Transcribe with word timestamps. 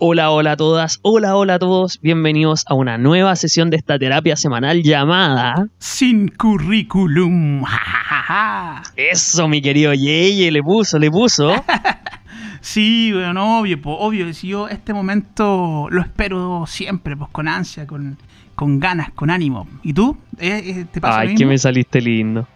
Hola, 0.00 0.30
hola 0.30 0.52
a 0.52 0.56
todas, 0.56 1.00
hola, 1.02 1.34
hola 1.34 1.54
a 1.54 1.58
todos, 1.58 2.00
bienvenidos 2.00 2.62
a 2.68 2.74
una 2.74 2.98
nueva 2.98 3.34
sesión 3.34 3.68
de 3.68 3.78
esta 3.78 3.98
terapia 3.98 4.36
semanal 4.36 4.80
llamada 4.84 5.66
Sin 5.78 6.28
currículum. 6.28 7.64
Eso, 8.94 9.48
mi 9.48 9.60
querido 9.60 9.92
Yeye, 9.94 10.52
le 10.52 10.62
puso, 10.62 11.00
le 11.00 11.10
puso. 11.10 11.50
Sí, 12.60 13.12
bueno, 13.12 13.60
obvio, 13.60 13.80
po, 13.80 13.96
obvio. 13.98 14.32
Si 14.34 14.48
yo 14.48 14.68
este 14.68 14.92
momento 14.92 15.86
lo 15.90 16.02
espero 16.02 16.64
siempre, 16.66 17.16
pues 17.16 17.30
con 17.30 17.46
ansia, 17.46 17.86
con, 17.86 18.18
con 18.56 18.80
ganas, 18.80 19.10
con 19.12 19.30
ánimo. 19.30 19.66
¿Y 19.84 19.92
tú? 19.94 20.16
¿Eh, 20.38 20.62
eh, 20.64 20.86
¿Te 20.90 21.00
pasa 21.00 21.22
lo 21.22 21.30
Ay, 21.30 21.34
que 21.36 21.46
me 21.46 21.56
saliste 21.56 22.00
lindo. 22.00 22.46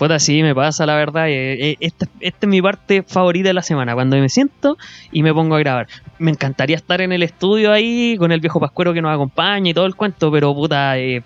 Puta, 0.00 0.18
sí, 0.18 0.42
me 0.42 0.54
pasa, 0.54 0.86
la 0.86 0.94
verdad. 0.96 1.28
eh, 1.28 1.72
eh, 1.72 1.76
Esta, 1.78 2.06
esta 2.20 2.46
es 2.46 2.48
mi 2.48 2.62
parte 2.62 3.02
favorita 3.02 3.50
de 3.50 3.54
la 3.54 3.62
semana, 3.62 3.92
cuando 3.94 4.16
me 4.16 4.30
siento 4.30 4.78
y 5.12 5.22
me 5.22 5.32
pongo 5.34 5.56
a 5.56 5.58
grabar. 5.58 5.88
Me 6.18 6.30
encantaría 6.30 6.74
estar 6.76 7.02
en 7.02 7.12
el 7.12 7.22
estudio 7.22 7.70
ahí 7.70 8.16
con 8.18 8.32
el 8.32 8.40
viejo 8.40 8.58
pascuero 8.58 8.94
que 8.94 9.02
nos 9.02 9.14
acompaña 9.14 9.70
y 9.70 9.74
todo 9.74 9.84
el 9.84 9.94
cuento, 9.94 10.32
pero 10.32 10.54
puta, 10.54 10.96
eh, 10.98 11.22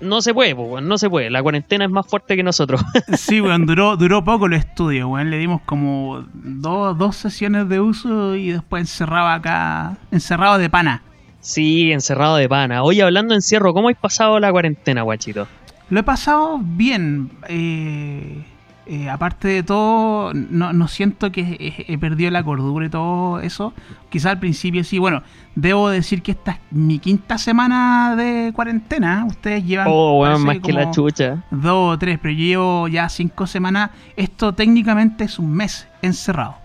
no 0.00 0.20
se 0.22 0.34
puede, 0.34 0.56
po, 0.56 0.62
weón, 0.64 0.88
no 0.88 0.98
se 0.98 1.08
puede. 1.08 1.30
La 1.30 1.40
cuarentena 1.40 1.84
es 1.84 1.90
más 1.92 2.04
fuerte 2.04 2.34
que 2.34 2.42
nosotros. 2.42 2.82
Sí, 3.16 3.40
weón, 3.40 3.64
duró, 3.64 3.96
duró 3.96 4.24
poco 4.24 4.46
el 4.46 4.54
estudio, 4.54 5.08
weón. 5.10 5.30
Le 5.30 5.38
dimos 5.38 5.62
como 5.62 6.24
dos, 6.32 6.98
dos 6.98 7.14
sesiones 7.14 7.68
de 7.68 7.78
uso 7.80 8.34
y 8.34 8.50
después 8.50 8.80
encerrado 8.82 9.28
acá, 9.28 9.96
encerrado 10.10 10.58
de 10.58 10.68
pana. 10.68 11.02
sí, 11.38 11.92
encerrado 11.92 12.34
de 12.36 12.48
pana. 12.48 12.82
Oye, 12.82 13.04
hablando 13.04 13.34
de 13.34 13.38
encierro, 13.38 13.72
¿cómo 13.72 13.88
has 13.88 13.96
pasado 13.96 14.40
la 14.40 14.50
cuarentena, 14.50 15.02
guachito? 15.02 15.46
Lo 15.90 16.00
he 16.00 16.02
pasado 16.02 16.58
bien. 16.62 17.30
eh, 17.48 18.44
eh, 18.86 19.08
aparte 19.08 19.48
de 19.48 19.62
todo, 19.62 20.34
no, 20.34 20.74
no 20.74 20.88
siento 20.88 21.32
que 21.32 21.40
he, 21.88 21.92
he 21.94 21.96
perdido 21.96 22.30
la 22.30 22.42
cordura 22.42 22.84
y 22.84 22.90
todo 22.90 23.40
eso. 23.40 23.72
Quizá 24.10 24.30
al 24.32 24.38
principio 24.38 24.84
sí. 24.84 24.98
Bueno, 24.98 25.22
debo 25.54 25.88
decir 25.88 26.20
que 26.20 26.32
esta 26.32 26.50
es 26.52 26.58
mi 26.70 26.98
quinta 26.98 27.38
semana 27.38 28.14
de 28.14 28.52
cuarentena. 28.54 29.24
Ustedes 29.26 29.64
llevan 29.64 29.86
Oh, 29.88 30.20
parece 30.22 30.44
más 30.44 30.58
que 30.58 30.72
la 30.74 30.90
chucha. 30.90 31.42
dos 31.50 31.94
o 31.94 31.98
tres, 31.98 32.18
pero 32.20 32.34
yo 32.34 32.44
llevo 32.44 32.88
ya 32.88 33.08
cinco 33.08 33.46
semanas. 33.46 33.88
Esto 34.16 34.52
técnicamente 34.52 35.24
es 35.24 35.38
un 35.38 35.50
mes 35.52 35.88
encerrado. 36.02 36.56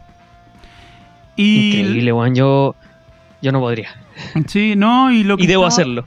Y, 1.37 1.67
Increíble, 1.79 2.11
weón. 2.11 2.35
Yo, 2.35 2.75
yo 3.41 3.51
no 3.53 3.59
podría. 3.61 3.89
Sí, 4.47 4.73
no, 4.75 5.09
y 5.09 5.23
lo 5.23 5.37
que 5.37 5.43
Y 5.43 5.47
debo 5.47 5.63
estaba- 5.67 5.73
hacerlo. 5.83 6.05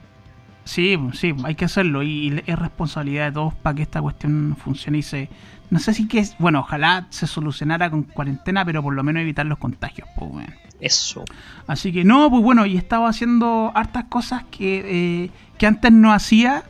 Sí, 0.65 0.97
sí, 1.13 1.33
hay 1.43 1.55
que 1.55 1.65
hacerlo 1.65 2.03
y 2.03 2.41
es 2.45 2.57
responsabilidad 2.57 3.25
de 3.25 3.31
todos 3.33 3.53
para 3.53 3.75
que 3.75 3.81
esta 3.81 4.01
cuestión 4.01 4.55
funcione 4.57 4.99
y 4.99 5.03
se... 5.03 5.29
No 5.69 5.79
sé 5.79 5.93
si 5.93 6.07
que 6.07 6.19
es... 6.19 6.35
Bueno, 6.37 6.59
ojalá 6.59 7.07
se 7.09 7.27
solucionara 7.27 7.89
con 7.89 8.03
cuarentena, 8.03 8.63
pero 8.63 8.81
por 8.81 8.93
lo 8.93 9.03
menos 9.03 9.21
evitar 9.21 9.45
los 9.45 9.57
contagios, 9.57 10.07
pues, 10.15 10.31
weón. 10.31 10.53
Eso. 10.79 11.23
Así 11.67 11.91
que 11.91 12.03
no, 12.03 12.29
pues 12.29 12.43
bueno, 12.43 12.65
y 12.65 12.77
estaba 12.77 13.09
haciendo 13.09 13.71
hartas 13.73 14.05
cosas 14.05 14.43
que, 14.51 15.23
eh, 15.25 15.29
que 15.57 15.65
antes 15.65 15.91
no 15.91 16.13
hacía 16.13 16.63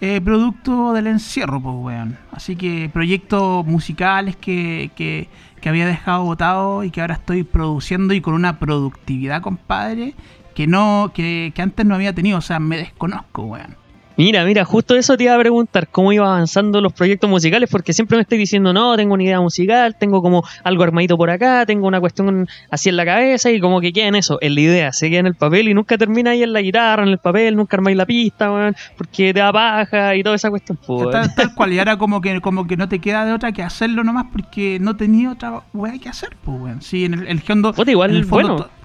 eh, 0.00 0.20
producto 0.20 0.92
del 0.92 1.06
encierro, 1.06 1.60
pues, 1.60 1.74
weón. 1.76 2.18
Así 2.32 2.56
que 2.56 2.90
proyectos 2.92 3.66
musicales 3.66 4.36
que, 4.36 4.90
que, 4.96 5.28
que 5.60 5.68
había 5.68 5.86
dejado 5.86 6.24
botado 6.24 6.84
y 6.84 6.90
que 6.90 7.00
ahora 7.00 7.14
estoy 7.14 7.44
produciendo 7.44 8.14
y 8.14 8.20
con 8.20 8.34
una 8.34 8.58
productividad, 8.58 9.42
compadre, 9.42 10.14
que 10.54 10.66
no, 10.66 11.12
que, 11.14 11.52
que 11.54 11.62
antes 11.62 11.86
no 11.86 11.94
había 11.94 12.14
tenido. 12.14 12.38
O 12.38 12.42
sea, 12.42 12.60
me 12.60 12.76
desconozco, 12.78 13.42
weón. 13.42 13.80
Mira, 14.20 14.44
mira, 14.44 14.66
justo 14.66 14.96
eso 14.96 15.16
te 15.16 15.24
iba 15.24 15.34
a 15.34 15.38
preguntar, 15.38 15.88
cómo 15.88 16.12
iba 16.12 16.26
avanzando 16.26 16.82
los 16.82 16.92
proyectos 16.92 17.30
musicales, 17.30 17.70
porque 17.70 17.94
siempre 17.94 18.18
me 18.18 18.22
estoy 18.22 18.36
diciendo, 18.36 18.70
no, 18.74 18.94
tengo 18.94 19.14
una 19.14 19.22
idea 19.22 19.40
musical, 19.40 19.96
tengo 19.98 20.20
como 20.20 20.44
algo 20.62 20.82
armadito 20.82 21.16
por 21.16 21.30
acá, 21.30 21.64
tengo 21.64 21.86
una 21.86 22.00
cuestión 22.00 22.46
así 22.70 22.90
en 22.90 22.98
la 22.98 23.06
cabeza 23.06 23.50
y 23.50 23.60
como 23.60 23.80
que 23.80 23.94
queda 23.94 24.08
en 24.08 24.16
eso, 24.16 24.36
en 24.42 24.56
la 24.56 24.60
idea, 24.60 24.92
se 24.92 25.08
queda 25.08 25.20
en 25.20 25.26
el 25.26 25.36
papel 25.36 25.68
y 25.68 25.74
nunca 25.74 25.96
termina 25.96 26.32
ahí 26.32 26.42
en 26.42 26.52
la 26.52 26.60
guitarra, 26.60 27.02
en 27.02 27.08
el 27.08 27.16
papel, 27.16 27.56
nunca 27.56 27.78
armáis 27.78 27.96
la 27.96 28.04
pista, 28.04 28.52
weón, 28.52 28.76
porque 28.98 29.32
te 29.32 29.40
da 29.40 29.54
paja 29.54 30.14
y 30.14 30.22
toda 30.22 30.36
esa 30.36 30.50
cuestión. 30.50 30.78
Tal, 31.10 31.34
tal 31.34 31.54
cual, 31.54 31.72
y 31.72 31.78
ahora 31.78 31.96
como 31.96 32.20
que, 32.20 32.38
como 32.42 32.66
que 32.66 32.76
no 32.76 32.90
te 32.90 32.98
queda 32.98 33.24
de 33.24 33.32
otra 33.32 33.52
que 33.52 33.62
hacerlo 33.62 34.04
nomás 34.04 34.26
porque 34.30 34.78
no 34.80 34.96
tenía 34.96 35.30
otra 35.30 35.62
weá 35.72 35.98
que 35.98 36.10
hacer, 36.10 36.36
pues, 36.44 36.60
weón. 36.60 36.82
Sí, 36.82 37.06
en 37.06 37.14
el, 37.14 37.26
el 37.26 37.40
fondo... 37.40 37.72
Igual, 37.86 38.10
en 38.10 38.16
el 38.16 38.24
fondo 38.26 38.54
bueno. 38.56 38.79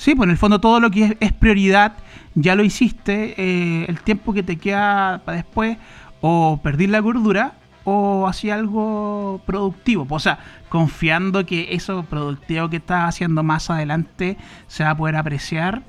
Sí, 0.00 0.14
pues 0.14 0.28
en 0.28 0.30
el 0.30 0.38
fondo 0.38 0.62
todo 0.62 0.80
lo 0.80 0.90
que 0.90 1.18
es, 1.20 1.32
prioridad 1.34 1.92
ya 2.34 2.54
lo 2.54 2.64
hiciste, 2.64 3.34
eh, 3.36 3.84
el 3.86 4.00
tiempo 4.00 4.32
que 4.32 4.42
te 4.42 4.56
queda 4.56 5.20
para 5.26 5.36
después 5.36 5.76
o 6.22 6.58
perdí 6.62 6.86
la 6.86 7.00
gordura 7.00 7.52
o 7.84 8.26
hacía 8.26 8.54
algo 8.54 9.42
productivo, 9.44 10.06
pues, 10.06 10.22
o 10.22 10.24
sea, 10.24 10.38
confiando 10.70 11.44
que 11.44 11.74
eso 11.74 12.02
productivo 12.04 12.70
que 12.70 12.78
estás 12.78 13.10
haciendo 13.10 13.42
más 13.42 13.68
adelante 13.68 14.38
se 14.68 14.84
va 14.84 14.92
a 14.92 14.96
poder 14.96 15.16
apreciar, 15.16 15.82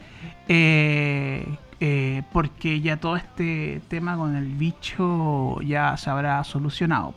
eh, 0.49 1.47
eh, 1.79 2.23
porque 2.33 2.81
ya 2.81 2.97
todo 2.97 3.15
este 3.15 3.81
tema 3.87 4.17
con 4.17 4.35
el 4.35 4.49
bicho 4.55 5.61
ya 5.61 5.95
se 5.95 6.09
habrá 6.09 6.43
solucionado. 6.43 7.13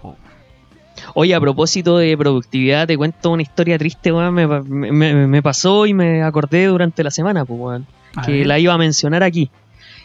Oye, 1.15 1.35
a 1.35 1.41
propósito 1.41 1.99
de 1.99 2.17
productividad, 2.17 2.87
te 2.87 2.97
cuento 2.97 3.31
una 3.31 3.43
historia 3.43 3.77
triste, 3.79 4.11
weón, 4.13 4.33
me, 4.35 4.47
me- 4.47 5.27
me- 5.27 5.43
pasó 5.43 5.85
y 5.87 5.93
me 5.95 6.23
acordé 6.23 6.67
durante 6.67 7.05
la 7.05 7.11
semana, 7.11 7.45
pues, 7.45 7.61
weón. 7.61 7.87
Que 8.25 8.33
ver. 8.39 8.47
la 8.47 8.59
iba 8.59 8.73
a 8.73 8.79
mencionar 8.79 9.23
aquí. 9.23 9.51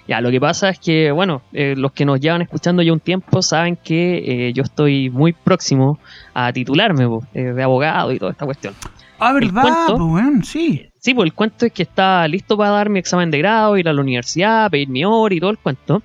Ya, 0.07 0.21
lo 0.21 0.31
que 0.31 0.39
pasa 0.41 0.69
es 0.69 0.79
que, 0.79 1.11
bueno, 1.11 1.43
eh, 1.53 1.75
los 1.77 1.91
que 1.91 2.03
nos 2.03 2.19
llevan 2.19 2.41
escuchando 2.41 2.81
ya 2.81 2.91
un 2.91 2.99
tiempo 2.99 3.43
saben 3.43 3.75
que 3.75 4.47
eh, 4.47 4.53
yo 4.53 4.63
estoy 4.63 5.09
muy 5.11 5.33
próximo 5.33 5.99
a 6.33 6.51
titularme 6.51 7.05
po, 7.07 7.23
eh, 7.35 7.43
de 7.53 7.63
abogado 7.63 8.11
y 8.11 8.17
toda 8.17 8.31
esta 8.31 8.45
cuestión. 8.45 8.73
Ah, 9.19 9.33
¿verdad? 9.33 9.61
cuento- 9.61 9.97
Pues, 10.09 10.47
sí. 10.47 10.85
Sí, 10.99 11.13
pues 11.13 11.25
el 11.27 11.33
cuento 11.33 11.66
es 11.67 11.71
que 11.71 11.83
estaba 11.83 12.27
listo 12.27 12.57
para 12.57 12.71
dar 12.71 12.89
mi 12.89 12.97
examen 12.99 13.29
de 13.29 13.37
grado, 13.37 13.77
ir 13.77 13.87
a 13.87 13.93
la 13.93 14.01
universidad, 14.01 14.69
pedir 14.71 14.89
mi 14.89 15.05
hora 15.05 15.33
y 15.35 15.39
todo 15.39 15.51
el 15.51 15.57
cuento. 15.59 16.01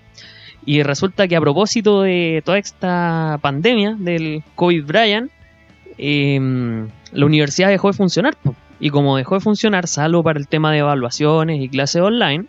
Y 0.67 0.83
resulta 0.83 1.29
que 1.29 1.37
a 1.37 1.41
propósito 1.41 2.03
de 2.03 2.43
toda 2.45 2.59
esta 2.59 3.39
pandemia 3.43 3.97
del 3.99 4.43
COVID 4.55 4.85
Brian, 4.85 5.31
em, 5.99 6.89
la 7.13 7.27
universidad 7.27 7.69
dejó 7.69 7.89
de 7.89 7.95
funcionar. 7.95 8.37
Y 8.81 8.91
como 8.91 9.17
dejó 9.17 9.35
de 9.35 9.41
funcionar, 9.41 9.87
salvo 9.87 10.23
para 10.23 10.39
el 10.39 10.49
tema 10.49 10.73
de 10.73 10.79
evaluaciones 10.79 11.61
y 11.61 11.69
clases 11.69 12.03
online, 12.03 12.47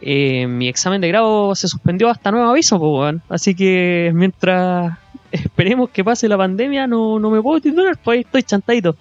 eh, 0.00 0.46
mi 0.46 0.68
examen 0.68 1.00
de 1.00 1.08
grado 1.08 1.54
se 1.54 1.68
suspendió 1.68 2.10
hasta 2.10 2.30
nuevo 2.30 2.50
aviso. 2.50 2.80
Así 3.28 3.54
que 3.54 4.12
mientras 4.14 4.96
esperemos 5.32 5.90
que 5.90 6.04
pase 6.04 6.28
la 6.28 6.36
pandemia, 6.36 6.86
no, 6.86 7.18
no 7.18 7.30
me 7.30 7.42
puedo 7.42 7.60
titular, 7.60 7.98
pues 8.02 8.16
ahí 8.16 8.20
estoy 8.20 8.42
chantadito. 8.42 8.96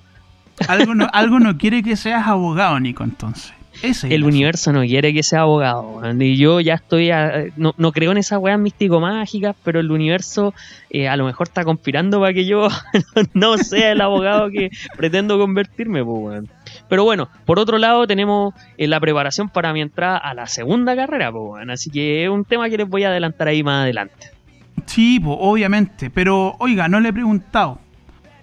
Algo 0.67 0.93
algo 1.13 1.39
no 1.39 1.57
quiere 1.57 1.83
que 1.83 1.95
seas 1.95 2.27
abogado, 2.27 2.79
Nico, 2.79 3.03
entonces. 3.03 3.53
Ese 3.83 4.13
El 4.13 4.23
universo 4.23 4.71
no 4.73 4.81
quiere 4.81 5.13
que 5.13 5.21
sea 5.23 5.41
abogado. 5.41 6.01
Y 6.19 6.35
yo 6.37 6.59
ya 6.59 6.73
estoy. 6.75 7.11
a- 7.11 7.45
no, 7.57 7.73
no 7.77 7.91
creo 7.91 8.11
en 8.11 8.17
esas 8.17 8.39
weas 8.39 8.59
místico-mágicas, 8.59 9.55
pero 9.63 9.79
el 9.79 9.91
universo 9.91 10.53
eh, 10.89 11.07
a 11.07 11.15
lo 11.15 11.25
mejor 11.25 11.47
está 11.47 11.63
conspirando 11.63 12.19
para 12.19 12.33
que 12.33 12.45
yo 12.45 12.67
no 13.33 13.57
sea 13.57 13.91
el 13.91 14.01
abogado 14.01 14.49
que 14.49 14.69
pretendo 14.95 15.37
convertirme, 15.37 16.03
pues, 16.03 16.17
weón. 16.21 16.49
Pero 16.89 17.03
bueno, 17.03 17.29
por 17.45 17.59
otro 17.59 17.77
lado, 17.77 18.07
tenemos 18.07 18.53
eh, 18.77 18.87
la 18.87 18.99
preparación 18.99 19.49
para 19.49 19.73
mi 19.73 19.81
entrada 19.81 20.17
a 20.17 20.33
la 20.33 20.47
segunda 20.47 20.95
carrera, 20.95 21.31
pues, 21.31 21.43
weón. 21.45 21.69
Así 21.69 21.89
que 21.91 22.23
es 22.23 22.29
un 22.29 22.45
tema 22.45 22.69
que 22.69 22.77
les 22.77 22.87
voy 22.89 23.03
a 23.03 23.09
adelantar 23.09 23.47
ahí 23.49 23.61
más 23.63 23.83
adelante. 23.83 24.31
Sí, 24.85 25.19
po, 25.19 25.33
obviamente. 25.39 26.09
Pero, 26.09 26.55
oiga, 26.59 26.87
no 26.87 26.99
le 26.99 27.09
he 27.09 27.13
preguntado. 27.13 27.79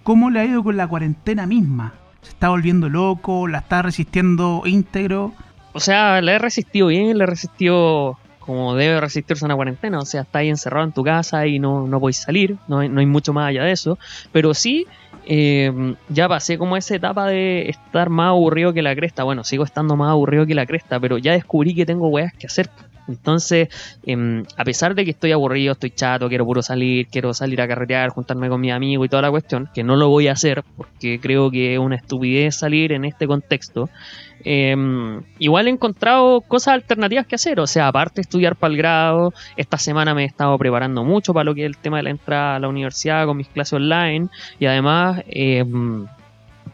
¿Cómo 0.03 0.31
le 0.31 0.41
ha 0.41 0.45
ido 0.45 0.63
con 0.63 0.77
la 0.77 0.87
cuarentena 0.87 1.47
misma? 1.47 1.95
¿Se 2.25 2.31
está 2.31 2.49
volviendo 2.49 2.89
loco? 2.89 3.47
¿La 3.47 3.59
está 3.59 3.83
resistiendo 3.83 4.63
íntegro? 4.65 5.33
O 5.75 5.81
sea, 5.81 6.21
la 6.23 6.33
he 6.33 6.39
resistido 6.39 6.87
bien, 6.89 7.17
la 7.19 7.25
he 7.25 7.27
resistido 7.27 8.19
como 8.39 8.75
debe 8.75 9.01
resistirse 9.01 9.45
una 9.45 9.57
cuarentena. 9.57 9.99
O 9.99 10.07
sea, 10.07 10.23
está 10.23 10.41
ahí 10.41 10.49
encerrado 10.49 10.87
en 10.87 10.93
tu 10.93 11.05
casa 11.05 11.47
y 11.47 11.59
no, 11.59 11.87
no 11.87 12.01
podéis 12.01 12.19
salir, 12.19 12.57
no 12.67 12.79
hay, 12.81 12.89
no 12.89 13.01
hay 13.01 13.07
mucho 13.07 13.33
más 13.33 13.49
allá 13.49 13.65
de 13.65 13.73
eso. 13.73 13.99
Pero 14.33 14.55
sí, 14.55 14.87
eh, 15.27 15.95
ya 16.09 16.29
pasé 16.29 16.59
como 16.59 16.77
esa 16.77 16.95
etapa 16.95 17.27
de 17.27 17.69
estar 17.69 18.09
más 18.09 18.29
aburrido 18.29 18.73
que 18.73 18.83
la 18.83 18.95
cresta. 18.95 19.25
Bueno, 19.25 19.45
sigo 19.45 19.65
estando 19.65 19.97
más 19.97 20.11
aburrido 20.11 20.47
que 20.47 20.55
la 20.55 20.67
cresta, 20.67 20.99
pero 20.99 21.19
ya 21.19 21.33
descubrí 21.33 21.75
que 21.75 21.87
tengo 21.87 22.09
weas 22.09 22.33
que 22.35 22.47
hacer. 22.47 22.71
Entonces, 23.09 23.69
em, 24.05 24.45
a 24.57 24.65
pesar 24.65 24.95
de 24.95 25.05
que 25.05 25.11
estoy 25.11 25.33
aburrido, 25.33 25.73
estoy 25.73 25.91
chato, 25.91 26.29
quiero 26.29 26.45
puro 26.45 26.63
salir, 26.63 27.07
quiero 27.09 27.35
salir 27.35 27.61
a 27.61 27.69
carretear, 27.69 28.11
juntarme 28.11 28.49
con 28.49 28.61
mi 28.61 28.71
amigo 28.71 29.05
y 29.05 29.09
toda 29.09 29.23
la 29.23 29.31
cuestión, 29.31 29.69
que 29.75 29.85
no 29.85 29.97
lo 29.97 30.09
voy 30.09 30.29
a 30.29 30.33
hacer 30.33 30.63
porque 30.77 31.21
creo 31.21 31.51
que 31.51 31.75
es 31.75 31.79
una 31.79 31.97
estupidez 31.97 32.57
salir 32.57 32.93
en 32.93 33.05
este 33.05 33.27
contexto. 33.27 33.89
em, 34.47 35.23
igual 35.39 35.69
he 35.69 35.71
encontrado 35.71 36.43
cosas 36.43 36.75
alternativas 36.75 37.27
que 37.27 37.37
hacer, 37.37 37.61
o 37.61 37.67
sea, 37.67 37.89
aparte 37.89 38.17
de 38.17 38.23
estudiar 38.23 38.57
para 38.57 38.73
el 38.73 38.77
grado, 38.77 39.33
esta 39.57 39.79
semana 39.79 40.15
me 40.15 40.25
he 40.25 40.27
estado 40.27 40.59
preparando 40.59 41.03
mucho 41.03 41.33
para 41.33 41.45
lo 41.45 41.55
que 41.55 41.63
es 41.63 41.67
el 41.67 41.79
tema 41.79 41.97
de 41.99 42.03
la 42.05 42.11
entrada 42.11 42.57
a 42.57 42.59
la 42.59 42.69
universidad 42.69 43.27
con 43.27 43.39
mis 43.39 43.49
clases 43.49 43.75
online 43.75 44.29
y 44.59 44.67
además 44.67 45.23
em, 45.29 46.07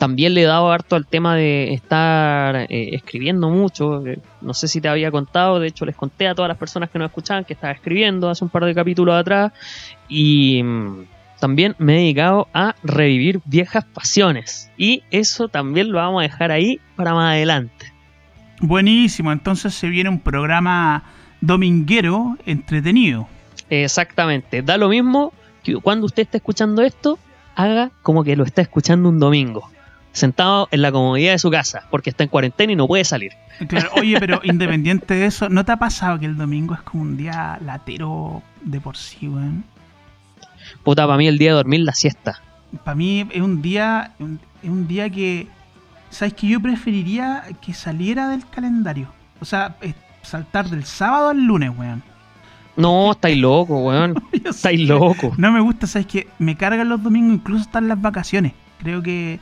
también 0.01 0.33
le 0.33 0.43
he 0.43 0.47
dado 0.47 0.73
harto 0.73 0.97
al 0.97 1.07
tema 1.07 1.37
de 1.37 1.75
estar 1.75 2.57
eh, 2.57 2.95
escribiendo 2.95 3.51
mucho. 3.51 4.07
eh, 4.07 4.19
No 4.41 4.55
sé 4.55 4.67
si 4.67 4.81
te 4.81 4.89
había 4.89 5.11
contado, 5.11 5.61
de 5.61 5.69
hecho 5.69 5.85
les 5.85 5.95
conté 5.95 6.27
a 6.27 6.35
todas 6.35 6.49
las 6.49 6.57
personas 6.57 6.89
que 6.89 6.99
nos 6.99 7.11
escuchaban 7.11 7.45
que 7.45 7.53
estaba 7.53 7.75
escribiendo 7.75 8.31
hace 8.31 8.43
un 8.43 8.49
par 8.49 8.65
de 8.65 8.75
capítulos 8.75 9.15
atrás. 9.15 9.53
Y 10.09 10.63
mm, 10.63 11.05
también 11.39 11.77
me 11.77 11.97
he 11.97 11.99
dedicado 11.99 12.49
a 12.55 12.75
revivir 12.83 13.43
viejas 13.45 13.85
pasiones. 13.85 14.73
Y 14.79 15.03
eso 15.11 15.49
también 15.49 15.93
lo 15.93 15.99
vamos 15.99 16.21
a 16.21 16.23
dejar 16.23 16.51
ahí 16.51 16.81
para 16.97 17.13
más 17.13 17.35
adelante. 17.35 17.93
Buenísimo, 18.63 19.33
entonces 19.33 19.75
se 19.75 19.87
viene 19.89 20.09
un 20.09 20.21
programa 20.21 21.05
dominguero 21.43 22.39
entretenido. 22.47 23.29
Exactamente. 23.69 24.63
Da 24.63 24.79
lo 24.79 24.89
mismo 24.89 25.35
que 25.63 25.75
cuando 25.75 26.07
usted 26.07 26.23
esté 26.23 26.39
escuchando 26.39 26.81
esto, 26.81 27.19
haga 27.55 27.91
como 28.03 28.25
que 28.25 28.35
lo 28.35 28.45
está 28.45 28.63
escuchando 28.63 29.11
un 29.11 29.19
domingo. 29.19 29.69
Sentado 30.13 30.69
en 30.71 30.83
la 30.83 30.91
comodidad 30.91 31.33
de 31.33 31.39
su 31.39 31.51
casa, 31.51 31.87
porque 31.91 32.11
está 32.11 32.25
en 32.25 32.31
cuarentena 32.31 32.73
y 32.73 32.77
no 32.77 32.87
puede 32.87 33.05
salir. 33.05 33.33
Claro, 33.69 33.91
oye, 33.97 34.19
pero 34.19 34.41
independiente 34.45 35.15
de 35.15 35.27
eso, 35.27 35.49
¿no 35.49 35.65
te 35.65 35.73
ha 35.73 35.77
pasado 35.77 36.19
que 36.19 36.27
el 36.27 36.37
domingo 36.37 36.75
es 36.75 36.81
como 36.83 37.03
un 37.03 37.17
día 37.17 37.59
latero 37.65 38.43
de 38.63 38.81
por 38.81 38.97
sí, 38.97 39.29
weón? 39.29 39.65
Puta, 40.83 41.07
para 41.07 41.17
mí 41.17 41.27
el 41.27 41.39
día 41.39 41.51
de 41.51 41.57
dormir 41.57 41.81
la 41.81 41.93
siesta. 41.93 42.41
Para 42.85 42.95
mí 42.95 43.27
es 43.31 43.41
un 43.41 43.63
día, 43.63 44.13
es 44.63 44.71
un 44.71 44.89
día 44.89 45.11
que, 45.11 45.49
¿sabes 46.11 46.35
que 46.35 46.49
Yo 46.49 46.61
preferiría 46.61 47.45
que 47.61 47.75
saliera 47.75 48.29
del 48.29 48.49
calendario. 48.49 49.09
O 49.41 49.45
sea, 49.45 49.77
saltar 50.23 50.69
del 50.69 50.85
sábado 50.85 51.31
al 51.31 51.45
lunes, 51.45 51.71
weón. 51.77 52.03
No, 52.77 53.13
estáis 53.13 53.37
loco, 53.37 53.79
weón. 53.79 54.23
Estáis 54.45 54.81
loco. 54.89 55.33
No 55.37 55.53
me 55.53 55.61
gusta, 55.61 55.87
¿sabes 55.87 56.07
que 56.07 56.29
Me 56.39 56.57
cargan 56.57 56.89
los 56.89 57.03
domingos, 57.03 57.35
incluso 57.35 57.63
están 57.63 57.89
las 57.89 58.01
vacaciones. 58.01 58.53
Creo 58.79 59.03
que, 59.03 59.41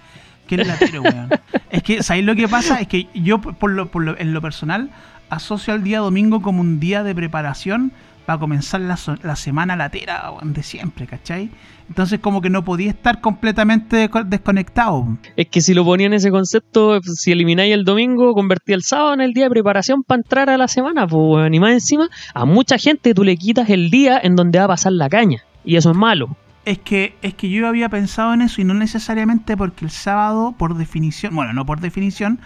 latero, 0.56 1.02
weón. 1.02 1.28
es 1.70 1.82
que, 1.82 2.02
¿sabes 2.02 2.24
lo 2.24 2.34
que 2.34 2.48
pasa? 2.48 2.80
Es 2.80 2.88
que 2.88 3.06
yo, 3.14 3.40
por 3.40 3.70
lo, 3.70 3.88
en 4.18 4.32
lo 4.32 4.40
personal, 4.40 4.90
asocio 5.30 5.74
al 5.74 5.82
día 5.82 5.98
domingo 6.00 6.40
como 6.42 6.60
un 6.60 6.80
día 6.80 7.02
de 7.02 7.14
preparación 7.14 7.92
para 8.26 8.38
comenzar 8.38 8.80
la, 8.82 8.98
la 9.22 9.36
semana 9.36 9.74
latera 9.74 10.30
de 10.42 10.62
siempre, 10.62 11.06
¿cachai? 11.06 11.48
Entonces, 11.88 12.20
como 12.20 12.42
que 12.42 12.50
no 12.50 12.62
podía 12.62 12.90
estar 12.90 13.22
completamente 13.22 14.10
desco- 14.10 14.22
desconectado. 14.24 15.16
Es 15.36 15.46
que 15.48 15.62
si 15.62 15.72
lo 15.72 15.82
ponía 15.86 16.06
en 16.08 16.12
ese 16.12 16.30
concepto, 16.30 17.00
si 17.00 17.32
elimináis 17.32 17.72
el 17.72 17.84
domingo, 17.86 18.34
convertía 18.34 18.74
el 18.74 18.82
sábado 18.82 19.14
en 19.14 19.22
el 19.22 19.32
día 19.32 19.44
de 19.44 19.50
preparación 19.50 20.02
para 20.02 20.18
entrar 20.20 20.50
a 20.50 20.58
la 20.58 20.68
semana, 20.68 21.06
pues. 21.06 21.48
Y 21.50 21.58
más 21.58 21.72
encima, 21.72 22.10
a 22.34 22.44
mucha 22.44 22.76
gente 22.76 23.14
tú 23.14 23.24
le 23.24 23.34
quitas 23.38 23.70
el 23.70 23.88
día 23.90 24.20
en 24.22 24.36
donde 24.36 24.58
va 24.58 24.66
a 24.66 24.68
pasar 24.68 24.92
la 24.92 25.08
caña. 25.08 25.42
Y 25.64 25.76
eso 25.76 25.90
es 25.92 25.96
malo. 25.96 26.36
Es 26.68 26.78
que, 26.78 27.14
es 27.22 27.32
que 27.32 27.48
yo 27.48 27.66
había 27.66 27.88
pensado 27.88 28.34
en 28.34 28.42
eso 28.42 28.60
y 28.60 28.64
no 28.64 28.74
necesariamente 28.74 29.56
porque 29.56 29.86
el 29.86 29.90
sábado, 29.90 30.52
por 30.52 30.76
definición, 30.76 31.34
bueno, 31.34 31.54
no 31.54 31.64
por 31.64 31.80
definición, 31.80 32.40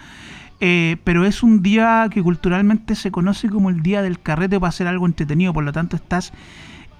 eh, 0.61 0.95
pero 1.03 1.25
es 1.25 1.43
un 1.43 1.61
día 1.61 2.07
que 2.09 2.23
culturalmente 2.23 2.95
se 2.95 3.11
conoce 3.11 3.49
como 3.49 3.69
el 3.69 3.83
día 3.83 4.01
del 4.01 4.21
carrete 4.21 4.61
para 4.61 4.69
hacer 4.69 4.87
algo 4.87 5.07
entretenido, 5.07 5.51
por 5.51 5.65
lo 5.65 5.73
tanto 5.73 5.97
estás 5.97 6.31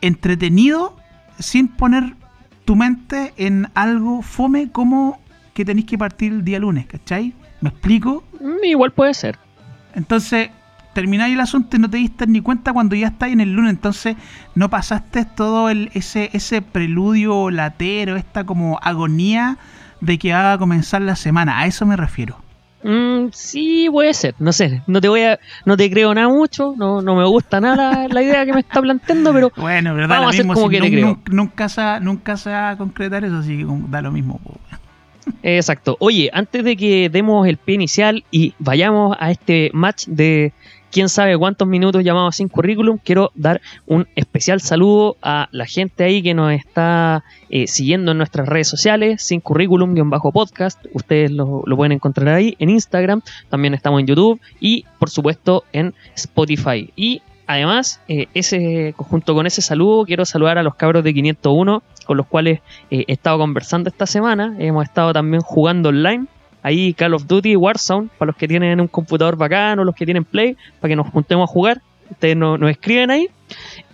entretenido 0.01 0.97
sin 1.39 1.69
poner 1.69 2.13
tu 2.65 2.75
mente 2.75 3.33
en 3.37 3.69
algo 3.73 4.21
fome 4.21 4.69
como 4.69 5.17
que 5.53 5.63
tenéis 5.63 5.85
que 5.85 5.97
partir 5.97 6.33
el 6.33 6.43
día 6.43 6.59
lunes, 6.59 6.87
¿cachai? 6.87 7.33
¿Me 7.61 7.69
explico? 7.69 8.25
Mm, 8.41 8.65
igual 8.65 8.91
puede 8.91 9.13
ser. 9.13 9.39
Entonces, 9.95 10.49
termináis 10.93 11.33
el 11.33 11.39
asunto 11.41 11.75
y 11.77 11.79
no 11.79 11.89
te 11.89 11.97
diste 11.97 12.27
ni 12.27 12.41
cuenta 12.41 12.71
cuando 12.73 12.95
ya 12.95 13.07
estáis 13.07 13.33
en 13.33 13.41
el 13.41 13.53
lunes. 13.53 13.71
Entonces, 13.71 14.15
no 14.55 14.69
pasaste 14.69 15.25
todo 15.25 15.69
el, 15.69 15.89
ese, 15.93 16.29
ese 16.33 16.61
preludio 16.61 17.49
latero, 17.49 18.15
esta 18.15 18.43
como 18.45 18.79
agonía 18.81 19.57
de 20.01 20.17
que 20.17 20.33
va 20.33 20.53
a 20.53 20.57
comenzar 20.57 21.01
la 21.01 21.15
semana. 21.15 21.59
A 21.59 21.65
eso 21.65 21.85
me 21.85 21.95
refiero. 21.95 22.37
Mm, 22.83 23.29
sí, 23.31 23.87
puede 23.89 24.13
ser. 24.13 24.35
No 24.39 24.51
sé, 24.51 24.81
no 24.87 24.99
te 24.99 25.07
voy 25.07 25.21
a, 25.21 25.39
no 25.65 25.77
te 25.77 25.89
creo 25.89 26.13
nada 26.13 26.27
mucho, 26.27 26.73
no, 26.77 27.01
no 27.01 27.15
me 27.15 27.25
gusta 27.25 27.61
nada 27.61 27.93
la, 27.93 28.07
la 28.09 28.21
idea 28.21 28.45
que 28.45 28.51
me 28.51 28.59
está 28.59 28.81
planteando, 28.81 29.31
pero 29.33 29.51
Bueno, 29.57 29.93
pero 29.95 30.07
da 30.07 30.15
Vamos 30.19 30.23
lo 30.23 30.27
a 30.27 30.29
hacer 30.31 30.47
como 30.53 30.67
si 30.69 30.75
que 30.75 30.81
te 30.81 30.91
creo. 30.91 31.07
nun- 31.07 31.21
nunca, 31.31 31.69
se, 31.69 31.99
nunca 32.01 32.35
se 32.35 32.49
va 32.49 32.71
a 32.71 32.77
concretar 32.77 33.23
eso, 33.23 33.37
así 33.37 33.57
que 33.59 33.65
da 33.89 34.01
lo 34.01 34.11
mismo. 34.11 34.41
Exacto. 35.41 35.95
Oye, 35.99 36.29
antes 36.33 36.63
de 36.65 36.75
que 36.75 37.09
demos 37.09 37.47
el 37.47 37.55
pie 37.57 37.75
inicial 37.75 38.25
y 38.31 38.53
vayamos 38.59 39.15
a 39.19 39.31
este 39.31 39.71
match 39.73 40.05
de 40.07 40.51
quién 40.93 41.09
sabe 41.09 41.35
cuántos 41.37 41.67
minutos 41.67 42.03
llamados 42.03 42.35
sin 42.35 42.47
currículum, 42.47 42.99
quiero 43.03 43.31
dar 43.33 43.61
un 43.87 44.07
especial 44.15 44.61
saludo 44.61 45.17
a 45.23 45.49
la 45.51 45.65
gente 45.65 46.03
ahí 46.03 46.21
que 46.21 46.35
nos 46.35 46.53
está 46.53 47.23
eh, 47.49 47.65
siguiendo 47.67 48.11
en 48.11 48.19
nuestras 48.19 48.47
redes 48.47 48.67
sociales, 48.67 49.21
sin 49.23 49.41
currículum-podcast. 49.41 50.85
Ustedes 50.93 51.31
lo, 51.31 51.63
pueden 51.75 51.93
encontrar 51.93 52.35
ahí 52.35 52.55
en 52.59 52.69
Instagram, 52.69 53.23
también 53.49 53.73
estamos 53.73 53.99
en 54.01 54.07
YouTube 54.07 54.39
y 54.59 54.85
por 54.99 55.09
supuesto 55.09 55.63
en 55.73 55.95
Spotify. 56.15 56.91
Y 56.95 57.23
además, 57.47 57.99
eh, 58.07 58.27
ese, 58.35 58.93
junto 58.95 59.33
con 59.33 59.47
ese 59.47 59.63
saludo, 59.63 60.05
quiero 60.05 60.25
saludar 60.25 60.59
a 60.59 60.63
los 60.63 60.75
cabros 60.75 61.03
de 61.03 61.11
501 61.11 61.81
con 62.05 62.17
los 62.17 62.27
cuales 62.27 62.59
eh, 62.91 63.05
he 63.07 63.13
estado 63.13 63.39
conversando 63.39 63.89
esta 63.89 64.05
semana. 64.05 64.55
Hemos 64.59 64.83
estado 64.83 65.11
también 65.11 65.41
jugando 65.41 65.89
online. 65.89 66.27
Ahí 66.63 66.93
Call 66.93 67.13
of 67.13 67.27
Duty, 67.27 67.55
Warzone, 67.55 68.09
para 68.17 68.27
los 68.27 68.35
que 68.37 68.47
tienen 68.47 68.79
un 68.81 68.87
computador 68.87 69.35
bacano, 69.35 69.83
los 69.83 69.93
que 69.95 70.05
tienen 70.05 70.23
Play, 70.23 70.57
para 70.79 70.89
que 70.89 70.95
nos 70.95 71.07
juntemos 71.09 71.49
a 71.49 71.51
jugar. 71.53 71.81
Ustedes 72.09 72.35
no- 72.37 72.57
nos 72.57 72.71
escriben 72.71 73.11
ahí. 73.11 73.27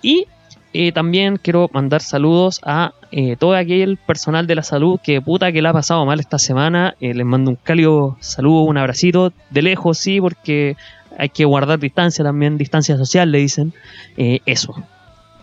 Y 0.01 0.27
eh, 0.73 0.91
también 0.91 1.37
quiero 1.37 1.69
mandar 1.73 2.01
saludos 2.01 2.61
a 2.63 2.93
eh, 3.11 3.35
todo 3.37 3.55
aquel 3.55 3.97
personal 3.97 4.45
de 4.45 4.53
la 4.55 4.61
salud 4.61 4.99
que 5.03 5.19
puta 5.19 5.51
que 5.51 5.61
la 5.63 5.71
ha 5.71 5.73
pasado 5.73 6.05
mal 6.05 6.19
esta 6.19 6.37
semana. 6.37 6.93
Eh, 7.01 7.13
les 7.15 7.25
mando 7.25 7.49
un 7.51 7.57
cálido 7.61 8.17
saludo, 8.19 8.61
un 8.61 8.77
abracito, 8.77 9.33
de 9.49 9.61
lejos 9.63 9.97
sí, 9.97 10.21
porque 10.21 10.77
hay 11.17 11.29
que 11.29 11.43
guardar 11.45 11.79
distancia 11.79 12.23
también, 12.23 12.57
distancia 12.57 12.95
social 12.97 13.31
le 13.31 13.39
dicen. 13.39 13.73
Eh, 14.15 14.41
eso. 14.45 14.75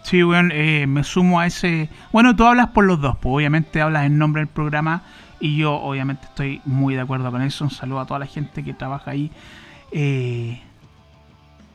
Sí, 0.04 0.22
weón, 0.22 0.52
eh, 0.54 0.86
me 0.86 1.02
sumo 1.02 1.40
a 1.40 1.46
ese... 1.46 1.88
Bueno, 2.12 2.36
tú 2.36 2.44
hablas 2.44 2.68
por 2.68 2.84
los 2.84 3.00
dos, 3.00 3.16
pues 3.20 3.34
obviamente 3.34 3.80
hablas 3.80 4.06
en 4.06 4.16
nombre 4.18 4.40
del 4.42 4.48
programa 4.48 5.02
y 5.40 5.56
yo 5.56 5.74
obviamente 5.74 6.26
estoy 6.26 6.60
muy 6.64 6.94
de 6.94 7.00
acuerdo 7.02 7.30
con 7.30 7.42
eso. 7.42 7.64
Un 7.64 7.70
saludo 7.70 8.00
a 8.00 8.06
toda 8.06 8.20
la 8.20 8.26
gente 8.26 8.64
que 8.64 8.74
trabaja 8.74 9.10
ahí. 9.12 9.30
eh, 9.92 10.60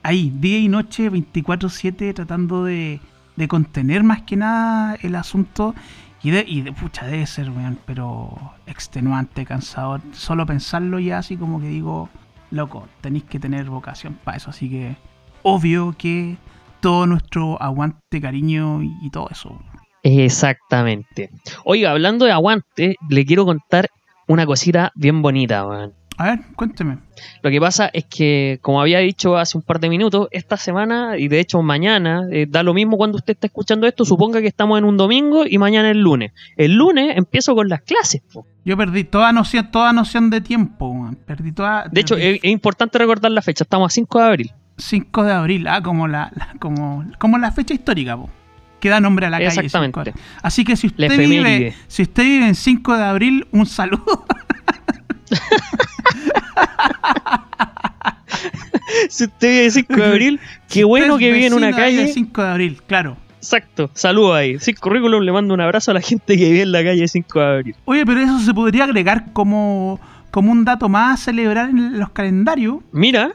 ahí, 0.04 0.32
día 0.36 0.60
y 0.60 0.68
noche, 0.68 1.10
24/7, 1.12 2.14
tratando 2.14 2.64
de, 2.64 3.00
de 3.36 3.48
contener 3.48 4.04
más 4.04 4.22
que 4.24 4.36
nada 4.38 4.96
el 5.02 5.16
asunto. 5.16 5.76
Y 6.24 6.30
de, 6.32 6.46
y 6.48 6.62
de 6.62 6.72
pucha, 6.72 7.06
debe 7.08 7.26
ser, 7.26 7.50
weón, 7.50 7.80
pero 7.86 8.54
extenuante, 8.68 9.46
cansador. 9.46 10.02
Solo 10.14 10.46
pensarlo 10.46 11.00
ya 11.00 11.18
así 11.18 11.36
como 11.38 11.60
que 11.60 11.68
digo, 11.68 12.10
loco, 12.52 12.88
tenéis 13.02 13.24
que 13.26 13.40
tener 13.40 13.70
vocación 13.70 14.20
para 14.24 14.38
eso. 14.38 14.52
Así 14.52 14.70
que 14.70 14.98
obvio 15.44 15.96
que 15.98 16.38
todo 16.80 17.08
nuestro 17.08 17.62
aguante, 17.62 18.22
cariño 18.22 18.84
y, 18.84 18.98
y 19.02 19.10
todo 19.10 19.30
eso. 19.32 19.60
Exactamente. 20.04 21.30
Oiga, 21.66 21.92
hablando 21.92 22.26
de 22.26 22.32
aguante, 22.32 22.96
le 23.10 23.26
quiero 23.26 23.46
contar 23.46 23.90
una 24.28 24.46
cosita 24.46 24.92
bien 24.96 25.22
bonita, 25.22 25.66
weón. 25.68 25.94
A 26.18 26.26
ver, 26.26 26.40
cuénteme. 26.56 26.98
Lo 27.42 27.50
que 27.50 27.60
pasa 27.60 27.90
es 27.92 28.06
que, 28.06 28.60
como 28.62 28.80
había 28.80 29.00
dicho 29.00 29.38
hace 29.38 29.58
un 29.58 29.64
par 29.64 29.80
de 29.80 29.90
minutos, 29.90 30.28
esta 30.32 30.56
semana, 30.56 31.18
y 31.18 31.28
de 31.30 31.40
hecho 31.40 31.62
mañana, 31.64 32.28
eh, 32.32 32.46
da 32.48 32.62
lo 32.62 32.74
mismo 32.76 32.96
cuando 32.98 33.18
usted 33.18 33.34
está 33.34 33.48
escuchando 33.48 33.88
esto, 33.88 34.06
suponga 34.06 34.40
que 34.40 34.48
estamos 34.48 34.78
en 34.78 34.86
un 34.86 34.98
domingo 34.98 35.46
y 35.48 35.58
mañana 35.58 35.90
es 35.90 35.98
lunes. 35.98 36.32
El 36.58 36.76
lunes 36.76 37.18
empiezo 37.18 37.56
con 37.56 37.70
las 37.70 37.82
clases. 37.82 38.22
po. 38.32 38.46
Yo 38.64 38.78
perdí 38.78 39.04
toda 39.04 39.32
noción, 39.32 39.72
toda 39.72 39.94
noción 39.94 40.30
de 40.30 40.42
tiempo. 40.42 41.10
Perdí 41.26 41.54
toda. 41.54 41.88
De 41.92 42.02
hecho, 42.02 42.16
es 42.18 42.44
importante 42.44 43.00
recordar 43.00 43.32
la 43.32 43.42
fecha, 43.42 43.64
estamos 43.64 43.92
a 43.92 43.94
5 43.94 44.20
de 44.20 44.26
abril. 44.26 44.52
5 44.78 45.24
de 45.24 45.34
abril, 45.34 45.68
ah, 45.68 45.82
como 45.82 46.08
la, 46.08 46.32
la- 46.36 46.54
como, 46.60 47.04
como 47.18 47.38
la 47.40 47.52
fecha 47.52 47.74
histórica, 47.74 48.16
po, 48.18 48.30
que 48.82 48.90
da 48.90 49.00
nombre 49.00 49.28
a 49.28 49.30
la 49.30 49.38
calle. 49.38 49.52
5 49.52 49.62
de 49.62 49.66
Exactamente. 49.68 50.14
Así 50.42 50.66
que 50.66 50.76
si 50.76 50.88
usted 50.88 51.18
vive, 51.18 51.74
si 51.88 52.02
usted 52.02 52.24
vive 52.24 52.48
en 52.48 52.56
5 52.56 52.98
de 52.98 53.04
abril, 53.04 53.48
un 53.52 53.66
saludo. 53.66 54.26
Si 59.10 59.24
usted 59.24 59.48
vive 59.48 59.66
el 59.66 59.72
5 59.72 59.94
de 59.96 60.06
abril, 60.06 60.40
qué 60.68 60.74
Si 60.80 60.84
bueno 60.84 61.18
que 61.18 61.32
vive 61.32 61.48
en 61.48 61.54
una 61.54 61.72
calle. 61.72 62.08
5 62.08 62.42
de 62.42 62.50
abril, 62.50 62.82
claro. 62.88 63.18
Exacto, 63.38 63.90
saludo 63.94 64.36
ahí. 64.36 64.60
Sin 64.60 64.76
currículum 64.76 65.24
le 65.24 65.32
mando 65.32 65.54
un 65.54 65.62
abrazo 65.62 65.92
a 65.92 65.94
la 65.96 66.02
gente 66.02 66.38
que 66.38 66.46
vive 66.46 66.62
en 66.62 66.72
la 66.72 66.84
calle 66.84 67.08
5 67.08 67.40
de 67.40 67.46
abril. 67.46 67.76
Oye, 67.86 68.06
pero 68.06 68.20
eso 68.20 68.40
se 68.40 68.54
podría 68.54 68.84
agregar 68.84 69.34
como, 69.34 70.00
como 70.32 70.52
un 70.52 70.66
dato 70.66 70.90
más 70.90 71.20
a 71.20 71.24
celebrar 71.26 71.70
en 71.70 72.00
los 72.00 72.10
calendarios. 72.10 72.78
Mira, 72.92 73.34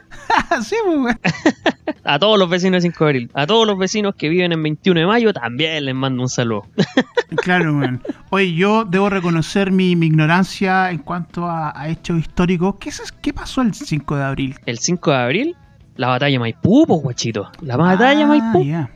sí, 0.61 0.75
pues, 0.85 1.15
a 2.03 2.19
todos 2.19 2.37
los 2.37 2.49
vecinos 2.49 2.83
de 2.83 2.89
5 2.89 3.03
de 3.03 3.09
abril, 3.09 3.31
a 3.33 3.47
todos 3.47 3.65
los 3.65 3.77
vecinos 3.77 4.15
que 4.15 4.29
viven 4.29 4.51
en 4.51 4.61
21 4.63 4.99
de 4.99 5.05
mayo, 5.05 5.33
también 5.33 5.85
les 5.85 5.95
mando 5.95 6.21
un 6.23 6.29
saludo. 6.29 6.65
Claro, 7.43 7.77
weón. 7.77 8.01
Oye, 8.29 8.53
yo 8.53 8.85
debo 8.85 9.09
reconocer 9.09 9.69
mi, 9.69 9.97
mi 9.97 10.05
ignorancia 10.05 10.91
en 10.91 10.99
cuanto 10.99 11.45
a, 11.45 11.77
a 11.77 11.89
hechos 11.89 12.19
históricos. 12.19 12.75
¿Qué, 12.79 12.87
es, 12.89 13.11
¿Qué 13.21 13.33
pasó 13.33 13.61
el 13.61 13.73
5 13.73 14.15
de 14.15 14.23
abril? 14.23 14.55
El 14.65 14.79
5 14.79 15.11
de 15.11 15.17
abril, 15.17 15.55
la 15.97 16.07
batalla 16.07 16.31
de 16.31 16.39
Maipú, 16.39 16.85
pues 16.87 17.01
guachito. 17.01 17.51
La 17.61 17.75
batalla 17.75 18.17
de 18.17 18.23
Ah, 18.23 18.27
Maipú. 18.53 18.87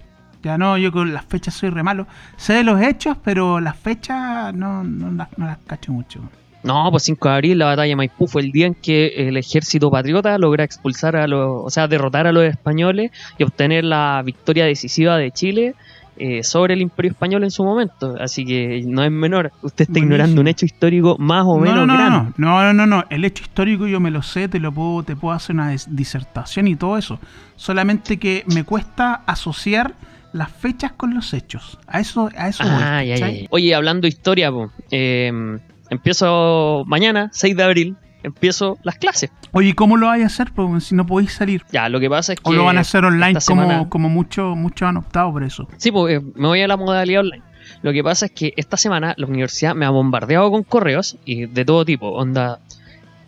Ya 0.43 0.57
no, 0.57 0.77
yo 0.77 0.91
con 0.93 1.13
las 1.13 1.25
fechas 1.25 1.53
soy 1.53 1.69
re 1.69 1.83
malo. 1.83 2.07
Sé 2.37 2.53
de 2.53 2.63
los 2.63 2.81
hechos, 2.81 3.17
pero 3.21 3.59
las 3.59 3.77
fechas 3.77 4.53
no, 4.55 4.83
no, 4.83 5.11
las, 5.11 5.27
no 5.37 5.45
las 5.45 5.57
cacho 5.67 5.91
mucho. 5.91 6.21
No, 6.63 6.87
pues 6.91 7.03
5 7.03 7.27
de 7.29 7.33
abril, 7.35 7.57
la 7.59 7.65
batalla 7.65 7.89
de 7.89 7.95
Maipú 7.95 8.27
fue 8.27 8.41
el 8.43 8.51
día 8.51 8.67
en 8.67 8.75
que 8.75 9.07
el 9.27 9.37
ejército 9.37 9.89
patriota 9.89 10.37
logra 10.37 10.63
expulsar 10.63 11.15
a 11.15 11.27
los, 11.27 11.63
o 11.65 11.69
sea, 11.69 11.87
derrotar 11.87 12.27
a 12.27 12.31
los 12.31 12.43
españoles 12.43 13.11
y 13.37 13.43
obtener 13.43 13.83
la 13.83 14.21
victoria 14.23 14.65
decisiva 14.65 15.17
de 15.17 15.31
Chile 15.31 15.73
eh, 16.17 16.43
sobre 16.43 16.75
el 16.75 16.81
Imperio 16.81 17.11
Español 17.11 17.43
en 17.43 17.49
su 17.51 17.63
momento. 17.63 18.15
Así 18.19 18.45
que 18.45 18.83
no 18.85 19.03
es 19.03 19.09
menor. 19.09 19.51
Usted 19.63 19.83
está 19.83 19.93
Buenísimo. 19.93 20.05
ignorando 20.13 20.41
un 20.41 20.47
hecho 20.49 20.65
histórico 20.65 21.15
más 21.17 21.45
o 21.47 21.57
menos 21.57 21.77
no, 21.77 21.85
no, 21.87 21.93
grande. 21.97 22.31
no, 22.37 22.47
no, 22.61 22.73
no, 22.73 22.85
no, 22.85 22.85
no. 22.97 23.03
El 23.09 23.25
hecho 23.25 23.41
histórico 23.43 23.87
yo 23.87 23.99
me 23.99 24.11
lo 24.11 24.21
sé, 24.21 24.47
te 24.47 24.59
lo 24.59 24.71
puedo, 24.71 25.01
te 25.01 25.15
puedo 25.15 25.33
hacer 25.33 25.55
una 25.55 25.73
dis- 25.73 25.87
disertación 25.87 26.67
y 26.67 26.75
todo 26.75 26.97
eso. 26.97 27.19
Solamente 27.55 28.17
que 28.17 28.43
me 28.53 28.63
cuesta 28.65 29.23
asociar 29.25 29.93
las 30.33 30.51
fechas 30.51 30.91
con 30.91 31.13
los 31.15 31.33
hechos. 31.33 31.79
A 31.87 31.99
eso, 31.99 32.29
a 32.37 32.49
eso 32.49 32.63
voy, 32.63 32.71
Ah, 32.83 33.03
ya, 33.03 33.15
ya, 33.15 33.29
ya. 33.31 33.47
Oye, 33.49 33.73
hablando 33.73 34.01
de 34.01 34.09
historia, 34.09 34.51
po, 34.51 34.69
eh, 34.91 35.57
empiezo 35.91 36.83
mañana, 36.87 37.29
6 37.31 37.55
de 37.55 37.63
abril, 37.63 37.95
empiezo 38.23 38.77
las 38.83 38.95
clases. 38.97 39.29
Oye, 39.51 39.75
¿cómo 39.75 39.97
lo 39.97 40.07
vais 40.07 40.23
a 40.23 40.27
hacer? 40.27 40.51
Pues, 40.55 40.85
si 40.85 40.95
no 40.95 41.05
podéis 41.05 41.33
salir. 41.33 41.63
Ya, 41.71 41.89
lo 41.89 41.99
que 41.99 42.09
pasa 42.09 42.33
es 42.33 42.39
que... 42.39 42.49
O 42.49 42.53
lo 42.53 42.63
van 42.65 42.77
a 42.77 42.81
hacer 42.81 43.03
online 43.05 43.33
como, 43.33 43.41
semana- 43.41 43.89
como 43.89 44.09
muchos 44.09 44.55
muchos 44.57 44.87
han 44.87 44.97
optado 44.97 45.31
por 45.31 45.43
eso. 45.43 45.67
Sí, 45.77 45.91
pues 45.91 46.21
me 46.35 46.47
voy 46.47 46.61
a 46.61 46.67
la 46.67 46.77
modalidad 46.77 47.21
online. 47.21 47.43
Lo 47.83 47.91
que 47.93 48.03
pasa 48.03 48.25
es 48.27 48.31
que 48.31 48.53
esta 48.57 48.77
semana 48.77 49.13
la 49.17 49.27
universidad 49.27 49.75
me 49.75 49.85
ha 49.85 49.89
bombardeado 49.89 50.49
con 50.51 50.63
correos 50.63 51.17
y 51.25 51.45
de 51.45 51.65
todo 51.65 51.85
tipo. 51.85 52.09
Onda, 52.09 52.59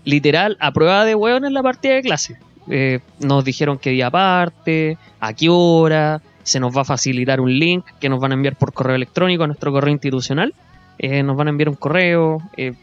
literal, 0.05 0.57
a 0.59 0.71
prueba 0.71 1.05
de 1.05 1.15
hueón 1.15 1.45
en 1.45 1.53
la 1.53 1.61
partida 1.63 1.93
de 1.95 2.01
clase. 2.01 2.37
Eh, 2.69 2.99
nos 3.19 3.43
dijeron 3.43 3.77
qué 3.77 3.89
día 3.89 4.09
parte, 4.09 4.97
a 5.19 5.33
qué 5.33 5.49
hora, 5.49 6.21
se 6.43 6.59
nos 6.59 6.75
va 6.75 6.81
a 6.81 6.85
facilitar 6.85 7.41
un 7.41 7.57
link 7.57 7.85
que 7.99 8.09
nos 8.09 8.19
van 8.19 8.31
a 8.31 8.35
enviar 8.35 8.55
por 8.55 8.73
correo 8.73 8.95
electrónico 8.95 9.43
a 9.43 9.47
nuestro 9.47 9.71
correo 9.71 9.91
institucional. 9.91 10.53
Eh, 10.99 11.23
nos 11.23 11.35
van 11.35 11.47
a 11.47 11.49
enviar 11.51 11.69
un 11.69 11.75
correo 11.75 12.37
eh, 12.57 12.73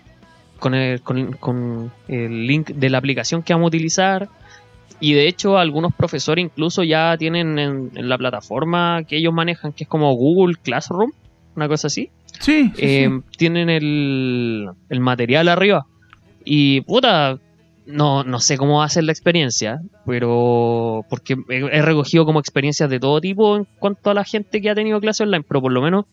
con, 0.58 0.74
el, 0.74 1.00
con, 1.02 1.32
con 1.34 1.92
el 2.08 2.46
link 2.46 2.68
de 2.70 2.90
la 2.90 2.98
aplicación 2.98 3.42
que 3.42 3.52
vamos 3.52 3.66
a 3.66 3.68
utilizar. 3.68 4.28
Y 5.02 5.14
de 5.14 5.28
hecho, 5.28 5.56
algunos 5.56 5.94
profesores 5.94 6.44
incluso 6.44 6.82
ya 6.82 7.16
tienen 7.16 7.58
en, 7.58 7.90
en 7.94 8.08
la 8.08 8.18
plataforma 8.18 9.02
que 9.04 9.16
ellos 9.16 9.32
manejan, 9.32 9.72
que 9.72 9.84
es 9.84 9.88
como 9.88 10.12
Google 10.14 10.56
Classroom, 10.62 11.12
una 11.56 11.68
cosa 11.68 11.86
así, 11.86 12.10
Sí, 12.38 12.70
sí, 12.74 12.80
eh, 12.86 13.08
sí. 13.10 13.36
tienen 13.38 13.70
el, 13.70 14.68
el 14.88 15.00
material 15.00 15.48
arriba. 15.48 15.86
Y 16.44 16.82
puta, 16.82 17.38
no, 17.86 18.24
no 18.24 18.40
sé 18.40 18.56
cómo 18.56 18.78
va 18.78 18.84
a 18.84 18.88
ser 18.88 19.04
la 19.04 19.12
experiencia, 19.12 19.80
pero 20.06 21.04
porque 21.08 21.36
he, 21.48 21.56
he 21.56 21.82
recogido 21.82 22.24
como 22.24 22.38
experiencias 22.40 22.88
de 22.90 23.00
todo 23.00 23.20
tipo 23.20 23.56
en 23.56 23.66
cuanto 23.78 24.10
a 24.10 24.14
la 24.14 24.24
gente 24.24 24.60
que 24.60 24.70
ha 24.70 24.74
tenido 24.74 25.00
clase 25.00 25.22
online, 25.22 25.44
pero 25.48 25.60
por 25.60 25.72
lo 25.72 25.80
menos 25.82 26.04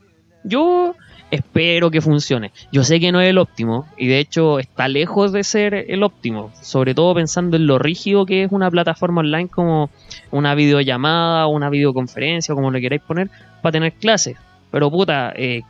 yo 0.44 0.96
espero 1.32 1.92
que 1.92 2.02
funcione. 2.02 2.52
Yo 2.72 2.84
sé 2.84 3.00
que 3.00 3.12
no 3.12 3.20
es 3.22 3.30
el 3.30 3.38
óptimo 3.38 3.86
y 3.98 4.08
de 4.08 4.20
hecho 4.20 4.60
está 4.60 4.88
lejos 4.88 5.32
de 5.32 5.44
ser 5.44 5.74
el 5.90 6.04
óptimo, 6.04 6.52
sobre 6.62 6.94
todo 6.96 7.16
pensando 7.16 7.58
en 7.58 7.68
lo 7.68 7.80
rígido 7.80 8.26
que 8.26 8.44
es 8.44 8.52
una 8.52 8.72
plataforma 8.72 9.22
online 9.22 9.50
como 9.50 9.90
una 10.32 10.56
videollamada, 10.56 11.48
una 11.48 11.70
videoconferencia, 11.70 12.56
como 12.56 12.72
lo 12.72 12.80
queráis 12.80 13.02
poner, 13.02 13.30
para 13.62 13.72
tener 13.74 13.94
clases. 13.94 14.38
Pero 14.72 14.90
puta, 14.92 15.34
eh, 15.36 15.62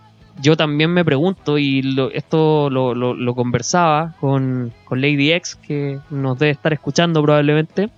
yo 0.41 0.55
también 0.55 0.91
me 0.91 1.03
pregunto, 1.03 1.57
y 1.57 1.81
lo- 1.81 2.11
esto 2.11 2.69
lo, 2.69 3.35
conversaba 3.35 4.13
con, 4.19 4.71
Lady 4.91 5.31
X, 5.31 5.55
que 5.55 5.99
nos 6.11 6.37
debe 6.37 6.51
estar 6.51 6.73
escuchando 6.73 7.21
probablemente, 7.23 7.89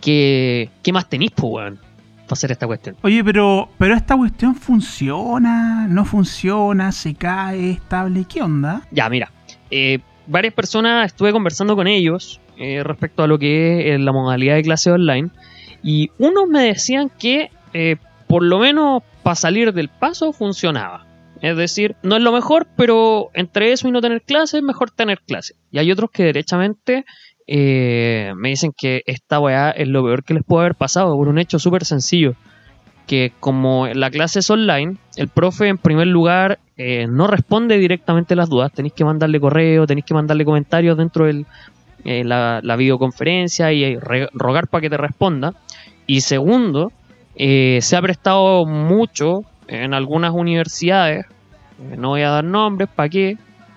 que 0.00 0.68
¿qué 0.82 0.92
más 0.92 1.08
tenéis, 1.08 1.30
pues, 1.32 1.52
weón, 1.52 1.78
hacer 2.32 2.52
esta 2.52 2.66
cuestión? 2.66 2.96
Oye, 3.02 3.22
pero, 3.24 3.68
pero 3.78 3.94
esta 3.94 4.16
cuestión 4.16 4.54
funciona, 4.54 5.86
no 5.88 6.04
funciona, 6.04 6.92
se 6.92 7.14
cae, 7.14 7.70
estable, 7.72 8.24
¿qué 8.28 8.42
onda? 8.42 8.82
Ya, 8.90 9.08
mira, 9.08 9.30
eh, 9.70 9.98
varias 10.26 10.54
personas 10.54 11.06
estuve 11.06 11.32
conversando 11.32 11.76
con 11.76 11.86
ellos 11.86 12.40
eh, 12.56 12.82
respecto 12.84 13.22
a 13.22 13.26
lo 13.26 13.38
que 13.38 13.80
es 13.80 13.96
eh, 13.96 13.98
la 13.98 14.12
modalidad 14.12 14.54
de 14.56 14.62
clase 14.62 14.90
online, 14.90 15.30
y 15.82 16.10
unos 16.18 16.48
me 16.48 16.62
decían 16.62 17.10
que 17.18 17.50
eh, 17.72 17.96
por 18.28 18.42
lo 18.42 18.58
menos 18.58 19.02
para 19.22 19.36
salir 19.36 19.72
del 19.72 19.88
paso 19.88 20.32
funcionaba. 20.32 21.06
Es 21.40 21.56
decir, 21.56 21.96
no 22.04 22.16
es 22.16 22.22
lo 22.22 22.30
mejor, 22.30 22.68
pero 22.76 23.30
entre 23.34 23.72
eso 23.72 23.88
y 23.88 23.90
no 23.90 24.00
tener 24.00 24.22
clases, 24.22 24.54
es 24.54 24.62
mejor 24.62 24.92
tener 24.92 25.20
clases. 25.22 25.56
Y 25.72 25.78
hay 25.78 25.90
otros 25.90 26.10
que 26.12 26.22
derechamente 26.22 27.04
eh, 27.54 28.32
me 28.34 28.48
dicen 28.48 28.72
que 28.74 29.02
esta 29.04 29.38
weá 29.38 29.70
es 29.72 29.86
lo 29.86 30.02
peor 30.02 30.24
que 30.24 30.32
les 30.32 30.42
puede 30.42 30.62
haber 30.64 30.74
pasado 30.74 31.14
por 31.14 31.28
un 31.28 31.38
hecho 31.38 31.58
súper 31.58 31.84
sencillo. 31.84 32.34
Que 33.06 33.30
como 33.40 33.88
la 33.88 34.10
clase 34.10 34.38
es 34.38 34.48
online, 34.48 34.96
el 35.16 35.28
profe 35.28 35.68
en 35.68 35.76
primer 35.76 36.06
lugar 36.06 36.60
eh, 36.78 37.06
no 37.10 37.26
responde 37.26 37.76
directamente 37.76 38.34
las 38.36 38.48
dudas. 38.48 38.72
Tenéis 38.72 38.94
que 38.94 39.04
mandarle 39.04 39.38
correo, 39.38 39.86
tenéis 39.86 40.06
que 40.06 40.14
mandarle 40.14 40.46
comentarios 40.46 40.96
dentro 40.96 41.26
de 41.26 41.44
la, 42.04 42.60
la 42.62 42.76
videoconferencia 42.76 43.70
y 43.70 43.96
re- 43.96 44.30
rogar 44.32 44.68
para 44.68 44.80
que 44.80 44.90
te 44.90 44.96
responda. 44.96 45.52
Y 46.06 46.22
segundo, 46.22 46.90
eh, 47.36 47.80
se 47.82 47.96
ha 47.96 48.02
prestado 48.02 48.64
mucho 48.64 49.42
en 49.68 49.92
algunas 49.94 50.32
universidades, 50.32 51.26
eh, 51.26 51.96
no 51.98 52.10
voy 52.10 52.22
a 52.22 52.30
dar 52.30 52.44
nombres, 52.44 52.88
¿para 52.94 53.08
qué? 53.08 53.36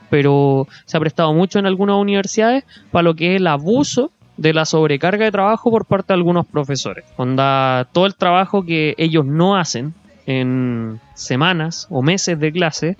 Pero 0.09 0.67
se 0.85 0.97
ha 0.97 0.99
prestado 0.99 1.33
mucho 1.33 1.59
en 1.59 1.65
algunas 1.65 1.95
universidades 1.97 2.63
para 2.91 3.03
lo 3.03 3.15
que 3.15 3.35
es 3.35 3.41
el 3.41 3.47
abuso 3.47 4.11
de 4.37 4.53
la 4.53 4.65
sobrecarga 4.65 5.25
de 5.25 5.31
trabajo 5.31 5.71
por 5.71 5.85
parte 5.85 6.07
de 6.09 6.15
algunos 6.15 6.45
profesores. 6.45 7.05
Onda, 7.17 7.87
todo 7.93 8.05
el 8.05 8.15
trabajo 8.15 8.65
que 8.65 8.93
ellos 8.97 9.25
no 9.25 9.55
hacen 9.55 9.93
en 10.25 10.99
semanas 11.13 11.87
o 11.89 12.01
meses 12.01 12.39
de 12.39 12.51
clase, 12.51 12.97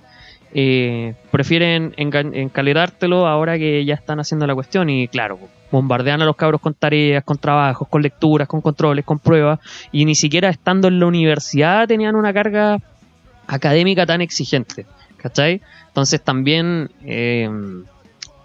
eh, 0.54 1.16
prefieren 1.32 1.94
enca- 1.98 2.32
encaletártelo 2.34 3.28
ahora 3.28 3.58
que 3.58 3.84
ya 3.84 3.96
están 3.96 4.20
haciendo 4.22 4.48
la 4.48 4.56
cuestión 4.56 4.90
y 4.90 5.08
claro, 5.10 5.38
bombardean 5.72 6.22
a 6.22 6.26
los 6.26 6.38
cabros 6.38 6.62
con 6.62 6.74
tareas, 6.74 7.24
con 7.26 7.38
trabajos, 7.38 7.88
con 7.90 8.02
lecturas, 8.02 8.48
con 8.48 8.62
controles, 8.62 9.04
con 9.04 9.20
pruebas 9.20 9.60
y 9.92 10.06
ni 10.06 10.16
siquiera 10.16 10.48
estando 10.48 10.88
en 10.88 11.00
la 11.00 11.08
universidad 11.08 11.88
tenían 11.88 12.16
una 12.16 12.32
carga 12.32 12.80
académica 13.48 14.06
tan 14.06 14.22
exigente, 14.22 14.86
¿cachai? 15.26 15.60
Entonces 15.88 16.22
también 16.22 16.92
eh, 17.04 17.50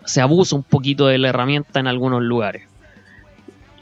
se 0.06 0.22
abusa 0.22 0.56
un 0.56 0.62
poquito 0.62 1.08
de 1.08 1.18
la 1.18 1.28
herramienta 1.28 1.78
en 1.78 1.87
algunos 1.87 2.22
lugares. 2.22 2.62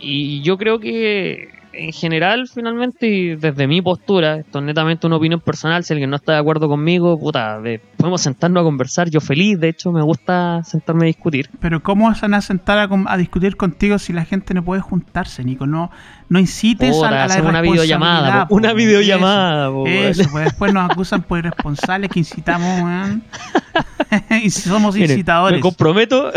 Y 0.01 0.43
yo 0.43 0.59
creo 0.59 0.81
que 0.81 1.49
en 1.73 1.93
general, 1.93 2.49
finalmente, 2.53 3.07
y 3.07 3.37
desde 3.37 3.69
mi 3.69 3.81
postura, 3.83 4.39
esto 4.39 4.59
es 4.59 4.65
netamente 4.65 5.07
una 5.07 5.15
opinión 5.15 5.39
personal, 5.39 5.85
si 5.85 5.93
alguien 5.93 6.11
no 6.11 6.17
está 6.17 6.33
de 6.33 6.39
acuerdo 6.39 6.69
conmigo, 6.69 7.17
puta, 7.21 7.61
de- 7.61 7.81
podemos 7.99 8.23
sentarnos 8.23 8.61
a 8.63 8.65
conversar, 8.65 9.11
yo 9.11 9.21
feliz, 9.21 9.61
de 9.61 9.69
hecho 9.69 9.93
me 9.93 10.01
gusta 10.03 10.63
sentarme 10.65 11.05
a 11.05 11.07
discutir. 11.09 11.51
Pero 11.61 11.83
¿cómo 11.83 12.15
se 12.15 12.23
van 12.23 12.35
a 12.35 12.41
sentar 12.41 12.79
a, 12.79 12.89
a 13.13 13.17
discutir 13.19 13.57
contigo 13.57 13.99
si 13.99 14.13
la 14.15 14.25
gente 14.25 14.55
no 14.55 14.65
puede 14.65 14.81
juntarse, 14.81 15.45
Nico? 15.45 15.67
No, 15.67 15.91
no 16.29 16.39
incites 16.39 16.91
a, 16.91 16.93
Puta, 16.93 17.09
a 17.09 17.11
la 17.11 17.25
hacer 17.25 17.45
una 17.45 17.61
videollamada, 17.61 18.49
po, 18.49 18.55
una 18.55 18.73
videollamada, 18.73 19.69
po, 19.71 19.87
Eso, 19.87 20.25
pues 20.31 20.45
después 20.45 20.73
nos 20.73 20.91
acusan 20.91 21.23
por 21.23 21.41
irresponsables 21.41 22.09
que 22.11 22.21
incitamos, 22.21 23.19
y 24.43 24.51
somos 24.51 24.95
Miren, 24.95 25.11
incitadores. 25.11 25.59
Me 25.59 25.63
comprometo, 25.63 26.31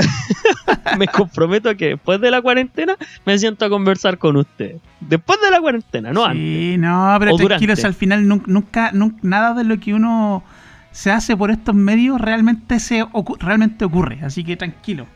me 0.97 1.07
comprometo 1.07 1.69
a 1.69 1.75
que 1.75 1.89
después 1.89 2.19
de 2.19 2.31
la 2.31 2.41
cuarentena 2.41 2.95
me 3.25 3.37
siento 3.37 3.65
a 3.65 3.69
conversar 3.69 4.17
con 4.17 4.35
usted. 4.37 4.75
Después 4.99 5.39
de 5.41 5.51
la 5.51 5.59
cuarentena, 5.61 6.11
no 6.11 6.25
antes. 6.25 6.37
Sí, 6.41 6.75
no, 6.77 7.15
pero 7.19 7.33
O 7.33 7.37
tranquilo, 7.37 7.57
durante. 7.57 7.75
si 7.75 7.87
al 7.87 7.93
final 7.93 8.27
nun- 8.27 8.43
nunca, 8.47 8.91
nun- 8.93 9.17
nada 9.21 9.53
de 9.53 9.63
lo 9.63 9.79
que 9.79 9.93
uno 9.93 10.43
se 10.91 11.11
hace 11.11 11.35
por 11.37 11.51
estos 11.51 11.75
medios 11.75 12.19
realmente 12.19 12.79
se 12.79 13.03
ocu- 13.05 13.37
realmente 13.39 13.85
ocurre, 13.85 14.19
así 14.23 14.43
que 14.43 14.57
tranquilo. 14.57 15.07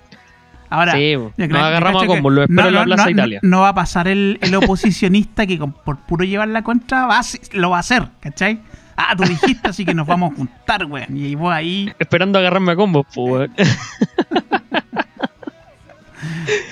Ahora, 0.70 0.94
Sí, 0.94 1.16
nos 1.38 1.62
agarramos 1.62 2.04
a 2.04 2.08
combo, 2.08 2.30
lo 2.32 2.42
espero 2.44 2.68
en 2.68 2.74
la 2.74 2.84
Plaza 2.86 3.12
Italia. 3.12 3.40
No 3.44 3.62
va 3.62 3.70
a 3.70 3.76
pasar 3.76 4.08
el, 4.08 4.40
el 4.42 4.56
oposicionista 4.56 5.46
que 5.46 5.60
con- 5.60 5.72
por 5.74 5.98
puro 6.00 6.24
llevar 6.26 6.48
la 6.48 6.64
contra 6.64 7.06
va 7.06 7.20
a 7.20 7.24
lo 7.54 7.70
va 7.70 7.78
a 7.78 7.80
hacer, 7.82 8.08
¿cachai? 8.20 8.60
Ah, 8.98 9.14
tú 9.16 9.24
dijiste, 9.24 9.68
así 9.68 9.86
que 9.86 9.94
nos 9.94 10.08
vamos 10.08 10.32
a 10.32 10.36
juntar, 10.36 10.86
weón. 10.86 11.16
Y 11.16 11.36
vos 11.36 11.54
ahí. 11.54 11.92
Esperando 12.00 12.40
agarrarme 12.40 12.72
a 12.72 12.76
combos, 12.78 13.06
po, 13.14 13.24
weón. 13.26 13.52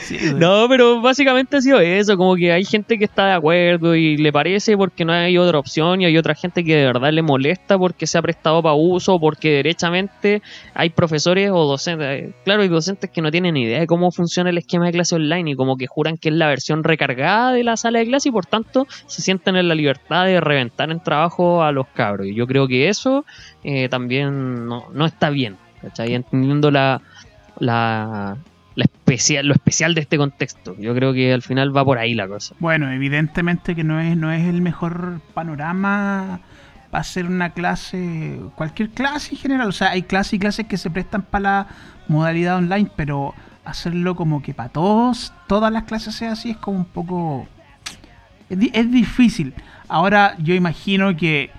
sí. 0.01 0.17
No, 0.35 0.67
pero 0.69 1.01
básicamente 1.01 1.57
ha 1.57 1.61
sido 1.61 1.79
eso, 1.79 2.17
como 2.17 2.35
que 2.35 2.51
hay 2.51 2.65
gente 2.65 2.97
que 2.97 3.05
está 3.05 3.27
de 3.27 3.33
acuerdo 3.33 3.95
y 3.95 4.17
le 4.17 4.31
parece 4.31 4.75
porque 4.77 5.05
no 5.05 5.13
hay 5.13 5.37
otra 5.37 5.59
opción 5.59 6.01
y 6.01 6.05
hay 6.05 6.17
otra 6.17 6.35
gente 6.35 6.63
que 6.63 6.75
de 6.75 6.85
verdad 6.85 7.11
le 7.11 7.21
molesta 7.21 7.77
porque 7.77 8.07
se 8.07 8.17
ha 8.17 8.21
prestado 8.21 8.61
para 8.61 8.75
uso, 8.75 9.19
porque 9.19 9.51
derechamente 9.51 10.41
hay 10.73 10.89
profesores 10.89 11.51
o 11.51 11.65
docentes, 11.65 12.07
eh, 12.07 12.33
claro, 12.43 12.61
hay 12.63 12.67
docentes 12.67 13.09
que 13.09 13.21
no 13.21 13.31
tienen 13.31 13.57
idea 13.57 13.79
de 13.79 13.87
cómo 13.87 14.11
funciona 14.11 14.49
el 14.49 14.57
esquema 14.57 14.85
de 14.87 14.93
clase 14.93 15.15
online 15.15 15.51
y 15.51 15.55
como 15.55 15.77
que 15.77 15.87
juran 15.87 16.17
que 16.17 16.29
es 16.29 16.35
la 16.35 16.47
versión 16.47 16.83
recargada 16.83 17.51
de 17.53 17.63
la 17.63 17.77
sala 17.77 17.99
de 17.99 18.05
clase 18.05 18.29
y 18.29 18.31
por 18.31 18.45
tanto 18.45 18.87
se 19.07 19.21
sienten 19.21 19.55
en 19.55 19.67
la 19.67 19.75
libertad 19.75 20.25
de 20.25 20.39
reventar 20.41 20.91
en 20.91 21.01
trabajo 21.01 21.63
a 21.63 21.71
los 21.71 21.87
cabros. 21.87 22.27
Y 22.27 22.35
yo 22.35 22.47
creo 22.47 22.67
que 22.67 22.89
eso 22.89 23.25
eh, 23.63 23.89
también 23.89 24.67
no, 24.67 24.87
no 24.93 25.05
está 25.05 25.29
bien, 25.29 25.57
¿cachai? 25.81 26.13
Entendiendo 26.13 26.71
la, 26.71 27.01
la, 27.59 28.37
la 28.75 28.85
especial, 28.85 29.47
lo 29.47 29.53
especial 29.53 29.93
de 29.93 30.01
este 30.01 30.17
contexto. 30.17 30.75
Yo 30.79 30.95
creo 30.95 31.13
que 31.13 31.33
al 31.33 31.41
final 31.41 31.75
va 31.75 31.85
por 31.85 31.97
ahí 31.97 32.15
la 32.15 32.27
cosa. 32.27 32.55
Bueno, 32.59 32.91
evidentemente 32.91 33.75
que 33.75 33.83
no 33.83 33.99
es, 33.99 34.17
no 34.17 34.31
es 34.31 34.43
el 34.47 34.61
mejor 34.61 35.21
panorama 35.33 36.39
para 36.89 37.01
hacer 37.01 37.25
una 37.25 37.51
clase, 37.51 38.39
cualquier 38.55 38.89
clase 38.89 39.35
en 39.35 39.37
general. 39.37 39.67
O 39.67 39.71
sea, 39.71 39.91
hay 39.91 40.03
clases 40.03 40.33
y 40.33 40.39
clases 40.39 40.67
que 40.67 40.77
se 40.77 40.89
prestan 40.89 41.21
para 41.23 41.41
la 41.41 41.67
modalidad 42.07 42.57
online, 42.57 42.89
pero 42.95 43.33
hacerlo 43.65 44.15
como 44.15 44.41
que 44.41 44.53
para 44.53 44.69
todos, 44.69 45.33
todas 45.47 45.71
las 45.71 45.83
clases 45.83 46.15
sea 46.15 46.33
así, 46.33 46.51
es 46.51 46.57
como 46.57 46.77
un 46.79 46.85
poco... 46.85 47.47
Es, 48.49 48.59
di- 48.59 48.71
es 48.73 48.91
difícil. 48.91 49.53
Ahora 49.87 50.35
yo 50.39 50.53
imagino 50.53 51.15
que 51.15 51.49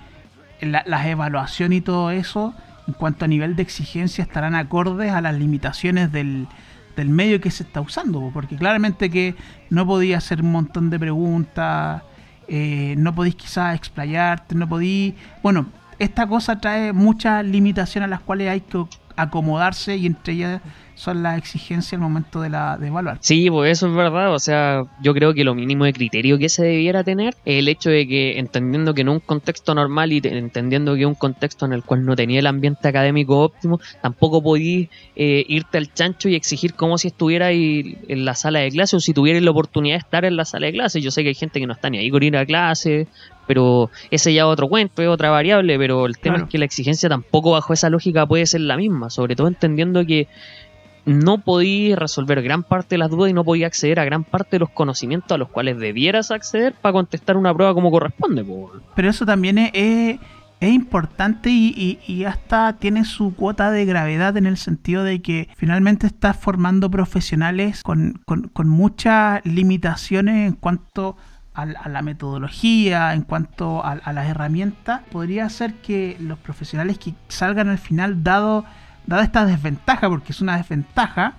las 0.61 1.05
evaluaciones 1.05 1.79
y 1.79 1.81
todo 1.81 2.11
eso, 2.11 2.53
en 2.87 2.93
cuanto 2.93 3.25
a 3.25 3.27
nivel 3.27 3.55
de 3.55 3.63
exigencia, 3.63 4.23
estarán 4.23 4.55
acordes 4.55 5.11
a 5.11 5.21
las 5.21 5.35
limitaciones 5.35 6.11
del, 6.11 6.47
del 6.95 7.09
medio 7.09 7.41
que 7.41 7.51
se 7.51 7.63
está 7.63 7.81
usando, 7.81 8.29
porque 8.33 8.55
claramente 8.55 9.09
que 9.09 9.35
no 9.69 9.85
podía 9.85 10.17
hacer 10.17 10.41
un 10.41 10.51
montón 10.51 10.89
de 10.89 10.99
preguntas, 10.99 12.03
eh, 12.47 12.95
no 12.97 13.13
podéis 13.13 13.35
quizás 13.35 13.75
explayarte, 13.75 14.55
no 14.55 14.67
podéis... 14.67 15.15
Bueno, 15.41 15.67
esta 15.99 16.27
cosa 16.27 16.59
trae 16.59 16.93
muchas 16.93 17.45
limitaciones 17.45 18.07
a 18.07 18.09
las 18.09 18.21
cuales 18.21 18.49
hay 18.49 18.61
que 18.61 18.85
acomodarse 19.15 19.95
y 19.95 20.05
entre 20.07 20.33
ellas 20.33 20.61
son 20.95 21.23
las 21.23 21.37
exigencias 21.37 21.93
al 21.93 21.99
momento 21.99 22.41
de, 22.41 22.49
la, 22.49 22.77
de 22.77 22.87
evaluar. 22.87 23.17
Sí, 23.19 23.49
pues 23.49 23.71
eso 23.73 23.87
es 23.87 23.93
verdad. 23.93 24.33
O 24.33 24.39
sea, 24.39 24.83
yo 25.01 25.13
creo 25.13 25.33
que 25.33 25.43
lo 25.43 25.53
mínimo 25.53 25.85
de 25.85 25.93
criterio 25.93 26.37
que 26.37 26.49
se 26.49 26.63
debiera 26.63 27.03
tener 27.03 27.35
es 27.45 27.59
el 27.59 27.67
hecho 27.67 27.89
de 27.89 28.07
que, 28.07 28.39
entendiendo 28.39 28.93
que 28.93 29.01
en 29.01 29.09
un 29.09 29.19
contexto 29.19 29.75
normal 29.75 30.13
y 30.13 30.21
entendiendo 30.23 30.95
que 30.95 31.05
un 31.05 31.15
contexto 31.15 31.65
en 31.65 31.73
el 31.73 31.83
cual 31.83 32.05
no 32.05 32.15
tenía 32.15 32.39
el 32.39 32.47
ambiente 32.47 32.87
académico 32.87 33.39
óptimo, 33.39 33.79
tampoco 34.01 34.41
podís 34.41 34.89
eh, 35.15 35.45
irte 35.47 35.77
al 35.77 35.93
chancho 35.93 36.29
y 36.29 36.35
exigir 36.35 36.73
como 36.73 36.97
si 36.97 37.09
estuvieras 37.09 37.51
en 37.53 38.25
la 38.25 38.33
sala 38.33 38.59
de 38.59 38.71
clase 38.71 38.95
o 38.95 38.99
si 38.99 39.13
tuvieras 39.13 39.43
la 39.43 39.51
oportunidad 39.51 39.95
de 39.95 39.99
estar 39.99 40.25
en 40.25 40.37
la 40.37 40.45
sala 40.45 40.67
de 40.67 40.73
clase. 40.73 41.01
Yo 41.01 41.11
sé 41.11 41.23
que 41.23 41.29
hay 41.29 41.35
gente 41.35 41.59
que 41.59 41.67
no 41.67 41.73
está 41.73 41.89
ni 41.89 41.97
ahí 41.97 42.09
con 42.09 42.23
ir 42.23 42.37
a 42.37 42.45
clase, 42.45 43.07
pero 43.47 43.89
ese 44.11 44.33
ya 44.33 44.41
es 44.41 44.47
otro 44.47 44.67
cuento, 44.67 45.01
es 45.01 45.07
otra 45.07 45.29
variable, 45.29 45.77
pero 45.77 46.05
el 46.05 46.17
tema 46.17 46.37
es 46.37 46.43
que 46.45 46.57
la 46.57 46.65
exigencia 46.65 47.09
tampoco 47.09 47.51
bajo 47.51 47.73
esa 47.73 47.89
lógica 47.89 48.25
puede 48.25 48.45
ser 48.45 48.61
la 48.61 48.77
misma, 48.77 49.09
sobre 49.09 49.35
todo 49.35 49.47
entendiendo 49.47 50.05
que 50.05 50.27
no 51.05 51.37
podía 51.39 51.95
resolver 51.95 52.41
gran 52.41 52.63
parte 52.63 52.95
de 52.95 52.99
las 52.99 53.11
dudas 53.11 53.29
y 53.29 53.33
no 53.33 53.43
podía 53.43 53.67
acceder 53.67 53.99
a 53.99 54.05
gran 54.05 54.23
parte 54.23 54.51
de 54.51 54.59
los 54.59 54.69
conocimientos 54.71 55.31
a 55.31 55.37
los 55.37 55.49
cuales 55.49 55.77
debieras 55.77 56.31
acceder 56.31 56.73
para 56.73 56.93
contestar 56.93 57.37
una 57.37 57.53
prueba 57.53 57.73
como 57.73 57.91
corresponde. 57.91 58.45
Pero 58.95 59.09
eso 59.09 59.25
también 59.25 59.57
es, 59.59 59.71
es, 59.73 60.19
importante 60.73 61.49
y, 61.51 62.25
hasta 62.25 62.73
tiene 62.73 63.05
su 63.05 63.35
cuota 63.35 63.71
de 63.71 63.85
gravedad 63.85 64.35
en 64.37 64.47
el 64.47 64.57
sentido 64.57 65.03
de 65.03 65.21
que 65.21 65.49
finalmente 65.55 66.07
estás 66.07 66.37
formando 66.37 66.89
profesionales 66.89 67.83
con, 67.83 68.21
muchas 68.65 69.45
limitaciones 69.45 70.47
en 70.47 70.55
cuanto 70.55 71.17
a, 71.53 71.65
la 71.65 72.01
metodología, 72.01 73.13
en 73.13 73.21
cuanto 73.21 73.85
a, 73.85 73.91
a 73.91 74.11
las 74.11 74.27
herramientas. 74.27 75.01
Podría 75.11 75.47
ser 75.49 75.75
que 75.75 76.17
los 76.19 76.39
profesionales 76.39 76.97
que 76.97 77.13
salgan 77.27 77.69
al 77.69 77.77
final 77.77 78.23
dado 78.23 78.65
dada 79.07 79.23
esta 79.23 79.45
desventaja, 79.45 80.09
porque 80.09 80.31
es 80.31 80.41
una 80.41 80.57
desventaja, 80.57 81.35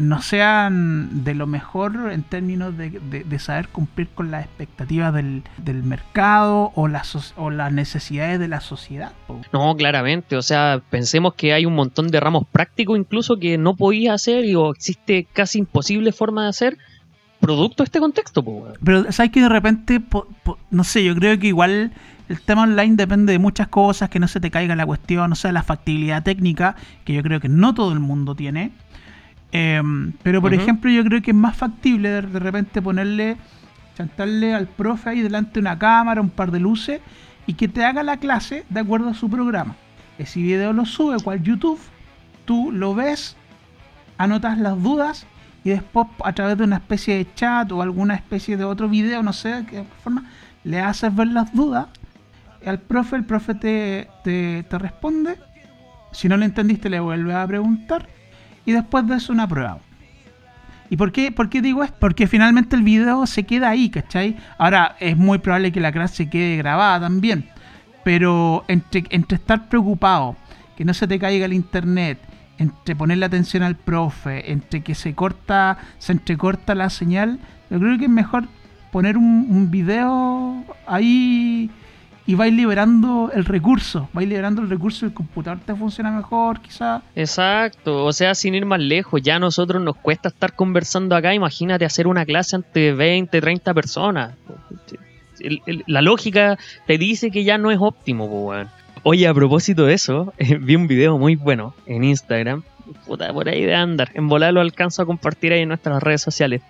no 0.00 0.20
sean 0.22 1.24
de 1.24 1.34
lo 1.34 1.46
mejor 1.46 2.10
en 2.10 2.22
términos 2.22 2.74
de, 2.76 3.38
saber 3.38 3.68
cumplir 3.68 4.08
con 4.08 4.30
las 4.30 4.44
expectativas 4.44 5.14
del, 5.14 5.42
mercado 5.82 6.72
o 6.74 6.88
las, 6.88 7.34
o 7.36 7.50
las 7.50 7.72
necesidades 7.72 8.40
de 8.40 8.48
la 8.48 8.60
sociedad. 8.60 9.12
No, 9.52 9.76
claramente, 9.76 10.36
o 10.36 10.42
sea, 10.42 10.82
pensemos 10.90 11.34
que 11.34 11.52
hay 11.52 11.66
un 11.66 11.74
montón 11.74 12.08
de 12.08 12.20
ramos 12.20 12.44
prácticos 12.50 12.98
incluso 12.98 13.38
que 13.38 13.58
no 13.58 13.76
podía 13.76 14.14
hacer 14.14 14.44
y 14.44 14.54
o 14.54 14.70
existe 14.70 15.26
casi 15.32 15.60
imposible 15.60 16.12
forma 16.12 16.44
de 16.44 16.48
hacer 16.48 16.78
producto 17.40 17.82
de 17.82 17.86
este 17.86 18.00
contexto. 18.00 18.44
Pero 18.84 19.12
sabes 19.12 19.30
que 19.30 19.40
de 19.40 19.48
repente, 19.48 20.00
no 20.70 20.84
sé, 20.84 21.04
yo 21.04 21.14
creo 21.14 21.38
que 21.38 21.48
igual 21.48 21.92
el 22.28 22.40
tema 22.40 22.62
online 22.62 22.96
depende 22.96 23.32
de 23.32 23.38
muchas 23.38 23.68
cosas, 23.68 24.08
que 24.08 24.18
no 24.18 24.28
se 24.28 24.40
te 24.40 24.50
caiga 24.50 24.74
la 24.74 24.86
cuestión, 24.86 25.32
o 25.32 25.34
sea, 25.34 25.52
la 25.52 25.62
factibilidad 25.62 26.22
técnica, 26.22 26.74
que 27.04 27.12
yo 27.12 27.22
creo 27.22 27.40
que 27.40 27.48
no 27.48 27.74
todo 27.74 27.92
el 27.92 28.00
mundo 28.00 28.34
tiene. 28.34 28.72
Em, 29.52 30.12
pero 30.22 30.40
por 30.40 30.54
ejemplo, 30.54 30.90
yo 30.90 31.04
creo 31.04 31.22
que 31.22 31.30
es 31.32 31.36
más 31.36 31.56
factible 31.56 32.08
de, 32.08 32.20
repente 32.22 32.80
ponerle, 32.80 33.36
chantarle 33.96 34.54
al 34.54 34.66
profe 34.66 35.10
ahí 35.10 35.20
delante 35.20 35.54
de 35.54 35.60
una 35.60 35.78
cámara, 35.78 36.20
un 36.20 36.30
par 36.30 36.50
de 36.50 36.60
luces, 36.60 37.00
y 37.46 37.54
que 37.54 37.68
te 37.68 37.84
haga 37.84 38.02
la 38.02 38.16
clase 38.16 38.64
de 38.70 38.80
acuerdo 38.80 39.10
a 39.10 39.14
su 39.14 39.28
programa. 39.28 39.76
Ese 40.18 40.40
video 40.40 40.72
lo 40.72 40.86
sube 40.86 41.22
cual 41.22 41.42
YouTube, 41.42 41.78
tú 42.46 42.72
lo 42.72 42.94
ves, 42.94 43.36
anotas 44.16 44.58
las 44.58 44.82
dudas 44.82 45.26
y 45.62 45.70
después 45.70 46.06
a 46.24 46.32
través 46.32 46.56
de 46.56 46.64
una 46.64 46.76
especie 46.76 47.16
de 47.16 47.26
chat 47.34 47.70
o 47.70 47.82
alguna 47.82 48.14
especie 48.14 48.56
de 48.56 48.64
otro 48.64 48.88
video, 48.88 49.22
no 49.22 49.32
sé 49.32 49.48
de 49.48 49.66
qué 49.66 49.84
forma, 50.02 50.24
le 50.62 50.80
haces 50.80 51.14
ver 51.14 51.28
las 51.28 51.52
dudas 51.52 51.88
al 52.66 52.80
profe, 52.80 53.16
el 53.16 53.24
profe 53.24 53.54
te, 53.54 54.08
te, 54.22 54.78
responde. 54.78 55.36
Si 56.12 56.28
no 56.28 56.36
le 56.36 56.46
entendiste, 56.46 56.88
le 56.88 57.00
vuelve 57.00 57.34
a 57.34 57.46
preguntar. 57.46 58.08
Y 58.64 58.72
después 58.72 59.06
de 59.06 59.16
eso, 59.16 59.32
una 59.32 59.48
prueba. 59.48 59.78
¿Y 60.90 60.96
por 60.96 61.12
qué, 61.12 61.32
por 61.32 61.48
qué 61.48 61.60
digo 61.60 61.82
esto? 61.82 61.96
Porque 61.98 62.26
finalmente 62.26 62.76
el 62.76 62.82
video 62.82 63.26
se 63.26 63.44
queda 63.44 63.70
ahí, 63.70 63.90
¿cachai? 63.90 64.36
Ahora, 64.58 64.96
es 65.00 65.16
muy 65.16 65.38
probable 65.38 65.72
que 65.72 65.80
la 65.80 65.92
clase 65.92 66.28
quede 66.28 66.56
grabada 66.56 67.00
también. 67.00 67.48
Pero 68.04 68.64
entre, 68.68 69.04
entre 69.10 69.36
estar 69.36 69.68
preocupado, 69.68 70.36
que 70.76 70.84
no 70.84 70.94
se 70.94 71.06
te 71.08 71.18
caiga 71.18 71.46
el 71.46 71.52
internet, 71.52 72.18
entre 72.58 72.94
ponerle 72.94 73.26
atención 73.26 73.62
al 73.62 73.76
profe, 73.76 74.52
entre 74.52 74.82
que 74.82 74.94
se 74.94 75.14
corta, 75.14 75.78
se 75.98 76.12
entrecorta 76.12 76.74
la 76.74 76.90
señal, 76.90 77.38
yo 77.70 77.78
creo 77.80 77.98
que 77.98 78.04
es 78.04 78.10
mejor 78.10 78.44
poner 78.92 79.16
un 79.16 79.70
video 79.70 80.64
ahí 80.86 81.70
y 82.26 82.34
vais 82.34 82.52
liberando 82.52 83.30
el 83.32 83.44
recurso, 83.44 84.08
vais 84.12 84.28
liberando 84.28 84.62
el 84.62 84.70
recurso, 84.70 85.06
el 85.06 85.12
computador 85.12 85.60
te 85.64 85.74
funciona 85.74 86.10
mejor, 86.10 86.60
quizás. 86.60 87.02
Exacto, 87.14 88.04
o 88.04 88.12
sea, 88.12 88.34
sin 88.34 88.54
ir 88.54 88.66
más 88.66 88.80
lejos, 88.80 89.20
ya 89.22 89.36
a 89.36 89.38
nosotros 89.38 89.82
nos 89.82 89.96
cuesta 89.96 90.28
estar 90.28 90.54
conversando 90.54 91.16
acá, 91.16 91.34
imagínate 91.34 91.84
hacer 91.84 92.06
una 92.06 92.24
clase 92.24 92.56
ante 92.56 92.92
20, 92.92 93.40
30 93.40 93.74
personas. 93.74 94.34
la 95.86 96.00
lógica 96.00 96.58
te 96.86 96.96
dice 96.96 97.30
que 97.30 97.44
ya 97.44 97.58
no 97.58 97.70
es 97.70 97.78
óptimo, 97.80 98.28
pues, 98.28 98.66
Oye, 99.06 99.28
a 99.28 99.34
propósito 99.34 99.84
de 99.84 99.92
eso, 99.92 100.32
vi 100.60 100.76
un 100.76 100.86
video 100.86 101.18
muy 101.18 101.36
bueno 101.36 101.74
en 101.86 102.04
Instagram 102.04 102.62
puta, 103.06 103.32
por 103.32 103.48
ahí 103.48 103.64
de 103.64 103.74
andar. 103.74 104.10
En 104.14 104.28
volar 104.28 104.52
lo 104.52 104.60
alcanzo 104.60 105.02
a 105.02 105.06
compartir 105.06 105.52
ahí 105.52 105.60
en 105.60 105.68
nuestras 105.68 106.02
redes 106.02 106.22
sociales. 106.22 106.62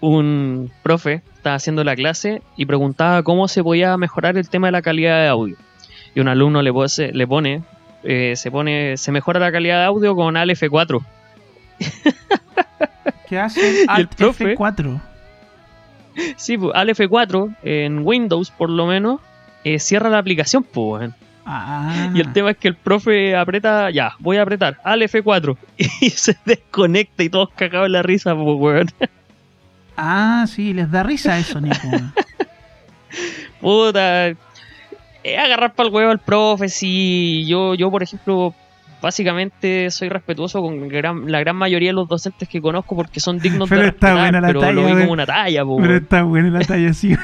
Un 0.00 0.70
profe 0.82 1.22
estaba 1.36 1.56
haciendo 1.56 1.84
la 1.84 1.96
clase 1.96 2.42
y 2.56 2.66
preguntaba 2.66 3.22
cómo 3.22 3.48
se 3.48 3.62
podía 3.62 3.96
mejorar 3.96 4.36
el 4.36 4.48
tema 4.48 4.68
de 4.68 4.72
la 4.72 4.82
calidad 4.82 5.22
de 5.22 5.28
audio. 5.28 5.56
Y 6.14 6.20
un 6.20 6.28
alumno 6.28 6.62
le, 6.62 6.72
pone, 6.72 7.12
le 7.12 7.26
pone, 7.26 7.62
eh, 8.02 8.34
se 8.36 8.50
pone, 8.50 8.96
se 8.96 9.12
mejora 9.12 9.40
la 9.40 9.52
calidad 9.52 9.80
de 9.80 9.84
audio 9.84 10.14
con 10.14 10.36
Alt 10.36 10.52
F4. 10.52 11.04
¿Qué 13.28 13.38
hace 13.38 13.84
Alt 13.88 14.16
F4? 14.16 15.00
Sí, 16.36 16.56
pues, 16.56 16.72
Alt 16.74 16.90
F4 16.90 17.56
en 17.62 18.06
Windows 18.06 18.50
por 18.50 18.70
lo 18.70 18.86
menos 18.86 19.20
eh, 19.64 19.78
cierra 19.78 20.10
la 20.10 20.18
aplicación, 20.18 20.62
pues. 20.62 21.10
Y 22.14 22.20
el 22.20 22.32
tema 22.32 22.52
es 22.52 22.56
que 22.56 22.68
el 22.68 22.74
profe 22.74 23.36
aprieta, 23.36 23.90
ya, 23.90 24.14
voy 24.18 24.38
a 24.38 24.42
apretar, 24.42 24.78
al 24.82 25.02
F4, 25.02 25.56
y 26.00 26.10
se 26.10 26.36
desconecta 26.44 27.22
y 27.22 27.28
todos 27.28 27.50
cagados 27.54 27.86
en 27.86 27.92
la 27.92 28.02
risa, 28.02 28.34
pues, 28.34 28.56
weón. 28.58 28.90
Ah, 29.96 30.46
sí, 30.48 30.72
les 30.72 30.90
da 30.90 31.02
risa 31.02 31.38
eso, 31.38 31.60
Nico. 31.60 31.76
Puta, 33.60 34.34
agarrar 35.38 35.74
para 35.74 35.88
el 35.88 35.94
huevo 35.94 36.10
al 36.10 36.18
profe, 36.18 36.68
sí. 36.68 37.44
Yo, 37.46 37.74
yo, 37.74 37.90
por 37.90 38.02
ejemplo, 38.02 38.54
básicamente 39.04 39.90
soy 39.90 40.08
respetuoso 40.08 40.62
con 40.62 40.88
la 40.90 41.40
gran 41.40 41.56
mayoría 41.56 41.90
de 41.90 41.92
los 41.92 42.08
docentes 42.08 42.48
que 42.48 42.62
conozco 42.62 42.96
porque 42.96 43.20
son 43.20 43.38
dignos 43.38 43.68
pero 43.70 43.82
de 43.82 43.88
está 43.88 44.14
buena 44.14 44.40
la 44.40 44.46
pero 44.48 44.60
talla, 44.60 44.72
lo 44.72 44.86
vi 44.86 44.92
como 44.92 45.12
una 45.12 45.26
talla, 45.26 45.64
pues, 45.64 45.82
Pero 45.82 45.96
está 45.96 46.22
buena 46.22 46.58
la 46.58 46.64
talla, 46.64 46.92
sí. 46.94 47.14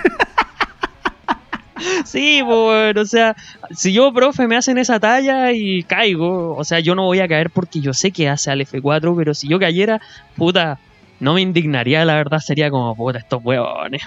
Sí, 2.04 2.42
bueno, 2.42 3.00
o 3.00 3.04
sea, 3.04 3.36
si 3.70 3.92
yo, 3.92 4.12
profe, 4.12 4.46
me 4.46 4.56
hacen 4.56 4.78
esa 4.78 5.00
talla 5.00 5.52
y 5.52 5.82
caigo, 5.84 6.56
o 6.56 6.64
sea, 6.64 6.80
yo 6.80 6.94
no 6.94 7.04
voy 7.04 7.20
a 7.20 7.28
caer 7.28 7.50
porque 7.50 7.80
yo 7.80 7.92
sé 7.94 8.10
que 8.10 8.28
hace 8.28 8.50
al 8.50 8.60
F4, 8.60 9.14
pero 9.16 9.34
si 9.34 9.48
yo 9.48 9.58
cayera, 9.58 10.00
puta, 10.36 10.78
no 11.20 11.34
me 11.34 11.42
indignaría, 11.42 12.04
la 12.04 12.14
verdad, 12.14 12.38
sería 12.38 12.70
como, 12.70 12.94
puta, 12.96 13.18
estos 13.18 13.44
huevones. 13.44 14.02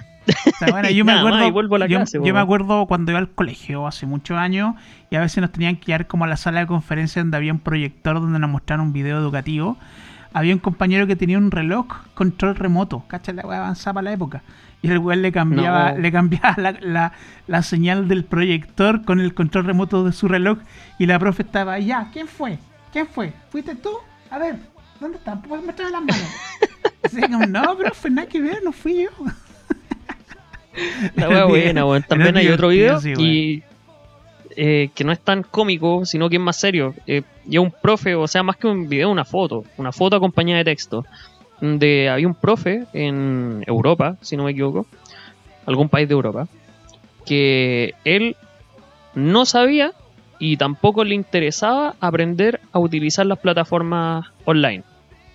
Bueno, 0.72 0.90
yo, 0.92 1.06
me 1.06 1.14
acuerdo, 1.14 1.86
yo, 1.88 2.34
me 2.34 2.40
acuerdo 2.40 2.86
cuando 2.88 3.12
iba 3.12 3.20
al 3.20 3.30
colegio 3.30 3.88
hace 3.88 4.06
muchos 4.06 4.38
años 4.38 4.76
y 5.10 5.16
a 5.16 5.20
veces 5.20 5.42
nos 5.42 5.52
tenían 5.52 5.76
que 5.76 5.94
ir 5.94 6.08
como 6.08 6.26
a 6.26 6.28
la 6.28 6.38
sala 6.38 6.62
de 6.62 6.68
conferencia 6.68 7.22
donde 7.22 7.38
había 7.38 7.52
un 7.52 7.60
proyector 7.60 8.20
donde 8.20 8.40
nos 8.40 8.50
mostraron 8.50 8.88
un 8.88 8.94
video 8.94 9.18
educativo. 9.18 9.78
Había 10.34 10.54
un 10.54 10.60
compañero 10.60 11.06
que 11.06 11.16
tenía 11.16 11.38
un 11.38 11.52
reloj 11.52 11.86
control 12.16 12.56
remoto, 12.56 13.04
¿cachai? 13.08 13.36
La 13.36 13.44
avanzaba 13.44 13.96
para 13.96 14.06
la 14.06 14.14
época. 14.14 14.42
Y 14.82 14.90
el 14.90 14.98
weón 14.98 15.22
le 15.22 15.32
cambiaba, 15.32 15.94
le 15.94 16.12
cambiaba 16.12 16.56
la, 17.48 17.62
señal 17.62 18.08
del 18.08 18.26
proyector 18.26 19.06
con 19.06 19.20
el 19.20 19.34
control 19.34 19.66
remoto 19.66 20.04
de 20.04 20.12
su 20.12 20.28
reloj. 20.28 20.58
Y 21.00 21.06
la 21.06 21.20
profe 21.20 21.44
estaba, 21.44 21.80
ya, 21.80 22.10
¿quién 22.12 22.28
fue? 22.28 22.58
¿Quién 22.92 23.08
fue? 23.08 23.32
¿Fuiste 23.50 23.76
tú? 23.76 23.92
A 24.30 24.40
ver, 24.40 24.58
¿dónde 25.00 25.18
está? 25.18 25.42
¿Puedes 25.42 25.66
mostrarme 25.66 25.92
las 25.92 26.02
manos? 26.02 26.36
Así 27.04 27.22
como, 27.22 27.46
no, 27.46 27.78
profe, 27.78 28.10
nada 28.10 28.28
que 28.28 28.42
ver, 28.42 28.60
no 28.64 28.72
fui 28.72 29.04
yo. 29.04 29.10
La 31.16 31.30
wea 31.30 31.46
buena, 31.48 31.86
weón. 31.86 32.04
También 32.04 32.36
hay 32.36 32.48
otro 32.48 32.70
video 32.70 33.00
y, 33.20 33.64
eh, 34.58 34.90
que 34.96 35.04
no 35.04 35.12
es 35.12 35.20
tan 35.20 35.44
cómico, 35.44 36.06
sino 36.06 36.30
que 36.30 36.36
es 36.38 36.42
más 36.42 36.58
serio. 36.58 36.94
Eh, 37.08 37.22
y 37.50 37.58
un 37.58 37.72
profe, 37.72 38.16
o 38.16 38.28
sea, 38.28 38.44
más 38.44 38.58
que 38.58 38.68
un 38.68 38.88
video, 38.90 39.10
una 39.10 39.26
foto. 39.26 39.64
Una 39.78 39.92
foto 39.92 40.16
acompañada 40.16 40.60
de 40.60 40.66
texto 40.66 41.06
de 41.62 42.10
había 42.10 42.28
un 42.28 42.36
profe 42.36 42.84
en 42.94 43.64
Europa, 43.68 44.18
si 44.22 44.36
no 44.36 44.44
me 44.44 44.52
equivoco, 44.52 44.86
algún 45.66 45.88
país 45.88 46.08
de 46.10 46.14
Europa, 46.14 46.48
que 47.26 47.94
él 48.04 48.36
no 49.16 49.46
sabía 49.46 49.94
y 50.40 50.58
tampoco 50.58 51.04
le 51.04 51.16
interesaba 51.16 51.96
aprender 52.02 52.60
a 52.74 52.80
utilizar 52.80 53.26
las 53.26 53.40
plataformas 53.40 54.26
online. 54.46 54.84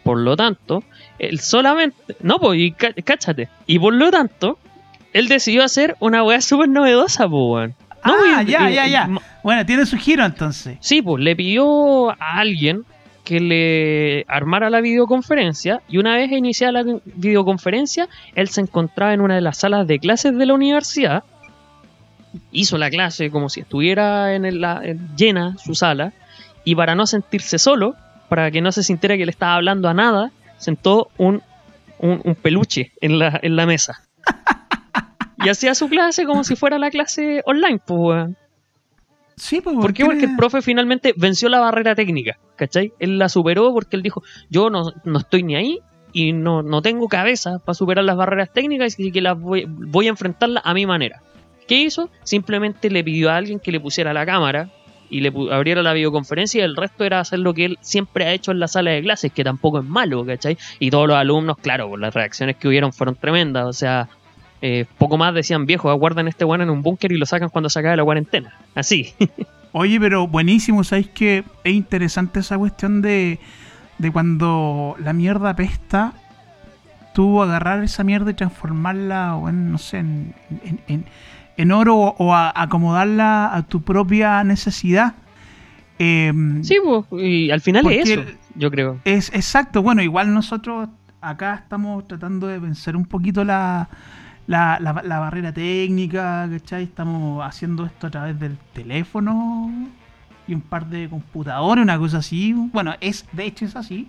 Por 0.03 0.19
lo 0.19 0.37
tanto, 0.37 0.83
él 1.19 1.41
solamente. 1.41 2.17
No, 2.21 2.39
pues, 2.39 2.59
y 2.61 2.73
cá- 2.73 2.95
cáchate. 3.05 3.49
Y 3.67 3.79
por 3.79 3.95
lo 3.95 4.11
tanto, 4.11 4.59
él 5.13 5.29
decidió 5.29 5.65
hacer 5.65 5.97
una 6.01 6.23
weá 6.23 6.41
súper 6.41 6.69
novedosa, 6.69 7.29
pues. 7.29 7.73
No, 8.09 8.15
ah, 8.37 8.43
y- 8.43 8.51
ya, 8.51 8.69
ya, 8.71 8.87
ya. 8.87 9.09
Bueno, 9.43 9.65
tiene 9.67 9.87
su 9.87 9.97
giro 9.97 10.25
entonces. 10.25 10.77
Sí, 10.81 11.01
pues 11.03 11.23
le 11.23 11.35
pidió 11.37 12.11
a 12.11 12.39
alguien 12.39 12.83
que 13.25 13.41
le 13.41 14.25
armara 14.29 14.71
la 14.71 14.81
videoconferencia 14.81 15.83
y 15.89 15.99
una 15.99 16.17
vez 16.17 16.33
iniciada 16.33 16.73
la 16.83 17.01
videoconferencia, 17.05 18.09
él 18.35 18.49
se 18.49 18.63
encontraba 18.63 19.13
en 19.13 19.21
una 19.21 19.35
de 19.35 19.43
las 19.43 19.59
salas 19.59 19.87
de 19.87 19.99
clases 19.99 20.37
de 20.37 20.47
la 20.47 20.55
universidad, 20.55 21.25
hizo 22.53 22.79
la 22.79 22.91
clase 22.91 23.31
como 23.31 23.49
si 23.49 23.61
estuviera 23.61 24.35
en 24.35 24.45
el- 24.45 24.61
la, 24.61 24.81
en- 24.83 25.15
llena 25.17 25.57
su 25.59 25.75
sala 25.75 26.13
y 26.65 26.75
para 26.75 26.95
no 26.95 27.07
sentirse 27.07 27.59
solo, 27.59 27.95
para 28.29 28.51
que 28.51 28.61
no 28.61 28.73
se 28.73 28.83
sintiera 28.83 29.17
que 29.17 29.25
le 29.27 29.31
estaba 29.31 29.55
hablando 29.55 29.89
a 29.89 29.95
nada, 29.95 30.31
sentó 30.59 31.09
un, 31.19 31.43
un, 31.99 32.21
un 32.25 32.35
peluche 32.35 32.93
en 33.01 33.19
la, 33.19 33.39
en 33.43 33.57
la 33.57 33.67
mesa. 33.67 34.03
Y 35.45 35.49
hacía 35.49 35.75
su 35.75 35.89
clase 35.89 36.25
como 36.25 36.45
si 36.45 36.57
fuera 36.57 36.79
la 36.79 36.91
clase 36.91 37.43
online, 37.47 37.81
pues, 37.85 38.01
weón. 38.01 38.37
Sí, 39.37 39.61
pues. 39.61 39.77
¿Por 39.77 39.95
qué? 39.95 40.05
Porque 40.05 40.25
el 40.25 40.37
profe 40.37 40.63
finalmente 40.63 41.15
venció 41.17 41.49
la 41.49 41.61
barrera 41.61 41.95
técnica, 41.95 42.39
¿cachai? 42.57 42.93
Él 42.99 43.19
la 43.19 43.29
superó 43.29 43.73
porque 43.73 43.97
él 43.97 44.03
dijo, 44.03 44.23
yo 44.51 44.69
no, 44.69 44.93
no 45.05 45.19
estoy 45.19 45.45
ni 45.45 45.55
ahí 45.55 45.81
y 46.13 46.33
no, 46.33 46.63
no 46.63 46.83
tengo 46.83 47.09
cabeza 47.09 47.59
para 47.61 47.75
superar 47.75 48.05
las 48.05 48.17
barreras 48.17 48.53
técnicas 48.53 48.99
y 48.99 49.13
que 49.13 49.21
las 49.21 49.39
voy, 49.39 49.67
voy 49.69 50.07
a 50.07 50.11
enfrentarlas 50.11 50.65
a 50.67 50.75
mi 50.75 50.87
manera. 50.87 51.23
¿Qué 51.69 51.77
hizo? 51.77 52.11
Simplemente 52.25 52.91
le 52.91 53.05
pidió 53.05 53.31
a 53.31 53.37
alguien 53.37 53.61
que 53.61 53.71
le 53.71 53.79
pusiera 53.79 54.13
la 54.13 54.27
cámara 54.27 54.71
y 55.11 55.21
le 55.21 55.33
abriera 55.53 55.83
la 55.83 55.93
videoconferencia 55.93 56.61
y 56.61 56.65
el 56.65 56.77
resto 56.77 57.05
era 57.05 57.21
hacer 57.21 57.39
lo 57.39 57.55
que 57.55 57.67
él 57.67 57.79
siempre 57.81 58.25
ha 58.25 58.33
hecho 58.33 58.53
en 58.53 58.59
la 58.59 58.69
sala 58.69 58.91
de 58.91 59.03
clases, 59.03 59.33
que 59.33 59.45
tampoco 59.45 59.79
es 59.79 59.85
malo, 59.85 60.25
¿cachai? 60.25 60.59
Y 60.79 60.91
todos 60.91 61.07
los 61.07 61.17
alumnos, 61.17 61.59
claro, 61.59 61.89
pues 61.89 62.01
las 62.01 62.15
reacciones 62.15 62.57
que 62.57 62.69
hubieron 62.69 62.93
fueron 62.93 63.17
tremendas, 63.17 63.67
o 63.67 63.73
sea, 63.73 64.09
eh, 64.63 64.87
poco 64.99 65.17
más 65.19 65.35
decían, 65.35 65.67
viejo, 65.67 65.91
aguardan 65.91 66.29
este 66.29 66.45
weón 66.45 66.63
en 66.63 66.71
un 66.71 66.83
búnker 66.83 67.13
y 67.13 67.17
lo 67.19 67.27
sacan 67.27 67.49
cuando 67.49 67.69
se 67.71 67.79
acabe 67.81 67.97
la 67.97 68.05
cuarentena. 68.05 68.55
Así. 68.75 69.15
Oye, 69.73 70.01
pero 70.01 70.27
buenísimo, 70.27 70.83
¿sabéis 70.85 71.09
que 71.09 71.45
es 71.65 71.73
interesante 71.75 72.41
esa 72.41 72.57
cuestión 72.59 73.03
de, 73.03 73.39
de 73.99 74.11
cuando 74.11 74.97
la 74.99 75.13
mierda 75.13 75.55
pesta, 75.55 76.15
tú 77.15 77.43
agarrar 77.43 77.83
esa 77.85 78.03
mierda 78.03 78.31
y 78.31 78.35
transformarla, 78.35 79.37
o 79.37 79.49
en, 79.49 79.71
no 79.71 79.79
sé, 79.79 79.99
en, 79.99 80.35
en- 80.65 80.81
en- 80.89 81.05
en 81.57 81.73
oro 81.73 81.97
o, 81.97 82.15
o 82.19 82.35
a- 82.35 82.53
acomodarla 82.55 83.55
a 83.55 83.63
tu 83.65 83.83
propia 83.83 84.43
necesidad? 84.45 85.15
Em, 85.99 86.63
Sí, 86.63 86.77
pues, 86.83 87.05
y 87.23 87.51
al 87.51 87.61
final 87.61 87.87
es 87.91 88.09
eso, 88.11 88.23
yo 88.55 88.71
creo. 88.71 88.99
Es 89.05 89.31
exacto, 89.35 89.83
bueno, 89.83 90.03
igual 90.03 90.33
nosotros 90.33 90.89
acá 91.21 91.55
estamos 91.57 92.07
tratando 92.07 92.47
de 92.47 92.59
vencer 92.61 92.97
un 92.97 93.05
poquito 93.05 93.43
la, 93.45 93.89
la, 94.49 94.79
la- 94.81 95.19
barrera 95.21 95.53
técnica, 95.53 96.49
¿cachai? 96.51 96.83
Estamos 96.85 97.45
haciendo 97.47 97.87
esto 97.87 98.09
a 98.09 98.11
través 98.11 98.41
del 98.41 98.57
teléfono 98.73 99.71
y 100.49 100.55
un 100.55 100.61
par 100.63 100.87
de 100.87 101.09
computadores, 101.09 101.83
una 101.85 101.99
cosa 101.99 102.19
así. 102.19 102.53
Bueno, 102.73 102.95
es 103.01 103.25
de 103.33 103.45
hecho 103.45 103.65
es 103.67 103.77
así. 103.77 104.09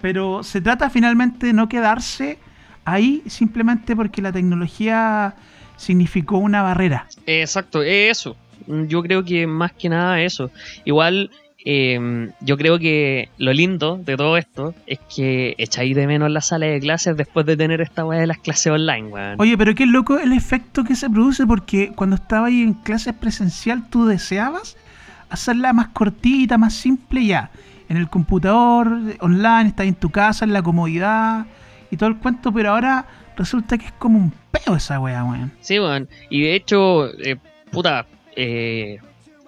Pero 0.00 0.42
se 0.42 0.60
trata 0.60 0.90
finalmente 0.90 1.46
de 1.46 1.52
no 1.52 1.68
quedarse 1.68 2.38
ahí 2.84 3.22
simplemente 3.26 3.94
porque 3.94 4.22
la 4.22 4.32
tecnología 4.32 5.34
significó 5.76 6.38
una 6.38 6.62
barrera. 6.62 7.06
Exacto, 7.26 7.82
es 7.82 8.18
eso. 8.18 8.36
Yo 8.66 9.02
creo 9.02 9.24
que 9.24 9.46
más 9.46 9.72
que 9.72 9.88
nada 9.88 10.20
eso. 10.20 10.50
Igual, 10.84 11.30
eh, 11.64 12.30
yo 12.40 12.56
creo 12.56 12.78
que 12.78 13.30
lo 13.36 13.52
lindo 13.52 13.96
de 13.96 14.16
todo 14.16 14.36
esto 14.36 14.74
es 14.86 15.00
que 15.14 15.54
echáis 15.58 15.94
de 15.96 16.06
menos 16.06 16.30
la 16.30 16.40
sala 16.40 16.66
de 16.66 16.80
clases 16.80 17.16
después 17.16 17.44
de 17.46 17.56
tener 17.56 17.80
esta 17.80 18.04
weá 18.04 18.20
de 18.20 18.26
las 18.26 18.38
clases 18.38 18.72
online, 18.72 19.08
weón. 19.08 19.36
Oye, 19.38 19.58
pero 19.58 19.74
qué 19.74 19.86
loco 19.86 20.18
el 20.18 20.32
efecto 20.32 20.84
que 20.84 20.94
se 20.94 21.10
produce 21.10 21.46
porque 21.46 21.92
cuando 21.94 22.16
estaba 22.16 22.46
ahí 22.46 22.62
en 22.62 22.74
clases 22.74 23.14
presencial 23.14 23.88
tú 23.90 24.06
deseabas 24.06 24.76
hacerla 25.30 25.72
más 25.72 25.88
cortita, 25.88 26.58
más 26.58 26.74
simple 26.74 27.26
ya. 27.26 27.50
En 27.88 27.96
el 27.96 28.08
computador, 28.08 28.88
online, 29.20 29.68
estás 29.68 29.86
en 29.86 29.94
tu 29.94 30.10
casa, 30.10 30.44
en 30.44 30.52
la 30.52 30.62
comodidad 30.62 31.46
y 31.90 31.96
todo 31.96 32.10
el 32.10 32.16
cuento, 32.16 32.52
pero 32.52 32.70
ahora 32.70 33.06
resulta 33.36 33.78
que 33.78 33.86
es 33.86 33.92
como 33.92 34.18
un 34.18 34.32
peo 34.50 34.76
esa 34.76 35.00
wea, 35.00 35.24
weón. 35.24 35.52
Sí, 35.60 35.78
weón. 35.78 36.08
Y 36.28 36.42
de 36.42 36.54
hecho, 36.54 37.08
eh, 37.18 37.36
puta, 37.70 38.06
eh, 38.36 38.98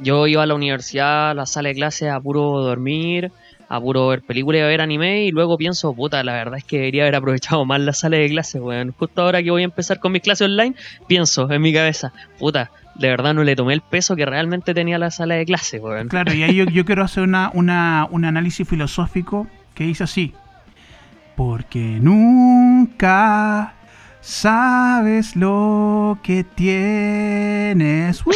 yo 0.02 0.26
iba 0.26 0.42
a 0.42 0.46
la 0.46 0.54
universidad, 0.54 1.30
a 1.30 1.34
la 1.34 1.46
sala 1.46 1.68
de 1.70 1.74
clases 1.76 2.10
a 2.10 2.20
puro 2.20 2.42
dormir, 2.62 3.30
a 3.68 3.80
puro 3.80 4.08
ver 4.08 4.22
películas 4.22 4.58
y 4.60 4.62
a 4.62 4.66
ver 4.66 4.80
anime, 4.80 5.24
y 5.24 5.30
luego 5.30 5.56
pienso, 5.56 5.94
puta, 5.94 6.24
la 6.24 6.32
verdad 6.32 6.58
es 6.58 6.64
que 6.64 6.78
debería 6.78 7.02
haber 7.04 7.14
aprovechado 7.14 7.64
más 7.64 7.80
la 7.80 7.92
sala 7.92 8.16
de 8.16 8.28
clases, 8.28 8.60
weón. 8.60 8.92
Justo 8.98 9.22
ahora 9.22 9.42
que 9.42 9.50
voy 9.50 9.62
a 9.62 9.64
empezar 9.66 10.00
con 10.00 10.10
mis 10.12 10.22
clases 10.22 10.46
online, 10.48 10.74
pienso 11.06 11.48
en 11.50 11.62
mi 11.62 11.72
cabeza, 11.72 12.12
puta, 12.38 12.70
de 12.96 13.08
verdad 13.08 13.32
no 13.32 13.44
le 13.44 13.54
tomé 13.54 13.74
el 13.74 13.80
peso 13.80 14.16
que 14.16 14.26
realmente 14.26 14.74
tenía 14.74 14.98
la 14.98 15.10
sala 15.12 15.36
de 15.36 15.44
clases, 15.46 15.80
weón. 15.80 16.08
Claro, 16.08 16.34
y 16.34 16.42
ahí 16.42 16.54
yo, 16.56 16.64
yo 16.64 16.84
quiero 16.84 17.04
hacer 17.04 17.22
una, 17.22 17.50
una- 17.54 18.08
un 18.10 18.24
análisis 18.24 18.68
filosófico 18.68 19.46
que 19.74 19.84
dice 19.84 20.02
así. 20.04 20.34
Porque 21.36 21.98
nunca 22.02 23.74
sabes 24.20 25.34
lo 25.36 26.18
que 26.22 26.44
tienes 26.44 28.24
¡Woo! 28.24 28.32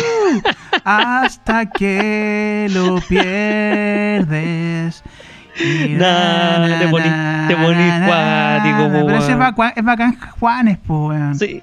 hasta 0.85 1.67
que 1.67 2.69
lo 2.71 2.97
pierdes. 3.09 5.03
Y 5.57 5.91
Nah, 5.91 6.67
te 6.81 6.89
poní- 6.89 7.47
te 7.47 7.55
poní 7.55 7.89
cuático, 8.09 8.89
Pero 8.91 9.11
ese 9.11 9.19
es 9.19 9.29
weón. 9.29 9.39
bacán, 9.39 9.73
es 9.77 9.85
bacán 9.85 10.19
Juanes, 10.41 10.79
po, 10.79 11.07
weón. 11.11 11.37
Sí. 11.39 11.63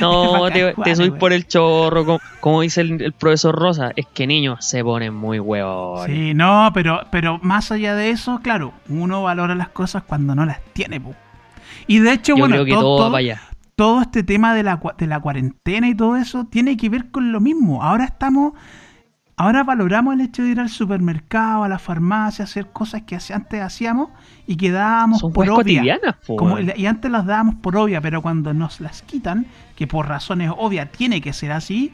No, 0.00 0.32
bacán, 0.40 0.52
te, 0.54 0.72
Juan, 0.72 0.84
te 0.84 0.96
subís 0.96 1.08
weón. 1.10 1.18
por 1.18 1.34
el 1.34 1.46
chorro, 1.46 2.06
como, 2.06 2.20
como 2.40 2.62
dice 2.62 2.80
el, 2.80 3.02
el 3.02 3.12
profesor 3.12 3.54
Rosa, 3.54 3.90
es 3.94 4.06
que 4.06 4.26
niños 4.26 4.64
se 4.64 4.82
ponen 4.82 5.12
muy 5.14 5.38
huevones. 5.38 6.06
Sí, 6.16 6.32
no, 6.32 6.70
pero, 6.72 7.02
pero 7.10 7.38
más 7.42 7.70
allá 7.70 7.94
de 7.94 8.08
eso, 8.08 8.40
claro, 8.42 8.72
uno 8.88 9.22
valora 9.22 9.54
las 9.54 9.68
cosas 9.68 10.02
cuando 10.04 10.34
no 10.34 10.46
las 10.46 10.60
tiene, 10.72 10.98
po. 10.98 11.14
Y 11.88 11.98
de 12.00 12.12
hecho, 12.12 12.34
Yo 12.36 12.40
bueno, 12.42 12.54
creo 12.56 12.64
que 12.66 12.72
todo, 12.72 12.82
todo, 12.82 12.92
va 12.94 12.98
todo- 13.04 13.10
para 13.12 13.18
allá. 13.20 13.40
todo 13.74 14.02
este 14.02 14.22
tema 14.22 14.54
de 14.54 14.62
la, 14.62 14.80
de 14.98 15.06
la 15.06 15.20
cuarentena 15.20 15.88
y 15.88 15.94
todo 15.94 16.16
eso 16.16 16.44
tiene 16.44 16.76
que 16.76 16.88
ver 16.88 17.10
con 17.10 17.32
lo 17.32 17.40
mismo. 17.40 17.82
Ahora 17.82 18.04
estamos, 18.04 18.52
ahora 19.36 19.62
valoramos 19.64 20.14
el 20.14 20.20
hecho 20.20 20.42
de 20.42 20.50
ir 20.50 20.60
al 20.60 20.68
supermercado, 20.68 21.64
a 21.64 21.68
la 21.68 21.78
farmacia, 21.78 22.44
hacer 22.44 22.66
cosas 22.66 23.02
que 23.02 23.16
antes 23.32 23.62
hacíamos 23.62 24.10
y 24.46 24.56
que 24.56 24.70
dábamos 24.70 25.20
Son 25.20 25.32
por 25.32 25.46
obvia. 25.48 25.80
Como- 26.36 26.58
y 26.60 26.86
antes 26.86 27.10
las 27.10 27.24
dábamos 27.24 27.54
por 27.56 27.76
obvia, 27.76 28.00
pero 28.00 28.20
cuando 28.20 28.52
nos 28.52 28.80
las 28.80 29.02
quitan, 29.02 29.46
que 29.76 29.86
por 29.86 30.08
razones 30.08 30.50
obvias 30.56 30.90
tiene 30.92 31.20
que 31.20 31.32
ser 31.32 31.52
así, 31.52 31.92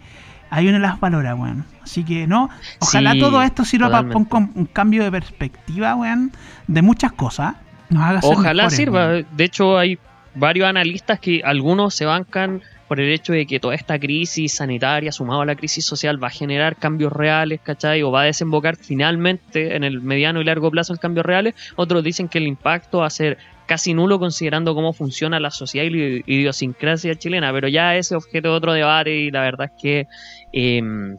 ahí 0.51 0.69
uno 0.69 0.79
las 0.79 0.99
valora, 1.01 1.35
weón. 1.35 1.65
Así 1.83 2.03
que 2.03 2.27
no, 2.27 2.49
ojalá 2.81 3.13
Sí, 3.13 3.21
todo 3.21 3.43
esto 3.43 3.65
sirva 3.65 3.91
para 3.91 4.17
un, 4.17 4.51
un 4.55 4.65
cambio 4.67 5.05
de 5.05 5.11
perspectiva, 5.11 5.95
weón, 5.97 6.33
de 6.67 6.81
muchas 6.83 7.13
cosas. 7.13 7.57
Nos 7.91 8.03
haga 8.03 8.23
ser 8.23 8.33
Ojalá 8.33 8.63
mejores, 8.65 8.77
sirva. 8.77 9.09
De 9.09 9.45
hecho, 9.45 9.79
hay 9.79 9.99
varios 10.35 10.67
analistas 10.67 11.21
que 11.21 11.43
algunos 11.45 11.95
se 11.95 12.05
bancan 12.05 12.63
por 12.89 13.01
el 13.01 13.11
hecho 13.11 13.33
de 13.33 13.47
que 13.47 13.61
toda 13.61 13.75
esta 13.75 13.99
crisis 13.99 14.55
sanitaria, 14.55 15.11
sumado 15.11 15.41
a 15.41 15.47
la 15.47 15.57
crisis 15.57 15.85
social, 15.85 16.23
va 16.23 16.29
a 16.29 16.31
generar 16.31 16.77
cambios 16.77 17.13
reales, 17.13 17.61
¿cachai? 17.63 18.03
O 18.03 18.11
va 18.11 18.23
a 18.23 18.25
desembocar 18.25 18.77
finalmente 18.77 19.75
en 19.75 19.85
el 19.85 20.01
mediano 20.01 20.41
y 20.41 20.45
largo 20.45 20.71
plazo 20.71 20.93
en 20.93 20.99
cambios 20.99 21.25
reales. 21.25 21.55
Otros 21.77 22.05
dicen 22.05 22.29
que 22.29 22.39
el 22.39 22.47
impacto 22.47 22.99
va 22.99 23.07
a 23.07 23.11
ser 23.11 23.39
casi 23.67 23.95
nulo 23.95 24.19
considerando 24.19 24.75
cómo 24.75 24.93
funciona 24.93 25.41
la 25.41 25.51
sociedad 25.51 25.87
y 25.87 25.91
la 25.91 26.23
idiosincrasia 26.27 27.15
chilena, 27.15 27.51
pero 27.53 27.69
ya 27.69 27.97
ese 27.97 28.15
objeto 28.15 28.51
de 28.51 28.55
otro 28.55 28.73
debate 28.75 29.17
y 29.17 29.31
la 29.31 29.41
verdad 29.41 29.71
es 29.75 29.83
que 29.83 30.07
eh, 30.53 31.17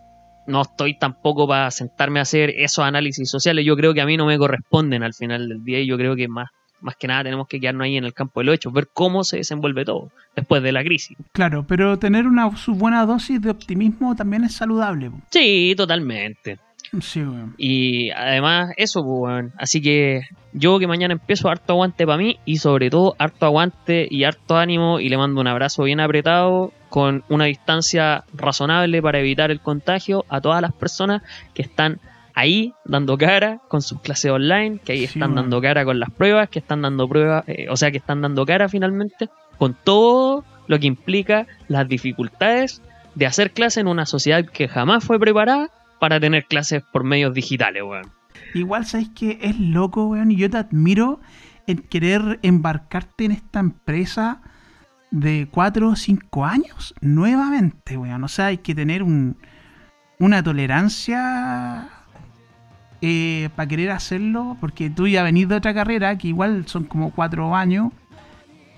no 0.48 0.62
estoy 0.62 0.98
tampoco 0.98 1.48
para 1.48 1.72
sentarme 1.72 2.20
a 2.20 2.24
hacer 2.24 2.52
esos 2.52 2.86
análisis 2.86 3.30
sociales. 3.30 3.66
Yo 3.66 3.76
creo 3.76 3.94
que 3.94 4.02
a 4.02 4.06
mí 4.06 4.18
no 4.18 4.26
me 4.26 4.38
corresponden 4.38 5.04
al 5.04 5.14
final 5.14 5.48
del 5.50 5.64
día 5.64 5.80
y 5.80 5.88
yo 5.88 5.98
creo 5.98 6.16
que 6.16 6.28
más, 6.28 6.50
más 6.82 6.96
que 6.96 7.08
nada 7.08 7.24
tenemos 7.24 7.48
que 7.48 7.60
quedarnos 7.60 7.86
ahí 7.86 7.98
en 7.98 8.06
el 8.06 8.14
campo 8.14 8.40
del 8.40 8.50
hecho, 8.50 8.72
ver 8.72 8.90
cómo 8.94 9.24
se 9.24 9.38
desenvuelve 9.38 9.86
todo 9.86 10.12
después 10.36 10.62
de 10.62 10.72
la 10.72 10.84
crisis. 10.84 11.18
Claro, 11.32 11.66
pero 11.68 11.98
tener 11.98 12.28
una 12.28 12.56
su 12.58 12.76
buena 12.76 13.06
dosis 13.06 13.42
de 13.42 13.50
optimismo 13.50 14.16
también 14.16 14.44
es 14.44 14.54
saludable. 14.54 15.12
Sí, 15.32 15.74
totalmente. 15.76 16.60
Sí, 17.02 17.22
weón. 17.22 17.54
Y 17.58 18.10
además, 18.12 18.72
eso, 18.78 19.04
pues, 19.04 19.22
weón. 19.22 19.54
Así 19.58 19.82
que 19.82 20.22
yo 20.54 20.80
que 20.80 20.88
mañana 20.88 21.14
empiezo, 21.14 21.50
harto 21.50 21.74
aguante 21.74 22.06
para 22.06 22.18
mí 22.18 22.40
y 22.46 22.58
sobre 22.58 22.90
todo 22.90 23.16
harto 23.20 23.46
aguante 23.46 24.08
y 24.10 24.24
harto 24.24 24.58
ánimo 24.58 25.00
y 25.00 25.10
le 25.10 25.18
mando 25.18 25.42
un 25.42 25.48
abrazo 25.48 25.84
bien 25.84 26.00
apretado 26.00 26.72
con 26.90 27.24
una 27.28 27.46
distancia 27.46 28.24
razonable 28.34 29.02
para 29.02 29.20
evitar 29.20 29.52
el 29.52 29.60
contagio 29.60 30.26
a 30.30 30.40
todas 30.40 30.62
las 30.62 30.74
personas 30.74 31.22
que 31.54 31.62
están 31.62 32.00
ahí 32.34 32.74
dando 32.86 33.18
cara 33.18 33.60
con 33.68 33.82
sus 33.82 34.02
clases 34.02 34.32
online, 34.32 34.80
que 34.84 34.94
ahí 34.94 35.00
Sí, 35.00 35.06
están 35.06 35.36
dando 35.36 35.62
cara 35.62 35.84
con 35.86 36.00
las 36.00 36.10
pruebas, 36.12 36.50
que 36.50 36.60
están 36.60 36.82
dando 36.82 37.08
pruebas, 37.08 37.44
eh, 37.48 37.68
o 37.70 37.78
sea, 37.78 37.92
que 37.92 37.98
están 37.98 38.22
dando 38.22 38.46
cara 38.46 38.70
finalmente 38.70 39.30
con 39.58 39.74
todo 39.74 40.44
lo 40.68 40.80
que 40.80 40.88
implica 40.88 41.48
las 41.68 41.88
dificultades 41.88 42.82
de 43.16 43.26
hacer 43.26 43.52
clases 43.52 43.78
en 43.78 43.88
una 43.88 44.06
sociedad 44.06 44.46
que 44.46 44.68
jamás 44.68 45.04
fue 45.04 45.20
preparada 45.20 45.70
para 46.06 46.20
tener 46.20 46.46
clases 46.46 46.84
por 46.84 47.04
medios 47.04 47.34
digitales, 47.34 47.82
weón. 47.82 48.12
Igual 48.54 48.86
sabéis 48.86 49.10
que 49.16 49.40
es 49.42 49.60
loco, 49.60 50.06
weón, 50.06 50.30
y 50.30 50.36
yo 50.36 50.48
te 50.52 50.58
admiro 50.58 51.20
en 51.66 51.80
querer 51.80 52.38
embarcarte 52.44 53.26
en 53.26 53.32
esta 53.32 53.60
empresa 53.60 54.40
de 55.10 55.48
4 55.50 55.90
o 55.90 55.96
5 55.96 56.46
años 56.46 56.94
nuevamente, 57.02 57.98
weón. 57.98 58.24
O 58.24 58.28
sea, 58.28 58.48
hay 58.48 58.60
que 58.60 58.76
tener 58.76 59.02
un, 59.02 59.36
una 60.20 60.44
tolerancia 60.44 61.90
eh, 63.02 63.50
para 63.56 63.68
querer 63.68 63.90
hacerlo, 63.90 64.58
porque 64.62 64.92
tú 64.92 65.08
ya 65.08 65.24
venís 65.24 65.50
de 65.50 65.56
otra 65.56 65.74
carrera, 65.74 66.20
que 66.20 66.28
igual 66.28 66.68
son 66.68 66.84
como 66.84 67.10
4 67.14 67.56
años, 67.56 67.94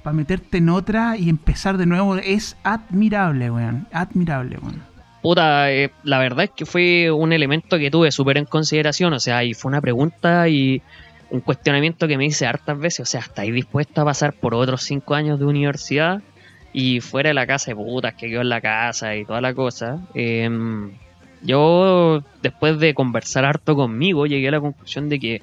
para 0.02 0.14
meterte 0.14 0.60
en 0.60 0.70
otra 0.70 1.18
y 1.18 1.28
empezar 1.28 1.76
de 1.76 1.88
nuevo 1.88 2.16
es 2.16 2.56
admirable, 2.64 3.52
weón. 3.52 3.86
Admirable, 3.92 4.60
weón. 4.62 4.97
Puta, 5.28 5.74
eh, 5.74 5.92
la 6.06 6.20
verdad 6.20 6.46
es 6.46 6.52
que 6.52 6.66
fue 6.66 7.12
un 7.12 7.34
elemento 7.34 7.78
que 7.78 7.92
tuve 7.92 8.14
súper 8.14 8.38
en 8.38 8.46
consideración, 8.46 9.12
o 9.12 9.20
sea, 9.20 9.44
y 9.44 9.54
fue 9.54 9.68
una 9.68 9.82
pregunta 9.82 10.48
y 10.48 10.82
un 11.32 11.42
cuestionamiento 11.42 12.08
que 12.08 12.18
me 12.18 12.24
hice 12.24 12.46
hartas 12.46 12.80
veces, 12.80 13.02
o 13.02 13.06
sea, 13.06 13.20
¿estáis 13.20 13.54
dispuesto 13.54 14.00
a 14.00 14.06
pasar 14.06 14.32
por 14.32 14.56
otros 14.56 14.84
cinco 14.84 15.16
años 15.16 15.38
de 15.38 15.44
universidad? 15.44 16.22
Y 16.72 17.02
fuera 17.02 17.32
de 17.32 17.34
la 17.34 17.46
casa 17.46 17.72
de 17.72 17.76
putas 17.76 18.14
que 18.14 18.30
quedó 18.30 18.40
en 18.40 18.48
la 18.48 18.62
casa 18.62 19.18
y 19.18 19.26
toda 19.26 19.42
la 19.42 19.54
cosa. 19.54 20.00
Em, 20.14 20.94
yo, 21.42 22.24
después 22.42 22.80
de 22.80 22.94
conversar 22.94 23.44
harto 23.44 23.76
conmigo, 23.76 24.28
llegué 24.28 24.48
a 24.48 24.52
la 24.52 24.62
conclusión 24.62 25.10
de 25.10 25.20
que 25.20 25.42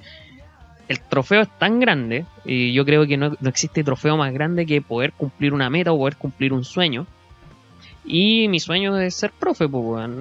el 0.88 0.98
trofeo 0.98 1.42
es 1.42 1.58
tan 1.58 1.78
grande, 1.78 2.24
y 2.46 2.72
yo 2.72 2.86
creo 2.86 3.06
que 3.06 3.18
no, 3.18 3.36
no 3.38 3.48
existe 3.50 3.84
trofeo 3.84 4.16
más 4.16 4.32
grande 4.32 4.64
que 4.64 4.80
poder 4.80 5.12
cumplir 5.12 5.52
una 5.52 5.68
meta 5.68 5.92
o 5.92 5.98
poder 5.98 6.16
cumplir 6.16 6.54
un 6.54 6.64
sueño. 6.64 7.06
Y 8.06 8.48
mi 8.48 8.60
sueño 8.60 8.98
es 8.98 9.14
ser 9.14 9.32
profe. 9.32 9.66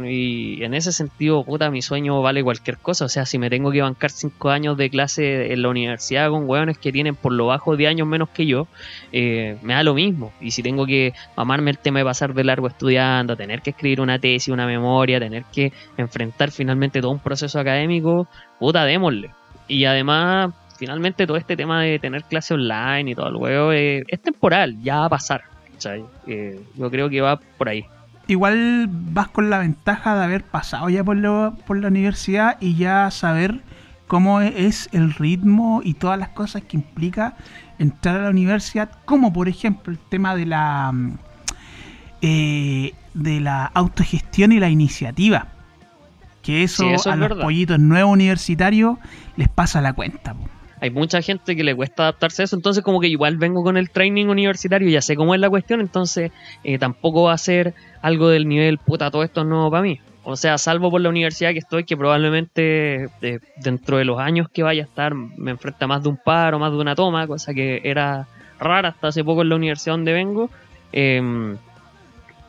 Y 0.06 0.64
en 0.64 0.74
ese 0.74 0.94
sentido, 0.94 1.44
puta, 1.44 1.70
mi 1.70 1.82
sueño 1.82 2.22
vale 2.22 2.42
cualquier 2.42 2.78
cosa. 2.78 3.06
O 3.06 3.10
sea, 3.10 3.26
si 3.26 3.38
me 3.38 3.50
tengo 3.50 3.72
que 3.72 3.82
bancar 3.82 4.10
cinco 4.10 4.52
años 4.52 4.78
de 4.78 4.90
clase 4.90 5.52
en 5.52 5.62
la 5.62 5.70
universidad 5.70 6.30
con 6.30 6.50
weones 6.50 6.78
que 6.78 6.94
tienen 6.94 7.16
por 7.16 7.34
lo 7.34 7.48
bajo 7.48 7.76
de 7.76 7.88
años 7.88 8.08
menos 8.08 8.30
que 8.30 8.46
yo, 8.46 8.68
eh, 9.12 9.58
me 9.62 9.74
da 9.74 9.84
lo 9.84 9.94
mismo. 9.94 10.32
Y 10.40 10.52
si 10.52 10.64
tengo 10.64 10.86
que 10.86 11.14
mamarme 11.36 11.72
el 11.72 11.78
tema 11.78 12.00
de 12.00 12.06
pasar 12.06 12.34
de 12.34 12.46
largo 12.46 12.68
estudiando, 12.68 13.36
tener 13.36 13.62
que 13.62 13.72
escribir 13.72 14.00
una 14.00 14.18
tesis, 14.18 14.54
una 14.54 14.66
memoria, 14.66 15.20
tener 15.20 15.44
que 15.52 15.74
enfrentar 15.98 16.52
finalmente 16.52 17.02
todo 17.02 17.12
un 17.12 17.20
proceso 17.20 17.60
académico, 17.60 18.28
puta, 18.60 18.86
démosle. 18.86 19.32
Y 19.68 19.84
además, 19.86 20.54
finalmente 20.78 21.28
todo 21.28 21.38
este 21.38 21.58
tema 21.58 21.82
de 21.82 22.00
tener 22.00 22.24
clase 22.24 22.54
online 22.54 23.12
y 23.12 23.16
todo 23.16 23.28
el 23.28 23.36
huevo 23.36 23.74
eh, 23.74 24.04
es 24.08 24.22
temporal, 24.22 24.82
ya 24.82 25.00
va 25.00 25.06
a 25.06 25.10
pasar. 25.10 25.53
¿Cachai? 25.74 26.06
Eh, 26.28 26.62
yo 26.76 26.90
creo 26.90 27.10
que 27.10 27.22
va 27.22 27.40
por 27.58 27.70
ahí. 27.70 27.86
Igual 28.28 28.88
vas 28.90 29.28
con 29.28 29.50
la 29.50 29.60
ventaja 29.60 30.16
de 30.18 30.24
haber 30.24 30.44
pasado 30.46 30.90
ya 30.90 31.04
por, 31.04 31.18
lo- 31.18 31.56
por 31.68 31.78
la 31.78 31.90
universidad 31.90 32.58
y 32.62 32.76
ya 32.76 33.12
saber 33.12 33.62
cómo 34.08 34.40
es 34.42 34.88
el 34.94 35.14
ritmo 35.14 35.82
y 35.84 35.96
todas 35.96 36.18
las 36.20 36.30
cosas 36.30 36.62
que 36.64 36.78
implica 36.78 37.36
entrar 37.80 38.18
a 38.18 38.24
la 38.24 38.30
universidad, 38.30 38.90
como 39.06 39.34
por 39.34 39.50
ejemplo 39.50 39.92
el 39.92 40.00
tema 40.00 40.36
de 40.36 40.46
la 40.46 40.92
mm, 40.94 41.18
eh, 42.22 42.94
de 43.14 43.40
la 43.42 43.66
autogestión 43.66 44.52
y 44.52 44.60
la 44.60 44.70
iniciativa. 44.70 45.48
Que 46.42 46.64
eso, 46.64 46.84
Sí, 46.84 46.90
eso 46.94 47.10
a 47.10 47.14
es 47.14 47.20
los 47.20 47.30
verdad. 47.30 47.44
pollitos 47.44 47.80
nuevos 47.80 48.12
universitarios 48.14 48.98
les 49.38 49.48
pasa 49.50 49.82
la 49.82 49.94
cuenta. 49.94 50.34
po. 50.34 50.48
Hay 50.84 50.90
mucha 50.90 51.22
gente 51.22 51.56
que 51.56 51.64
le 51.64 51.74
cuesta 51.74 52.04
adaptarse 52.04 52.42
a 52.42 52.44
eso, 52.44 52.58
entonces 52.58 52.84
como 52.84 53.00
que 53.00 53.08
igual 53.08 53.38
vengo 53.38 53.64
con 53.64 53.78
el 53.78 53.90
training 53.90 54.26
universitario, 54.26 54.90
ya 54.90 55.02
sé 55.02 55.16
cómo 55.16 55.34
es 55.34 55.40
la 55.40 55.50
cuestión, 55.50 55.80
entonces 55.80 56.34
eh, 56.66 56.78
tampoco 56.78 57.24
va 57.24 57.32
a 57.32 57.38
ser 57.38 57.74
algo 58.02 58.28
del 58.28 58.50
nivel, 58.50 58.80
puta, 58.80 59.10
todo 59.10 59.24
esto 59.24 59.40
es 59.40 59.48
nuevo 59.48 59.72
para 59.72 59.82
mí. 59.82 60.02
O 60.26 60.36
sea, 60.36 60.58
salvo 60.58 60.92
por 60.92 61.00
la 61.00 61.08
universidad 61.08 61.54
que 61.54 61.60
estoy, 61.60 61.86
que 61.86 61.96
probablemente 61.96 63.06
eh, 63.22 63.40
dentro 63.62 63.98
de 63.98 64.04
los 64.04 64.20
años 64.20 64.50
que 64.50 64.62
vaya 64.62 64.84
a 64.84 64.86
estar 64.86 65.16
me 65.16 65.52
enfrenta 65.52 65.88
más 65.88 66.04
de 66.04 66.10
un 66.10 66.18
paro, 66.18 66.60
más 66.60 66.74
de 66.74 66.78
una 66.80 66.96
toma, 66.96 67.28
cosa 67.28 67.54
que 67.54 67.80
era 67.86 68.28
rara 68.60 68.90
hasta 68.90 69.08
hace 69.08 69.24
poco 69.24 69.44
en 69.44 69.50
la 69.50 69.56
universidad 69.56 69.94
donde 69.94 70.12
vengo. 70.12 70.50
Em, 70.92 71.56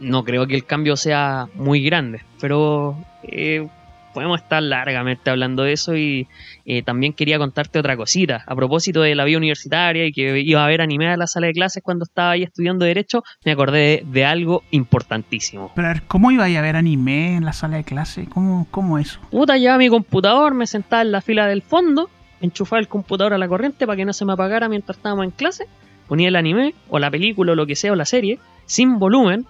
no 0.01 0.25
creo 0.25 0.49
que 0.49 0.57
el 0.57 0.65
cambio 0.65 0.97
sea 0.97 1.47
muy 1.55 1.85
grande, 1.85 2.23
pero 2.41 2.97
eh, 3.23 3.69
podemos 4.15 4.41
estar 4.41 4.63
largamente 4.63 5.29
hablando 5.29 5.65
de 5.65 5.73
eso 5.73 5.97
y 5.97 6.29
eh, 6.65 6.83
también 6.83 7.13
quería 7.13 7.39
contarte 7.39 7.79
otra 7.79 7.97
cosita. 7.97 8.45
A 8.47 8.55
propósito 8.55 9.03
de 9.03 9.15
la 9.15 9.25
vida 9.25 9.39
universitaria 9.39 10.07
y 10.07 10.13
que 10.13 10.41
iba 10.41 10.65
a 10.65 10.69
ver 10.69 10.81
anime 10.81 11.13
en 11.13 11.19
la 11.19 11.27
sala 11.27 11.49
de 11.49 11.53
clases 11.53 11.83
cuando 11.83 12.05
estaba 12.05 12.31
ahí 12.31 12.45
estudiando 12.45 12.85
Derecho, 12.85 13.23
me 13.45 13.53
acordé 13.53 13.79
de, 13.79 14.05
de 14.07 14.25
algo 14.25 14.63
importantísimo. 14.71 15.73
Pero 15.75 15.89
a 15.89 15.93
ver, 15.93 16.03
¿cómo 16.05 16.31
iba 16.31 16.45
a 16.45 16.63
ver 16.63 16.77
anime 16.77 17.37
en 17.37 17.45
la 17.45 17.53
sala 17.53 17.77
de 17.77 17.85
clase? 17.85 18.27
¿Cómo, 18.27 18.67
cómo 18.71 18.99
eso? 18.99 19.19
Puta, 19.31 19.59
llevaba 19.59 19.79
mi 19.79 19.89
computador, 19.89 20.55
me 20.55 20.67
sentaba 20.67 21.03
en 21.03 21.13
la 21.13 21.21
fila 21.21 21.47
del 21.47 21.63
fondo, 21.63 22.09
enchufaba 22.41 22.81
el 22.81 22.89
computador 22.89 23.35
a 23.35 23.39
la 23.39 23.49
corriente 23.49 23.87
para 23.87 23.97
que 23.97 24.05
no 24.05 24.13
se 24.13 24.25
me 24.25 24.33
apagara 24.33 24.69
mientras 24.69 24.97
estábamos 24.97 25.25
en 25.25 25.31
clase, 25.33 25.67
ponía 26.09 26.29
el 26.29 26.37
anime 26.37 26.75
o 26.89 26.99
la 26.99 27.11
película 27.11 27.53
o 27.53 27.55
lo 27.55 27.67
que 27.67 27.77
sea 27.77 27.93
o 27.93 27.97
la 27.97 28.05
serie 28.05 28.39
sin 28.67 28.99
volumen 28.99 29.47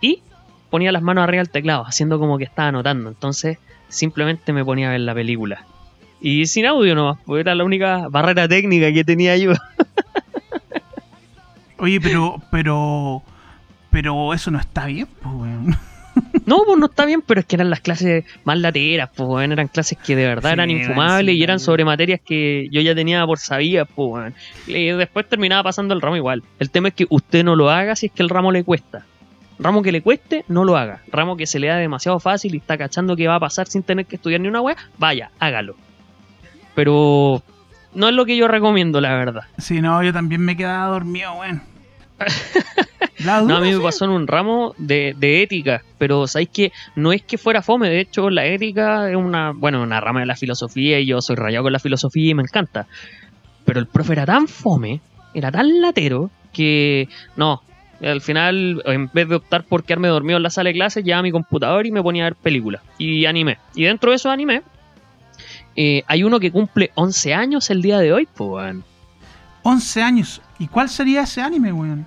y 0.00 0.22
ponía 0.70 0.92
las 0.92 1.02
manos 1.02 1.24
arriba 1.24 1.42
del 1.42 1.50
teclado, 1.50 1.84
haciendo 1.86 2.18
como 2.18 2.38
que 2.38 2.44
estaba 2.44 2.68
anotando. 2.68 3.10
Entonces 3.10 3.58
simplemente 3.92 4.52
me 4.52 4.64
ponía 4.64 4.88
a 4.88 4.92
ver 4.92 5.00
la 5.00 5.14
película. 5.14 5.64
Y 6.20 6.46
sin 6.46 6.66
audio 6.66 6.94
nomás, 6.94 7.18
porque 7.24 7.40
era 7.40 7.54
la 7.54 7.64
única 7.64 8.08
barrera 8.08 8.48
técnica 8.48 8.92
que 8.92 9.04
tenía 9.04 9.36
yo. 9.36 9.52
Oye, 11.78 12.00
pero, 12.00 12.40
pero, 12.50 13.22
pero 13.90 14.32
eso 14.32 14.50
no 14.50 14.60
está 14.60 14.86
bien, 14.86 15.08
pues, 15.20 15.34
weón. 15.34 15.76
No, 16.46 16.62
pues 16.66 16.78
no 16.78 16.86
está 16.86 17.06
bien, 17.06 17.22
pero 17.22 17.40
es 17.40 17.46
que 17.46 17.56
eran 17.56 17.70
las 17.70 17.80
clases 17.80 18.24
más 18.44 18.58
lateras, 18.58 19.10
pues 19.14 19.28
weón, 19.28 19.52
eran 19.52 19.68
clases 19.68 19.98
que 19.98 20.14
de 20.14 20.26
verdad 20.26 20.50
Sí, 20.50 20.54
eran 20.54 20.70
infumables 20.70 21.32
sí, 21.32 21.38
y 21.38 21.42
eran 21.42 21.58
sobre 21.58 21.84
materias 21.84 22.20
que 22.24 22.68
yo 22.70 22.80
ya 22.80 22.94
tenía 22.94 23.24
por 23.26 23.38
sabidas, 23.38 23.88
pues 23.94 24.08
weón. 24.10 24.34
Y 24.66 24.90
después 24.90 25.28
terminaba 25.28 25.62
pasando 25.62 25.94
el 25.94 26.00
ramo 26.00 26.16
igual. 26.16 26.42
El 26.58 26.70
tema 26.70 26.88
es 26.88 26.94
que 26.94 27.06
usted 27.08 27.44
no 27.44 27.56
lo 27.56 27.70
haga 27.70 27.96
si 27.96 28.06
es 28.06 28.12
que 28.12 28.22
el 28.22 28.28
ramo 28.28 28.52
le 28.52 28.64
cuesta. 28.64 29.04
Ramo 29.58 29.82
que 29.82 29.92
le 29.92 30.02
cueste, 30.02 30.44
no 30.48 30.64
lo 30.64 30.76
haga. 30.76 31.02
Ramo 31.08 31.36
que 31.36 31.46
se 31.46 31.58
le 31.58 31.68
da 31.68 31.76
demasiado 31.76 32.18
fácil 32.20 32.54
y 32.54 32.58
está 32.58 32.76
cachando 32.78 33.16
que 33.16 33.28
va 33.28 33.36
a 33.36 33.40
pasar 33.40 33.68
sin 33.68 33.82
tener 33.82 34.06
que 34.06 34.16
estudiar 34.16 34.40
ni 34.40 34.48
una 34.48 34.60
wea, 34.60 34.76
vaya, 34.98 35.30
hágalo. 35.38 35.76
Pero 36.74 37.42
no 37.94 38.08
es 38.08 38.14
lo 38.14 38.24
que 38.24 38.36
yo 38.36 38.48
recomiendo, 38.48 39.00
la 39.00 39.14
verdad. 39.14 39.44
Si 39.58 39.80
no, 39.80 40.02
yo 40.02 40.12
también 40.12 40.40
me 40.40 40.56
quedaba 40.56 40.86
dormido, 40.86 41.32
weón. 41.34 41.62
No, 43.24 43.56
a 43.56 43.60
mí 43.60 43.68
me 43.68 43.76
sí. 43.76 43.80
pasó 43.80 44.04
en 44.06 44.10
un 44.10 44.26
ramo 44.26 44.74
de, 44.78 45.14
de 45.16 45.42
ética, 45.42 45.82
pero 45.96 46.26
sabéis 46.26 46.48
que 46.48 46.72
no 46.96 47.12
es 47.12 47.22
que 47.22 47.38
fuera 47.38 47.62
fome, 47.62 47.88
de 47.88 48.00
hecho 48.00 48.30
la 48.30 48.46
ética 48.46 49.08
es 49.10 49.16
una, 49.16 49.52
bueno, 49.52 49.80
una 49.80 50.00
rama 50.00 50.20
de 50.20 50.26
la 50.26 50.34
filosofía 50.34 50.98
y 50.98 51.06
yo 51.06 51.20
soy 51.20 51.36
rayado 51.36 51.62
con 51.62 51.72
la 51.72 51.78
filosofía 51.78 52.30
y 52.30 52.34
me 52.34 52.42
encanta. 52.42 52.88
Pero 53.64 53.78
el 53.78 53.86
profe 53.86 54.14
era 54.14 54.26
tan 54.26 54.48
fome, 54.48 55.00
era 55.34 55.52
tan 55.52 55.80
latero, 55.80 56.30
que 56.52 57.08
no, 57.36 57.62
al 58.02 58.20
final 58.20 58.82
en 58.86 59.10
vez 59.12 59.28
de 59.28 59.36
optar 59.36 59.64
por 59.64 59.84
quedarme 59.84 60.08
dormido 60.08 60.36
en 60.36 60.42
la 60.42 60.50
sala 60.50 60.68
de 60.68 60.74
clases, 60.74 61.04
llevaba 61.04 61.22
mi 61.22 61.30
computador 61.32 61.86
y 61.86 61.92
me 61.92 62.02
ponía 62.02 62.24
a 62.24 62.26
ver 62.26 62.36
películas 62.36 62.82
y 62.98 63.26
anime. 63.26 63.58
Y 63.74 63.84
dentro 63.84 64.10
de 64.10 64.16
esos 64.16 64.32
anime, 64.32 64.62
eh, 65.76 66.02
hay 66.06 66.24
uno 66.24 66.40
que 66.40 66.50
cumple 66.50 66.90
11 66.94 67.34
años 67.34 67.70
el 67.70 67.82
día 67.82 67.98
de 67.98 68.12
hoy, 68.12 68.28
pues, 68.32 68.50
weón. 68.50 68.84
11 69.62 70.02
años. 70.02 70.42
¿Y 70.58 70.66
cuál 70.66 70.88
sería 70.88 71.22
ese 71.22 71.40
anime, 71.40 71.72
weón? 71.72 72.04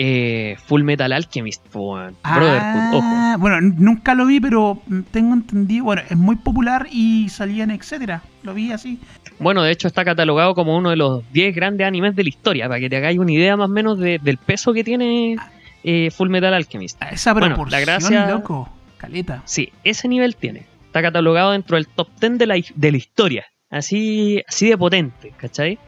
Eh, 0.00 0.56
Full 0.66 0.84
Metal 0.84 1.12
Alchemist, 1.12 1.74
weón. 1.74 2.14
Brotherhood, 2.22 2.94
ojo. 2.94 3.02
Ah, 3.04 3.36
bueno, 3.38 3.58
n- 3.58 3.74
nunca 3.78 4.14
lo 4.14 4.26
vi, 4.26 4.38
pero 4.38 4.80
tengo 5.10 5.34
entendido. 5.34 5.84
Bueno, 5.84 6.02
es 6.08 6.16
muy 6.16 6.36
popular 6.36 6.86
y 6.92 7.28
salía 7.30 7.64
en 7.64 7.72
etcétera. 7.72 8.22
Lo 8.44 8.54
vi 8.54 8.70
así. 8.70 9.00
Bueno, 9.40 9.62
de 9.64 9.72
hecho 9.72 9.88
está 9.88 10.04
catalogado 10.04 10.54
como 10.54 10.76
uno 10.76 10.90
de 10.90 10.96
los 10.96 11.24
10 11.32 11.52
grandes 11.54 11.84
animes 11.84 12.14
de 12.14 12.22
la 12.22 12.28
historia, 12.28 12.68
para 12.68 12.78
que 12.78 12.88
te 12.88 12.96
hagáis 12.96 13.18
una 13.18 13.32
idea 13.32 13.56
más 13.56 13.68
o 13.68 13.72
menos 13.72 13.98
de- 13.98 14.20
del 14.22 14.36
peso 14.38 14.72
que 14.72 14.84
tiene 14.84 15.36
eh, 15.82 16.10
Full 16.12 16.28
Metal 16.28 16.54
Alchemist. 16.54 17.02
A 17.02 17.08
esa 17.10 17.32
Bueno, 17.32 17.48
proporción, 17.48 17.80
la 17.80 17.84
gracia- 17.84 18.26
loco. 18.30 18.68
Caleta. 18.98 19.42
Sí, 19.46 19.72
ese 19.84 20.06
nivel 20.08 20.36
tiene. 20.36 20.66
Está 20.86 21.02
catalogado 21.02 21.50
dentro 21.52 21.76
del 21.76 21.88
top 21.88 22.08
10 22.20 22.38
de 22.38 22.46
la, 22.46 22.54
de 22.74 22.90
la 22.92 22.96
historia. 22.96 23.46
Así, 23.70 24.42
así 24.48 24.68
de 24.68 24.78
potente, 24.78 25.32
¿cachai? 25.36 25.78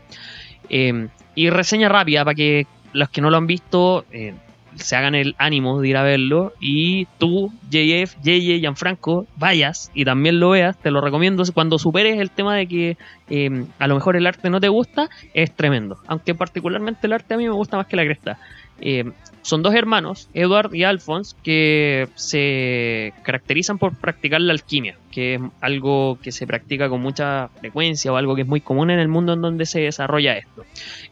Eh, 0.68 1.08
y 1.34 1.48
reseña 1.50 1.88
rápida 1.88 2.24
para 2.24 2.34
que 2.34 2.66
los 2.92 3.08
que 3.10 3.20
no 3.20 3.30
lo 3.30 3.36
han 3.36 3.46
visto 3.46 4.04
eh, 4.10 4.34
se 4.76 4.96
hagan 4.96 5.14
el 5.14 5.34
ánimo 5.38 5.80
de 5.80 5.88
ir 5.88 5.96
a 5.96 6.02
verlo. 6.02 6.52
Y 6.60 7.06
tú, 7.18 7.52
JF, 7.70 8.16
JJ, 8.22 8.60
Gianfranco, 8.60 9.26
vayas 9.36 9.90
y 9.94 10.04
también 10.04 10.40
lo 10.40 10.50
veas. 10.50 10.76
Te 10.78 10.90
lo 10.90 11.00
recomiendo. 11.00 11.42
Cuando 11.52 11.78
superes 11.78 12.18
el 12.18 12.30
tema 12.30 12.56
de 12.56 12.66
que 12.66 12.96
eh, 13.28 13.64
a 13.78 13.86
lo 13.86 13.94
mejor 13.94 14.16
el 14.16 14.26
arte 14.26 14.50
no 14.50 14.60
te 14.60 14.68
gusta, 14.68 15.08
es 15.34 15.54
tremendo. 15.54 15.98
Aunque 16.06 16.34
particularmente 16.34 17.06
el 17.06 17.12
arte 17.12 17.34
a 17.34 17.36
mí 17.36 17.44
me 17.44 17.54
gusta 17.54 17.76
más 17.76 17.86
que 17.86 17.96
la 17.96 18.04
cresta. 18.04 18.38
Eh, 18.80 19.10
son 19.42 19.62
dos 19.62 19.74
hermanos, 19.74 20.28
Edward 20.34 20.74
y 20.74 20.84
Alphonse, 20.84 21.34
que 21.42 22.08
se 22.14 23.14
caracterizan 23.22 23.78
por 23.78 23.94
practicar 23.94 24.40
la 24.40 24.52
alquimia, 24.52 24.96
que 25.10 25.34
es 25.34 25.40
algo 25.62 26.18
que 26.22 26.30
se 26.30 26.46
practica 26.46 26.90
con 26.90 27.00
mucha 27.00 27.48
frecuencia 27.58 28.12
o 28.12 28.16
algo 28.16 28.34
que 28.34 28.42
es 28.42 28.48
muy 28.48 28.60
común 28.60 28.90
en 28.90 28.98
el 28.98 29.08
mundo 29.08 29.32
en 29.32 29.40
donde 29.40 29.64
se 29.64 29.80
desarrolla 29.80 30.36
esto. 30.36 30.64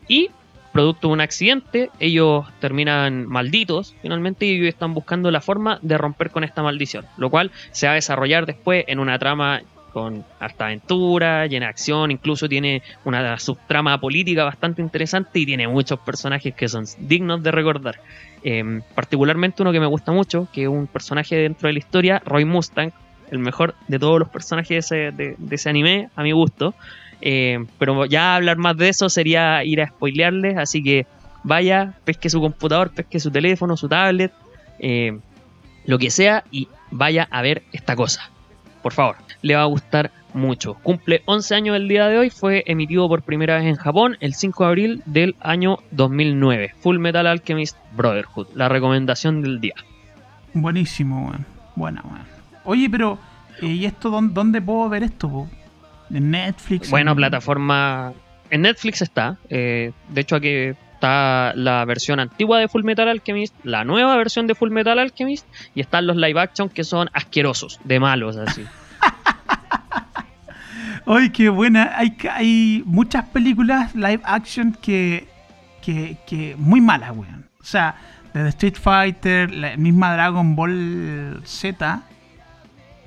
Y 0.08 0.30
producto 0.72 1.08
de 1.08 1.14
un 1.14 1.20
accidente, 1.20 1.90
ellos 2.00 2.46
terminan 2.60 3.26
malditos 3.26 3.94
finalmente 4.02 4.46
y 4.46 4.66
están 4.66 4.94
buscando 4.94 5.30
la 5.30 5.40
forma 5.40 5.78
de 5.82 5.98
romper 5.98 6.30
con 6.30 6.44
esta 6.44 6.62
maldición, 6.62 7.06
lo 7.16 7.30
cual 7.30 7.50
se 7.72 7.86
va 7.86 7.92
a 7.92 7.96
desarrollar 7.96 8.46
después 8.46 8.84
en 8.88 8.98
una 8.98 9.18
trama 9.18 9.62
con 9.92 10.24
hasta 10.38 10.66
aventura, 10.66 11.46
llena 11.46 11.66
de 11.66 11.70
acción, 11.70 12.10
incluso 12.10 12.48
tiene 12.48 12.82
una 13.04 13.38
subtrama 13.38 13.98
política 13.98 14.44
bastante 14.44 14.82
interesante 14.82 15.38
y 15.38 15.46
tiene 15.46 15.66
muchos 15.66 15.98
personajes 16.00 16.54
que 16.54 16.68
son 16.68 16.84
dignos 16.98 17.42
de 17.42 17.50
recordar. 17.50 17.96
Em, 18.42 18.82
particularmente 18.94 19.62
uno 19.62 19.72
que 19.72 19.80
me 19.80 19.86
gusta 19.86 20.12
mucho, 20.12 20.46
que 20.52 20.62
es 20.62 20.68
un 20.68 20.86
personaje 20.86 21.36
dentro 21.36 21.68
de 21.68 21.72
la 21.72 21.78
historia, 21.78 22.22
Roy 22.24 22.44
Mustang, 22.44 22.92
el 23.30 23.38
mejor 23.38 23.74
de 23.88 23.98
todos 23.98 24.18
los 24.18 24.28
personajes 24.28 24.88
de 24.88 25.08
ese, 25.08 25.34
de 25.36 25.54
ese 25.54 25.68
anime, 25.68 26.10
a 26.16 26.22
mi 26.22 26.32
gusto. 26.32 26.74
Eh, 27.20 27.64
pero 27.78 28.06
ya 28.06 28.36
hablar 28.36 28.58
más 28.58 28.76
de 28.76 28.88
eso 28.88 29.08
sería 29.08 29.64
ir 29.64 29.80
a 29.80 29.88
spoilearles, 29.88 30.56
así 30.56 30.82
que 30.82 31.06
vaya, 31.42 31.94
pesque 32.04 32.30
su 32.30 32.40
computador, 32.40 32.90
pesque 32.90 33.20
su 33.20 33.30
teléfono, 33.30 33.76
su 33.76 33.88
tablet, 33.88 34.32
eh, 34.78 35.18
lo 35.86 35.98
que 35.98 36.10
sea, 36.10 36.44
y 36.50 36.68
vaya 36.90 37.26
a 37.30 37.42
ver 37.42 37.62
esta 37.72 37.96
cosa. 37.96 38.30
Por 38.82 38.92
favor, 38.92 39.16
le 39.42 39.56
va 39.56 39.62
a 39.62 39.66
gustar 39.66 40.10
mucho. 40.34 40.74
Cumple 40.74 41.22
11 41.24 41.54
años 41.54 41.76
el 41.76 41.88
día 41.88 42.06
de 42.06 42.18
hoy, 42.18 42.30
fue 42.30 42.62
emitido 42.66 43.08
por 43.08 43.22
primera 43.22 43.56
vez 43.56 43.66
en 43.66 43.76
Japón 43.76 44.16
el 44.20 44.34
5 44.34 44.64
de 44.64 44.68
abril 44.68 45.02
del 45.06 45.36
año 45.40 45.78
2009. 45.90 46.74
Full 46.80 46.98
Metal 46.98 47.26
Alchemist 47.26 47.76
Brotherhood, 47.92 48.48
la 48.54 48.68
recomendación 48.68 49.42
del 49.42 49.60
día. 49.60 49.74
Buenísimo, 50.54 51.32
Buena, 51.74 52.02
Oye, 52.64 52.88
pero, 52.90 53.18
eh, 53.62 53.66
¿y 53.66 53.84
esto 53.84 54.10
dónde, 54.10 54.60
puedo 54.60 54.88
ver 54.88 55.02
esto? 55.04 55.48
En 56.12 56.30
Netflix. 56.30 56.90
Bueno, 56.90 57.14
plataforma. 57.14 58.12
En 58.50 58.62
Netflix 58.62 59.02
está. 59.02 59.36
Eh, 59.50 59.92
de 60.08 60.20
hecho, 60.20 60.36
aquí 60.36 60.72
está 60.98 61.52
la 61.54 61.84
versión 61.84 62.18
antigua 62.18 62.58
de 62.58 62.68
Full 62.68 62.82
Metal 62.82 63.08
Alchemist, 63.08 63.54
la 63.62 63.84
nueva 63.84 64.16
versión 64.16 64.46
de 64.46 64.54
Full 64.54 64.70
Metal 64.70 64.98
Alchemist, 64.98 65.46
y 65.74 65.80
están 65.80 66.06
los 66.06 66.16
live 66.16 66.40
action 66.40 66.68
que 66.68 66.82
son 66.82 67.08
asquerosos, 67.12 67.78
de 67.84 68.00
malos, 68.00 68.36
así. 68.36 68.64
¡Ay, 71.06 71.30
qué 71.30 71.48
buena! 71.50 71.92
Hay, 71.96 72.16
hay 72.30 72.82
muchas 72.84 73.28
películas 73.28 73.94
live 73.94 74.20
action 74.24 74.76
que, 74.82 75.28
que, 75.82 76.16
que 76.26 76.56
muy 76.58 76.80
malas, 76.80 77.12
weón. 77.12 77.46
O 77.60 77.64
sea, 77.64 77.94
desde 78.34 78.48
Street 78.48 78.76
Fighter, 78.80 79.54
la 79.54 79.76
misma 79.76 80.14
Dragon 80.14 80.56
Ball 80.56 81.40
Z, 81.44 82.02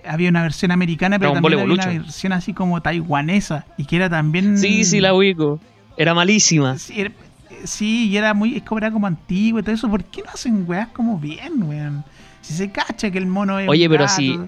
había 0.05 0.29
una 0.29 0.41
versión 0.43 0.71
americana, 0.71 1.19
pero 1.19 1.33
también 1.33 1.59
había 1.59 1.73
una 1.73 1.85
versión 1.85 2.33
así 2.33 2.53
como 2.53 2.81
taiwanesa 2.81 3.65
y 3.77 3.85
que 3.85 3.95
era 3.97 4.09
también. 4.09 4.57
Sí, 4.57 4.83
sí, 4.83 4.99
la 4.99 5.13
ubico. 5.13 5.59
Era 5.97 6.13
malísima. 6.13 6.77
Sí, 6.77 8.09
y 8.09 8.17
era 8.17 8.33
muy. 8.33 8.57
Es 8.57 8.63
como, 8.63 8.79
era 8.79 8.91
como 8.91 9.07
antiguo 9.07 9.59
y 9.59 9.63
todo 9.63 9.75
eso. 9.75 9.89
¿Por 9.89 10.03
qué 10.03 10.21
no 10.23 10.31
hacen 10.33 10.65
weas 10.67 10.87
como 10.89 11.19
bien, 11.19 11.63
weón? 11.63 12.03
Si 12.41 12.53
se 12.53 12.71
cacha 12.71 13.11
que 13.11 13.17
el 13.17 13.27
mono 13.27 13.59
es. 13.59 13.69
Oye, 13.69 13.89
pero 13.89 14.07
sí. 14.07 14.39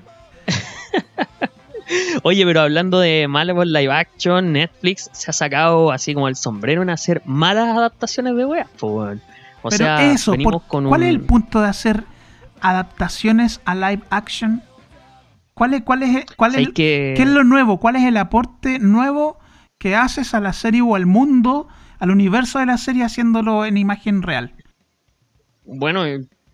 Oye, 2.24 2.46
pero 2.46 2.62
hablando 2.62 3.00
de 3.00 3.28
Marvel 3.28 3.72
Live 3.72 3.94
Action, 3.94 4.54
Netflix 4.54 5.10
se 5.12 5.30
ha 5.30 5.34
sacado 5.34 5.92
así 5.92 6.14
como 6.14 6.28
el 6.28 6.36
sombrero 6.36 6.82
en 6.82 6.90
hacer 6.90 7.22
malas 7.26 7.78
adaptaciones 7.78 8.36
de 8.36 8.46
weas. 8.46 8.68
O 8.82 9.10
pero 9.64 9.78
sea, 9.78 10.12
eso, 10.12 10.34
¿cuál 10.68 11.04
es 11.04 11.10
el 11.10 11.22
punto 11.22 11.62
de 11.62 11.68
hacer 11.68 12.04
adaptaciones 12.62 13.62
a 13.66 13.76
live 13.76 14.02
action 14.10 14.64
¿Cuál 15.54 15.76
es, 15.76 15.84
cuál 15.84 16.04
es, 16.04 16.26
cuál 16.36 16.56
es, 16.56 16.70
¿Qué 16.70 17.14
es 17.14 17.28
lo 17.28 17.44
nuevo? 17.44 17.80
¿Cuál 17.80 17.96
es 17.96 18.04
el 18.04 18.18
aporte 18.18 18.80
nuevo 18.80 19.38
que 19.78 19.96
haces 19.96 20.34
a 20.34 20.40
la 20.40 20.54
serie 20.54 20.82
o 20.82 20.96
al 20.96 21.06
mundo, 21.06 21.68
al 22.00 22.12
universo 22.12 22.60
de 22.60 22.66
la 22.66 22.78
serie 22.78 23.04
haciéndolo 23.04 23.66
en 23.66 23.78
imagen 23.78 24.22
real? 24.24 24.56
Bueno, 25.66 26.04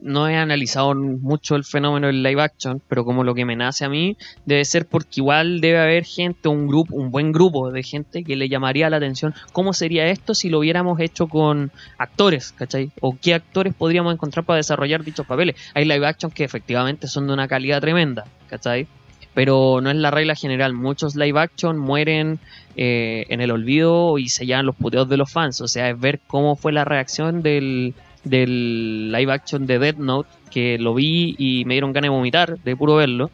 no 0.02 0.28
he 0.28 0.36
analizado 0.36 0.96
mucho 0.96 1.56
el 1.56 1.64
fenómeno 1.64 2.08
del 2.08 2.24
live 2.24 2.42
action, 2.42 2.82
pero 2.88 3.04
como 3.04 3.24
lo 3.24 3.36
que 3.36 3.46
me 3.46 3.56
nace 3.56 3.86
a 3.86 3.90
mí 3.90 4.18
debe 4.46 4.64
ser 4.66 4.86
porque 4.86 5.20
igual 5.20 5.62
debe 5.62 5.80
haber 5.80 6.06
gente, 6.06 6.48
un 6.48 6.68
grupo, 6.68 6.96
un 6.96 7.12
buen 7.12 7.32
grupo 7.32 7.72
de 7.72 7.84
gente 7.84 8.24
que 8.24 8.36
le 8.36 8.50
llamaría 8.50 8.90
la 8.90 8.98
atención 8.98 9.34
cómo 9.52 9.74
sería 9.74 10.08
esto 10.08 10.34
si 10.34 10.50
lo 10.50 10.60
hubiéramos 10.60 11.00
hecho 11.00 11.28
con 11.28 11.72
actores, 11.98 12.54
¿cachai? 12.54 12.92
O 13.02 13.18
qué 13.20 13.34
actores 13.34 13.74
podríamos 13.74 14.14
encontrar 14.14 14.46
para 14.46 14.58
desarrollar 14.58 15.04
dichos 15.04 15.26
papeles. 15.26 15.56
Hay 15.74 15.86
live 15.86 16.08
action 16.08 16.32
que 16.32 16.44
efectivamente 16.44 17.08
son 17.08 17.28
de 17.28 17.34
una 17.34 17.48
calidad 17.48 17.82
tremenda, 17.82 18.26
¿cachai? 18.48 18.88
Pero 19.34 19.80
no 19.82 19.90
es 19.90 19.96
la 19.96 20.12
regla 20.12 20.36
general. 20.36 20.74
Muchos 20.74 21.16
live 21.16 21.40
action 21.40 21.78
mueren 21.78 22.40
eh, 22.76 23.26
en 23.30 23.42
el 23.42 23.52
olvido 23.52 24.18
y 24.18 24.30
se 24.30 24.46
llevan 24.46 24.66
los 24.66 24.76
puteos 24.76 25.08
de 25.08 25.18
los 25.18 25.32
fans. 25.32 25.62
O 25.62 25.68
sea, 25.68 25.90
es 25.90 26.00
ver 26.00 26.20
cómo 26.26 26.56
fue 26.56 26.72
la 26.72 26.84
reacción 26.84 27.42
del, 27.42 27.94
del 28.24 29.12
live 29.12 29.32
action 29.32 29.66
de 29.66 29.80
Dead 29.80 29.96
Note, 29.96 30.30
que 30.52 30.78
lo 30.78 30.94
vi 30.94 31.36
y 31.38 31.66
me 31.66 31.76
dieron 31.76 31.94
ganas 31.94 32.08
de 32.08 32.16
vomitar 32.16 32.60
de 32.60 32.76
puro 32.76 32.96
verlo, 32.96 33.32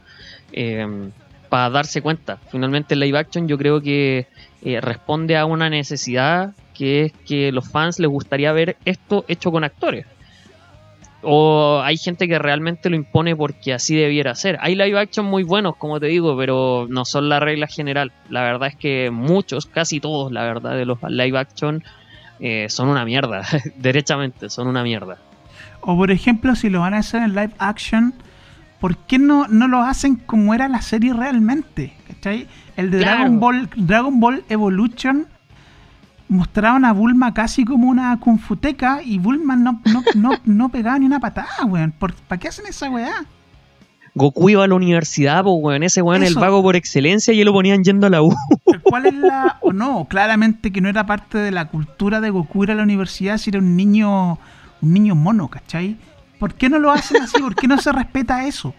eh, 0.52 1.10
para 1.50 1.69
darse 1.69 2.02
cuenta. 2.02 2.38
Finalmente 2.50 2.93
el 2.93 3.00
live 3.00 3.17
action 3.17 3.48
yo 3.48 3.58
creo 3.58 3.82
que 3.82 4.28
eh, 4.62 4.82
responde 4.82 5.38
a 5.38 5.45
una 5.45 5.69
necesidad 5.69 6.54
que 6.74 7.06
es 7.06 7.13
que 7.26 7.52
los 7.52 7.69
fans 7.69 8.00
les 8.00 8.10
gustaría 8.10 8.52
ver 8.52 8.78
esto 8.86 9.26
hecho 9.28 9.52
con 9.52 9.63
actores. 9.63 10.06
O 11.28 11.82
hay 11.84 11.98
gente 11.98 12.28
que 12.28 12.38
realmente 12.38 12.89
lo 12.89 12.95
impone 12.95 13.36
porque 13.36 13.74
así 13.74 13.95
debiera 13.95 14.36
ser. 14.36 14.58
Hay 14.62 14.76
live 14.76 15.00
action 15.00 15.26
muy 15.26 15.43
buenos, 15.43 15.76
como 15.76 16.00
te 16.00 16.06
digo, 16.06 16.38
pero 16.38 16.86
no 16.88 17.04
son 17.04 17.30
la 17.30 17.39
regla 17.39 17.65
general. 17.65 18.12
La 18.30 18.43
verdad 18.43 18.67
es 18.67 18.76
que 18.76 19.10
muchos, 19.10 19.65
casi 19.65 20.00
todos, 20.00 20.32
la 20.32 20.43
verdad, 20.43 20.76
de 20.76 20.86
los 20.86 21.00
live 21.10 21.39
action 21.39 21.84
eh, 22.39 22.67
son 22.69 22.89
una 22.89 23.06
mierda. 23.06 23.43
Derechamente, 23.78 24.50
son 24.50 24.67
una 24.67 24.84
mierda. 24.84 25.17
O 25.82 25.95
por 25.95 26.12
ejemplo, 26.12 26.56
si 26.56 26.69
lo 26.69 26.82
van 26.82 26.93
a 26.93 27.00
hacer 27.00 27.21
en 27.21 27.36
live 27.36 27.54
action, 27.60 28.13
¿por 28.80 28.98
qué 28.98 29.19
no, 29.19 29.48
no 29.48 29.67
lo 29.67 29.82
hacen 29.82 30.15
como 30.15 30.54
era 30.54 30.67
la 30.67 30.82
serie 30.82 31.13
realmente? 31.13 31.93
¿Cachai? 32.08 32.48
El 32.76 32.91
de 32.91 33.00
Dragon 33.00 33.39
Ball, 33.39 33.69
Dragon 33.76 34.19
Ball 34.19 34.43
Evolution 34.50 35.28
mostraban 36.28 36.86
a 36.86 36.91
Bulma 36.91 37.34
casi 37.34 37.65
como 37.65 37.88
una 37.88 38.19
confuteca 38.19 39.02
y 39.04 39.19
Bulma 39.19 39.56
no, 39.56 39.82
no, 39.86 40.04
no, 40.15 40.32
no 40.43 40.69
pegaba 40.69 40.98
ni 40.98 41.06
una 41.06 41.19
patada, 41.19 41.65
weón. 41.65 41.91
¿Para 41.91 42.39
qué 42.39 42.48
hacen 42.48 42.65
esa 42.65 42.89
weá? 42.89 43.26
Goku 44.15 44.49
iba 44.49 44.63
a 44.63 44.67
la 44.67 44.75
universidad, 44.75 45.43
pues, 45.43 45.56
weón. 45.60 45.84
Ese 45.84 46.01
weón 46.01 46.23
es 46.23 46.30
el 46.30 46.36
vago 46.36 46.63
por 46.63 46.75
excelencia 46.75 47.34
y 47.34 47.41
él 47.41 47.45
lo 47.45 47.54
ponían 47.54 47.84
yendo 47.84 48.08
a 48.08 48.10
la 48.10 48.21
U. 48.21 48.34
¿Cuál 48.84 49.06
es 49.06 49.13
la.? 49.13 49.58
O 49.62 49.73
no, 49.73 50.06
claramente 50.10 50.71
que 50.71 50.82
no 50.82 50.89
era 50.89 51.06
parte 51.06 51.38
de 51.38 51.51
la 51.51 51.67
cultura 51.67 52.21
de 52.21 52.30
Goku 52.30 52.63
ir 52.63 52.71
a 52.71 52.75
la 52.75 52.84
universidad 52.84 53.38
si 53.38 53.49
era 53.51 53.60
un 53.60 53.75
niño. 53.75 54.39
Un 54.82 54.93
niño 54.93 55.15
mono, 55.15 55.47
¿cachai? 55.47 55.97
¿Por 56.39 56.54
qué 56.54 56.69
no 56.69 56.80
lo 56.80 56.91
hacen 56.91 57.23
así? 57.23 57.41
¿Por 57.41 57.56
qué 57.56 57.67
no 57.67 57.78
se 57.78 57.91
respeta 57.91 58.45
eso? 58.45 58.73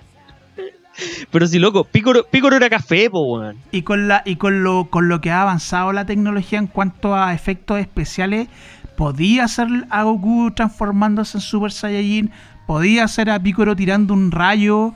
Pero 1.31 1.47
si 1.47 1.59
loco, 1.59 1.85
Picoro, 1.85 2.57
era 2.57 2.71
café, 2.71 3.11
po, 3.11 3.21
weón. 3.21 3.57
Y 3.71 3.83
con 3.83 4.09
la, 4.09 4.23
y 4.25 4.37
con 4.37 4.63
lo, 4.63 4.89
con 4.89 5.09
lo 5.09 5.21
que 5.21 5.31
ha 5.31 5.43
avanzado 5.43 5.93
la 5.93 6.07
tecnología 6.07 6.59
en 6.59 6.67
cuanto 6.67 7.15
a 7.15 7.35
efectos 7.35 7.79
especiales, 7.79 8.49
podía 8.97 9.45
hacer 9.45 9.69
a 9.91 10.03
Goku 10.05 10.51
transformándose 10.53 11.39
en 11.39 11.43
Super 11.43 11.73
Saiyajin, 11.73 12.31
podía 12.67 13.05
hacer 13.05 13.31
a 13.31 13.39
Picoro 13.39 13.77
tirando 13.77 14.15
un 14.15 14.31
rayo, 14.31 14.95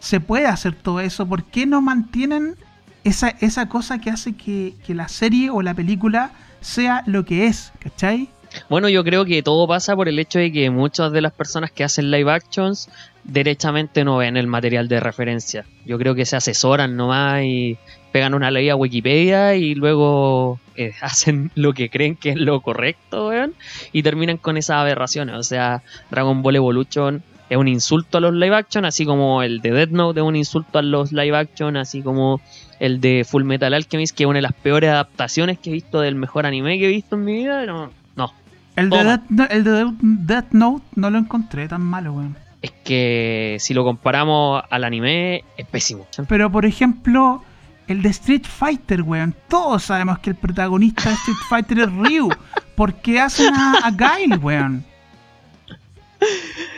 se 0.00 0.18
puede 0.18 0.46
hacer 0.46 0.74
todo 0.74 1.00
eso. 1.00 1.26
¿Por 1.26 1.44
qué 1.44 1.66
no 1.66 1.80
mantienen 1.80 2.56
esa, 3.04 3.28
esa 3.40 3.68
cosa 3.68 4.00
que 4.00 4.10
hace 4.10 4.34
que, 4.34 4.74
la 4.88 5.08
serie 5.08 5.50
o 5.50 5.62
la 5.62 5.74
película 5.74 6.32
sea 6.60 7.04
lo 7.06 7.24
que 7.24 7.46
es? 7.46 7.72
¿Cachai? 7.78 8.28
Bueno, 8.68 8.88
yo 8.88 9.04
creo 9.04 9.24
que 9.24 9.44
todo 9.44 9.68
pasa 9.68 9.94
por 9.94 10.08
el 10.08 10.18
hecho 10.18 10.40
de 10.40 10.50
que 10.50 10.70
muchas 10.70 11.12
de 11.12 11.20
las 11.20 11.32
personas 11.32 11.70
que 11.70 11.84
hacen 11.84 12.10
live 12.10 12.32
actions 12.32 12.88
derechamente 13.22 14.02
no 14.02 14.16
ven 14.16 14.36
el 14.36 14.48
material 14.48 14.88
de 14.88 14.98
referencia. 14.98 15.64
Yo 15.86 15.98
creo 15.98 16.16
que 16.16 16.26
se 16.26 16.34
asesoran 16.34 16.96
nomás 16.96 17.44
y 17.44 17.78
pegan 18.10 18.34
una 18.34 18.50
ley 18.50 18.68
a 18.68 18.74
Wikipedia 18.74 19.54
y 19.54 19.76
luego 19.76 20.58
eh, 20.74 20.94
hacen 21.00 21.52
lo 21.54 21.74
que 21.74 21.90
creen 21.90 22.16
que 22.16 22.30
es 22.30 22.36
lo 22.36 22.60
correcto, 22.60 23.28
¿vean? 23.28 23.52
y 23.92 24.02
terminan 24.02 24.38
con 24.38 24.56
esas 24.56 24.78
aberraciones. 24.78 25.36
O 25.36 25.42
sea, 25.44 25.82
Dragon 26.10 26.42
Ball 26.42 26.56
Evolution 26.56 27.22
es 27.50 27.56
un 27.56 27.66
insulto 27.66 28.18
a 28.18 28.20
los 28.20 28.32
live 28.32 28.54
action, 28.54 28.84
así 28.84 29.04
como 29.04 29.42
el 29.42 29.60
de 29.60 29.72
Death 29.72 29.90
Note 29.90 30.20
es 30.20 30.24
un 30.24 30.36
insulto 30.36 30.78
a 30.78 30.82
los 30.82 31.10
live 31.10 31.36
action, 31.36 31.76
así 31.76 32.00
como 32.00 32.40
el 32.78 33.00
de 33.00 33.26
Full 33.28 33.42
Metal 33.42 33.74
Alchemist, 33.74 34.16
que 34.16 34.22
es 34.22 34.28
una 34.28 34.38
de 34.38 34.42
las 34.42 34.52
peores 34.52 34.88
adaptaciones 34.88 35.58
que 35.58 35.70
he 35.70 35.72
visto 35.72 36.00
del 36.00 36.14
mejor 36.14 36.46
anime 36.46 36.78
que 36.78 36.86
he 36.86 36.88
visto 36.88 37.16
en 37.16 37.24
mi 37.24 37.34
vida. 37.34 37.66
No, 37.66 37.90
no. 38.14 38.32
El, 38.76 38.88
de 38.88 39.02
Death, 39.02 39.50
el 39.50 39.64
de 39.64 39.92
Death 40.00 40.52
Note 40.52 40.84
no 40.94 41.10
lo 41.10 41.18
encontré 41.18 41.66
tan 41.66 41.82
malo, 41.82 42.12
weón. 42.12 42.36
Es 42.62 42.70
que 42.84 43.56
si 43.58 43.74
lo 43.74 43.82
comparamos 43.82 44.62
al 44.70 44.84
anime, 44.84 45.42
es 45.56 45.66
pésimo. 45.66 46.06
Pero 46.28 46.52
por 46.52 46.64
ejemplo, 46.64 47.42
el 47.88 48.00
de 48.00 48.10
Street 48.10 48.44
Fighter, 48.44 49.02
weón. 49.02 49.34
Todos 49.48 49.82
sabemos 49.82 50.20
que 50.20 50.30
el 50.30 50.36
protagonista 50.36 51.08
de 51.08 51.16
Street 51.16 51.38
Fighter 51.48 51.80
es 51.80 51.92
Ryu. 51.92 52.28
¿Por 52.76 52.94
qué 52.94 53.18
hacen 53.18 53.52
a, 53.52 53.80
a 53.82 53.90
Guile, 53.90 54.36
weón? 54.36 54.84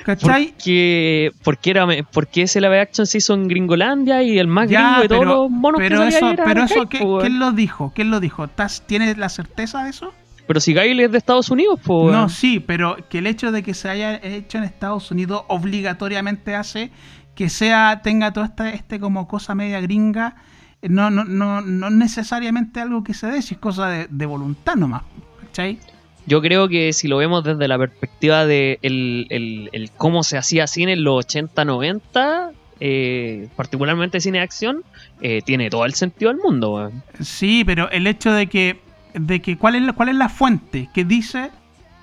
¿Cachai? 0.04 0.52
Porque, 0.52 1.30
porque, 1.44 1.70
era, 1.70 1.86
porque 2.12 2.42
ese 2.42 2.60
live 2.60 2.80
action 2.80 3.06
se 3.06 3.18
hizo 3.18 3.34
en 3.34 3.48
Gringolandia 3.48 4.22
y 4.22 4.38
el 4.38 4.46
más 4.46 4.68
gringo 4.68 5.00
de 5.00 5.08
todos 5.08 5.26
los 5.26 5.50
monos 5.50 5.80
pero 5.80 6.02
que 6.02 6.08
eso, 6.08 6.32
Pero 6.44 6.64
eso, 6.64 6.88
¿qué, 6.88 6.98
¿quién 6.98 7.38
lo 7.38 7.52
dijo? 7.52 7.92
¿Quién 7.94 8.10
lo 8.10 8.20
dijo? 8.20 8.48
¿Tienes 8.86 9.16
la 9.16 9.28
certeza 9.28 9.84
de 9.84 9.90
eso? 9.90 10.12
Pero 10.46 10.60
si 10.60 10.74
Guile 10.74 11.04
es 11.04 11.12
de 11.12 11.18
Estados 11.18 11.50
Unidos, 11.50 11.80
pues. 11.84 12.12
No, 12.12 12.28
sí, 12.28 12.60
pero 12.60 12.96
que 13.08 13.18
el 13.18 13.26
hecho 13.26 13.52
de 13.52 13.62
que 13.62 13.74
se 13.74 13.88
haya 13.88 14.16
hecho 14.16 14.58
en 14.58 14.64
Estados 14.64 15.10
Unidos 15.10 15.44
obligatoriamente 15.48 16.54
hace 16.54 16.90
que 17.34 17.48
sea, 17.48 18.00
tenga 18.02 18.32
toda 18.32 18.46
esta 18.46 18.70
este 18.70 19.00
como 19.00 19.28
cosa 19.28 19.54
media 19.54 19.80
gringa. 19.80 20.36
No, 20.82 21.10
no, 21.10 21.24
no, 21.24 21.60
no 21.60 21.90
necesariamente 21.90 22.80
algo 22.80 23.04
que 23.04 23.14
se 23.14 23.28
dé, 23.28 23.40
si 23.40 23.54
es 23.54 23.60
cosa 23.60 23.88
de, 23.88 24.08
de 24.10 24.26
voluntad 24.26 24.74
nomás. 24.74 25.02
¿Cachai? 25.40 25.78
Yo 26.26 26.40
creo 26.40 26.68
que 26.68 26.92
si 26.92 27.08
lo 27.08 27.16
vemos 27.16 27.42
desde 27.42 27.66
la 27.68 27.78
perspectiva 27.78 28.46
de 28.46 28.78
el, 28.82 29.26
el, 29.72 29.90
cómo 29.96 30.22
se 30.22 30.38
hacía 30.38 30.66
cine 30.66 30.92
en 30.92 31.04
los 31.04 31.26
80-90, 31.26 32.52
eh, 32.80 33.48
particularmente 33.56 34.20
cine 34.20 34.38
de 34.38 34.44
acción, 34.44 34.82
eh, 35.20 35.42
tiene 35.44 35.68
todo 35.70 35.84
el 35.84 35.94
sentido 35.94 36.32
del 36.32 36.40
mundo. 36.40 36.92
Sí, 37.20 37.64
pero 37.64 37.90
el 37.90 38.06
hecho 38.06 38.32
de 38.32 38.46
que, 38.46 38.80
de 39.14 39.40
que 39.40 39.58
¿cuál, 39.58 39.74
es 39.74 39.82
la, 39.82 39.92
¿cuál 39.92 40.10
es 40.10 40.16
la 40.16 40.28
fuente 40.28 40.88
que 40.94 41.04
dice 41.04 41.50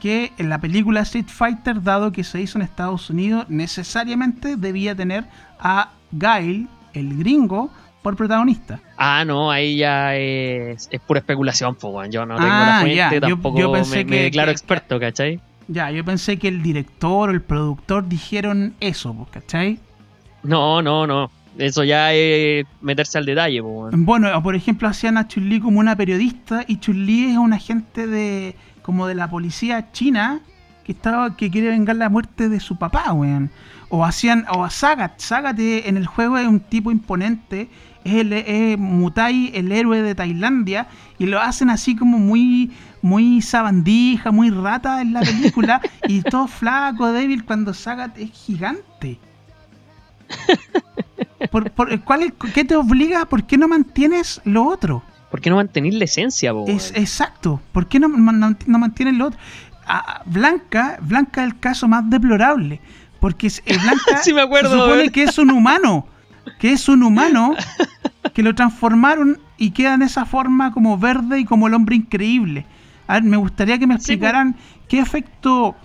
que 0.02 0.32
en 0.38 0.50
la 0.50 0.60
película 0.60 1.02
Street 1.02 1.28
Fighter, 1.28 1.82
dado 1.82 2.12
que 2.12 2.24
se 2.24 2.42
hizo 2.42 2.58
en 2.58 2.64
Estados 2.64 3.10
Unidos, 3.10 3.46
necesariamente 3.50 4.56
debía 4.56 4.96
tener 4.96 5.26
a 5.60 5.92
Guile, 6.12 6.68
el 6.94 7.18
gringo, 7.18 7.72
por 8.02 8.16
protagonista? 8.16 8.80
Ah, 9.02 9.24
no, 9.26 9.50
ahí 9.50 9.78
ya 9.78 10.14
es, 10.18 10.90
es 10.92 11.00
pura 11.00 11.20
especulación, 11.22 11.76
pues. 11.76 12.10
Yo 12.10 12.26
no 12.26 12.36
tengo 12.36 12.50
Ah, 12.52 12.66
la 12.68 12.80
fuente, 12.82 12.96
ya, 12.98 13.14
yo- 13.14 13.20
tampoco 13.22 13.58
yo 13.58 13.72
pensé 13.72 14.04
me, 14.04 14.24
declaro 14.24 14.48
que- 14.48 14.52
experto, 14.52 15.00
¿cachai? 15.00 15.40
Ya, 15.70 15.90
yo 15.92 16.04
pensé 16.04 16.38
que 16.38 16.50
el 16.50 16.62
director 16.62 17.30
o 17.30 17.32
el 17.32 17.42
productor 17.42 18.08
dijeron 18.10 18.74
eso, 18.82 19.14
pues, 19.14 19.30
¿cachai? 19.30 19.80
No, 20.44 20.82
no, 20.82 21.08
no. 21.08 21.32
Eso 21.58 21.84
ya 21.84 22.14
es 22.14 22.66
meterse 22.82 23.18
al 23.18 23.26
detalle, 23.26 23.62
pues. 23.64 23.94
Bueno, 23.98 24.44
por 24.44 24.56
ejemplo, 24.56 24.88
hacían 24.88 25.18
a 25.18 25.28
Chun-Li 25.28 25.60
como 25.60 25.80
una 25.80 25.96
periodista 25.96 26.64
y 26.68 26.78
Chun-Li 26.80 27.32
es 27.32 27.38
un 27.38 27.54
agente 27.54 28.06
de 28.08 28.56
como 28.82 29.08
de 29.08 29.16
la 29.16 29.30
policía 29.30 29.92
china 29.92 30.40
que 30.84 30.92
estaba 30.94 31.38
que 31.38 31.52
quiere 31.52 31.70
vengar 31.70 31.96
la 31.98 32.10
muerte 32.10 32.50
de 32.50 32.60
su 32.60 32.78
papá, 32.78 33.14
weón. 33.14 33.50
O 33.90 34.04
hacían 34.06 34.46
o 34.52 34.64
a 34.64 34.70
Sagat, 34.70 35.20
Sagat 35.20 35.60
en 35.60 35.98
el 35.98 36.06
juego 36.06 36.38
es 36.38 36.48
un 36.48 36.60
tipo 36.60 36.92
imponente, 36.92 37.70
es 38.10 38.22
el 38.22 38.34
es 38.34 38.78
Mutai, 38.78 39.52
el 39.54 39.72
héroe 39.72 40.02
de 40.02 40.16
Tailandia 40.16 40.88
y 41.18 41.26
lo 41.26 41.40
hacen 41.42 41.70
así 41.70 41.96
como 41.96 42.18
muy 42.20 42.72
muy 43.02 43.42
sabandija, 43.42 44.32
muy 44.32 44.50
rata 44.50 45.02
en 45.02 45.14
la 45.14 45.22
película 45.22 45.82
y 46.08 46.22
todo 46.34 46.48
flaco, 46.48 47.12
débil 47.12 47.46
cuando 47.46 47.74
Sagat 47.74 48.18
es 48.18 48.32
gigante. 48.32 49.20
Por, 51.52 51.72
por- 51.72 52.00
¿cuál 52.02 52.24
es- 52.24 52.34
¿Qué 52.54 52.64
te 52.66 52.76
obliga? 52.76 53.26
¿Por 53.26 53.46
qué 53.46 53.58
no 53.58 53.68
mantienes 53.68 54.42
lo 54.44 54.66
otro? 54.68 55.02
¿Por 55.32 55.42
qué 55.42 55.50
no 55.50 55.56
mantener 55.58 55.94
la 55.94 56.04
esencia, 56.06 56.52
Es, 56.68 56.92
exacto. 56.96 57.62
¿Por 57.72 57.88
qué 57.88 58.00
no, 58.00 58.10
man- 58.10 58.58
no 58.66 58.80
mantienes 58.80 59.16
lo 59.16 59.28
otro? 59.28 59.40
Blanca, 60.26 60.98
Blanca 61.02 61.42
es 61.44 61.52
el 61.52 61.60
caso 61.60 61.88
más 61.88 62.08
deplorable. 62.10 62.80
Porque 63.20 63.48
es- 63.48 63.62
eh, 63.66 63.78
Blanca 63.82 64.18
Sí 64.24 64.34
me 64.34 64.42
acuerdo, 64.42 64.70
se 64.72 64.78
supone 64.80 65.10
que 65.12 65.24
es 65.24 65.38
un 65.38 65.52
humano. 65.52 66.06
Que 66.58 66.72
es 66.74 66.90
un 66.90 67.04
humano 67.04 67.54
que 68.34 68.44
lo 68.44 68.56
transformaron 68.56 69.40
y 69.58 69.72
queda 69.72 69.94
en 69.94 70.02
esa 70.02 70.26
forma 70.26 70.72
como 70.72 70.98
verde 70.98 71.40
y 71.40 71.46
como 71.46 71.68
el 71.68 71.74
hombre 71.74 71.96
increíble. 71.96 72.66
A 73.08 73.16
ver, 73.16 73.24
me 73.24 73.38
gustaría 73.38 73.78
que 73.78 73.88
me 73.88 73.96
Sí, 73.96 74.14
explicaran 74.14 74.56
qué 74.88 75.00
efecto 75.00 75.76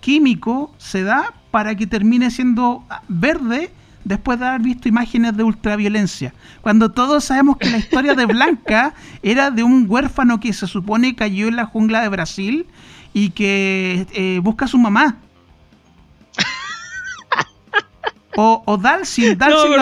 químico 0.00 0.74
se 0.78 1.02
da 1.02 1.32
para 1.50 1.74
que 1.74 1.86
termine 1.86 2.30
siendo 2.30 2.84
verde 3.08 3.70
después 4.04 4.38
de 4.38 4.46
haber 4.46 4.60
visto 4.62 4.88
imágenes 4.88 5.36
de 5.36 5.42
ultraviolencia. 5.42 6.32
Cuando 6.60 6.92
todos 6.92 7.24
sabemos 7.24 7.56
que 7.56 7.70
la 7.70 7.78
historia 7.78 8.14
de 8.14 8.26
Blanca 8.26 8.94
era 9.22 9.50
de 9.50 9.64
un 9.64 9.86
huérfano 9.88 10.38
que 10.38 10.52
se 10.52 10.66
supone 10.66 11.16
cayó 11.16 11.48
en 11.48 11.56
la 11.56 11.66
jungla 11.66 12.02
de 12.02 12.08
Brasil 12.08 12.66
y 13.12 13.30
que 13.30 14.06
eh, 14.12 14.40
busca 14.42 14.66
a 14.66 14.68
su 14.68 14.78
mamá. 14.78 15.16
O, 18.36 18.62
o 18.66 18.76
Dalsin, 18.76 19.36
Dalsin, 19.38 19.72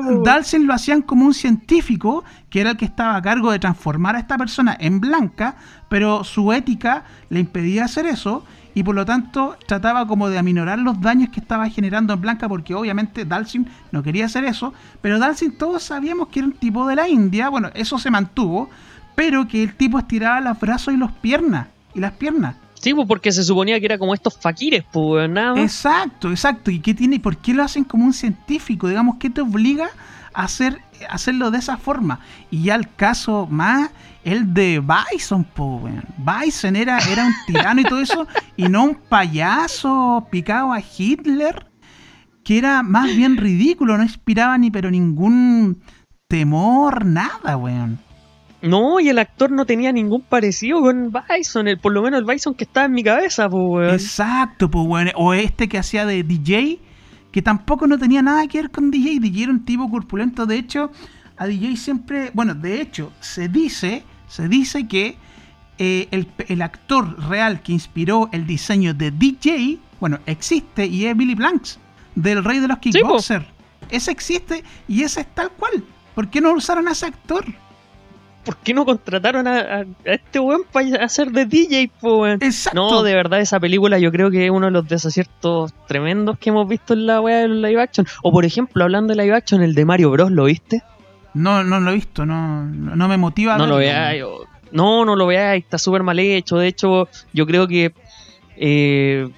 lo. 0.00 0.22
Dalsin 0.22 0.66
lo 0.66 0.74
hacían 0.74 1.02
como 1.02 1.26
un 1.26 1.34
científico 1.34 2.24
que 2.50 2.60
era 2.60 2.70
el 2.70 2.76
que 2.76 2.84
estaba 2.84 3.16
a 3.16 3.22
cargo 3.22 3.50
de 3.50 3.58
transformar 3.58 4.16
a 4.16 4.18
esta 4.18 4.36
persona 4.36 4.76
en 4.78 5.00
blanca, 5.00 5.56
pero 5.88 6.24
su 6.24 6.52
ética 6.52 7.04
le 7.30 7.40
impedía 7.40 7.84
hacer 7.84 8.06
eso 8.06 8.44
y 8.74 8.82
por 8.82 8.94
lo 8.94 9.04
tanto 9.04 9.56
trataba 9.66 10.06
como 10.06 10.28
de 10.28 10.38
aminorar 10.38 10.78
los 10.78 11.00
daños 11.00 11.30
que 11.30 11.40
estaba 11.40 11.68
generando 11.70 12.12
en 12.12 12.20
blanca 12.20 12.48
porque 12.48 12.74
obviamente 12.74 13.24
Dalsin 13.24 13.68
no 13.92 14.02
quería 14.02 14.26
hacer 14.26 14.44
eso, 14.44 14.74
pero 15.00 15.18
Dalsin 15.18 15.56
todos 15.56 15.82
sabíamos 15.84 16.28
que 16.28 16.40
era 16.40 16.48
un 16.48 16.54
tipo 16.54 16.86
de 16.86 16.96
la 16.96 17.08
India, 17.08 17.48
bueno, 17.48 17.70
eso 17.74 17.98
se 17.98 18.10
mantuvo, 18.10 18.68
pero 19.14 19.46
que 19.46 19.62
el 19.62 19.74
tipo 19.74 19.98
estiraba 19.98 20.40
los 20.40 20.58
brazos 20.58 20.92
y 20.92 20.96
las 20.96 21.12
piernas, 21.12 21.68
y 21.94 22.00
las 22.00 22.12
piernas. 22.12 22.56
Sí, 22.84 22.92
pues 22.92 23.08
porque 23.08 23.32
se 23.32 23.42
suponía 23.42 23.80
que 23.80 23.86
era 23.86 23.96
como 23.96 24.12
estos 24.12 24.36
faquires, 24.36 24.84
pues, 24.92 25.30
nada 25.30 25.54
más. 25.54 25.64
Exacto, 25.64 26.30
exacto. 26.30 26.70
¿Y 26.70 26.80
qué 26.80 26.92
tiene? 26.92 27.18
¿Por 27.18 27.38
qué 27.38 27.54
lo 27.54 27.62
hacen 27.62 27.82
como 27.82 28.04
un 28.04 28.12
científico? 28.12 28.88
Digamos, 28.88 29.16
¿qué 29.18 29.30
te 29.30 29.40
obliga 29.40 29.88
a 30.34 30.42
hacer 30.42 30.82
a 31.08 31.14
hacerlo 31.14 31.50
de 31.50 31.60
esa 31.60 31.78
forma? 31.78 32.20
Y 32.50 32.64
ya 32.64 32.74
el 32.74 32.94
caso 32.94 33.48
más, 33.50 33.90
el 34.22 34.52
de 34.52 34.82
Bison, 34.82 35.46
weón. 35.56 36.04
Bison 36.18 36.76
era, 36.76 36.98
era 36.98 37.24
un 37.24 37.32
tirano 37.46 37.80
y 37.80 37.84
todo 37.84 38.00
eso, 38.00 38.26
y 38.58 38.68
no 38.68 38.84
un 38.84 38.96
payaso 38.96 40.28
picado 40.30 40.70
a 40.70 40.80
Hitler, 40.80 41.66
que 42.44 42.58
era 42.58 42.82
más 42.82 43.06
bien 43.16 43.38
ridículo, 43.38 43.96
no 43.96 44.02
inspiraba 44.02 44.58
ni 44.58 44.70
pero 44.70 44.90
ningún 44.90 45.80
temor, 46.28 47.06
nada, 47.06 47.56
weón. 47.56 47.98
No, 48.64 48.98
y 48.98 49.10
el 49.10 49.18
actor 49.18 49.50
no 49.50 49.66
tenía 49.66 49.92
ningún 49.92 50.22
parecido 50.22 50.80
con 50.80 51.12
Bison, 51.12 51.68
el, 51.68 51.78
por 51.78 51.92
lo 51.92 52.02
menos 52.02 52.20
el 52.20 52.24
Bison 52.24 52.54
que 52.54 52.64
estaba 52.64 52.86
en 52.86 52.92
mi 52.92 53.02
cabeza, 53.02 53.48
pues, 53.48 53.62
weón. 53.62 53.94
Exacto, 53.94 54.70
pues 54.70 54.86
bueno. 54.86 55.10
O 55.16 55.34
este 55.34 55.68
que 55.68 55.76
hacía 55.76 56.06
de 56.06 56.22
DJ, 56.22 56.80
que 57.30 57.42
tampoco 57.42 57.86
no 57.86 57.98
tenía 57.98 58.22
nada 58.22 58.46
que 58.46 58.62
ver 58.62 58.70
con 58.70 58.90
DJ. 58.90 59.20
DJ 59.20 59.42
era 59.44 59.52
un 59.52 59.64
tipo 59.66 59.90
corpulento. 59.90 60.46
De 60.46 60.56
hecho, 60.56 60.90
a 61.36 61.46
DJ 61.46 61.76
siempre. 61.76 62.30
Bueno, 62.32 62.54
de 62.54 62.80
hecho, 62.80 63.12
se 63.20 63.48
dice. 63.48 64.02
Se 64.28 64.48
dice 64.48 64.88
que 64.88 65.18
eh, 65.78 66.08
el, 66.10 66.26
el 66.48 66.62
actor 66.62 67.28
real 67.28 67.60
que 67.60 67.72
inspiró 67.72 68.30
el 68.32 68.46
diseño 68.46 68.94
de 68.94 69.10
DJ, 69.10 69.78
bueno, 70.00 70.18
existe 70.24 70.86
y 70.86 71.04
es 71.04 71.16
Billy 71.16 71.34
Blanks, 71.34 71.78
del 72.14 72.42
rey 72.42 72.60
de 72.60 72.68
los 72.68 72.78
kickboxers. 72.78 73.44
ese 73.90 74.10
existe 74.10 74.64
y 74.88 75.02
ese 75.02 75.20
es 75.20 75.34
tal 75.34 75.50
cual. 75.50 75.84
¿Por 76.14 76.30
qué 76.30 76.40
no 76.40 76.52
usaron 76.52 76.88
a 76.88 76.92
ese 76.92 77.06
actor? 77.06 77.44
¿Por 78.44 78.56
qué 78.58 78.74
no 78.74 78.84
contrataron 78.84 79.46
a, 79.46 79.58
a- 79.60 79.78
a 79.80 80.12
este 80.12 80.38
weón 80.38 80.62
para 80.70 81.04
hacer 81.04 81.30
de 81.30 81.46
DJ, 81.46 81.90
weón? 82.02 82.38
Exacto. 82.42 82.78
No, 82.90 83.02
de 83.02 83.14
verdad, 83.14 83.40
esa 83.40 83.58
película 83.58 83.98
yo 83.98 84.12
creo 84.12 84.30
que 84.30 84.44
es 84.44 84.50
uno 84.50 84.66
de 84.66 84.72
los 84.72 84.86
desaciertos 84.88 85.72
tremendos 85.88 86.38
que 86.38 86.50
hemos 86.50 86.68
visto 86.68 86.92
en 86.94 87.06
la 87.06 87.20
weá 87.20 87.38
del 87.38 87.62
live 87.62 87.80
action. 87.80 88.06
O 88.22 88.30
por 88.32 88.44
ejemplo, 88.44 88.84
hablando 88.84 89.14
de 89.14 89.22
live 89.22 89.34
action, 89.36 89.62
el 89.62 89.74
de 89.74 89.84
Mario 89.84 90.10
Bros, 90.10 90.30
¿lo 90.30 90.44
viste? 90.44 90.82
No, 91.32 91.64
no 91.64 91.80
lo 91.80 91.90
he 91.90 91.94
visto, 91.94 92.24
no, 92.26 92.64
no 92.64 93.08
me 93.08 93.16
motiva. 93.16 93.56
No 93.58 93.66
lo 93.66 93.76
veáis. 93.76 94.22
No, 94.72 95.04
no 95.04 95.16
lo 95.16 95.26
veáis, 95.26 95.64
está 95.64 95.78
súper 95.78 96.02
mal 96.02 96.18
hecho. 96.18 96.56
De 96.58 96.66
hecho, 96.68 97.08
yo 97.32 97.46
creo 97.46 97.66
que 97.66 97.92
eh, 98.56 99.28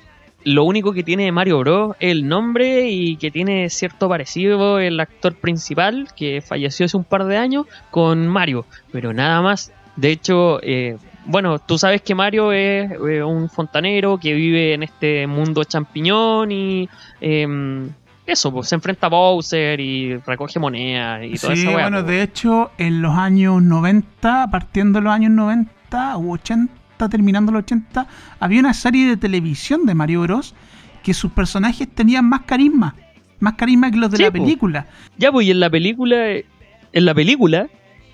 lo 0.47 0.63
único 0.63 0.93
que 0.93 1.03
tiene 1.03 1.33
Mario 1.33 1.59
Bros 1.59 1.97
es 1.99 2.13
el 2.13 2.29
nombre 2.29 2.89
y 2.89 3.17
que 3.17 3.33
tiene 3.33 3.69
cierto 3.69 4.09
parecido 4.09 4.79
el 4.79 5.01
actor 5.01 5.35
principal, 5.35 6.07
que 6.17 6.41
falleció 6.41 6.87
hace 6.87 6.97
un 6.97 7.03
par 7.03 7.25
de 7.25 7.37
años, 7.37 7.67
con 7.91 8.29
Mario. 8.29 8.65
Pero 8.93 9.13
nada 9.13 9.43
más. 9.43 9.73
De 9.97 10.13
hecho, 10.13 10.61
eh, 10.63 10.99
bueno, 11.25 11.59
tú 11.59 11.79
sabes 11.79 12.01
que 12.01 12.15
Mario 12.15 12.53
es 12.53 12.93
eh, 12.93 13.25
un 13.25 13.51
fontanero 13.51 14.19
que 14.19 14.35
vive 14.35 14.75
en 14.75 14.85
este 14.85 15.27
mundo 15.27 15.65
champiñón 15.65 16.53
y... 16.53 16.89
em, 17.21 17.91
eso, 18.25 18.53
pues 18.53 18.69
se 18.69 18.75
enfrenta 18.75 19.07
a 19.07 19.11
Bowser 19.11 19.79
y 19.81 20.17
recoge 20.19 20.59
monedas 20.59 21.25
y 21.25 21.35
toda 21.39 21.55
Sí, 21.55 21.63
esa 21.63 21.71
bueno, 21.71 21.99
pues. 21.99 22.07
de 22.07 22.23
hecho, 22.23 22.71
en 22.77 23.01
los 23.01 23.17
años 23.17 23.63
90, 23.63 24.49
partiendo 24.51 24.99
de 24.99 25.05
los 25.05 25.13
años 25.13 25.31
90 25.31 26.17
u 26.19 26.33
80, 26.35 26.73
terminando 26.97 27.53
los 27.53 27.63
80, 27.63 28.07
había 28.41 28.61
una 28.61 28.75
serie 28.75 29.07
de 29.07 29.17
televisión 29.17 29.85
de 29.87 29.95
Mario 29.95 30.23
Bros. 30.23 30.55
que 31.03 31.15
sus 31.15 31.31
personajes 31.31 31.87
tenían 31.89 32.29
más 32.29 32.43
carisma, 32.43 32.97
más 33.39 33.55
carisma 33.55 33.91
que 33.91 33.97
los 33.99 34.11
de 34.11 34.17
Sí, 34.17 34.23
la 34.25 34.31
po. 34.33 34.39
película. 34.43 34.87
Ya, 35.19 35.31
pues, 35.31 35.47
y 35.47 35.51
en 35.53 35.61
la 35.61 35.71
película, 35.71 36.17
en 36.31 37.05
la 37.05 37.15
película, 37.15 37.69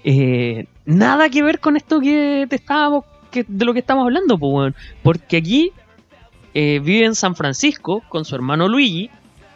eh, 0.05 0.67
nada 0.85 1.31
que 1.31 1.43
ver 1.43 1.59
con 1.61 1.77
esto 1.77 2.01
que 2.01 2.47
te 2.51 2.57
estábamos, 2.57 3.05
que, 3.31 3.47
de 3.49 3.65
lo 3.65 3.73
que 3.73 3.79
estamos 3.79 4.05
hablando, 4.05 4.37
pues. 4.39 4.75
Porque 5.03 5.39
aquí 5.39 5.73
eh, 6.53 6.81
vive 6.85 7.07
en 7.07 7.15
San 7.15 7.35
Francisco 7.35 8.03
con 8.11 8.25
su 8.27 8.35
hermano 8.35 8.69
Luigi. 8.69 9.09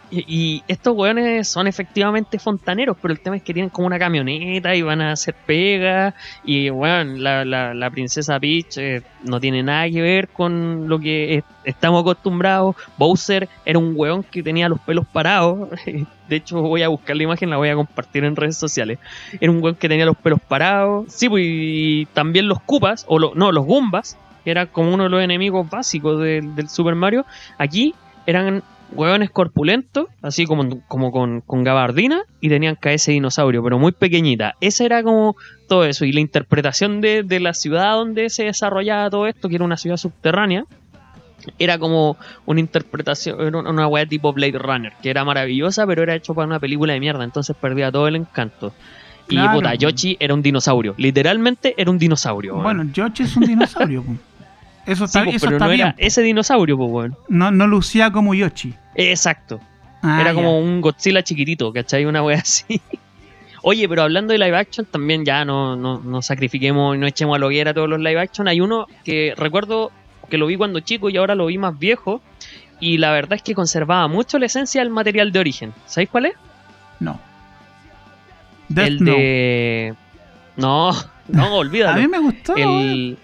Y, 0.09 0.24
y 0.28 0.62
estos 0.68 0.94
weones 0.96 1.48
son 1.48 1.66
efectivamente 1.66 2.38
fontaneros, 2.38 2.96
pero 3.02 3.12
el 3.12 3.18
tema 3.18 3.36
es 3.36 3.42
que 3.42 3.52
tienen 3.52 3.70
como 3.70 3.88
una 3.88 3.98
camioneta 3.98 4.74
y 4.76 4.82
van 4.82 5.00
a 5.00 5.11
hacer 5.12 5.34
pega. 5.46 6.14
Y 6.44 6.70
weón, 6.70 7.22
la, 7.24 7.44
la, 7.44 7.74
la 7.74 7.90
princesa 7.90 8.38
Peach 8.38 8.76
eh, 8.78 9.02
no 9.24 9.40
tiene 9.40 9.64
nada 9.64 9.90
que 9.90 10.00
ver 10.02 10.28
con 10.28 10.88
lo 10.88 11.00
que 11.00 11.38
es- 11.38 11.44
estamos 11.64 12.02
acostumbrados. 12.02 12.76
Bowser 12.96 13.48
era 13.64 13.78
un 13.80 13.94
weón 13.96 14.22
que 14.22 14.42
tenía 14.44 14.68
los 14.68 14.78
pelos 14.80 15.07
parados. 15.07 15.70
De 16.28 16.36
hecho, 16.36 16.61
voy 16.62 16.82
a 16.82 16.88
buscar 16.88 17.16
la 17.16 17.22
imagen, 17.24 17.50
la 17.50 17.57
voy 17.57 17.68
a 17.68 17.74
compartir 17.74 18.24
en 18.24 18.36
redes 18.36 18.57
sociales. 18.57 18.98
Era 19.40 19.50
un 19.50 19.61
weón 19.62 19.74
que 19.74 19.88
tenía 19.88 20.07
los 20.07 20.16
pelos 20.16 20.40
parados. 20.40 21.07
Sí, 21.12 21.28
pues 21.28 21.44
y 21.46 22.07
también 22.14 22.46
los 22.48 22.61
Koopas, 22.62 23.04
o 23.09 23.18
no, 23.34 23.50
los 23.52 23.64
Goombas, 23.64 24.16
que 24.44 24.52
era 24.52 24.66
como 24.66 24.94
uno 24.94 25.04
de 25.04 25.11
los 25.11 25.20
enemigos 25.22 25.68
básicos 25.68 26.20
del 26.20 26.68
Super 26.68 26.94
Mario. 26.94 27.26
Aquí 27.59 27.94
eran 28.26 28.62
hueones 28.93 29.30
corpulentos, 29.30 30.07
así 30.22 30.47
como, 30.47 30.80
como 30.89 31.11
con, 31.12 31.41
con 31.41 31.64
gabardina, 31.64 32.22
y 32.41 32.49
tenían 32.49 32.76
cabeza 32.76 33.11
de 33.11 33.14
dinosaurio, 33.14 33.62
pero 33.62 33.78
muy 33.78 33.93
pequeñita. 33.93 34.55
Esa 34.61 34.84
era 34.84 35.03
como 35.03 35.37
todo 35.68 35.84
eso, 35.84 36.05
y 36.05 36.12
la 36.12 36.20
interpretación 36.20 37.01
de, 37.01 37.22
de 37.22 37.41
la 37.41 37.53
ciudad 37.55 37.93
donde 37.93 38.30
se 38.30 38.45
desarrollaba 38.45 39.11
todo 39.11 39.26
esto, 39.26 39.49
que 39.49 39.57
era 39.57 39.64
una 39.64 39.76
ciudad 39.76 39.97
subterránea, 39.97 40.64
era 41.59 41.78
como 41.78 42.16
una 42.47 42.61
interpretación, 42.61 43.41
era 43.41 43.59
una 43.59 43.87
weá 43.87 44.07
tipo 44.07 44.32
Blade 44.32 44.59
Runner, 44.59 44.93
que 45.03 45.11
era 45.11 45.24
maravillosa, 45.24 45.87
pero 45.87 46.03
era 46.03 46.14
hecho 46.14 46.34
para 46.34 46.47
una 46.47 46.59
película 46.61 46.93
de 46.93 47.01
mierda, 47.01 47.24
entonces 47.24 47.55
perdía 47.61 47.93
todo 47.93 48.09
el 48.09 48.16
encanto. 48.16 48.72
Y 49.28 49.34
Claro. 49.34 49.55
puta, 49.55 49.74
Yoshi 49.74 50.16
era 50.20 50.34
un 50.34 50.43
dinosaurio, 50.43 50.95
literalmente 50.97 51.74
era 51.76 51.91
un 51.91 51.99
dinosaurio. 51.99 52.57
Bueno, 52.57 52.84
Yoshi 52.93 53.24
es 53.24 53.37
un 53.37 53.45
dinosaurio. 53.45 54.05
Eso 54.87 55.07
Sí, 55.07 55.18
está, 55.18 55.24
pues, 55.24 55.37
eso 55.37 55.47
pero 55.47 55.57
está 55.57 55.64
no 55.66 55.70
bien. 55.72 55.87
era 55.89 55.95
ese 55.99 56.22
dinosaurio, 56.22 56.76
pues, 56.76 56.91
weón. 56.91 57.16
No, 57.28 57.51
no 57.51 57.66
lucía 57.66 58.11
como 58.11 58.34
Yoshi. 58.34 58.74
Exacto. 58.95 59.61
Ah, 60.03 60.18
Era 60.20 60.30
ya. 60.30 60.34
como 60.34 60.59
un 60.61 60.80
Godzilla 60.80 61.22
chiquitito, 61.22 61.72
¿cachai? 61.72 62.05
Una 62.07 62.22
wea 62.22 62.39
así. 62.39 62.80
Oye, 63.62 63.89
pero 63.89 64.03
hablando 64.03 64.32
de 64.32 64.39
live 64.39 64.57
action, 64.57 64.87
también 64.87 65.24
ya 65.24 65.45
no, 65.45 65.74
no, 65.74 65.99
no 65.99 66.22
sacrifiquemos 66.22 66.95
y 66.95 66.99
no 67.01 67.07
echemos 67.07 67.34
a 67.34 67.39
la 67.41 67.47
hoguera 67.47 67.74
todos 67.74 67.89
los 67.89 67.99
live 67.99 68.20
action. 68.20 68.47
Hay 68.47 68.61
uno 68.61 68.87
que 69.05 69.34
recuerdo 69.37 69.91
que 70.30 70.39
lo 70.39 70.47
vi 70.47 70.57
cuando 70.57 70.78
chico 70.80 71.11
y 71.11 71.16
ahora 71.16 71.34
lo 71.34 71.47
vi 71.47 71.59
más 71.59 71.76
viejo. 71.76 72.20
Y 72.78 72.99
la 72.99 73.11
verdad 73.11 73.32
es 73.34 73.43
que 73.43 73.55
conservaba 73.55 74.07
mucho 74.07 74.39
la 74.39 74.47
esencia 74.47 74.82
del 74.82 74.91
material 74.91 75.32
de 75.32 75.39
origen. 75.41 75.72
¿Sabéis 75.87 76.11
cuál 76.11 76.26
es? 76.26 76.34
No. 77.01 77.18
Death 78.68 78.87
el 78.87 78.99
Note. 79.05 79.11
de. 79.20 79.95
No, 80.57 80.91
no, 81.28 81.55
olvídalo. 81.57 81.99
A 81.99 82.03
mí 82.03 82.07
me 82.07 82.18
gustó. 82.18 82.55
el... 82.57 83.18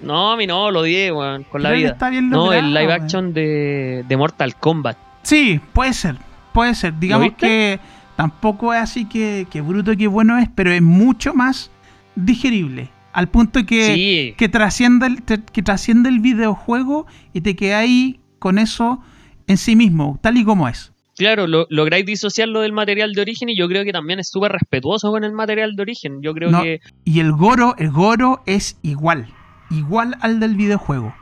No, 0.00 0.32
a 0.32 0.36
mí 0.36 0.46
no, 0.46 0.70
lo 0.70 0.80
odié, 0.80 1.12
weón, 1.12 1.44
con 1.44 1.62
la 1.62 1.72
vida. 1.72 1.90
está 1.90 2.08
bien 2.10 2.30
No, 2.30 2.52
el 2.52 2.72
live 2.72 2.92
action 2.92 3.32
de, 3.32 4.04
de 4.06 4.16
Mortal 4.16 4.54
Kombat. 4.56 4.96
Sí, 5.22 5.60
puede 5.72 5.92
ser. 5.92 6.16
Puede 6.52 6.74
ser. 6.74 6.98
Digamos 6.98 7.32
que 7.32 7.78
tampoco 8.16 8.72
es 8.72 8.80
así 8.80 9.04
que, 9.06 9.46
que 9.50 9.60
bruto 9.60 9.96
que 9.96 10.06
bueno 10.06 10.38
es, 10.38 10.48
pero 10.54 10.70
es 10.70 10.82
mucho 10.82 11.34
más 11.34 11.70
digerible. 12.14 12.90
Al 13.12 13.28
punto 13.28 13.64
que, 13.66 13.84
sí, 13.94 14.34
que, 14.36 14.48
trasciende 14.48 15.06
el, 15.06 15.22
que 15.24 15.62
trasciende 15.62 16.08
el 16.08 16.20
videojuego 16.20 17.06
y 17.32 17.40
te 17.40 17.56
queda 17.56 17.78
ahí 17.80 18.20
con 18.38 18.58
eso 18.58 19.00
en 19.48 19.56
sí 19.56 19.74
mismo, 19.76 20.18
tal 20.22 20.36
y 20.36 20.44
como 20.44 20.68
es. 20.68 20.92
Claro, 21.16 21.48
lo, 21.48 21.66
lográis 21.68 22.06
disociarlo 22.06 22.60
del 22.60 22.72
material 22.72 23.12
de 23.12 23.20
origen 23.22 23.48
y 23.48 23.56
yo 23.56 23.66
creo 23.66 23.82
que 23.84 23.92
también 23.92 24.20
es 24.20 24.28
súper 24.30 24.52
respetuoso 24.52 25.10
con 25.10 25.24
el 25.24 25.32
material 25.32 25.74
de 25.74 25.82
origen. 25.82 26.22
Yo 26.22 26.32
creo 26.32 26.50
No. 26.50 26.62
que 26.62 26.80
Y 27.04 27.18
el 27.18 27.32
Goro, 27.32 27.74
el 27.78 27.90
Goro 27.90 28.42
es 28.46 28.78
igual. 28.82 29.26
Igual 29.70 30.16
al 30.20 30.40
del 30.40 30.54
videojuego. 30.56 31.14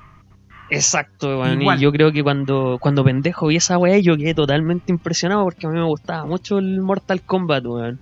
exacto, 0.70 1.40
weón, 1.40 1.60
Igual. 1.62 1.78
y 1.78 1.82
yo 1.82 1.92
creo 1.92 2.12
que 2.12 2.22
cuando, 2.22 2.78
cuando 2.80 3.04
pendejo 3.04 3.46
vi 3.48 3.56
esa 3.56 3.78
weá 3.78 3.98
yo 3.98 4.16
quedé 4.16 4.34
totalmente 4.34 4.90
impresionado 4.92 5.44
porque 5.44 5.66
a 5.66 5.70
mí 5.70 5.78
me 5.78 5.84
gustaba 5.84 6.24
mucho 6.26 6.58
el 6.58 6.80
Mortal 6.80 7.22
Kombat, 7.22 7.64
weón. 7.66 8.00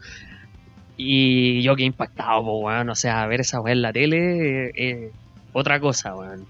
Y 0.97 1.61
yo 1.63 1.75
quedé 1.77 1.87
impactado, 1.87 2.43
po, 2.45 2.59
weón. 2.61 2.89
O 2.89 2.95
sea, 2.95 3.27
ver 3.27 3.41
esa 3.41 3.61
weá 3.61 3.73
en 3.73 3.83
la 3.83 3.93
tele 3.93 4.67
eh, 4.69 4.73
eh, 4.77 5.13
otra 5.53 5.81
cosa, 5.81 6.15
weón. 6.15 6.45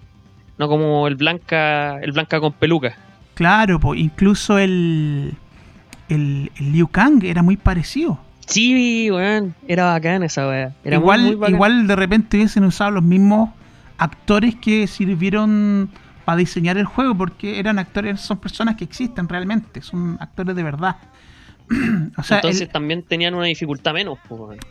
No 0.59 0.69
como 0.69 1.09
el 1.09 1.17
blanca, 1.17 1.99
el 2.01 2.13
blanca 2.13 2.41
con 2.41 2.53
peluca. 2.53 2.95
Claro, 3.35 3.81
po, 3.81 3.95
incluso 3.95 4.59
el, 4.59 5.33
el, 6.09 6.53
el 6.57 6.73
Liu 6.73 6.87
Kang 6.89 7.25
era 7.25 7.43
muy 7.43 7.57
parecido. 7.57 8.21
Sí, 8.47 9.11
weón, 9.11 9.55
era 9.67 9.87
bacán 9.87 10.23
esa 10.23 10.47
weá. 10.47 10.73
Era 10.85 10.97
igual, 10.97 11.21
muy, 11.21 11.31
muy 11.31 11.37
bacán. 11.37 11.55
igual 11.55 11.87
de 11.87 11.97
repente 11.97 12.37
hubiesen 12.37 12.65
usado 12.65 12.91
los 12.93 13.03
mismos 13.03 13.51
actores 13.99 14.55
que 14.57 14.87
sirvieron 14.87 15.91
para 16.25 16.37
diseñar 16.39 16.79
el 16.79 16.87
juego, 16.87 17.15
porque 17.17 17.59
eran 17.59 17.79
actores, 17.79 18.21
son 18.21 18.39
personas 18.39 18.77
que 18.77 18.85
existen 18.85 19.29
realmente, 19.29 19.83
son 19.83 20.17
actores 20.21 20.57
de 20.57 20.63
verdad. 20.63 20.97
o 22.17 22.23
sea, 22.23 22.39
Entonces 22.39 22.63
el- 22.63 22.69
también 22.69 23.03
tenían 23.03 23.35
una 23.35 23.47
dificultad 23.47 23.93
menos, 23.95 24.19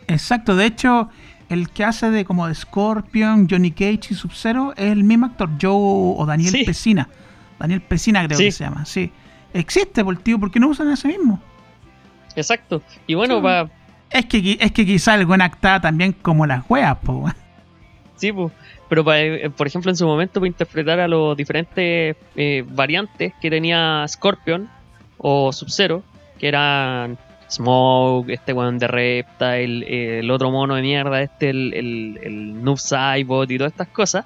exacto, 0.08 0.56
de 0.56 0.66
hecho, 0.66 1.08
el 1.48 1.68
que 1.70 1.84
hace 1.84 2.10
de 2.10 2.24
como 2.24 2.46
de 2.48 2.54
Scorpion, 2.54 3.48
Johnny 3.50 3.70
Cage 3.70 4.08
y 4.10 4.14
Sub-Zero 4.14 4.72
es 4.76 4.90
el 4.92 5.04
mismo 5.04 5.26
actor, 5.26 5.50
Joe 5.60 5.72
o 6.16 6.24
Daniel 6.26 6.50
Sí. 6.52 6.64
Pesina. 6.64 7.08
Daniel 7.58 7.82
Pesina 7.82 8.24
creo 8.26 8.38
Sí. 8.38 8.44
que 8.46 8.52
se 8.52 8.64
llama, 8.64 8.84
sí. 8.84 9.12
Existe, 9.52 10.04
por 10.04 10.14
el 10.14 10.20
tío, 10.20 10.38
¿por 10.40 10.50
qué 10.50 10.58
no 10.58 10.68
usan 10.68 10.90
ese 10.90 11.06
mismo? 11.08 11.40
Exacto. 12.36 12.82
Y 13.06 13.14
bueno, 13.14 13.40
Sí. 13.40 13.70
Es 14.10 14.26
que, 14.26 14.56
es 14.60 14.70
que 14.72 14.86
quizá 14.86 15.14
el 15.16 15.26
buen 15.26 15.40
actaba 15.42 15.80
también 15.80 16.12
como 16.12 16.46
las 16.46 16.64
weas, 16.68 16.96
po. 16.98 17.30
sí, 18.16 18.32
po. 18.32 18.50
Pero 18.94 19.04
pa- 19.04 19.18
eh, 19.20 19.50
por 19.50 19.66
ejemplo 19.66 19.90
en 19.90 19.96
su 19.96 20.06
momento 20.06 20.38
para 20.38 20.46
interpretar 20.46 21.00
a 21.00 21.08
los 21.08 21.36
diferentes 21.36 22.16
eh, 22.36 22.64
variantes 22.68 23.32
que 23.40 23.50
tenía 23.50 24.04
Scorpion 24.06 24.68
o 25.18 25.52
Sub-Zero, 25.52 26.04
que 26.38 26.46
eran 26.48 27.18
Smoke, 27.50 28.30
este 28.30 28.52
weón 28.52 28.78
de 28.78 28.86
Reptile, 28.86 30.18
el 30.20 30.30
otro 30.30 30.50
mono 30.52 30.76
de 30.76 30.82
mierda, 30.82 31.20
este, 31.22 31.50
el, 31.50 31.74
el, 31.74 32.20
el 32.22 32.62
Noob 32.64 32.78
Saibot 32.78 33.50
y 33.50 33.58
todas 33.58 33.72
estas 33.72 33.88
cosas, 33.88 34.24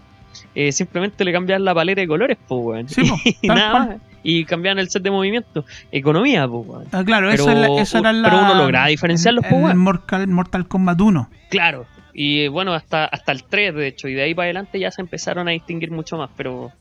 eh, 0.55 0.71
simplemente 0.73 1.25
le 1.25 1.33
cambiaban 1.33 1.65
la 1.65 1.75
paleta 1.75 2.03
de 2.03 2.07
colores, 2.09 2.37
pues 2.47 2.61
weón. 2.63 2.89
Sí, 2.91 3.03
y 3.43 3.47
nada 3.49 3.71
cual. 3.71 3.89
más. 3.89 3.97
Y 4.23 4.45
cambiaban 4.45 4.79
el 4.81 4.91
set 4.91 5.03
de 5.03 5.11
movimiento. 5.11 5.65
Economía, 5.93 6.47
pues 6.47 6.67
weón. 6.69 6.85
Ah, 6.93 7.03
claro, 7.05 7.29
Pero- 7.31 7.43
eso, 7.43 7.51
es 7.53 7.59
la- 7.59 7.81
eso 7.81 7.99
era 7.99 8.13
la. 8.13 8.29
pero 8.29 8.43
uno 8.43 8.55
lograba 8.55 8.89
diferenciarlos, 8.89 9.45
en 9.47 9.63
weón. 9.63 9.79
Mortal, 9.79 10.27
Mortal 10.27 10.67
Kombat 10.69 11.01
1. 11.01 11.31
Claro, 11.51 11.87
y 12.15 12.49
bueno, 12.49 12.75
hasta, 12.75 13.05
hasta 13.07 13.33
el 13.33 13.45
3 13.45 13.75
de 13.75 13.87
hecho, 13.89 14.09
y 14.09 14.15
de 14.15 14.23
ahí 14.23 14.35
para 14.35 14.47
adelante 14.47 14.79
ya 14.81 14.91
se 14.91 15.01
empezaron 15.03 15.49
a 15.49 15.53
distinguir 15.53 15.91
mucho 15.91 16.17
más, 16.17 16.31
pero 16.37 16.73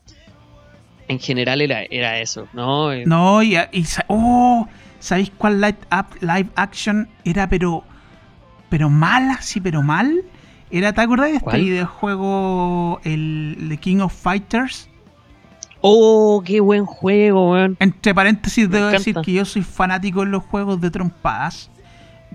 en 1.08 1.18
general 1.18 1.60
era, 1.60 1.82
era 1.90 2.18
eso, 2.20 2.48
¿no? 2.52 2.92
Eh, 2.92 3.04
No, 3.06 3.42
y, 3.42 3.56
oh, 4.08 4.66
¿sabéis 4.98 5.30
cuál 5.36 5.60
live, 5.60 5.78
up- 5.92 6.20
live 6.20 6.48
action 6.56 7.08
era 7.24 7.48
pero 7.48 7.84
pero 8.70 8.90
mala, 8.90 9.40
sí, 9.40 9.60
pero 9.60 9.82
mal? 9.82 10.22
Era, 10.70 10.92
¿te 10.92 11.00
acuerdas 11.00 11.28
de 11.30 11.36
este 11.36 11.44
¿Cuál? 11.44 11.60
videojuego 11.62 13.00
el 13.04 13.56
The 13.70 13.76
King 13.78 14.00
of 14.00 14.12
Fighters? 14.14 14.90
Oh, 15.80 16.42
qué 16.44 16.60
buen 16.60 16.84
juego, 16.84 17.52
weón. 17.52 17.76
Entre 17.80 18.14
paréntesis 18.14 18.68
Me 18.68 18.76
debo 18.78 18.88
decir 18.90 19.14
que 19.22 19.32
yo 19.32 19.44
soy 19.46 19.62
fanático 19.62 20.20
de 20.20 20.26
los 20.26 20.42
juegos 20.42 20.80
de 20.80 20.90
trompadas, 20.90 21.70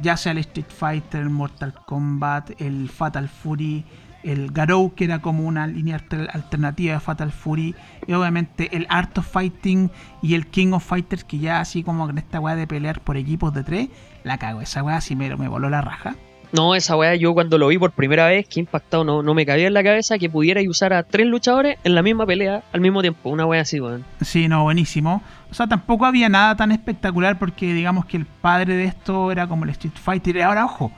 ya 0.01 0.17
sea 0.17 0.31
el 0.31 0.39
Street 0.39 0.67
Fighter, 0.69 1.21
el 1.21 1.29
Mortal 1.29 1.73
Kombat, 1.85 2.59
el 2.61 2.89
Fatal 2.89 3.29
Fury, 3.29 3.85
el 4.23 4.51
Garou, 4.51 4.93
que 4.95 5.03
era 5.03 5.19
como 5.21 5.43
una 5.45 5.67
línea 5.67 5.95
alter- 5.97 6.29
alternativa 6.33 6.93
de 6.93 6.99
Fatal 6.99 7.31
Fury, 7.31 7.75
y 8.07 8.13
obviamente 8.13 8.75
el 8.75 8.87
Art 8.89 9.17
of 9.17 9.27
Fighting 9.29 9.91
y 10.21 10.35
el 10.35 10.47
King 10.47 10.71
of 10.71 10.85
Fighters, 10.85 11.23
que 11.23 11.39
ya 11.39 11.59
así 11.59 11.83
como 11.83 12.05
con 12.07 12.17
esta 12.17 12.39
weá 12.39 12.55
de 12.55 12.65
pelear 12.65 13.01
por 13.01 13.17
equipos 13.17 13.53
de 13.53 13.63
tres, 13.63 13.89
la 14.23 14.37
cago, 14.37 14.61
esa 14.61 14.81
weá 14.81 15.01
sí 15.01 15.15
me, 15.15 15.35
me 15.35 15.47
voló 15.49 15.69
la 15.69 15.81
raja. 15.81 16.15
No, 16.53 16.75
esa 16.75 16.95
weá 16.95 17.15
yo 17.15 17.33
cuando 17.33 17.57
lo 17.57 17.67
vi 17.67 17.77
por 17.79 17.91
primera 17.91 18.27
vez, 18.27 18.47
que 18.47 18.59
impactado, 18.59 19.03
no, 19.03 19.23
no 19.23 19.33
me 19.33 19.43
cabía 19.45 19.67
en 19.67 19.73
la 19.73 19.83
cabeza 19.83 20.19
que 20.19 20.29
pudiera 20.29 20.61
usar 20.69 20.93
a 20.93 21.01
tres 21.03 21.25
luchadores 21.25 21.77
en 21.83 21.95
la 21.95 22.03
misma 22.03 22.25
pelea 22.27 22.63
al 22.71 22.79
mismo 22.79 23.01
tiempo, 23.01 23.29
una 23.31 23.45
weá 23.45 23.61
así, 23.61 23.81
weón. 23.81 24.05
Sí, 24.21 24.47
no, 24.47 24.63
buenísimo. 24.63 25.23
O 25.49 25.53
sea, 25.55 25.65
tampoco 25.67 26.05
había 26.05 26.29
nada 26.29 26.55
tan 26.55 26.71
espectacular 26.71 27.39
porque 27.39 27.73
digamos 27.73 28.05
que 28.05 28.17
el 28.17 28.25
padre 28.27 28.75
de 28.75 28.85
esto 28.85 29.31
era 29.31 29.47
como 29.47 29.63
el 29.63 29.71
Street 29.71 29.95
Fighter. 30.01 30.43
Ahora, 30.43 30.65
ojo, 30.65 30.91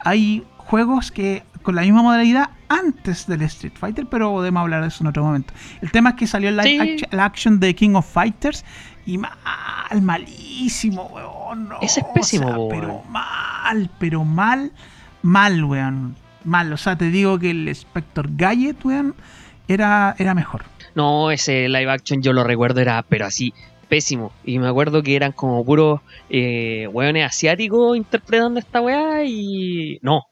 hay 0.00 0.44
juegos 0.56 1.10
que 1.10 1.42
con 1.62 1.74
la 1.76 1.82
misma 1.82 2.02
modalidad 2.02 2.50
antes 2.68 3.26
del 3.26 3.42
Street 3.42 3.74
Fighter, 3.76 4.06
pero 4.06 4.30
podemos 4.32 4.60
hablar 4.60 4.82
de 4.82 4.88
eso 4.88 5.04
en 5.04 5.08
otro 5.08 5.22
momento. 5.24 5.52
El 5.80 5.90
tema 5.92 6.10
es 6.10 6.16
que 6.16 6.26
salió 6.26 6.50
Sí. 6.62 6.78
action, 6.78 7.08
la 7.12 7.24
action 7.24 7.60
de 7.60 7.74
King 7.74 7.94
of 7.94 8.06
Fighters 8.10 8.64
y 9.06 9.18
mal, 9.18 9.32
malísimo, 10.00 11.04
weón. 11.06 11.68
no, 11.68 11.80
Ese 11.80 12.00
es 12.00 12.06
pésimo, 12.14 12.48
o 12.48 12.70
sea, 12.70 12.80
pero 12.80 13.02
mal, 13.08 13.90
pero 13.98 14.24
mal, 14.24 14.72
mal, 15.22 15.64
weón. 15.64 16.16
Mal, 16.44 16.72
o 16.72 16.76
sea, 16.76 16.96
te 16.96 17.10
digo 17.10 17.38
que 17.38 17.50
el 17.50 17.68
Spector 17.68 18.28
Gadget, 18.36 18.84
weón, 18.84 19.14
era, 19.68 20.14
era 20.18 20.34
mejor. 20.34 20.64
No, 20.94 21.30
ese 21.30 21.68
live 21.68 21.90
action 21.90 22.22
yo 22.22 22.32
lo 22.32 22.44
recuerdo, 22.44 22.80
era, 22.80 23.02
pero 23.02 23.26
así, 23.26 23.54
pésimo. 23.88 24.32
Y 24.44 24.58
me 24.58 24.68
acuerdo 24.68 25.02
que 25.02 25.16
eran 25.16 25.32
como 25.32 25.64
puros 25.64 26.00
eh, 26.30 26.86
weones 26.92 27.26
asiáticos 27.26 27.96
interpretando 27.96 28.58
esta 28.58 28.80
weá 28.80 29.24
y. 29.24 29.98
No. 30.02 30.22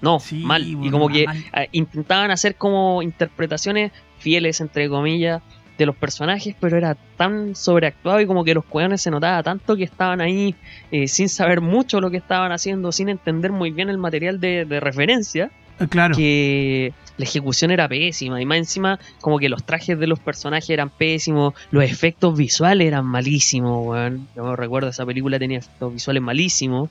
No, 0.00 0.18
Sí, 0.20 0.42
mal. 0.44 0.66
Y 0.66 0.90
como 0.90 1.08
que 1.08 1.24
mal. 1.24 1.44
ah, 1.52 1.64
intentaban 1.72 2.30
hacer 2.30 2.56
como 2.56 3.00
interpretaciones 3.00 3.92
fieles, 4.18 4.60
entre 4.60 4.88
comillas, 4.88 5.42
de 5.78 5.86
los 5.86 5.96
personajes, 5.96 6.54
pero 6.60 6.76
era 6.76 6.96
tan 7.16 7.54
sobreactuado 7.56 8.20
y 8.20 8.26
como 8.26 8.44
que 8.44 8.54
los 8.54 8.64
weones 8.70 9.02
se 9.02 9.10
notaba 9.10 9.42
tanto 9.42 9.76
que 9.76 9.84
estaban 9.84 10.20
ahí 10.20 10.54
eh, 10.90 11.08
sin 11.08 11.28
saber 11.28 11.60
mucho 11.60 12.00
lo 12.00 12.10
que 12.10 12.16
estaban 12.18 12.52
haciendo, 12.52 12.92
sin 12.92 13.08
entender 13.08 13.50
muy 13.52 13.70
bien 13.72 13.88
el 13.90 13.98
material 13.98 14.38
de, 14.40 14.64
de 14.64 14.80
referencia 14.80 15.50
Eh, 15.80 15.88
Claro. 15.88 16.14
que 16.14 16.92
la 17.16 17.24
ejecución 17.24 17.72
era 17.72 17.88
pésima 17.88 18.40
y 18.40 18.46
más 18.46 18.58
encima 18.58 18.98
como 19.20 19.38
que 19.40 19.48
los 19.48 19.64
trajes 19.64 19.98
de 19.98 20.06
los 20.06 20.20
personajes 20.20 20.70
eran 20.70 20.88
pésimos, 20.90 21.54
los 21.72 21.82
efectos 21.82 22.36
visuales 22.36 22.86
eran 22.86 23.04
malísimos, 23.06 23.84
weón. 23.84 24.28
Yo 24.36 24.44
me 24.44 24.54
recuerdo 24.54 24.88
esa 24.90 25.04
película 25.04 25.36
tenía 25.40 25.58
efectos 25.58 25.92
visuales 25.92 26.22
malísimos 26.22 26.90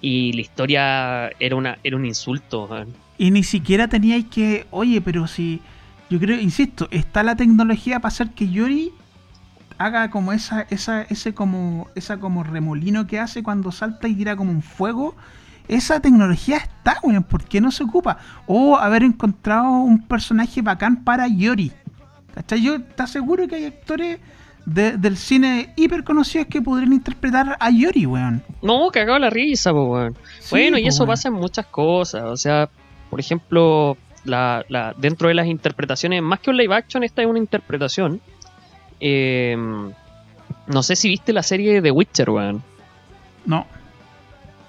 y 0.00 0.32
la 0.32 0.40
historia 0.40 1.30
era 1.38 1.56
una 1.56 1.78
era 1.84 1.96
un 1.96 2.06
insulto, 2.06 2.64
weón. 2.64 2.94
Y 3.18 3.30
ni 3.30 3.42
siquiera 3.44 3.88
teníais 3.88 4.24
que, 4.24 4.66
oye, 4.70 5.00
pero 5.02 5.26
si 5.26 5.60
yo 6.10 6.18
creo, 6.20 6.38
insisto, 6.40 6.88
está 6.90 7.22
la 7.22 7.36
tecnología 7.36 7.98
para 8.00 8.08
hacer 8.08 8.30
que 8.30 8.48
Yori 8.48 8.92
haga 9.78 10.10
como 10.10 10.32
esa, 10.32 10.62
esa, 10.70 11.02
ese 11.02 11.34
como, 11.34 11.88
esa 11.94 12.18
como 12.18 12.42
remolino 12.44 13.06
que 13.06 13.18
hace 13.18 13.42
cuando 13.42 13.72
salta 13.72 14.06
y 14.08 14.14
tira 14.14 14.36
como 14.36 14.50
un 14.52 14.62
fuego. 14.62 15.14
Esa 15.66 16.00
tecnología 16.00 16.58
está, 16.58 16.98
weón, 17.02 17.22
¿por 17.22 17.44
qué 17.44 17.60
no 17.60 17.70
se 17.70 17.84
ocupa? 17.84 18.18
O 18.46 18.76
haber 18.76 19.02
encontrado 19.02 19.70
un 19.70 20.02
personaje 20.06 20.60
bacán 20.62 21.02
para 21.04 21.26
Yori. 21.26 21.72
¿Cachai? 22.34 22.62
Yo 22.62 22.82
te 22.82 23.06
seguro 23.06 23.48
que 23.48 23.54
hay 23.56 23.64
actores 23.66 24.18
de- 24.66 24.96
del 24.98 25.16
cine 25.16 25.72
hiper 25.76 26.04
conocidos 26.04 26.48
que 26.48 26.60
podrían 26.60 26.92
interpretar 26.92 27.56
a 27.58 27.70
Yori, 27.70 28.06
weón. 28.06 28.42
No, 28.62 28.88
cagado 28.92 29.18
la 29.18 29.30
risa, 29.30 29.72
po, 29.72 29.84
weón. 29.92 30.14
Sí, 30.40 30.48
bueno, 30.50 30.78
y 30.78 30.86
eso 30.86 31.04
weón. 31.04 31.12
pasa 31.12 31.28
en 31.28 31.34
muchas 31.34 31.66
cosas. 31.66 32.24
O 32.24 32.36
sea, 32.36 32.68
por 33.08 33.18
ejemplo, 33.20 33.96
la, 34.24 34.64
la- 34.68 34.94
dentro 34.96 35.28
de 35.28 35.34
las 35.34 35.46
interpretaciones, 35.46 36.22
más 36.22 36.40
que 36.40 36.50
un 36.50 36.56
live 36.56 36.74
action, 36.74 37.04
esta 37.04 37.22
es 37.22 37.28
una 37.28 37.38
interpretación. 37.38 38.20
Eh, 39.00 39.56
no 40.66 40.82
sé 40.82 40.96
si 40.96 41.08
viste 41.08 41.32
la 41.32 41.42
serie 41.42 41.80
de 41.80 41.90
Witcher, 41.90 42.30
weón. 42.30 42.62
No. 43.44 43.66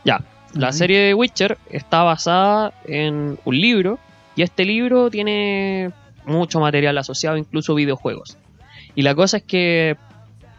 Ya, 0.03 0.21
la 0.53 0.71
serie 0.71 0.99
de 0.99 1.13
Witcher 1.13 1.57
está 1.69 2.03
basada 2.03 2.73
en 2.85 3.39
un 3.43 3.59
libro 3.59 3.97
y 4.35 4.43
este 4.43 4.65
libro 4.65 5.09
tiene 5.09 5.91
mucho 6.25 6.59
material 6.59 6.97
asociado, 6.97 7.37
incluso 7.37 7.73
videojuegos. 7.75 8.37
Y 8.93 9.01
la 9.01 9.15
cosa 9.15 9.37
es 9.37 9.43
que 9.43 9.97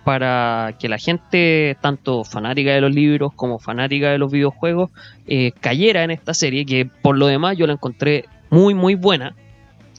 para 0.05 0.75
que 0.79 0.89
la 0.89 0.99
gente, 0.99 1.77
tanto 1.81 2.25
fanática 2.25 2.71
de 2.73 2.81
los 2.81 2.95
libros 2.95 3.33
como 3.35 3.59
fanática 3.59 4.11
de 4.11 4.19
los 4.19 4.31
videojuegos, 4.31 4.91
eh, 5.27 5.53
cayera 5.61 6.05
en 6.05 6.13
esta 6.13 6.33
serie, 6.33 6.65
que 6.65 6.87
por 6.87 7.19
lo 7.19 7.27
demás 7.27 7.57
yo 7.57 7.67
la 7.67 7.73
encontré 7.73 8.25
muy, 8.51 8.75
muy 8.75 8.95
buena. 8.95 9.35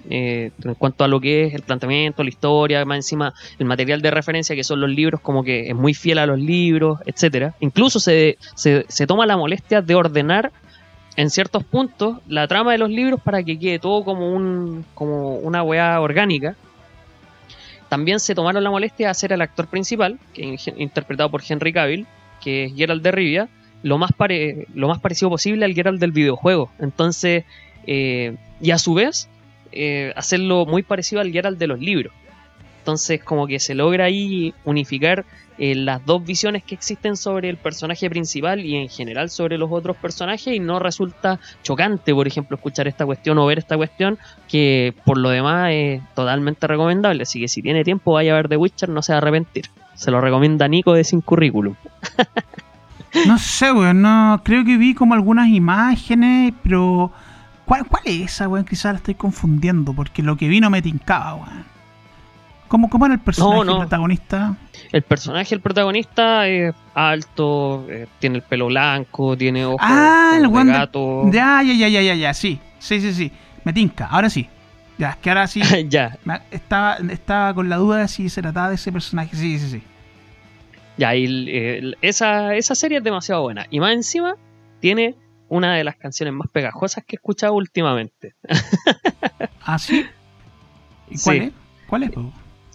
eh, 0.09 0.51
en 0.63 0.73
cuanto 0.75 1.03
a 1.03 1.07
lo 1.09 1.19
que 1.19 1.45
es 1.45 1.53
el 1.53 1.63
planteamiento, 1.63 2.23
la 2.23 2.29
historia, 2.29 2.85
más 2.85 2.97
encima 2.99 3.33
el 3.59 3.65
material 3.65 4.01
de 4.01 4.09
referencia 4.09 4.55
que 4.55 4.63
son 4.63 4.79
los 4.79 4.89
libros, 4.89 5.19
como 5.19 5.43
que 5.43 5.67
es 5.69 5.75
muy 5.75 5.93
fiel 5.93 6.17
a 6.19 6.25
los 6.25 6.39
libros, 6.39 6.99
etcétera. 7.05 7.55
Incluso 7.59 7.99
se, 7.99 8.37
se, 8.55 8.85
se 8.87 9.05
toma 9.05 9.25
la 9.25 9.35
molestia 9.35 9.81
de 9.81 9.95
ordenar 9.95 10.51
en 11.17 11.29
ciertos 11.29 11.63
puntos 11.65 12.19
la 12.27 12.47
trama 12.47 12.71
de 12.71 12.77
los 12.77 12.89
libros 12.89 13.19
para 13.21 13.43
que 13.43 13.59
quede 13.59 13.79
todo 13.79 14.05
como 14.05 14.31
un 14.31 14.85
como 14.93 15.35
una 15.39 15.61
weá 15.63 15.99
orgánica. 15.99 16.55
También 17.89 18.19
se 18.19 18.35
tomaron 18.35 18.63
la 18.63 18.69
molestia 18.69 19.07
de 19.07 19.11
hacer 19.11 19.33
al 19.33 19.41
actor 19.41 19.67
principal, 19.67 20.19
que 20.33 20.57
interpretado 20.77 21.29
por 21.31 21.41
Henry 21.47 21.73
Cavill, 21.73 22.05
que 22.41 22.65
es 22.65 22.75
Geralt 22.75 23.01
de 23.01 23.11
Rivia, 23.11 23.49
lo 23.83 23.97
más, 23.97 24.11
pare- 24.11 24.67
lo 24.73 24.87
más 24.87 24.99
parecido 24.99 25.29
posible 25.29 25.65
al 25.65 25.73
Geralt 25.73 25.99
del 25.99 26.11
videojuego. 26.11 26.69
Entonces, 26.79 27.45
eh, 27.87 28.35
y 28.61 28.71
a 28.71 28.77
su 28.77 28.93
vez, 28.93 29.27
eh, 29.71 30.13
hacerlo 30.15 30.65
muy 30.65 30.83
parecido 30.83 31.21
al 31.21 31.31
Geralt 31.31 31.57
de 31.57 31.67
los 31.67 31.79
libros. 31.79 32.13
Entonces, 32.79 33.21
como 33.21 33.47
que 33.47 33.59
se 33.59 33.75
logra 33.75 34.05
ahí 34.05 34.53
unificar 34.63 35.25
eh, 35.57 35.75
las 35.75 36.05
dos 36.05 36.23
visiones 36.23 36.63
que 36.63 36.75
existen 36.75 37.17
sobre 37.17 37.49
el 37.49 37.57
personaje 37.57 38.09
principal 38.09 38.63
y 38.63 38.75
en 38.75 38.89
general 38.89 39.29
sobre 39.29 39.57
los 39.57 39.71
otros 39.71 39.97
personajes 39.97 40.55
y 40.55 40.59
no 40.59 40.79
resulta 40.79 41.39
chocante, 41.63 42.13
por 42.13 42.27
ejemplo, 42.27 42.55
escuchar 42.55 42.87
esta 42.87 43.05
cuestión 43.05 43.39
o 43.39 43.45
ver 43.45 43.57
esta 43.57 43.75
cuestión 43.75 44.17
que 44.47 44.93
por 45.03 45.17
lo 45.17 45.29
demás 45.29 45.71
es 45.73 46.01
totalmente 46.13 46.67
recomendable. 46.67 47.23
Así 47.23 47.41
que 47.41 47.47
si 47.47 47.61
tiene 47.61 47.83
tiempo 47.83 48.13
vaya 48.13 48.33
a 48.33 48.35
ver 48.35 48.49
The 48.49 48.57
Witcher, 48.57 48.89
no 48.89 49.01
se 49.01 49.11
va 49.11 49.17
a 49.17 49.21
arrepentir. 49.21 49.65
Se 49.95 50.11
lo 50.11 50.21
recomienda 50.21 50.67
Nico 50.67 50.93
de 50.93 51.03
Sin 51.03 51.21
Currículum. 51.21 51.75
No 53.25 53.39
sé, 53.39 53.71
weón, 53.71 54.01
no, 54.01 54.41
creo 54.43 54.63
que 54.63 54.77
vi 54.77 54.93
como 54.93 55.13
algunas 55.15 55.47
imágenes, 55.49 56.53
pero 56.61 57.11
¿cuál, 57.67 57.85
cuál 57.85 58.01
es 58.05 58.21
esa, 58.33 58.47
weón? 58.47 58.65
Quizás 58.65 58.93
la 58.93 58.97
estoy 58.97 59.13
confundiendo, 59.13 59.93
porque 59.93 60.23
lo 60.23 60.35
que 60.35 60.47
vi 60.47 60.59
no 60.59 60.71
me 60.71 60.81
tincaba, 60.81 61.35
weón. 61.35 61.65
¿Cómo, 62.67 62.89
cómo 62.89 63.05
era 63.05 63.13
el 63.15 63.21
personaje 63.21 63.63
no. 63.65 63.77
protagonista? 63.79 64.55
El 64.91 65.01
personaje, 65.03 65.53
el 65.55 65.61
protagonista, 65.61 66.47
es 66.47 66.75
alto, 66.95 67.85
eh, 67.89 68.07
tiene 68.19 68.37
el 68.37 68.41
pelo 68.41 68.65
blanco, 68.65 69.37
tiene 69.37 69.65
ojos 69.65 69.79
Ah, 69.81 70.33
el 70.35 70.51
de 70.51 70.63
gato. 70.65 71.21
Ya, 71.31 71.61
ya, 71.63 71.73
ya, 71.73 71.87
ya, 71.87 72.01
ya, 72.01 72.15
ya, 72.15 72.33
sí, 72.33 72.59
sí, 72.79 72.99
sí, 72.99 73.13
sí, 73.13 73.31
me 73.63 73.71
tinca, 73.71 74.07
ahora 74.07 74.29
sí. 74.29 74.49
Ya, 74.97 75.11
es 75.11 75.15
que 75.17 75.29
ahora 75.29 75.47
sí, 75.47 75.61
ya, 75.89 76.17
estaba, 76.51 76.97
estaba 77.09 77.53
con 77.53 77.69
la 77.69 77.77
duda 77.77 77.97
de 77.99 78.07
si 78.09 78.27
se 78.29 78.41
trataba 78.41 78.69
de 78.69 78.75
ese 78.75 78.91
personaje, 78.91 79.35
sí, 79.37 79.59
sí, 79.59 79.69
sí. 79.69 79.83
Ya, 80.97 81.15
y 81.15 81.23
el- 81.25 81.47
el- 81.47 81.97
esa, 82.01 82.55
esa 82.55 82.73
serie 82.75 82.97
es 82.97 83.03
demasiado 83.03 83.43
buena. 83.43 83.65
Y 83.69 83.79
más 83.79 83.93
encima, 83.93 84.35
tiene 84.81 85.15
una 85.49 85.75
de 85.75 85.83
las 85.83 85.95
canciones 85.95 86.33
más 86.33 86.47
pegajosas 86.49 87.03
que 87.05 87.15
he 87.15 87.17
escuchado 87.17 87.53
últimamente. 87.53 88.33
¿Ah, 89.65 89.79
sí? 89.79 90.05
¿Y 91.09 91.17
cuál 91.19 91.37
Sí. 91.37 91.43
es? 91.45 91.51
¿Cuál 91.87 92.03
es? 92.03 92.11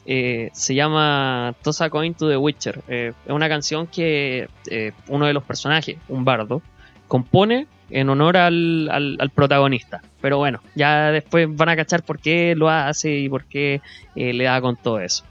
Eh, 0.04 0.50
se 0.52 0.74
llama 0.74 1.54
Toss 1.62 1.80
a 1.80 1.90
Coin 1.90 2.14
to 2.14 2.28
the 2.28 2.36
Witcher. 2.36 2.82
Eh, 2.88 3.12
es 3.26 3.32
una 3.32 3.48
canción 3.48 3.86
que 3.86 4.48
eh, 4.70 4.92
uno 5.08 5.26
de 5.26 5.32
los 5.32 5.44
personajes, 5.44 5.98
un 6.08 6.24
bardo, 6.24 6.62
compone 7.08 7.66
en 7.90 8.08
honor 8.08 8.36
al, 8.38 8.88
al- 8.90 9.16
al 9.20 9.30
protagonista. 9.30 10.00
Pero 10.20 10.38
bueno, 10.38 10.60
ya 10.74 11.10
después 11.12 11.46
van 11.54 11.68
a 11.68 11.76
cachar 11.76 12.02
por 12.02 12.18
qué 12.18 12.54
lo 12.56 12.70
hace 12.70 13.18
y 13.18 13.28
por 13.28 13.44
qué 13.44 13.80
le 14.14 14.44
da 14.44 14.60
con 14.60 14.76
todo 14.76 14.98
eso. 15.00 15.24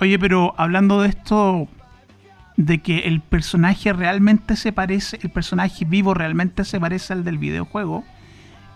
Oye, 0.00 0.16
pero 0.18 0.54
hablando 0.56 1.02
de 1.02 1.08
esto, 1.08 1.66
de 2.58 2.80
que 2.80 2.98
el 3.06 3.20
personaje 3.20 3.92
realmente 3.92 4.56
se 4.56 4.72
parece, 4.72 5.20
el 5.22 5.30
personaje 5.30 5.84
vivo 5.84 6.12
realmente 6.12 6.64
se 6.64 6.80
parece 6.80 7.12
al 7.12 7.22
del 7.22 7.38
videojuego, 7.38 8.04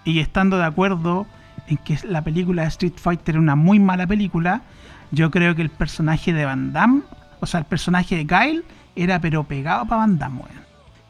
y 0.05 0.21
estando 0.21 0.57
de 0.57 0.65
acuerdo 0.65 1.27
en 1.67 1.79
que 1.79 1.99
la 2.05 2.23
película 2.23 2.63
de 2.63 2.69
Street 2.69 2.95
Fighter 2.95 3.35
es 3.35 3.41
una 3.41 3.57
muy 3.57 3.81
mala 3.81 4.07
película, 4.07 4.63
yo 5.11 5.33
creo 5.33 5.57
que 5.57 5.63
el 5.63 5.71
personaje 5.71 6.33
de 6.33 6.45
Van 6.45 6.73
Damme, 6.73 7.03
o 7.41 7.47
sea, 7.47 7.59
el 7.59 7.67
personaje 7.67 8.15
de 8.15 8.25
Guile, 8.25 8.63
era 8.95 9.21
pero 9.21 9.43
pegado 9.43 9.85
para 9.85 10.03
Van 10.03 10.17
Damme, 10.17 10.43
weón. 10.43 10.63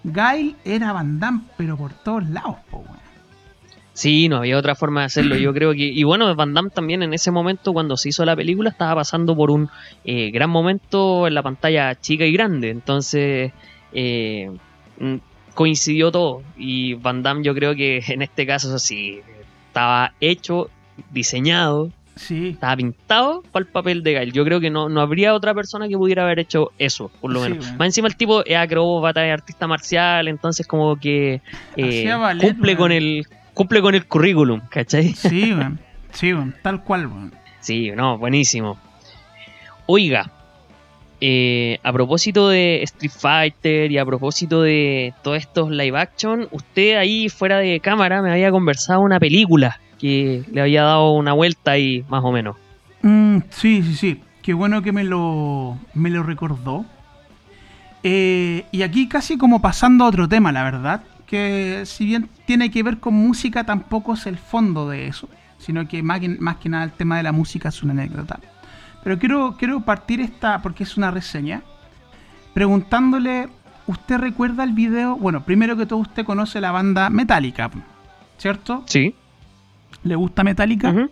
Guile 0.05 0.57
era 0.64 0.95
Van 0.95 1.20
Damme, 1.20 1.43
pero 1.59 1.77
por 1.77 1.93
todos 1.93 2.27
lados, 2.31 2.57
po, 2.70 2.79
weón. 2.79 3.12
Sí, 3.95 4.28
no 4.28 4.38
había 4.38 4.57
otra 4.59 4.74
forma 4.74 5.01
de 5.01 5.07
hacerlo. 5.07 5.36
Yo 5.36 5.53
creo 5.55 5.72
que. 5.72 5.84
Y 5.84 6.03
bueno, 6.05 6.34
Van 6.34 6.55
Damme 6.55 6.70
también 6.70 7.03
en 7.03 7.12
ese 7.14 7.30
momento, 7.30 7.72
cuando 7.72 7.97
se 7.97 8.09
hizo 8.11 8.24
la 8.24 8.34
película, 8.36 8.70
estaba 8.70 8.97
pasando 8.97 9.36
por 9.36 9.51
un 9.51 9.68
eh, 10.05 10.30
gran 10.30 10.51
momento 10.51 11.26
en 11.26 11.34
la 11.34 11.43
pantalla 11.43 11.95
chica 12.01 12.24
y 12.24 12.32
grande. 12.32 12.70
Entonces. 12.70 13.53
eh, 13.93 14.51
mm, 14.99 15.16
coincidió 15.55 16.11
todo. 16.11 16.43
Y 16.57 16.95
Van 16.95 17.22
Damme, 17.22 17.45
yo 17.45 17.55
creo 17.55 17.74
que 17.74 18.03
en 18.09 18.22
este 18.22 18.47
caso, 18.47 18.78
sí, 18.78 19.20
estaba 19.68 20.12
hecho, 20.20 20.70
diseñado, 21.11 21.90
Sí, 22.14 22.49
estaba 22.51 22.76
pintado 22.76 23.43
para 23.53 23.64
el 23.64 23.70
papel 23.72 24.03
de 24.03 24.12
Gail. 24.12 24.32
Yo 24.32 24.45
creo 24.45 24.61
que 24.61 24.68
no, 24.70 24.88
no 24.90 25.01
habría 25.01 25.32
otra 25.34 25.55
persona 25.55 25.88
que 25.88 25.97
pudiera 25.97 26.24
haber 26.24 26.40
hecho 26.40 26.70
eso, 26.78 27.11
por 27.20 27.32
lo 27.32 27.43
Sí, 27.43 27.51
menos. 27.53 27.72
Más 27.78 27.86
encima, 27.86 28.07
el 28.09 28.16
tipo 28.16 28.45
es 28.45 28.57
acróbata, 28.57 29.26
es 29.26 29.32
artista 29.32 29.66
marcial, 29.66 30.28
entonces, 30.28 30.66
como 30.66 30.97
que 30.97 31.40
eh, 31.76 32.14
ballet, 32.14 32.49
cumple 32.55 32.76
con 32.76 32.93
el 32.93 33.26
cumple 33.55 33.81
con 33.83 33.95
el 33.95 34.07
currículum, 34.07 34.61
¿cachai? 34.71 35.15
sí, 35.15 35.53
weón. 35.57 35.81
Sí, 36.13 36.33
weón. 36.33 36.55
Tal 36.63 36.83
cual, 36.83 37.07
weón. 37.07 37.35
Sí, 37.61 37.91
no, 37.93 38.19
buenísimo. 38.19 38.77
Oiga, 39.87 40.31
eh, 41.21 41.79
a 41.85 41.93
propósito 41.93 42.49
de 42.49 42.83
Street 42.83 43.13
Fighter 43.17 43.93
y 43.93 43.99
a 43.99 44.05
propósito 44.05 44.63
de 44.63 45.15
todos 45.23 45.39
estos 45.39 45.71
live 45.71 45.97
action, 45.97 46.49
usted 46.51 46.97
ahí 46.97 47.29
fuera 47.29 47.59
de 47.59 47.79
cámara 47.79 48.23
me 48.23 48.33
había 48.33 48.51
conversado 48.51 49.01
una 49.01 49.21
película 49.21 49.79
que 50.01 50.43
le 50.51 50.61
había 50.61 50.83
dado 50.83 51.13
una 51.13 51.33
vuelta 51.33 51.71
ahí, 51.73 52.05
más 52.09 52.25
o 52.25 52.33
menos. 52.33 52.57
Mm, 53.03 53.39
sí, 53.51 53.83
sí, 53.85 53.95
sí. 53.95 54.21
Qué 54.43 54.53
bueno 54.53 54.83
que 54.83 54.91
me 54.91 55.05
lo, 55.05 55.79
me 55.95 56.11
lo 56.11 56.25
recordó. 56.25 56.85
Eh, 58.03 58.65
y 58.73 58.83
aquí 58.83 59.09
casi 59.09 59.39
como 59.39 59.63
pasando 59.63 60.05
a 60.05 60.09
otro 60.09 60.29
tema, 60.29 60.51
la 60.51 60.65
verdad. 60.65 61.05
Que 61.33 61.85
si 61.87 62.05
bien 62.05 62.28
tiene 62.45 62.70
que 62.70 62.83
ver 62.83 62.99
con 62.99 63.14
música, 63.14 63.64
tampoco 63.64 64.12
es 64.12 64.26
el 64.26 64.37
fondo 64.37 64.91
de 64.91 65.07
eso. 65.07 65.30
Sino 65.57 65.89
que 65.89 66.03
más 66.03 66.20
que, 66.20 66.28
más 66.28 66.57
que 66.59 66.68
nada 66.68 66.85
el 66.85 66.91
tema 66.93 67.16
de 67.16 67.22
la 67.22 67.33
música 67.33 67.70
es 67.70 67.83
una 67.83 67.95
anécdota. 67.95 68.39
Pero 69.03 69.18
quiero, 69.18 69.57
quiero 69.59 69.80
partir 69.80 70.20
esta, 70.20 70.61
porque 70.61 70.83
es 70.83 70.99
una 70.99 71.11
reseña, 71.11 71.62
preguntándole, 72.53 73.49
¿usted 73.87 74.18
recuerda 74.18 74.62
el 74.62 74.72
video? 74.72 75.16
Bueno, 75.16 75.43
primero 75.43 75.74
que 75.74 75.87
todo 75.87 76.01
usted 76.01 76.26
conoce 76.26 76.61
la 76.61 76.70
banda 76.70 77.09
Metallica, 77.09 77.70
¿cierto? 78.37 78.83
Sí. 78.85 79.14
¿Le 80.05 80.14
gusta 80.16 80.45
Metallica? 80.45 80.91
Ujú. 80.91 81.11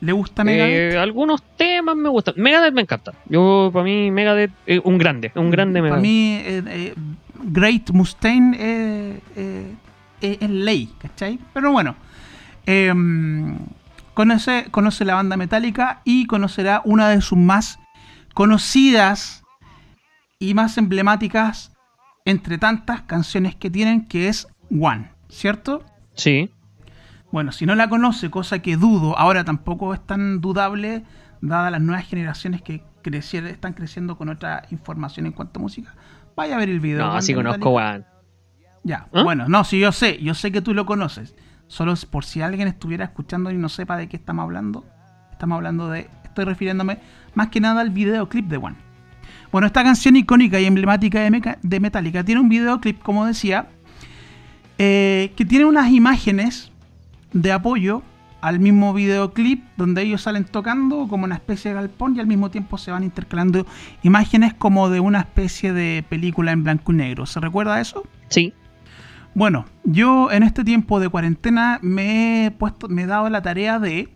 ¿Le 0.00 0.12
gusta 0.12 0.42
Megadeth? 0.44 0.94
Eh, 0.94 0.98
algunos 0.98 1.42
temas 1.56 1.94
me 1.94 2.08
gustan. 2.08 2.34
Megadeth 2.38 2.72
me 2.74 2.80
encanta. 2.80 3.12
Yo, 3.28 3.70
para 3.72 3.84
mí, 3.84 4.10
Megadeth 4.10 4.50
es 4.66 4.80
un 4.82 4.98
grande, 4.98 5.30
un 5.36 5.50
grande 5.50 5.80
Para 5.80 5.96
Megadeth. 5.96 6.02
mí, 6.02 6.34
eh, 6.40 6.62
eh, 6.66 6.94
Great 7.42 7.90
Mustaine 7.90 8.56
eh, 8.58 9.20
eh, 9.36 9.74
eh, 10.20 10.38
es 10.40 10.50
ley, 10.50 10.94
¿cachai? 10.98 11.38
Pero 11.52 11.72
bueno, 11.72 11.96
em, 12.66 13.58
conoce, 14.14 14.66
conoce 14.70 15.04
la 15.04 15.14
banda 15.14 15.36
metálica 15.36 16.00
y 16.04 16.26
conocerá 16.26 16.82
una 16.84 17.08
de 17.08 17.20
sus 17.20 17.38
más 17.38 17.78
conocidas 18.34 19.42
y 20.38 20.54
más 20.54 20.78
emblemáticas 20.78 21.72
entre 22.24 22.58
tantas 22.58 23.02
canciones 23.02 23.56
que 23.56 23.70
tienen, 23.70 24.06
que 24.06 24.28
es 24.28 24.46
One, 24.70 25.10
¿cierto? 25.28 25.84
Sí. 26.14 26.50
Bueno, 27.32 27.52
si 27.52 27.66
no 27.66 27.74
la 27.74 27.88
conoce, 27.88 28.30
cosa 28.30 28.60
que 28.60 28.76
dudo, 28.76 29.18
ahora 29.18 29.44
tampoco 29.44 29.94
es 29.94 30.06
tan 30.06 30.40
dudable, 30.40 31.02
dadas 31.40 31.72
las 31.72 31.80
nuevas 31.80 32.06
generaciones 32.06 32.62
que 32.62 32.84
están 33.04 33.72
creciendo 33.72 34.16
con 34.16 34.28
otra 34.28 34.64
información 34.70 35.26
en 35.26 35.32
cuanto 35.32 35.58
a 35.58 35.62
música, 35.62 35.94
vaya 36.36 36.56
a 36.56 36.58
ver 36.58 36.70
el 36.70 36.80
video. 36.80 37.06
No, 37.06 37.22
sí 37.22 37.34
conozco, 37.34 37.70
weón. 37.70 38.04
Ya, 38.84 39.06
¿Ah? 39.12 39.22
bueno, 39.22 39.48
no, 39.48 39.64
sí, 39.64 39.78
yo 39.78 39.92
sé, 39.92 40.20
yo 40.22 40.34
sé 40.34 40.50
que 40.52 40.60
tú 40.60 40.74
lo 40.74 40.86
conoces. 40.86 41.34
Solo 41.68 41.94
por 42.10 42.24
si 42.24 42.42
alguien 42.42 42.68
estuviera 42.68 43.04
escuchando 43.04 43.50
y 43.50 43.54
no 43.54 43.68
sepa 43.68 43.96
de 43.96 44.08
qué 44.08 44.16
estamos 44.16 44.42
hablando. 44.42 44.84
Estamos 45.30 45.56
hablando 45.56 45.88
de, 45.88 46.08
estoy 46.24 46.44
refiriéndome 46.44 46.98
más 47.34 47.48
que 47.48 47.60
nada 47.60 47.80
al 47.80 47.90
videoclip 47.90 48.46
de 48.46 48.56
One. 48.56 48.76
Bueno, 49.50 49.66
esta 49.66 49.82
canción 49.82 50.16
icónica 50.16 50.58
y 50.60 50.64
emblemática 50.64 51.20
de 51.20 51.80
Metallica 51.80 52.24
tiene 52.24 52.40
un 52.40 52.48
videoclip, 52.48 53.00
como 53.02 53.26
decía, 53.26 53.68
eh, 54.78 55.32
que 55.36 55.44
tiene 55.44 55.64
unas 55.64 55.90
imágenes 55.90 56.72
de 57.32 57.52
apoyo 57.52 58.02
al 58.42 58.60
mismo 58.60 58.92
videoclip 58.92 59.64
donde 59.78 60.02
ellos 60.02 60.20
salen 60.22 60.44
tocando 60.44 61.06
como 61.08 61.24
una 61.24 61.36
especie 61.36 61.70
de 61.70 61.76
galpón 61.76 62.16
y 62.16 62.20
al 62.20 62.26
mismo 62.26 62.50
tiempo 62.50 62.76
se 62.76 62.90
van 62.90 63.04
intercalando 63.04 63.66
imágenes 64.02 64.52
como 64.52 64.90
de 64.90 65.00
una 65.00 65.20
especie 65.20 65.72
de 65.72 66.04
película 66.08 66.52
en 66.52 66.64
blanco 66.64 66.92
y 66.92 66.96
negro. 66.96 67.24
¿Se 67.24 67.40
recuerda 67.40 67.80
eso? 67.80 68.02
Sí. 68.28 68.52
Bueno, 69.34 69.64
yo 69.84 70.30
en 70.30 70.42
este 70.42 70.62
tiempo 70.64 71.00
de 71.00 71.08
cuarentena 71.08 71.78
me 71.82 72.44
he 72.46 72.50
puesto, 72.50 72.88
me 72.88 73.02
he 73.02 73.06
dado 73.06 73.30
la 73.30 73.40
tarea 73.40 73.78
de 73.78 74.12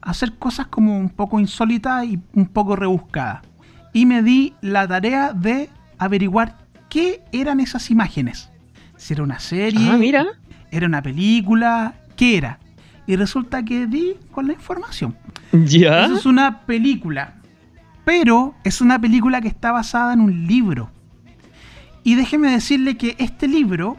hacer 0.00 0.36
cosas 0.38 0.66
como 0.66 0.98
un 0.98 1.10
poco 1.10 1.38
insólitas 1.38 2.04
y 2.06 2.18
un 2.34 2.46
poco 2.46 2.74
rebuscadas. 2.74 3.42
Y 3.92 4.06
me 4.06 4.22
di 4.22 4.54
la 4.62 4.88
tarea 4.88 5.32
de 5.32 5.68
averiguar 5.98 6.56
qué 6.88 7.22
eran 7.32 7.60
esas 7.60 7.90
imágenes. 7.90 8.50
Si 8.96 9.12
era 9.12 9.22
una 9.22 9.38
serie, 9.38 9.90
Ah, 9.90 9.96
mira. 9.98 10.24
era 10.70 10.86
una 10.86 11.02
película, 11.02 11.94
qué 12.16 12.36
era. 12.38 12.58
Y 13.12 13.16
resulta 13.16 13.62
que 13.62 13.86
di 13.86 14.16
con 14.30 14.46
la 14.46 14.54
información. 14.54 15.14
Ya. 15.52 16.06
Eso 16.06 16.14
es 16.14 16.24
una 16.24 16.60
película. 16.60 17.34
Pero 18.06 18.54
es 18.64 18.80
una 18.80 18.98
película 18.98 19.42
que 19.42 19.48
está 19.48 19.70
basada 19.70 20.14
en 20.14 20.20
un 20.22 20.46
libro. 20.46 20.90
Y 22.04 22.14
déjeme 22.14 22.50
decirle 22.50 22.96
que 22.96 23.14
este 23.18 23.48
libro 23.48 23.98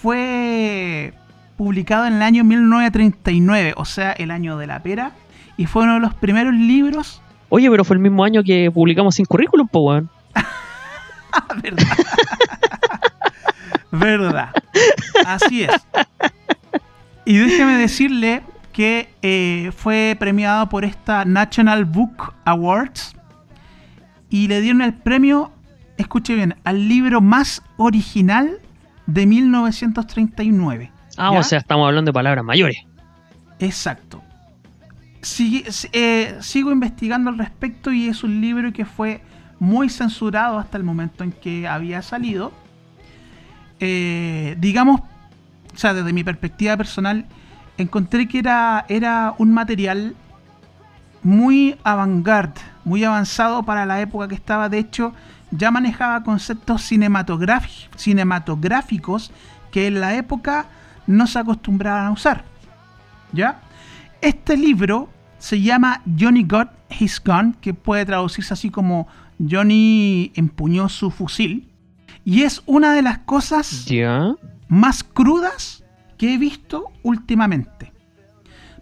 fue 0.00 1.12
publicado 1.56 2.06
en 2.06 2.12
el 2.12 2.22
año 2.22 2.44
1939, 2.44 3.74
o 3.76 3.84
sea, 3.84 4.12
el 4.12 4.30
año 4.30 4.56
de 4.58 4.68
la 4.68 4.80
pera. 4.80 5.10
Y 5.56 5.66
fue 5.66 5.82
uno 5.82 5.94
de 5.94 6.00
los 6.00 6.14
primeros 6.14 6.54
libros. 6.54 7.20
Oye, 7.48 7.68
pero 7.68 7.84
fue 7.84 7.96
el 7.96 8.00
mismo 8.00 8.22
año 8.22 8.44
que 8.44 8.70
publicamos 8.70 9.16
sin 9.16 9.26
currículum, 9.26 9.66
po, 9.66 9.80
weón. 9.80 10.08
Verdad. 11.64 11.84
Verdad. 13.90 14.50
Así 15.26 15.64
es. 15.64 15.72
Y 17.24 17.36
déjeme 17.36 17.76
decirle 17.76 18.42
que 18.72 19.12
eh, 19.22 19.72
fue 19.76 20.16
premiado 20.18 20.68
por 20.68 20.84
esta 20.84 21.24
National 21.24 21.84
Book 21.84 22.34
Awards 22.44 23.14
y 24.30 24.46
le 24.48 24.60
dieron 24.60 24.80
el 24.82 24.94
premio, 24.94 25.52
escuche 25.98 26.34
bien, 26.34 26.54
al 26.64 26.88
libro 26.88 27.20
más 27.20 27.62
original 27.76 28.58
de 29.06 29.26
1939. 29.26 30.92
Ah, 31.16 31.30
¿Ya? 31.32 31.38
o 31.38 31.42
sea, 31.42 31.58
estamos 31.58 31.86
hablando 31.86 32.10
de 32.10 32.12
palabras 32.14 32.44
mayores. 32.44 32.78
Exacto. 33.58 34.22
Eh, 35.92 36.36
sigo 36.40 36.72
investigando 36.72 37.28
al 37.28 37.38
respecto 37.38 37.92
y 37.92 38.08
es 38.08 38.24
un 38.24 38.40
libro 38.40 38.72
que 38.72 38.86
fue 38.86 39.20
muy 39.58 39.90
censurado 39.90 40.58
hasta 40.58 40.78
el 40.78 40.84
momento 40.84 41.24
en 41.24 41.32
que 41.32 41.68
había 41.68 42.00
salido. 42.00 42.52
Eh, 43.80 44.56
digamos, 44.58 45.02
o 45.80 45.82
sea, 45.82 45.94
desde 45.94 46.12
mi 46.12 46.22
perspectiva 46.22 46.76
personal, 46.76 47.24
encontré 47.78 48.28
que 48.28 48.38
era, 48.40 48.84
era 48.90 49.34
un 49.38 49.50
material 49.54 50.14
muy 51.22 51.74
avant-garde, 51.84 52.60
muy 52.84 53.02
avanzado 53.02 53.62
para 53.62 53.86
la 53.86 53.98
época 54.02 54.28
que 54.28 54.34
estaba. 54.34 54.68
De 54.68 54.76
hecho, 54.78 55.14
ya 55.50 55.70
manejaba 55.70 56.22
conceptos 56.22 56.82
cinematográfi- 56.92 57.88
cinematográficos 57.96 59.32
que 59.72 59.86
en 59.86 60.00
la 60.02 60.14
época 60.16 60.66
no 61.06 61.26
se 61.26 61.38
acostumbraban 61.38 62.04
a 62.08 62.10
usar. 62.10 62.44
¿Ya? 63.32 63.62
Este 64.20 64.58
libro 64.58 65.08
se 65.38 65.62
llama 65.62 66.02
Johnny 66.18 66.44
Got 66.44 66.68
His 66.90 67.22
Gun, 67.24 67.54
que 67.58 67.72
puede 67.72 68.04
traducirse 68.04 68.52
así 68.52 68.68
como 68.68 69.08
Johnny 69.50 70.30
empuñó 70.34 70.90
su 70.90 71.10
fusil. 71.10 71.70
Y 72.22 72.42
es 72.42 72.62
una 72.66 72.92
de 72.92 73.00
las 73.00 73.20
cosas 73.20 73.86
Ya. 73.86 74.34
Más 74.70 75.02
crudas 75.02 75.84
que 76.16 76.32
he 76.32 76.38
visto 76.38 76.92
últimamente. 77.02 77.92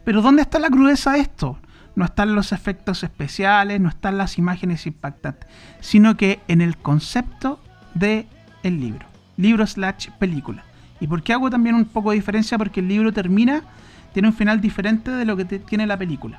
Pero 0.04 0.22
¿dónde 0.22 0.42
está 0.42 0.58
la 0.58 0.68
crudeza 0.68 1.12
de 1.12 1.20
esto? 1.20 1.58
No 1.96 2.04
están 2.04 2.34
los 2.34 2.52
efectos 2.52 3.02
especiales, 3.02 3.80
no 3.80 3.88
están 3.88 4.18
las 4.18 4.38
imágenes 4.38 4.86
impactantes, 4.86 5.48
sino 5.80 6.16
que 6.16 6.40
en 6.46 6.60
el 6.60 6.76
concepto 6.76 7.58
de 7.94 8.26
el 8.62 8.80
libro. 8.80 9.06
Libro 9.36 9.66
slash 9.66 10.10
película. 10.18 10.62
¿Y 11.00 11.06
por 11.06 11.22
qué 11.22 11.32
hago 11.32 11.48
también 11.48 11.74
un 11.74 11.86
poco 11.86 12.10
de 12.10 12.16
diferencia? 12.16 12.58
Porque 12.58 12.80
el 12.80 12.88
libro 12.88 13.12
termina, 13.12 13.62
tiene 14.12 14.28
un 14.28 14.34
final 14.34 14.60
diferente 14.60 15.10
de 15.10 15.24
lo 15.24 15.36
que 15.36 15.46
tiene 15.46 15.86
la 15.86 15.96
película. 15.96 16.38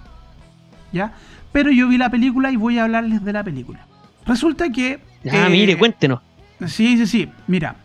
¿Ya? 0.93 1.13
Pero 1.51 1.71
yo 1.71 1.87
vi 1.87 1.97
la 1.97 2.09
película 2.09 2.51
y 2.51 2.55
voy 2.55 2.77
a 2.77 2.83
hablarles 2.83 3.23
de 3.25 3.33
la 3.33 3.43
película. 3.43 3.85
Resulta 4.25 4.69
que... 4.69 4.99
Ya, 5.23 5.47
eh, 5.47 5.49
mire, 5.49 5.77
cuéntenos. 5.77 6.21
Sí, 6.67 6.97
sí, 6.97 7.07
sí. 7.07 7.29
Mira. 7.47 7.75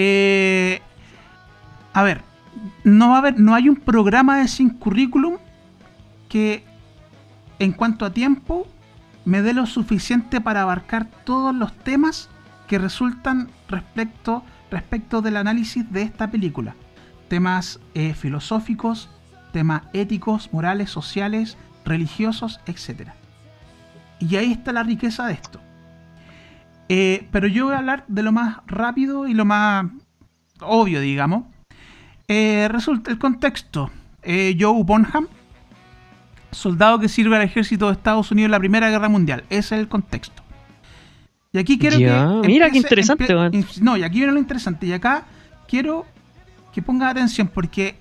Eh, 0.00 0.80
a 1.92 2.02
ver. 2.04 2.22
No 2.84 3.10
va 3.10 3.16
a 3.16 3.18
haber, 3.18 3.38
no 3.38 3.54
hay 3.54 3.68
un 3.68 3.76
programa 3.76 4.38
de 4.38 4.48
sin 4.48 4.70
currículum 4.70 5.36
que 6.28 6.64
en 7.58 7.72
cuanto 7.72 8.04
a 8.04 8.12
tiempo 8.12 8.66
me 9.24 9.42
dé 9.42 9.52
lo 9.52 9.66
suficiente 9.66 10.40
para 10.40 10.62
abarcar 10.62 11.06
todos 11.24 11.54
los 11.54 11.76
temas 11.76 12.28
que 12.68 12.78
resultan 12.78 13.50
respecto, 13.68 14.44
respecto 14.70 15.20
del 15.20 15.36
análisis 15.36 15.90
de 15.92 16.02
esta 16.02 16.30
película. 16.30 16.74
Temas 17.28 17.80
eh, 17.94 18.14
filosóficos, 18.14 19.10
temas 19.52 19.82
éticos, 19.92 20.52
morales, 20.52 20.90
sociales, 20.90 21.58
religiosos, 21.84 22.60
etc. 22.66 23.10
Y 24.20 24.36
ahí 24.36 24.52
está 24.52 24.72
la 24.72 24.84
riqueza 24.84 25.26
de 25.26 25.34
esto. 25.34 25.60
Eh, 26.88 27.28
pero 27.30 27.46
yo 27.46 27.66
voy 27.66 27.74
a 27.74 27.78
hablar 27.78 28.04
de 28.08 28.22
lo 28.22 28.32
más 28.32 28.58
rápido 28.66 29.26
y 29.28 29.34
lo 29.34 29.44
más 29.44 29.86
obvio, 30.60 31.00
digamos. 31.00 31.44
Eh, 32.26 32.68
resulta 32.70 33.10
el 33.10 33.18
contexto. 33.18 33.90
Eh, 34.22 34.56
Joe 34.58 34.82
Bonham, 34.84 35.26
soldado 36.50 36.98
que 36.98 37.08
sirve 37.08 37.36
al 37.36 37.42
ejército 37.42 37.86
de 37.86 37.92
Estados 37.92 38.30
Unidos 38.30 38.46
en 38.48 38.52
la 38.52 38.58
Primera 38.58 38.90
Guerra 38.90 39.08
Mundial. 39.08 39.44
Ese 39.50 39.74
es 39.74 39.80
el 39.80 39.88
contexto. 39.88 40.42
Y 41.52 41.58
aquí 41.58 41.78
quiero 41.78 41.98
Ya, 41.98 42.40
que... 42.42 42.48
mira 42.48 42.70
qué 42.70 42.78
interesante, 42.78 43.26
No, 43.80 43.96
y 43.96 44.02
aquí 44.02 44.18
viene 44.18 44.32
lo 44.32 44.38
interesante. 44.38 44.86
Y 44.86 44.92
acá 44.92 45.24
quiero 45.66 46.04
que 46.72 46.82
pongas 46.82 47.10
atención 47.10 47.48
porque 47.48 47.96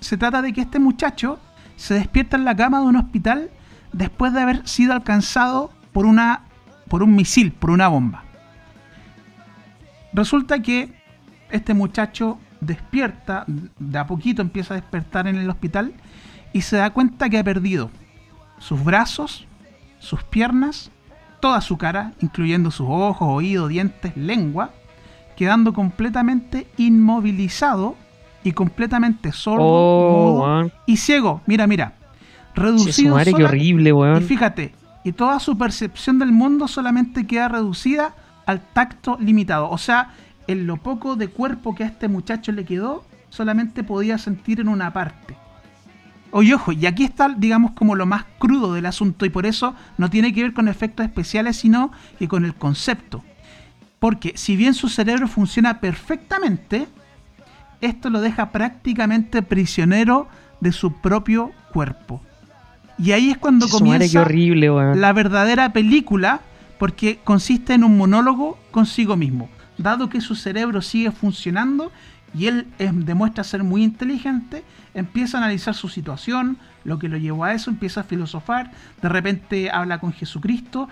se 0.00 0.16
trata 0.16 0.42
de 0.42 0.52
que 0.52 0.60
este 0.60 0.78
muchacho 0.78 1.40
se 1.76 1.94
despierta 1.94 2.36
en 2.36 2.44
la 2.44 2.54
cama 2.54 2.80
de 2.80 2.86
un 2.86 2.96
hospital 2.96 3.50
después 3.92 4.32
de 4.32 4.40
haber 4.40 4.68
sido 4.68 4.92
alcanzado 4.92 5.72
por 5.92 6.06
una 6.06 6.42
por 6.88 7.02
un 7.02 7.14
misil, 7.14 7.52
por 7.52 7.70
una 7.70 7.88
bomba. 7.88 8.24
Resulta 10.12 10.60
que 10.60 10.90
este 11.50 11.74
muchacho 11.74 12.38
despierta, 12.60 13.44
de 13.46 13.98
a 13.98 14.06
poquito 14.06 14.42
empieza 14.42 14.74
a 14.74 14.76
despertar 14.76 15.26
en 15.26 15.36
el 15.36 15.48
hospital 15.48 15.92
y 16.52 16.62
se 16.62 16.76
da 16.76 16.90
cuenta 16.90 17.28
que 17.28 17.38
ha 17.38 17.44
perdido 17.44 17.90
sus 18.58 18.82
brazos, 18.82 19.46
sus 19.98 20.22
piernas, 20.24 20.90
toda 21.40 21.60
su 21.60 21.76
cara, 21.76 22.12
incluyendo 22.20 22.70
sus 22.70 22.86
ojos, 22.88 23.28
oídos, 23.30 23.68
dientes, 23.68 24.16
lengua, 24.16 24.70
quedando 25.36 25.72
completamente 25.72 26.66
inmovilizado 26.76 27.94
y 28.42 28.52
completamente 28.52 29.32
sordo, 29.32 29.64
Oh, 29.64 30.46
mudo 30.46 30.72
y 30.86 30.96
ciego. 30.96 31.42
Mira, 31.46 31.66
mira. 31.66 31.94
Che, 32.54 32.54
su 32.54 32.62
Reducido 32.62 33.16
qué 33.36 33.44
horrible, 33.44 33.92
y 34.18 34.20
fíjate, 34.22 34.72
y 35.08 35.12
toda 35.12 35.40
su 35.40 35.56
percepción 35.56 36.18
del 36.18 36.32
mundo 36.32 36.68
solamente 36.68 37.26
queda 37.26 37.48
reducida 37.48 38.14
al 38.44 38.60
tacto 38.60 39.16
limitado. 39.18 39.70
O 39.70 39.78
sea, 39.78 40.12
en 40.46 40.66
lo 40.66 40.76
poco 40.76 41.16
de 41.16 41.28
cuerpo 41.28 41.74
que 41.74 41.84
a 41.84 41.86
este 41.86 42.08
muchacho 42.08 42.52
le 42.52 42.66
quedó, 42.66 43.04
solamente 43.30 43.82
podía 43.84 44.18
sentir 44.18 44.60
en 44.60 44.68
una 44.68 44.92
parte. 44.92 45.34
Oye, 46.30 46.52
ojo, 46.52 46.72
y 46.72 46.84
aquí 46.84 47.04
está, 47.04 47.30
digamos, 47.30 47.70
como 47.70 47.94
lo 47.94 48.04
más 48.04 48.26
crudo 48.38 48.74
del 48.74 48.84
asunto, 48.84 49.24
y 49.24 49.30
por 49.30 49.46
eso 49.46 49.74
no 49.96 50.10
tiene 50.10 50.34
que 50.34 50.42
ver 50.42 50.52
con 50.52 50.68
efectos 50.68 51.06
especiales, 51.06 51.56
sino 51.56 51.90
que 52.18 52.28
con 52.28 52.44
el 52.44 52.54
concepto. 52.54 53.24
Porque 53.98 54.34
si 54.36 54.56
bien 54.56 54.74
su 54.74 54.90
cerebro 54.90 55.26
funciona 55.26 55.80
perfectamente, 55.80 56.86
esto 57.80 58.10
lo 58.10 58.20
deja 58.20 58.50
prácticamente 58.50 59.40
prisionero 59.40 60.28
de 60.60 60.72
su 60.72 61.00
propio 61.00 61.52
cuerpo. 61.72 62.20
Y 62.98 63.12
ahí 63.12 63.30
es 63.30 63.38
cuando 63.38 63.68
comienza 63.68 64.22
horrible, 64.22 64.68
la 64.96 65.12
verdadera 65.12 65.72
película, 65.72 66.40
porque 66.78 67.20
consiste 67.22 67.74
en 67.74 67.84
un 67.84 67.96
monólogo 67.96 68.58
consigo 68.70 69.16
mismo. 69.16 69.48
Dado 69.76 70.08
que 70.08 70.20
su 70.20 70.34
cerebro 70.34 70.82
sigue 70.82 71.12
funcionando 71.12 71.92
y 72.34 72.46
él 72.46 72.66
demuestra 72.78 73.44
ser 73.44 73.62
muy 73.62 73.84
inteligente, 73.84 74.64
empieza 74.94 75.38
a 75.38 75.42
analizar 75.42 75.74
su 75.74 75.88
situación, 75.88 76.58
lo 76.84 76.98
que 76.98 77.08
lo 77.08 77.16
llevó 77.16 77.44
a 77.44 77.54
eso, 77.54 77.70
empieza 77.70 78.00
a 78.00 78.04
filosofar, 78.04 78.72
de 79.00 79.08
repente 79.08 79.70
habla 79.70 79.98
con 79.98 80.12
Jesucristo. 80.12 80.88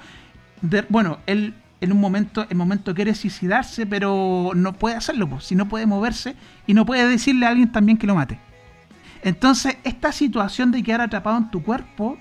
bueno, 0.89 1.19
él 1.27 1.55
en 1.81 1.93
un 1.93 2.01
momento, 2.01 2.47
en 2.49 2.57
momento 2.57 2.95
quiere 2.95 3.15
suicidarse, 3.15 3.87
pero 3.87 4.53
no 4.55 4.73
puede 4.73 4.97
hacerlo, 4.97 5.29
pues, 5.29 5.45
si 5.45 5.55
no 5.55 5.69
puede 5.69 5.87
moverse 5.87 6.35
y 6.67 6.75
no 6.75 6.87
puede 6.87 7.07
decirle 7.09 7.47
a 7.47 7.51
alguien 7.51 7.71
también 7.71 7.99
que 7.99 8.07
lo 8.07 8.15
mate. 8.15 8.39
Entonces, 9.27 9.77
esta 9.83 10.13
situación 10.13 10.71
de 10.71 10.85
quedar 10.85 11.01
atrapado 11.01 11.37
en 11.37 11.51
tu 11.51 11.61
cuerpo, 11.61 12.17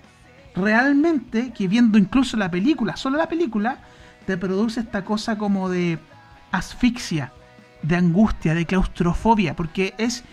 realmente, 0.56 1.54
que 1.54 1.68
viendo 1.68 2.00
incluso 2.00 2.36
la 2.36 2.50
película, 2.50 2.98
solo 2.98 3.20
la 3.20 3.30
película, 3.30 3.78
te 4.26 4.38
produce 4.38 4.80
esta 4.80 5.06
cosa 5.06 5.38
como 5.38 5.70
de 5.70 6.00
asfixia, 6.52 7.32
de 7.84 7.96
angustia, 7.96 8.56
de 8.56 8.66
claustrofobia, 8.66 9.56
porque 9.56 9.94
es, 10.00 10.24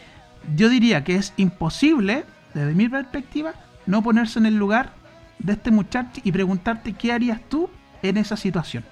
yo 0.57 0.71
diría 0.71 1.05
que 1.05 1.17
es 1.17 1.35
imposible, 1.37 2.25
desde 2.55 2.73
mi 2.73 2.89
perspectiva, 2.89 3.53
no 3.85 4.03
ponerse 4.03 4.39
en 4.39 4.47
el 4.47 4.57
lugar 4.57 4.95
de 5.41 5.53
este 5.53 5.71
muchacho 5.71 6.23
y 6.25 6.33
preguntarte 6.33 6.95
qué 6.95 7.13
harías 7.13 7.43
tú 7.51 7.69
en 8.03 8.17
esa 8.17 8.39
situación. 8.39 8.83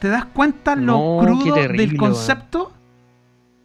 ¿Te 0.00 0.08
das 0.08 0.26
cuenta 0.26 0.76
lo 0.76 1.16
crudo 1.18 1.54
del 1.54 1.96
concepto? 1.96 2.75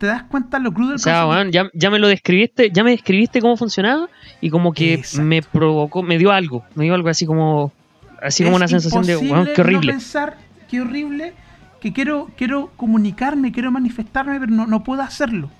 ¿Te 0.02 0.08
das 0.08 0.24
cuenta 0.24 0.58
lo 0.58 0.74
crudo 0.74 0.88
del 0.88 0.96
o 0.96 0.98
sea, 0.98 1.46
ya, 1.52 1.92
me 1.92 2.00
lo 2.00 2.08
describiste, 2.08 2.72
ya 2.72 2.84
me 2.84 2.90
describiste 2.90 3.40
cómo 3.40 3.56
funcionaba 3.56 4.10
y 4.42 4.50
como 4.50 4.74
que 4.74 5.04
me 5.22 5.44
provocó, 5.44 6.02
me 6.02 6.18
dio 6.18 6.32
algo, 6.32 6.66
me 6.74 6.86
dio 6.86 6.96
algo 6.96 7.08
así 7.08 7.28
como 7.28 7.72
así 8.20 8.44
como 8.44 8.56
una 8.56 8.68
sensación 8.68 9.06
de, 9.06 9.16
wow, 9.16 9.46
qué 9.54 9.62
horrible. 9.62 9.92
pensar, 9.92 10.38
qué 10.68 10.82
horrible 10.82 11.36
que 11.80 11.94
quiero, 11.94 12.32
quiero 12.36 12.72
comunicarme, 12.78 13.52
quiero 13.52 13.72
manifestarme, 13.72 14.40
pero 14.40 14.52
no, 14.52 14.84
puedo 14.84 15.04
hacerlo. 15.04 15.52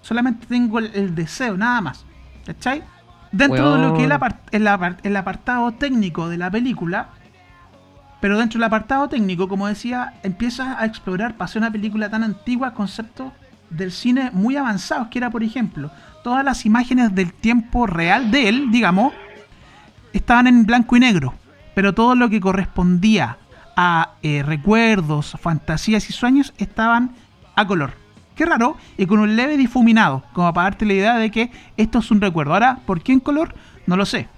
Solamente 0.00 0.46
tengo 0.46 0.78
el, 0.78 1.14
deseo, 1.14 1.58
nada 1.58 1.82
más. 1.82 2.06
¿Cachai? 2.46 2.82
Dentro 3.30 3.74
de 3.74 3.82
lo 3.88 3.92
que 3.92 4.04
es 4.04 4.10
el, 4.52 4.68
el, 5.02 5.16
apartado 5.18 5.70
técnico 5.72 6.30
de 6.30 6.38
la 6.38 6.50
película, 6.50 7.10
pero 8.22 8.38
dentro 8.38 8.58
del 8.58 8.64
apartado 8.64 9.10
técnico, 9.10 9.48
como 9.48 9.68
decía, 9.68 10.14
empiezas 10.22 10.78
a 10.78 10.86
explorar, 10.86 11.36
para 11.36 11.52
una 11.56 11.70
película 11.70 12.08
tan 12.08 12.24
antigua, 12.24 12.72
conceptos 12.72 13.32
del 13.76 13.92
cine 13.92 14.30
muy 14.32 14.56
avanzados, 14.56 15.08
que 15.08 15.18
era, 15.18 15.30
por 15.30 15.42
ejemplo, 15.42 15.90
todas 16.22 16.44
las 16.44 16.64
imágenes 16.66 17.14
del 17.14 17.32
tiempo 17.32 17.86
real 17.86 18.30
de 18.30 18.48
él, 18.48 18.70
digamos, 18.70 19.12
estaban 20.12 20.46
en 20.46 20.64
blanco 20.64 20.96
y 20.96 21.00
negro, 21.00 21.34
pero 21.74 21.94
todo 21.94 22.14
lo 22.14 22.28
que 22.28 22.40
correspondía 22.40 23.38
a 23.76 24.12
eh, 24.22 24.42
recuerdos, 24.42 25.36
fantasías 25.40 26.08
y 26.08 26.12
sueños 26.12 26.52
estaban 26.58 27.12
a 27.54 27.66
color. 27.66 27.94
Qué 28.34 28.46
raro, 28.46 28.76
y 28.96 29.06
con 29.06 29.18
un 29.18 29.36
leve 29.36 29.56
difuminado, 29.56 30.22
como 30.32 30.52
para 30.52 30.70
darte 30.70 30.86
la 30.86 30.94
idea 30.94 31.16
de 31.16 31.30
que 31.30 31.50
esto 31.76 31.98
es 31.98 32.10
un 32.10 32.20
recuerdo. 32.20 32.54
Ahora, 32.54 32.78
¿por 32.86 33.02
qué 33.02 33.12
en 33.12 33.20
color? 33.20 33.54
No 33.86 33.96
lo 33.96 34.06
sé. 34.06 34.28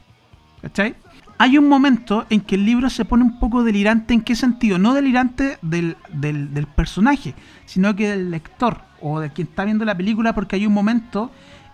¿Cachai? 0.62 0.96
Hay 1.38 1.58
un 1.58 1.68
momento 1.68 2.26
en 2.30 2.40
que 2.40 2.54
el 2.54 2.64
libro 2.64 2.88
se 2.90 3.04
pone 3.04 3.24
un 3.24 3.38
poco 3.38 3.64
delirante. 3.64 4.14
¿En 4.14 4.22
qué 4.22 4.36
sentido? 4.36 4.78
No 4.78 4.94
delirante 4.94 5.58
del, 5.62 5.96
del 6.12 6.66
personaje, 6.68 7.34
sino 7.66 7.96
que 7.96 8.08
del 8.08 8.30
lector 8.30 8.82
o 9.00 9.20
de 9.20 9.30
quien 9.30 9.48
está 9.48 9.64
viendo 9.64 9.84
la 9.84 9.96
película, 9.96 10.34
porque 10.34 10.56
hay 10.56 10.66
un 10.66 10.72
momento 10.72 11.30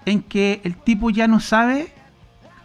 en 0.07 0.23
que 0.23 0.61
el 0.65 0.77
tipo 0.77 1.11
ya 1.11 1.29
no 1.29 1.41
sabe, 1.41 1.93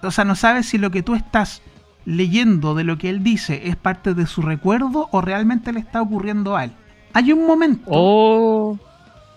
o 0.01 0.11
sea, 0.11 0.25
no 0.25 0.35
sabe 0.35 0.63
si 0.63 0.77
lo 0.77 0.91
que 0.91 1.03
tú 1.03 1.15
estás 1.15 1.61
leyendo 2.05 2.75
de 2.75 2.83
lo 2.83 2.97
que 2.97 3.09
él 3.09 3.23
dice 3.23 3.67
es 3.67 3.75
parte 3.75 4.13
de 4.13 4.25
su 4.27 4.41
recuerdo 4.41 5.09
o 5.11 5.21
realmente 5.21 5.73
le 5.73 5.79
está 5.79 6.01
ocurriendo 6.01 6.55
a 6.55 6.65
él. 6.65 6.71
Hay 7.13 7.31
un 7.31 7.45
momento. 7.45 7.83
Oh. 7.87 8.77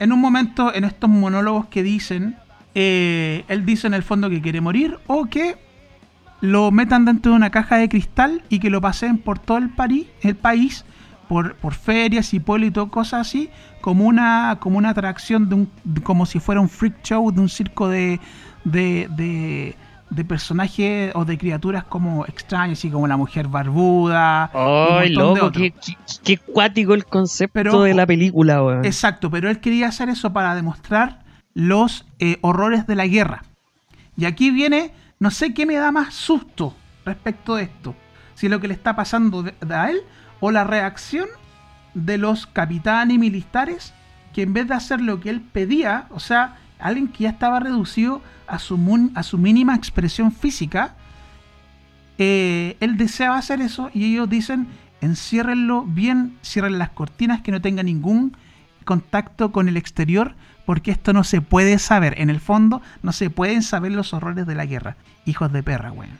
En 0.00 0.12
un 0.12 0.20
momento, 0.20 0.72
en 0.74 0.84
estos 0.84 1.10
monólogos 1.10 1.66
que 1.66 1.82
dicen, 1.82 2.36
eh, 2.74 3.44
él 3.48 3.64
dice 3.66 3.86
en 3.86 3.94
el 3.94 4.02
fondo 4.02 4.30
que 4.30 4.40
quiere 4.40 4.60
morir 4.60 4.98
o 5.06 5.26
que 5.26 5.56
lo 6.40 6.70
metan 6.70 7.04
dentro 7.04 7.32
de 7.32 7.36
una 7.36 7.50
caja 7.50 7.76
de 7.76 7.88
cristal 7.88 8.42
y 8.48 8.58
que 8.58 8.70
lo 8.70 8.80
pasen 8.80 9.18
por 9.18 9.38
todo 9.38 9.58
el, 9.58 9.70
el 10.22 10.36
país, 10.36 10.84
por, 11.28 11.56
por 11.56 11.74
ferias 11.74 12.32
y 12.34 12.40
pueblos 12.40 12.68
y 12.68 12.72
todo, 12.72 12.90
cosas 12.90 13.26
así, 13.26 13.50
como 13.80 14.06
una, 14.06 14.58
como 14.60 14.78
una 14.78 14.90
atracción, 14.90 15.48
de 15.48 15.54
un, 15.54 15.70
como 16.02 16.26
si 16.26 16.40
fuera 16.40 16.60
un 16.60 16.68
freak 16.68 17.02
show 17.02 17.30
de 17.30 17.40
un 17.40 17.48
circo 17.48 17.88
de, 17.88 18.20
de 18.64 19.76
de 20.10 20.24
personajes 20.24 21.12
o 21.14 21.24
de 21.24 21.36
criaturas 21.36 21.84
como 21.84 22.24
extrañas, 22.26 22.78
así 22.78 22.90
como 22.90 23.06
la 23.06 23.16
mujer 23.16 23.48
barbuda. 23.48 24.50
¡Ay, 24.54 25.10
loco! 25.10 25.52
Qué, 25.52 25.74
qué, 26.24 26.38
cuático 26.38 26.94
el 26.94 27.04
concepto 27.04 27.82
de 27.82 27.94
la 27.94 28.06
película, 28.06 28.62
weón. 28.62 28.84
Exacto, 28.84 29.30
pero 29.30 29.50
él 29.50 29.60
quería 29.60 29.88
hacer 29.88 30.08
eso 30.08 30.32
para 30.32 30.54
demostrar 30.54 31.24
los 31.54 32.06
eh, 32.18 32.38
horrores 32.40 32.86
de 32.86 32.94
la 32.94 33.06
guerra. 33.06 33.44
Y 34.16 34.24
aquí 34.24 34.50
viene, 34.50 34.92
no 35.18 35.30
sé 35.30 35.54
qué 35.54 35.66
me 35.66 35.76
da 35.76 35.90
más 35.90 36.14
susto 36.14 36.74
respecto 37.04 37.56
de 37.56 37.64
esto. 37.64 37.94
Si 38.34 38.48
lo 38.48 38.60
que 38.60 38.68
le 38.68 38.74
está 38.74 38.94
pasando 38.94 39.44
a 39.68 39.90
él 39.90 40.00
o 40.40 40.50
la 40.50 40.64
reacción 40.64 41.28
de 41.94 42.18
los 42.18 42.46
capitanes 42.46 43.18
militares 43.18 43.92
que 44.32 44.42
en 44.42 44.52
vez 44.52 44.68
de 44.68 44.74
hacer 44.74 45.00
lo 45.00 45.20
que 45.20 45.30
él 45.30 45.40
pedía, 45.40 46.06
o 46.10 46.20
sea, 46.20 46.56
alguien 46.78 47.08
que 47.08 47.24
ya 47.24 47.30
estaba 47.30 47.60
reducido 47.60 48.22
a 48.46 48.58
su, 48.58 49.10
a 49.14 49.22
su 49.22 49.38
mínima 49.38 49.74
expresión 49.74 50.30
física, 50.32 50.94
eh, 52.18 52.76
él 52.80 52.96
deseaba 52.96 53.38
hacer 53.38 53.60
eso 53.60 53.90
y 53.92 54.12
ellos 54.12 54.28
dicen, 54.28 54.68
enciérrenlo 55.00 55.82
bien, 55.82 56.36
cierren 56.44 56.78
las 56.78 56.90
cortinas, 56.90 57.42
que 57.42 57.52
no 57.52 57.60
tenga 57.60 57.82
ningún 57.82 58.36
contacto 58.84 59.50
con 59.50 59.68
el 59.68 59.76
exterior, 59.76 60.34
porque 60.68 60.90
esto 60.90 61.14
no 61.14 61.24
se 61.24 61.40
puede 61.40 61.78
saber. 61.78 62.20
En 62.20 62.28
el 62.28 62.40
fondo, 62.40 62.82
no 63.02 63.12
se 63.12 63.30
pueden 63.30 63.62
saber 63.62 63.90
los 63.92 64.12
horrores 64.12 64.46
de 64.46 64.54
la 64.54 64.66
guerra. 64.66 64.96
Hijos 65.24 65.50
de 65.50 65.62
perra, 65.62 65.92
weón. 65.92 66.18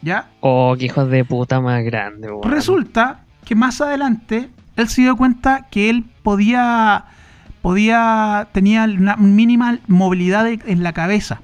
¿Ya? 0.00 0.28
Oh, 0.38 0.76
qué 0.78 0.84
hijos 0.84 1.10
de 1.10 1.24
puta 1.24 1.60
más 1.60 1.82
grande, 1.82 2.30
weón. 2.30 2.48
Resulta 2.48 3.24
que 3.44 3.56
más 3.56 3.80
adelante, 3.80 4.48
él 4.76 4.88
se 4.88 5.02
dio 5.02 5.16
cuenta 5.16 5.66
que 5.72 5.90
él 5.90 6.04
podía, 6.22 7.06
podía, 7.62 8.46
tenía 8.52 8.84
una 8.84 9.16
mínima 9.16 9.80
movilidad 9.88 10.46
en 10.46 10.84
la 10.84 10.92
cabeza 10.92 11.40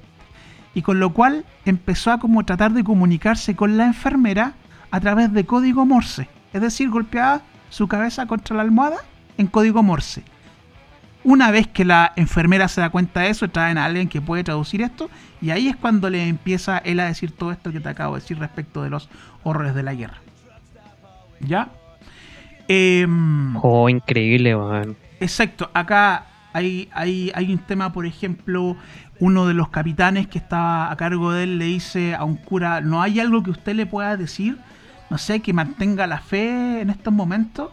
y 0.73 0.83
con 0.83 1.01
lo 1.01 1.11
cual 1.11 1.43
empezó 1.65 2.13
a 2.13 2.19
como 2.19 2.45
tratar 2.45 2.71
de 2.71 2.85
comunicarse 2.85 3.57
con 3.57 3.75
la 3.75 3.87
enfermera 3.87 4.53
a 4.89 5.01
través 5.01 5.33
de 5.33 5.45
código 5.45 5.85
Morse, 5.85 6.29
es 6.53 6.61
decir, 6.61 6.89
golpeaba 6.89 7.41
su 7.69 7.89
cabeza 7.89 8.25
contra 8.25 8.55
la 8.55 8.61
almohada 8.61 8.99
en 9.37 9.47
código 9.47 9.83
Morse. 9.83 10.23
Una 11.27 11.51
vez 11.51 11.67
que 11.67 11.83
la 11.83 12.13
enfermera 12.15 12.69
se 12.69 12.79
da 12.79 12.89
cuenta 12.89 13.19
de 13.19 13.31
eso, 13.31 13.49
traen 13.49 13.77
a 13.77 13.83
alguien 13.83 14.07
que 14.07 14.21
puede 14.21 14.45
traducir 14.45 14.81
esto, 14.81 15.09
y 15.41 15.49
ahí 15.49 15.67
es 15.67 15.75
cuando 15.75 16.09
le 16.09 16.25
empieza 16.25 16.77
él 16.77 17.01
a 17.01 17.07
decir 17.07 17.33
todo 17.33 17.51
esto 17.51 17.69
que 17.73 17.81
te 17.81 17.89
acabo 17.89 18.15
de 18.15 18.21
decir 18.21 18.39
respecto 18.39 18.81
de 18.81 18.89
los 18.89 19.09
horrores 19.43 19.75
de 19.75 19.83
la 19.83 19.93
guerra. 19.93 20.21
¿Ya? 21.41 21.67
Em, 22.69 23.57
oh, 23.61 23.89
increíble, 23.89 24.55
man. 24.55 24.95
Exacto, 25.19 25.69
acá 25.73 26.27
hay, 26.53 26.87
hay, 26.93 27.29
hay 27.35 27.51
un 27.51 27.59
tema, 27.59 27.91
por 27.91 28.05
ejemplo, 28.05 28.77
uno 29.19 29.47
de 29.47 29.53
los 29.53 29.67
capitanes 29.67 30.27
que 30.27 30.37
estaba 30.37 30.89
a 30.89 30.95
cargo 30.95 31.33
de 31.33 31.43
él 31.43 31.57
le 31.57 31.65
dice 31.65 32.15
a 32.15 32.23
un 32.23 32.37
cura, 32.37 32.79
¿no 32.79 33.01
hay 33.01 33.19
algo 33.19 33.43
que 33.43 33.51
usted 33.51 33.75
le 33.75 33.85
pueda 33.85 34.15
decir? 34.15 34.59
No 35.09 35.17
sé, 35.17 35.41
que 35.41 35.51
mantenga 35.51 36.07
la 36.07 36.21
fe 36.21 36.79
en 36.79 36.89
estos 36.89 37.13
momentos. 37.13 37.71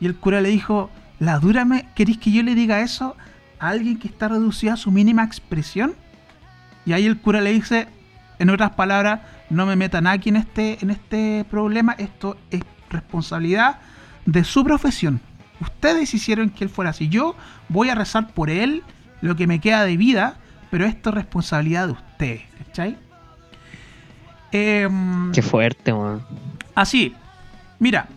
Y 0.00 0.06
el 0.06 0.16
cura 0.16 0.40
le 0.40 0.48
dijo, 0.48 0.88
¿la 1.18 1.38
dura 1.38 1.64
me 1.64 1.88
queréis 1.94 2.18
que 2.18 2.32
yo 2.32 2.42
le 2.42 2.54
diga 2.54 2.80
eso 2.80 3.16
a 3.58 3.68
alguien 3.68 3.98
que 3.98 4.08
está 4.08 4.28
reducido 4.28 4.74
a 4.74 4.76
su 4.76 4.90
mínima 4.90 5.24
expresión? 5.24 5.94
Y 6.84 6.92
ahí 6.92 7.06
el 7.06 7.18
cura 7.18 7.40
le 7.40 7.52
dice, 7.52 7.88
en 8.38 8.50
otras 8.50 8.70
palabras, 8.70 9.20
no 9.50 9.66
me 9.66 9.76
metan 9.76 10.06
aquí 10.06 10.28
en 10.28 10.36
este, 10.36 10.78
en 10.80 10.90
este 10.90 11.44
problema, 11.50 11.94
esto 11.98 12.36
es 12.50 12.62
responsabilidad 12.90 13.78
de 14.24 14.44
su 14.44 14.64
profesión. 14.64 15.20
Ustedes 15.60 16.12
hicieron 16.14 16.50
que 16.50 16.64
él 16.64 16.70
fuera 16.70 16.90
así. 16.90 17.08
Yo 17.08 17.34
voy 17.68 17.88
a 17.88 17.94
rezar 17.94 18.28
por 18.28 18.50
él 18.50 18.82
lo 19.22 19.36
que 19.36 19.46
me 19.46 19.60
queda 19.60 19.84
de 19.84 19.96
vida 19.96 20.36
pero 20.70 20.84
esto 20.84 21.10
es 21.10 21.14
responsabilidad 21.14 21.86
de 21.86 21.92
ustedes, 21.92 22.42
¿cachai? 22.58 22.96
Em, 24.52 25.32
Qué 25.32 25.42
fuerte, 25.42 25.92
man. 25.92 26.22
Así, 26.74 27.14
mira, 27.78 28.08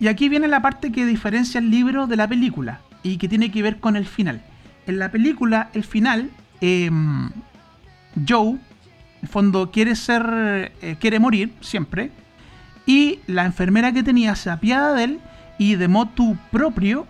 y 0.00 0.08
aquí 0.08 0.28
viene 0.28 0.48
la 0.48 0.62
parte 0.62 0.92
que 0.92 1.06
diferencia 1.06 1.58
el 1.58 1.70
libro 1.70 2.06
de 2.06 2.16
la 2.16 2.28
película 2.28 2.80
y 3.02 3.16
que 3.16 3.28
tiene 3.28 3.50
que 3.50 3.62
ver 3.62 3.78
con 3.80 3.96
el 3.96 4.06
final. 4.06 4.40
En 4.86 4.98
la 4.98 5.10
película, 5.10 5.70
el 5.74 5.84
final, 5.84 6.30
em, 6.60 7.30
Joe, 8.26 8.50
en 8.50 8.60
el 9.22 9.28
fondo, 9.28 9.70
quiere 9.70 9.96
ser, 9.96 10.72
eh, 10.82 10.96
quiere 10.98 11.18
morir 11.18 11.52
siempre, 11.60 12.10
y 12.86 13.20
la 13.26 13.44
enfermera 13.44 13.92
que 13.92 14.02
tenía 14.02 14.34
se 14.34 14.50
apiada 14.50 14.94
de 14.94 15.04
él 15.04 15.20
y 15.58 15.74
de 15.74 15.88
motu 15.88 16.36
propio 16.50 17.06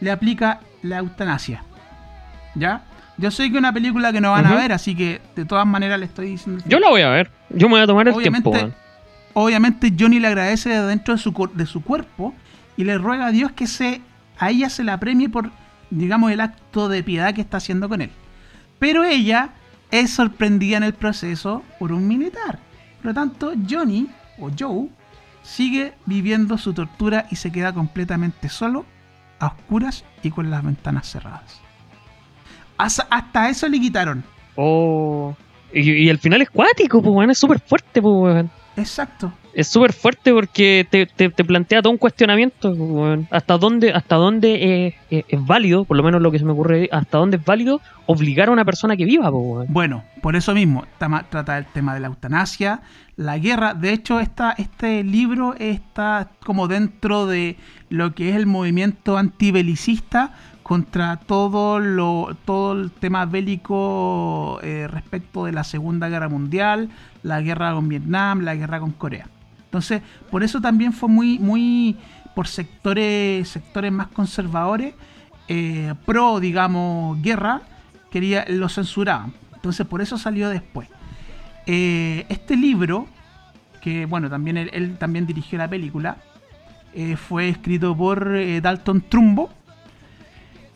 le 0.00 0.10
aplica 0.10 0.60
la 0.82 0.98
eutanasia. 0.98 1.62
¿Ya? 2.54 2.82
Yo 3.18 3.30
sé 3.30 3.44
que 3.44 3.54
es 3.54 3.58
una 3.58 3.72
película 3.72 4.12
que 4.12 4.20
no 4.20 4.30
van 4.30 4.46
a 4.46 4.54
ver, 4.54 4.72
así 4.72 4.94
que 4.94 5.20
de 5.34 5.44
todas 5.44 5.66
maneras 5.66 5.98
le 5.98 6.06
estoy 6.06 6.28
diciendo. 6.28 6.62
Yo 6.66 6.78
la 6.78 6.90
voy 6.90 7.02
a 7.02 7.10
ver. 7.10 7.30
Yo 7.50 7.68
me 7.68 7.74
voy 7.74 7.82
a 7.82 7.86
tomar 7.86 8.08
el 8.08 8.16
tiempo. 8.16 8.52
Obviamente 9.38 9.92
Johnny 9.98 10.18
le 10.18 10.28
agradece 10.28 10.70
de 10.70 10.80
dentro 10.86 11.14
de 11.14 11.20
su, 11.20 11.50
de 11.52 11.66
su 11.66 11.82
cuerpo 11.82 12.34
y 12.78 12.84
le 12.84 12.96
ruega 12.96 13.26
a 13.26 13.32
Dios 13.32 13.52
que 13.52 13.66
se, 13.66 14.00
a 14.38 14.48
ella 14.48 14.70
se 14.70 14.82
la 14.82 14.98
premie 14.98 15.28
por 15.28 15.50
digamos, 15.90 16.32
el 16.32 16.40
acto 16.40 16.88
de 16.88 17.02
piedad 17.02 17.34
que 17.34 17.42
está 17.42 17.58
haciendo 17.58 17.88
con 17.88 18.00
él. 18.00 18.10
Pero 18.78 19.04
ella 19.04 19.50
es 19.90 20.10
sorprendida 20.10 20.78
en 20.78 20.84
el 20.84 20.94
proceso 20.94 21.62
por 21.78 21.92
un 21.92 22.08
militar. 22.08 22.58
Por 22.98 23.06
lo 23.06 23.14
tanto, 23.14 23.52
Johnny, 23.68 24.08
o 24.38 24.50
Joe, 24.58 24.88
sigue 25.42 25.92
viviendo 26.06 26.58
su 26.58 26.72
tortura 26.72 27.26
y 27.30 27.36
se 27.36 27.52
queda 27.52 27.72
completamente 27.72 28.48
solo, 28.48 28.84
a 29.38 29.48
oscuras 29.48 30.04
y 30.22 30.30
con 30.30 30.50
las 30.50 30.64
ventanas 30.64 31.10
cerradas. 31.10 31.60
Hasta, 32.78 33.48
eso 33.48 33.68
le 33.68 33.80
quitaron. 33.80 34.24
Oh. 34.56 35.36
Y, 35.72 36.08
el 36.08 36.18
final 36.18 36.40
es 36.42 36.50
cuático, 36.50 37.02
pues, 37.02 37.30
es 37.30 37.38
súper 37.38 37.60
fuerte, 37.60 38.00
pues, 38.00 38.46
Exacto 38.76 39.32
es 39.56 39.68
súper 39.68 39.94
fuerte 39.94 40.34
porque 40.34 40.86
te, 40.90 41.06
te, 41.06 41.30
plantea 41.30 41.80
todo 41.80 41.90
un 41.90 41.96
cuestionamiento. 41.96 42.76
¿Hasta 43.30 43.56
dónde, 43.56 43.90
hasta 43.90 44.16
dónde 44.16 44.94
es, 45.08 45.46
válido, 45.46 45.84
por 45.86 45.96
lo 45.96 46.02
menos 46.02 46.20
lo 46.20 46.30
que 46.30 46.38
se 46.38 46.44
me 46.44 46.52
ocurre, 46.52 46.90
hasta 46.92 47.16
dónde 47.16 47.38
es 47.38 47.44
válido 47.44 47.80
obligar 48.04 48.50
a 48.50 48.52
una 48.52 48.66
persona 48.66 48.98
que 48.98 49.06
viva? 49.06 49.30
bueno, 49.30 50.04
por 50.20 50.36
eso 50.36 50.52
mismo, 50.52 50.84
trata 50.98 51.56
el 51.56 51.64
tema 51.64 51.94
de 51.94 52.00
la 52.00 52.08
eutanasia, 52.08 52.82
la 53.16 53.38
guerra. 53.38 53.72
De 53.72 53.94
hecho, 53.94 54.20
esta, 54.20 54.52
este 54.58 55.02
libro 55.02 55.54
está 55.58 56.28
como 56.44 56.68
dentro 56.68 57.26
de 57.26 57.56
lo 57.88 58.14
que 58.14 58.28
es 58.28 58.36
el 58.36 58.44
movimiento 58.44 59.16
antibelicista 59.16 60.34
contra 60.66 61.14
todo 61.14 61.78
lo 61.78 62.36
todo 62.44 62.72
el 62.72 62.90
tema 62.90 63.24
bélico 63.24 64.58
eh, 64.64 64.88
respecto 64.88 65.44
de 65.44 65.52
la 65.52 65.62
Segunda 65.62 66.08
Guerra 66.08 66.28
Mundial, 66.28 66.90
la 67.22 67.40
guerra 67.40 67.72
con 67.72 67.88
Vietnam, 67.88 68.40
la 68.40 68.56
guerra 68.56 68.80
con 68.80 68.90
Corea. 68.90 69.28
Entonces, 69.66 70.02
por 70.28 70.42
eso 70.42 70.60
también 70.60 70.92
fue 70.92 71.08
muy, 71.08 71.38
muy 71.38 71.96
por 72.34 72.48
sectores, 72.48 73.48
sectores 73.48 73.92
más 73.92 74.08
conservadores, 74.08 74.94
eh, 75.46 75.94
pro, 76.04 76.40
digamos, 76.40 77.22
guerra, 77.22 77.62
quería, 78.10 78.44
lo 78.48 78.68
censuraban. 78.68 79.34
Entonces, 79.54 79.86
por 79.86 80.02
eso 80.02 80.18
salió 80.18 80.48
después. 80.48 80.88
Eh, 81.66 82.26
este 82.28 82.56
libro, 82.56 83.06
que 83.80 84.04
bueno, 84.04 84.28
también 84.28 84.56
él, 84.56 84.96
también 84.98 85.26
dirigió 85.28 85.58
la 85.58 85.68
película, 85.68 86.16
fue 87.28 87.50
escrito 87.50 87.96
por 87.96 88.36
Dalton 88.60 89.02
Trumbo. 89.02 89.55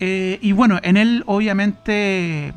Y 0.01 0.53
bueno, 0.53 0.81
en 0.83 0.97
él 0.97 1.23
obviamente 1.27 2.55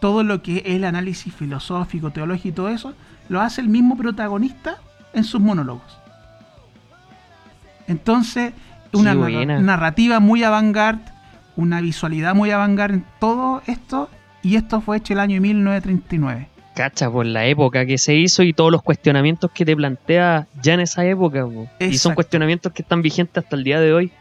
todo 0.00 0.22
lo 0.22 0.42
que 0.42 0.58
es 0.58 0.62
el 0.66 0.84
análisis 0.84 1.34
filosófico, 1.34 2.10
teológico 2.10 2.48
y 2.48 2.52
todo 2.52 2.68
eso, 2.68 2.94
lo 3.28 3.40
hace 3.40 3.60
el 3.60 3.68
mismo 3.68 3.96
protagonista 3.96 4.78
en 5.12 5.24
sus 5.24 5.40
monólogos. 5.40 5.98
Entonces, 7.88 8.52
una 8.92 9.14
narrativa 9.14 10.20
muy 10.20 10.44
avant 10.44 11.00
una 11.56 11.80
visualidad 11.80 12.36
muy 12.36 12.52
avant 12.52 12.78
en 12.78 13.04
todo 13.18 13.62
esto, 13.66 14.08
y 14.42 14.54
esto 14.54 14.80
fue 14.80 14.98
hecho 14.98 15.14
el 15.14 15.18
año 15.18 15.40
1939. 15.40 16.48
Cacha, 16.76 17.10
por 17.10 17.26
la 17.26 17.46
época 17.46 17.84
que 17.84 17.98
se 17.98 18.14
hizo 18.14 18.44
y 18.44 18.52
todos 18.52 18.70
los 18.70 18.82
cuestionamientos 18.82 19.50
que 19.50 19.64
te 19.64 19.74
plantea 19.74 20.46
ya 20.62 20.74
en 20.74 20.80
esa 20.80 21.04
época. 21.04 21.44
Y 21.80 21.98
son 21.98 22.14
cuestionamientos 22.14 22.72
que 22.72 22.82
están 22.82 23.02
vigentes 23.02 23.42
hasta 23.42 23.56
el 23.56 23.64
día 23.64 23.80
de 23.80 23.92
hoy. 23.92 24.12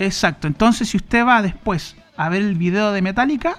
Exacto, 0.00 0.46
entonces 0.46 0.88
si 0.88 0.96
usted 0.96 1.26
va 1.26 1.42
después 1.42 1.94
a 2.16 2.30
ver 2.30 2.40
el 2.40 2.54
video 2.54 2.90
de 2.90 3.02
Metallica, 3.02 3.58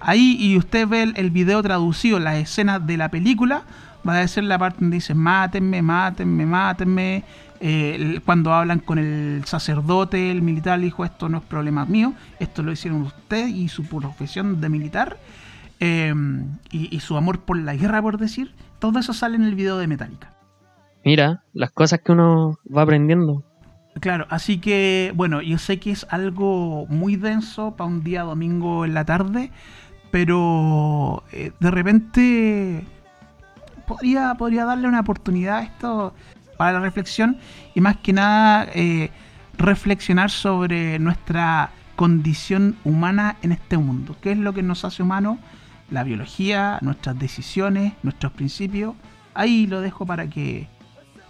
ahí 0.00 0.38
y 0.40 0.56
usted 0.56 0.88
ve 0.88 1.02
el, 1.14 1.30
video 1.30 1.62
traducido, 1.62 2.18
las 2.18 2.36
escenas 2.36 2.86
de 2.86 2.96
la 2.96 3.10
película, 3.10 3.64
va 4.08 4.18
a 4.18 4.26
ser 4.26 4.44
la 4.44 4.58
parte 4.58 4.78
donde 4.80 4.96
dice 4.96 5.12
mátenme, 5.14 5.82
mátenme, 5.82 6.46
mátenme. 6.46 7.24
Eh, 7.60 8.20
cuando 8.24 8.54
hablan 8.54 8.78
con 8.78 8.98
el 8.98 9.44
sacerdote, 9.44 10.30
el 10.30 10.40
militar, 10.40 10.80
dijo 10.80 11.04
esto 11.04 11.28
no 11.28 11.38
es 11.38 11.44
problema 11.44 11.84
mío, 11.84 12.14
esto 12.40 12.62
lo 12.62 12.72
hicieron 12.72 13.02
usted 13.02 13.46
y 13.46 13.68
su 13.68 13.84
profesión 13.84 14.62
de 14.62 14.70
militar 14.70 15.18
em, 15.78 16.56
y, 16.70 16.98
su 17.00 17.18
amor 17.18 17.40
por 17.40 17.58
la 17.58 17.74
guerra, 17.74 18.00
por 18.00 18.16
decir, 18.16 18.54
todo 18.78 18.98
eso 18.98 19.12
sale 19.12 19.36
en 19.36 19.44
el 19.44 19.54
video 19.54 19.76
de 19.76 19.88
Metallica. 19.88 20.32
Mira, 21.04 21.44
las 21.52 21.70
cosas 21.70 22.00
que 22.02 22.12
uno 22.12 22.58
va 22.74 22.80
aprendiendo. 22.80 23.44
Claro, 24.00 24.26
así 24.28 24.58
que 24.58 25.12
bueno, 25.14 25.40
yo 25.40 25.58
sé 25.58 25.78
que 25.78 25.90
es 25.90 26.06
algo 26.10 26.86
muy 26.88 27.16
denso 27.16 27.76
para 27.76 27.88
un 27.88 28.02
día 28.04 28.22
domingo 28.22 28.84
en 28.84 28.92
la 28.92 29.06
tarde, 29.06 29.50
pero 30.10 31.24
eh, 31.32 31.52
de 31.58 31.70
repente 31.70 32.84
podría, 33.86 34.34
podría 34.34 34.66
darle 34.66 34.86
una 34.88 35.00
oportunidad 35.00 35.58
a 35.58 35.62
esto 35.62 36.14
para 36.58 36.72
la 36.72 36.80
reflexión 36.80 37.38
y 37.74 37.80
más 37.80 37.96
que 37.96 38.12
nada 38.12 38.68
eh, 38.74 39.10
reflexionar 39.56 40.30
sobre 40.30 40.98
nuestra 40.98 41.70
condición 41.96 42.76
humana 42.84 43.36
en 43.40 43.52
este 43.52 43.78
mundo. 43.78 44.14
¿Qué 44.20 44.32
es 44.32 44.38
lo 44.38 44.52
que 44.52 44.62
nos 44.62 44.84
hace 44.84 45.02
humanos? 45.02 45.38
La 45.90 46.04
biología, 46.04 46.78
nuestras 46.82 47.18
decisiones, 47.18 47.94
nuestros 48.02 48.32
principios. 48.32 48.94
Ahí 49.32 49.66
lo 49.66 49.80
dejo 49.80 50.04
para 50.04 50.28
que, 50.28 50.68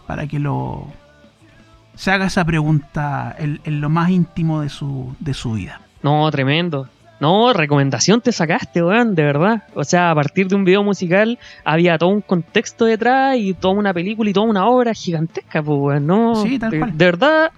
para 0.09 0.27
que 0.27 0.41
lo 0.41 0.89
se 1.97 2.11
haga 2.11 2.26
esa 2.26 2.44
pregunta 2.44 3.34
en, 3.38 3.61
en 3.64 3.80
lo 3.80 3.88
más 3.88 4.11
íntimo 4.11 4.61
de 4.61 4.68
su, 4.68 5.14
de 5.18 5.34
su 5.34 5.55
vida. 5.55 5.80
No, 6.03 6.30
tremendo. 6.30 6.88
No, 7.18 7.53
recomendación 7.55 8.20
te 8.20 8.30
sacaste, 8.30 8.82
weón, 8.82 9.14
de 9.14 9.22
verdad. 9.24 9.62
O 9.74 9.84
sea, 9.84 10.11
a 10.11 10.14
partir 10.14 10.49
de 10.49 10.55
un 10.55 10.64
video 10.64 10.82
musical 10.82 11.38
había 11.64 11.97
todo 11.97 12.11
un 12.11 12.20
contexto 12.20 12.84
detrás 12.84 13.36
y 13.38 13.55
toda 13.55 13.74
una 13.74 13.94
película 13.94 14.28
y 14.28 14.32
toda 14.34 14.47
una 14.47 14.66
obra 14.66 14.92
gigantesca, 14.92 15.62
pues, 15.62 15.78
weón. 15.80 16.07
No, 16.07 16.36
sí, 16.36 16.59
tal 16.59 16.70
de, 16.70 16.78
cual. 16.78 16.99
de 16.99 17.05
verdad, 17.05 17.53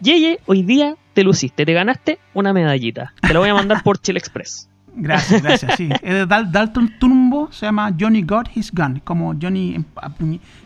Yeye, 0.00 0.40
hoy 0.46 0.62
día 0.62 0.96
te 1.12 1.22
luciste, 1.22 1.66
te 1.66 1.72
ganaste 1.72 2.18
una 2.32 2.52
medallita. 2.52 3.12
Te 3.20 3.34
la 3.34 3.40
voy 3.40 3.50
a 3.50 3.54
mandar 3.54 3.82
por 3.82 3.98
Chile 3.98 4.18
Express. 4.18 4.70
Gracias, 4.96 5.42
gracias, 5.42 5.76
sí. 5.76 5.88
Dalton 6.26 6.98
Tumbo 6.98 7.52
se 7.52 7.66
llama 7.66 7.94
Johnny 7.98 8.22
Got 8.22 8.48
His 8.54 8.72
Gun, 8.72 9.00
como 9.04 9.34
Johnny 9.40 9.76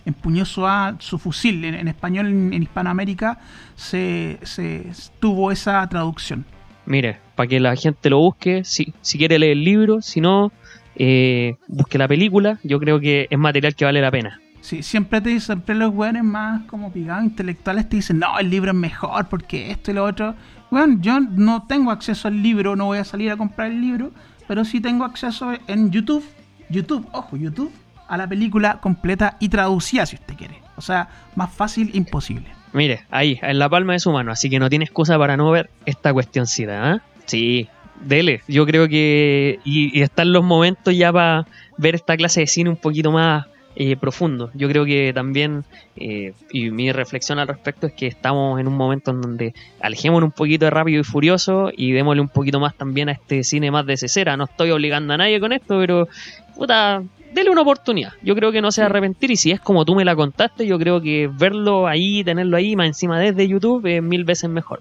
empuñó 0.04 0.44
su, 0.44 0.64
su 0.98 1.18
fusil. 1.18 1.64
En, 1.64 1.88
español, 1.88 2.28
en, 2.28 2.62
Hispanoamérica, 2.62 3.38
se, 3.74 4.38
se 4.42 4.86
tuvo 5.18 5.50
esa 5.50 5.86
traducción. 5.88 6.44
Mire, 6.86 7.18
para 7.34 7.48
que 7.48 7.60
la 7.60 7.76
gente 7.76 8.08
lo 8.08 8.18
busque, 8.18 8.64
si, 8.64 8.94
si 9.00 9.18
quiere 9.18 9.38
leer 9.38 9.52
el 9.52 9.64
libro, 9.64 10.00
si 10.00 10.20
no, 10.20 10.52
eh, 10.96 11.56
busque 11.68 11.98
la 11.98 12.08
película, 12.08 12.58
yo 12.62 12.78
creo 12.78 13.00
que 13.00 13.26
es 13.30 13.38
material 13.38 13.74
que 13.74 13.84
vale 13.84 14.00
la 14.00 14.10
pena. 14.10 14.40
Sí, 14.60 14.82
siempre 14.82 15.20
te 15.20 15.40
siempre 15.40 15.74
los 15.74 15.94
weones 15.94 16.22
más 16.22 16.62
como 16.64 16.92
pigados 16.92 17.24
intelectuales 17.24 17.88
te 17.88 17.96
dicen, 17.96 18.18
no, 18.18 18.38
el 18.38 18.50
libro 18.50 18.72
es 18.72 18.76
mejor 18.76 19.28
porque 19.28 19.70
esto 19.70 19.90
y 19.90 19.94
lo 19.94 20.04
otro. 20.04 20.34
Bueno, 20.70 20.98
yo 21.00 21.20
no 21.20 21.64
tengo 21.66 21.90
acceso 21.90 22.28
al 22.28 22.42
libro, 22.42 22.76
no 22.76 22.86
voy 22.86 22.98
a 22.98 23.04
salir 23.04 23.30
a 23.30 23.36
comprar 23.36 23.70
el 23.70 23.80
libro, 23.80 24.12
pero 24.46 24.64
sí 24.64 24.80
tengo 24.80 25.04
acceso 25.04 25.52
en 25.66 25.90
YouTube, 25.90 26.24
YouTube, 26.68 27.08
ojo, 27.12 27.36
YouTube, 27.36 27.72
a 28.08 28.16
la 28.16 28.28
película 28.28 28.78
completa 28.80 29.36
y 29.40 29.48
traducida 29.48 30.06
si 30.06 30.16
usted 30.16 30.34
quiere. 30.36 30.62
O 30.76 30.82
sea, 30.82 31.08
más 31.34 31.52
fácil 31.52 31.90
imposible. 31.94 32.46
Mire, 32.72 33.04
ahí, 33.10 33.38
en 33.42 33.58
la 33.58 33.68
palma 33.68 33.94
de 33.94 33.98
su 33.98 34.12
mano, 34.12 34.30
así 34.30 34.48
que 34.48 34.58
no 34.58 34.70
tiene 34.70 34.84
excusa 34.84 35.18
para 35.18 35.36
no 35.36 35.50
ver 35.50 35.70
esta 35.86 36.12
cuestioncita, 36.12 36.94
¿eh? 36.94 37.00
Sí, 37.26 37.68
dele. 38.00 38.42
Yo 38.48 38.66
creo 38.66 38.88
que. 38.88 39.60
Y, 39.64 40.00
están 40.00 40.32
los 40.32 40.44
momentos 40.44 40.96
ya 40.96 41.12
para 41.12 41.46
ver 41.76 41.94
esta 41.94 42.16
clase 42.16 42.40
de 42.40 42.46
cine 42.46 42.70
un 42.70 42.76
poquito 42.76 43.10
más 43.12 43.46
eh, 43.76 43.96
profundo. 43.96 44.50
Yo 44.54 44.68
creo 44.68 44.84
que 44.84 45.12
también, 45.14 45.64
eh, 45.96 46.32
y 46.52 46.70
mi 46.70 46.90
reflexión 46.90 47.38
al 47.38 47.48
respecto 47.48 47.86
es 47.86 47.92
que 47.92 48.08
estamos 48.08 48.58
en 48.58 48.66
un 48.66 48.76
momento 48.76 49.12
en 49.12 49.20
donde 49.20 49.54
alejémonos 49.80 50.28
un 50.28 50.32
poquito 50.32 50.64
de 50.64 50.70
rápido 50.70 51.00
y 51.00 51.04
furioso 51.04 51.70
y 51.76 51.92
démosle 51.92 52.20
un 52.20 52.28
poquito 52.28 52.58
más 52.58 52.74
también 52.74 53.08
a 53.08 53.12
este 53.12 53.44
cine 53.44 53.70
más 53.70 53.86
de 53.86 53.96
cesera. 53.96 54.36
No 54.36 54.44
estoy 54.44 54.70
obligando 54.72 55.14
a 55.14 55.18
nadie 55.18 55.38
con 55.38 55.52
esto, 55.52 55.78
pero 55.78 56.08
puta, 56.56 57.02
dele 57.32 57.50
una 57.50 57.62
oportunidad. 57.62 58.12
Yo 58.22 58.34
creo 58.34 58.50
que 58.52 58.60
no 58.60 58.72
se 58.72 58.82
arrepentir 58.82 59.30
y 59.30 59.36
si 59.36 59.52
es 59.52 59.60
como 59.60 59.84
tú 59.84 59.94
me 59.94 60.04
la 60.04 60.16
contaste, 60.16 60.66
yo 60.66 60.78
creo 60.78 61.00
que 61.00 61.30
verlo 61.32 61.86
ahí, 61.86 62.24
tenerlo 62.24 62.56
ahí 62.56 62.74
más 62.74 62.88
encima 62.88 63.20
desde 63.20 63.46
YouTube 63.46 63.86
es 63.86 64.02
mil 64.02 64.24
veces 64.24 64.50
mejor. 64.50 64.80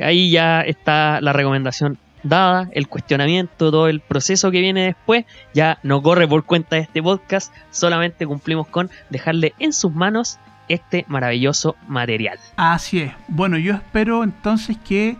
Ahí 0.00 0.30
ya 0.30 0.60
está 0.62 1.20
la 1.20 1.32
recomendación 1.32 1.98
dada, 2.24 2.68
el 2.72 2.88
cuestionamiento, 2.88 3.70
todo 3.70 3.88
el 3.88 4.00
proceso 4.00 4.50
que 4.50 4.60
viene 4.60 4.86
después, 4.86 5.24
ya 5.52 5.78
no 5.82 6.02
corre 6.02 6.26
por 6.26 6.44
cuenta 6.44 6.76
de 6.76 6.82
este 6.82 7.02
podcast, 7.02 7.54
solamente 7.70 8.26
cumplimos 8.26 8.66
con 8.66 8.90
dejarle 9.10 9.54
en 9.58 9.72
sus 9.72 9.92
manos 9.92 10.38
este 10.68 11.04
maravilloso 11.08 11.76
material. 11.86 12.38
Así 12.56 13.00
es. 13.00 13.12
Bueno, 13.28 13.58
yo 13.58 13.74
espero 13.74 14.24
entonces 14.24 14.76
que, 14.78 15.16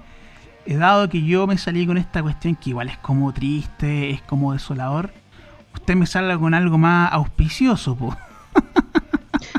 eh, 0.67 0.77
dado 0.77 1.09
que 1.09 1.23
yo 1.23 1.47
me 1.47 1.59
salí 1.59 1.87
con 1.87 1.99
esta 1.99 2.23
cuestión 2.23 2.57
que 2.57 2.71
igual 2.71 2.89
es 2.89 2.99
como 2.99 3.33
triste, 3.33 4.11
es 4.11 4.23
como 4.23 4.53
desolador, 4.53 5.13
usted 5.75 5.95
me 5.95 6.07
salga 6.07 6.39
con 6.39 6.55
algo 6.55 6.79
más 6.79 7.13
auspicioso, 7.13 7.95
pues. 7.97 8.17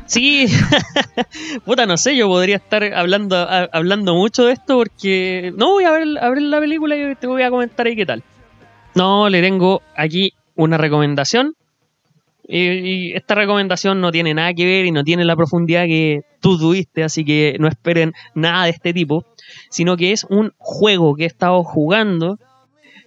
Sí, 0.05 0.47
puta, 1.65 1.86
no 1.86 1.97
sé, 1.97 2.15
yo 2.15 2.28
podría 2.28 2.57
estar 2.57 2.84
hablando, 2.93 3.36
hablando 3.71 4.13
mucho 4.15 4.45
de 4.45 4.53
esto 4.53 4.78
porque 4.78 5.51
no 5.57 5.71
voy 5.71 5.84
a 5.86 5.91
ver, 5.91 6.07
la 6.07 6.59
película 6.59 6.95
y 6.95 7.15
te 7.15 7.28
voy 7.28 7.43
a 7.43 7.49
comentar 7.49 7.88
ahí 7.88 7.95
qué 7.95 8.05
tal. 8.05 8.23
No, 8.93 9.30
le 9.30 9.41
tengo 9.41 9.82
aquí 9.95 10.34
una 10.55 10.78
recomendación, 10.78 11.55
Y, 12.47 12.59
y 12.59 13.13
esta 13.13 13.36
recomendación 13.36 13.99
no 13.99 14.11
tiene 14.11 14.34
nada 14.34 14.53
que 14.53 14.65
ver 14.65 14.86
y 14.86 14.91
no 14.91 15.03
tiene 15.03 15.26
la 15.26 15.36
profundidad 15.36 15.86
que 15.86 16.21
tú 16.39 16.57
tuviste, 16.57 17.03
así 17.03 17.26
que 17.26 17.57
no 17.59 17.67
esperen 17.67 18.13
nada 18.36 18.65
de 18.65 18.69
este 18.71 18.93
tipo, 18.93 19.26
sino 19.69 19.97
que 19.97 20.11
es 20.11 20.23
un 20.30 20.53
juego 20.57 21.15
que 21.15 21.23
he 21.23 21.28
estado 21.28 21.63
jugando. 21.63 22.38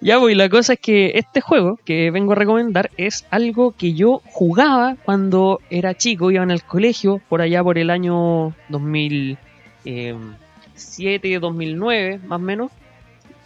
Ya 0.00 0.18
voy, 0.18 0.36
la 0.36 0.48
cosa 0.48 0.74
es 0.74 0.80
que 0.80 1.10
este 1.16 1.40
juego 1.40 1.80
que 1.84 2.12
vengo 2.12 2.30
a 2.32 2.36
recomendar 2.36 2.92
es 2.96 3.26
algo 3.30 3.72
que 3.72 3.94
yo 3.94 4.22
jugaba 4.26 4.94
cuando 5.04 5.60
era 5.70 5.94
chico, 5.94 6.30
iba 6.30 6.44
en 6.44 6.52
el 6.52 6.62
colegio, 6.62 7.20
por 7.28 7.42
allá 7.42 7.64
por 7.64 7.78
el 7.78 7.90
año 7.90 8.54
2007, 8.68 11.40
2009, 11.40 12.20
más 12.26 12.36
o 12.36 12.42
menos. 12.42 12.70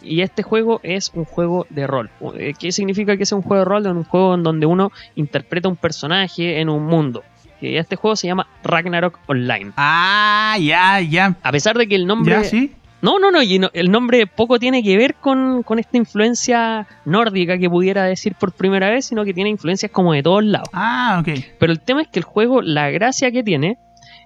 Y 0.03 0.21
este 0.21 0.43
juego 0.43 0.79
es 0.83 1.09
un 1.15 1.25
juego 1.25 1.65
de 1.69 1.87
rol. 1.87 2.11
Eh, 2.35 2.53
¿Qué 2.59 2.71
significa 2.71 3.17
que 3.17 3.23
es 3.23 3.31
un 3.31 3.41
juego 3.41 3.63
de 3.63 3.65
rol? 3.65 3.83
Es 3.85 3.91
un 3.93 4.03
juego 4.03 4.35
en 4.35 4.43
donde 4.43 4.67
uno 4.67 4.91
interpreta 5.15 5.69
un 5.69 5.77
personaje 5.77 6.59
en 6.59 6.69
un 6.69 6.85
mundo. 6.85 7.23
Este 7.61 7.95
juego 7.95 8.17
se 8.17 8.27
llama 8.27 8.45
Ragnarok 8.63 9.17
Online. 9.25 9.71
Ah, 9.77 10.57
ya, 10.59 10.99
ya. 10.99 11.37
A 11.41 11.51
pesar 11.51 11.77
de 11.77 11.87
que 11.87 11.95
el 11.95 12.05
nombre... 12.05 12.33
Ya, 12.33 12.43
sí. 12.43 12.73
No, 13.03 13.19
no, 13.19 13.29
no, 13.31 13.43
y 13.43 13.59
no- 13.59 13.69
el 13.73 13.91
nombre 13.91 14.25
poco 14.27 14.57
tiene 14.57 14.81
que 14.81 14.97
ver 14.97 15.15
con, 15.15 15.61
con 15.63 15.77
esta 15.77 15.97
influencia 15.97 16.87
nórdica 17.05 17.57
que 17.59 17.69
pudiera 17.69 18.05
decir 18.05 18.33
por 18.39 18.53
primera 18.53 18.89
vez, 18.89 19.05
sino 19.05 19.23
que 19.25 19.33
tiene 19.33 19.49
influencias 19.49 19.91
como 19.91 20.13
de 20.13 20.23
todos 20.23 20.43
lados. 20.43 20.69
Ah, 20.73 21.19
ok. 21.21 21.37
Pero 21.59 21.71
el 21.71 21.81
tema 21.81 22.01
es 22.01 22.07
que 22.07 22.19
el 22.19 22.25
juego, 22.25 22.61
la 22.61 22.89
gracia 22.89 23.29
que 23.31 23.43
tiene, 23.43 23.77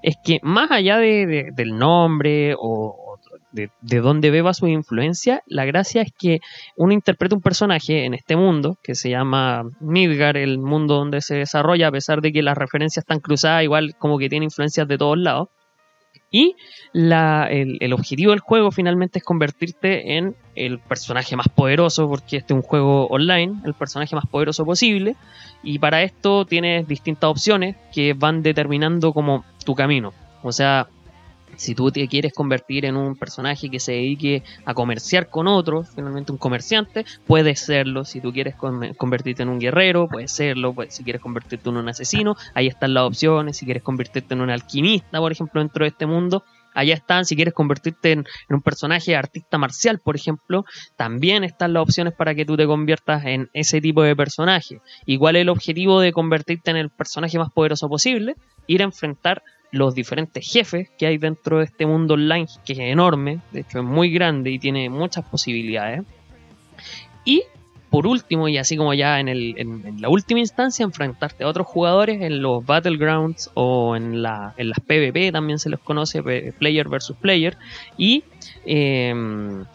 es 0.03 0.15
que 0.23 0.39
más 0.43 0.69
allá 0.71 0.97
de, 0.97 1.25
de- 1.25 1.49
del 1.53 1.75
nombre 1.77 2.53
o, 2.53 2.59
o 2.59 3.17
de, 3.51 3.71
de 3.81 3.99
dónde 3.99 4.29
beba 4.29 4.53
su 4.53 4.67
influencia, 4.67 5.41
la 5.47 5.65
gracia 5.65 6.03
es 6.03 6.11
que 6.17 6.39
uno 6.75 6.93
interpreta 6.93 7.35
un 7.35 7.41
personaje 7.41 8.05
en 8.05 8.13
este 8.13 8.35
mundo, 8.35 8.77
que 8.83 8.93
se 8.93 9.09
llama 9.09 9.63
Midgar, 9.79 10.37
el 10.37 10.59
mundo 10.59 10.95
donde 10.95 11.21
se 11.21 11.33
desarrolla, 11.35 11.87
a 11.87 11.91
pesar 11.91 12.21
de 12.21 12.31
que 12.31 12.43
las 12.43 12.55
referencias 12.55 13.01
están 13.03 13.19
cruzadas, 13.21 13.63
igual 13.63 13.95
como 13.97 14.19
que 14.19 14.29
tiene 14.29 14.45
influencias 14.45 14.87
de 14.87 14.97
todos 14.99 15.17
lados. 15.17 15.47
Y 16.29 16.55
la- 16.93 17.47
el, 17.49 17.77
el 17.79 17.93
objetivo 17.93 18.31
del 18.31 18.39
juego 18.39 18.71
finalmente 18.71 19.19
es 19.19 19.25
convertirte 19.25 20.17
en 20.17 20.35
el 20.55 20.79
personaje 20.79 21.35
más 21.35 21.47
poderoso, 21.49 22.07
porque 22.09 22.37
este 22.37 22.53
es 22.53 22.55
un 22.57 22.61
juego 22.63 23.07
online, 23.07 23.53
el 23.65 23.73
personaje 23.73 24.15
más 24.15 24.25
poderoso 24.27 24.65
posible. 24.65 25.15
Y 25.63 25.79
para 25.79 26.03
esto 26.03 26.45
tienes 26.45 26.87
distintas 26.87 27.29
opciones 27.29 27.75
que 27.93 28.13
van 28.13 28.41
determinando 28.43 29.13
como 29.13 29.45
tu 29.65 29.73
camino. 29.75 30.13
O 30.43 30.51
sea, 30.51 30.87
si 31.57 31.75
tú 31.75 31.91
te 31.91 32.07
quieres 32.07 32.31
convertir 32.33 32.85
en 32.85 32.95
un 32.95 33.15
personaje 33.17 33.69
que 33.69 33.79
se 33.81 33.91
dedique 33.91 34.43
a 34.63 34.73
comerciar 34.73 35.29
con 35.29 35.47
otros, 35.47 35.89
finalmente 35.93 36.31
un 36.31 36.37
comerciante, 36.37 37.05
puedes 37.25 37.59
serlo. 37.59 38.05
Si 38.05 38.21
tú 38.21 38.31
quieres 38.31 38.55
con- 38.55 38.93
convertirte 38.93 39.43
en 39.43 39.49
un 39.49 39.59
guerrero, 39.59 40.07
puedes 40.07 40.31
serlo. 40.31 40.73
Pues, 40.73 40.95
si 40.95 41.03
quieres 41.03 41.21
convertirte 41.21 41.69
en 41.69 41.77
un 41.77 41.89
asesino, 41.89 42.35
ahí 42.53 42.67
están 42.67 42.93
las 42.93 43.03
opciones. 43.03 43.57
Si 43.57 43.65
quieres 43.65 43.83
convertirte 43.83 44.33
en 44.33 44.41
un 44.41 44.49
alquimista, 44.49 45.19
por 45.19 45.31
ejemplo, 45.33 45.59
dentro 45.59 45.83
de 45.83 45.89
este 45.89 46.05
mundo, 46.05 46.43
allá 46.73 46.93
están. 46.93 47.25
Si 47.25 47.35
quieres 47.35 47.55
convertirte 47.55 48.11
en, 48.11 48.19
en 48.49 48.55
un 48.55 48.61
personaje 48.61 49.15
artista 49.15 49.57
marcial, 49.57 49.99
por 49.99 50.15
ejemplo, 50.15 50.63
también 50.95 51.43
están 51.43 51.73
las 51.73 51.81
opciones 51.81 52.13
para 52.13 52.35
que 52.35 52.45
tú 52.45 52.55
te 52.55 52.67
conviertas 52.67 53.25
en 53.25 53.49
ese 53.53 53.81
tipo 53.81 54.03
de 54.03 54.15
personaje. 54.15 54.79
Igual 55.07 55.37
el 55.37 55.49
objetivo 55.49 55.99
de 56.01 56.13
convertirte 56.13 56.69
en 56.69 56.77
el 56.77 56.91
personaje 56.91 57.39
más 57.39 57.49
poderoso 57.51 57.89
posible, 57.89 58.35
ir 58.67 58.81
a 58.81 58.85
enfrentar 58.85 59.41
los 59.77 59.95
diferentes 59.95 60.49
jefes 60.49 60.89
que 60.97 61.07
hay 61.07 61.17
dentro 61.17 61.59
de 61.59 61.65
este 61.65 61.85
mundo 61.85 62.15
online, 62.15 62.47
que 62.65 62.73
es 62.73 62.79
enorme, 62.79 63.39
de 63.51 63.61
hecho 63.61 63.79
es 63.79 63.85
muy 63.85 64.11
grande 64.11 64.51
y 64.51 64.59
tiene 64.59 64.89
muchas 64.89 65.25
posibilidades. 65.25 66.03
Y 67.23 67.43
por 67.89 68.05
último, 68.05 68.47
y 68.47 68.57
así 68.57 68.75
como 68.75 68.93
ya 68.93 69.19
en, 69.19 69.29
el, 69.29 69.55
en, 69.57 70.01
la 70.01 70.09
última 70.09 70.39
instancia, 70.39 70.83
enfrentarte 70.83 71.43
a 71.43 71.47
otros 71.47 71.67
jugadores 71.67 72.21
en 72.21 72.41
los 72.41 72.65
Battlegrounds 72.65 73.51
o 73.53 73.95
en, 73.95 74.21
la, 74.21 74.53
en 74.57 74.69
las 74.69 74.79
PvP, 74.79 75.31
también 75.31 75.57
se 75.59 75.69
los 75.69 75.79
conoce, 75.79 76.21
Player 76.57 76.89
versus 76.89 77.15
Player. 77.15 77.57
Y 77.97 78.23
eh, 78.65 79.13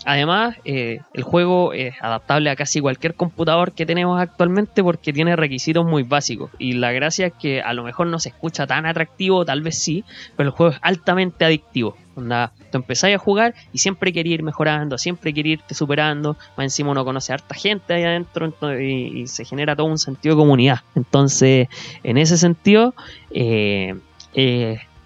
además, 0.05 0.57
eh, 0.65 1.01
el 1.15 1.23
juego 1.23 1.73
es 1.73 1.95
adaptable 2.01 2.51
a 2.51 2.57
casi 2.57 2.81
cualquier 2.81 3.15
computador 3.15 3.73
que 3.73 3.87
tenemos 3.87 4.21
actualmente 4.21 4.83
porque 4.83 5.13
tiene 5.13 5.35
requisitos 5.37 5.85
muy 5.85 6.03
básicos. 6.03 6.51
Y 6.59 6.75
la 6.75 6.93
gracia 6.93 7.29
es 7.29 7.33
que 7.33 7.63
a 7.63 7.73
lo 7.73 7.83
mejor 7.83 8.07
no 8.09 8.19
se 8.19 8.29
escucha 8.29 8.67
tan 8.67 8.85
atractivo, 8.87 9.45
tal 9.45 9.63
vez 9.63 9.79
sí, 9.79 10.05
pero 10.37 10.51
el 10.51 10.55
juego 10.55 10.73
es 10.73 10.79
altamente 10.83 11.45
adictivo. 11.45 11.97
Onda, 12.15 12.53
tú 12.71 12.79
empezáis 12.79 13.17
a 13.17 13.19
jugar 13.19 13.55
y 13.73 13.79
siempre 13.79 14.13
quería 14.13 14.35
ir 14.35 14.43
mejorando, 14.43 14.99
siempre 14.99 15.33
quería 15.33 15.55
irte 15.55 15.75
superando. 15.75 16.37
Más 16.57 16.65
encima 16.65 16.91
uno 16.91 17.05
conoce 17.05 17.33
a 17.33 17.37
harta 17.37 17.55
gente 17.55 17.95
ahí 17.95 18.05
adentro 18.05 18.53
y, 18.81 19.27
se 19.27 19.45
genera 19.45 19.75
todo 19.75 19.87
un 19.87 19.99
sentido 19.99 20.35
de 20.35 20.41
comunidad. 20.41 20.81
Entonces, 20.95 21.69
en 22.03 22.19
ese 22.19 22.37
sentido, 22.37 22.95
eh, 23.31 23.95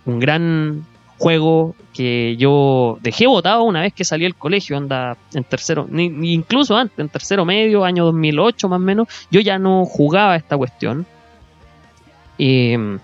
un 0.04 0.18
gran 0.18 0.84
juego 1.18 1.74
que 1.94 2.36
yo 2.36 2.98
dejé 3.00 3.26
botado 3.26 3.62
una 3.62 3.80
vez 3.80 3.92
que 3.92 4.04
salí 4.04 4.24
del 4.24 4.34
colegio, 4.34 4.76
anda 4.76 5.16
en 5.32 5.44
tercero, 5.44 5.86
ni 5.90 6.32
incluso 6.32 6.76
antes, 6.76 6.98
en 6.98 7.08
tercero 7.08 7.44
medio, 7.44 7.84
año 7.84 8.04
2008 8.04 8.68
más 8.68 8.76
o 8.76 8.80
menos, 8.80 9.08
yo 9.30 9.40
ya 9.40 9.58
no 9.58 9.84
jugaba 9.84 10.36
esta 10.36 10.56
cuestión. 10.56 11.06
Eh, 12.38 12.98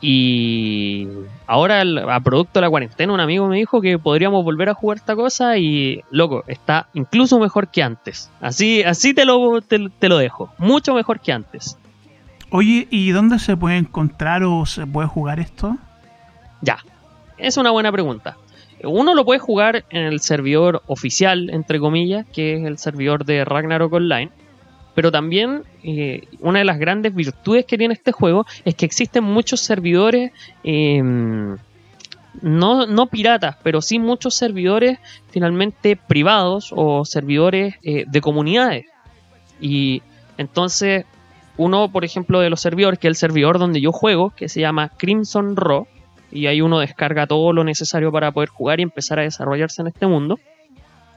y 0.00 1.08
ahora, 1.46 1.82
a 1.82 2.20
producto 2.20 2.60
de 2.60 2.62
la 2.62 2.70
cuarentena, 2.70 3.12
un 3.12 3.20
amigo 3.20 3.48
me 3.48 3.56
dijo 3.56 3.80
que 3.80 3.98
podríamos 3.98 4.44
volver 4.44 4.68
a 4.68 4.74
jugar 4.74 4.98
esta 4.98 5.16
cosa 5.16 5.58
y, 5.58 6.02
loco, 6.10 6.44
está 6.46 6.88
incluso 6.94 7.38
mejor 7.40 7.68
que 7.68 7.82
antes. 7.82 8.30
Así, 8.40 8.82
así 8.82 9.14
te, 9.14 9.24
lo, 9.24 9.60
te, 9.60 9.88
te 9.98 10.08
lo 10.08 10.18
dejo. 10.18 10.52
Mucho 10.58 10.94
mejor 10.94 11.20
que 11.20 11.32
antes. 11.32 11.76
Oye, 12.50 12.86
¿y 12.90 13.10
dónde 13.10 13.38
se 13.38 13.56
puede 13.56 13.76
encontrar 13.76 14.42
o 14.44 14.64
se 14.66 14.86
puede 14.86 15.08
jugar 15.08 15.40
esto? 15.40 15.76
Ya, 16.62 16.78
es 17.36 17.56
una 17.56 17.70
buena 17.70 17.92
pregunta. 17.92 18.36
Uno 18.84 19.14
lo 19.14 19.24
puede 19.24 19.40
jugar 19.40 19.84
en 19.90 20.02
el 20.04 20.20
servidor 20.20 20.82
oficial, 20.86 21.50
entre 21.50 21.80
comillas, 21.80 22.24
que 22.32 22.54
es 22.54 22.64
el 22.64 22.78
servidor 22.78 23.24
de 23.24 23.44
Ragnarok 23.44 23.92
Online. 23.92 24.30
Pero 24.98 25.12
también 25.12 25.62
eh, 25.84 26.26
una 26.40 26.58
de 26.58 26.64
las 26.64 26.80
grandes 26.80 27.14
virtudes 27.14 27.64
que 27.66 27.78
tiene 27.78 27.94
este 27.94 28.10
juego 28.10 28.46
es 28.64 28.74
que 28.74 28.84
existen 28.84 29.22
muchos 29.22 29.60
servidores, 29.60 30.32
eh, 30.64 31.00
no, 32.42 32.84
no 32.84 33.06
piratas, 33.06 33.58
pero 33.62 33.80
sí 33.80 34.00
muchos 34.00 34.34
servidores 34.34 34.98
finalmente 35.30 35.94
privados 35.94 36.72
o 36.74 37.04
servidores 37.04 37.76
eh, 37.84 38.06
de 38.08 38.20
comunidades. 38.20 38.86
Y 39.60 40.02
entonces, 40.36 41.04
uno, 41.56 41.92
por 41.92 42.04
ejemplo, 42.04 42.40
de 42.40 42.50
los 42.50 42.60
servidores, 42.60 42.98
que 42.98 43.06
es 43.06 43.12
el 43.12 43.14
servidor 43.14 43.60
donde 43.60 43.80
yo 43.80 43.92
juego, 43.92 44.30
que 44.30 44.48
se 44.48 44.60
llama 44.60 44.88
Crimson 44.88 45.54
Raw, 45.54 45.86
y 46.32 46.48
ahí 46.48 46.60
uno 46.60 46.80
descarga 46.80 47.28
todo 47.28 47.52
lo 47.52 47.62
necesario 47.62 48.10
para 48.10 48.32
poder 48.32 48.48
jugar 48.48 48.80
y 48.80 48.82
empezar 48.82 49.20
a 49.20 49.22
desarrollarse 49.22 49.80
en 49.80 49.86
este 49.86 50.08
mundo. 50.08 50.40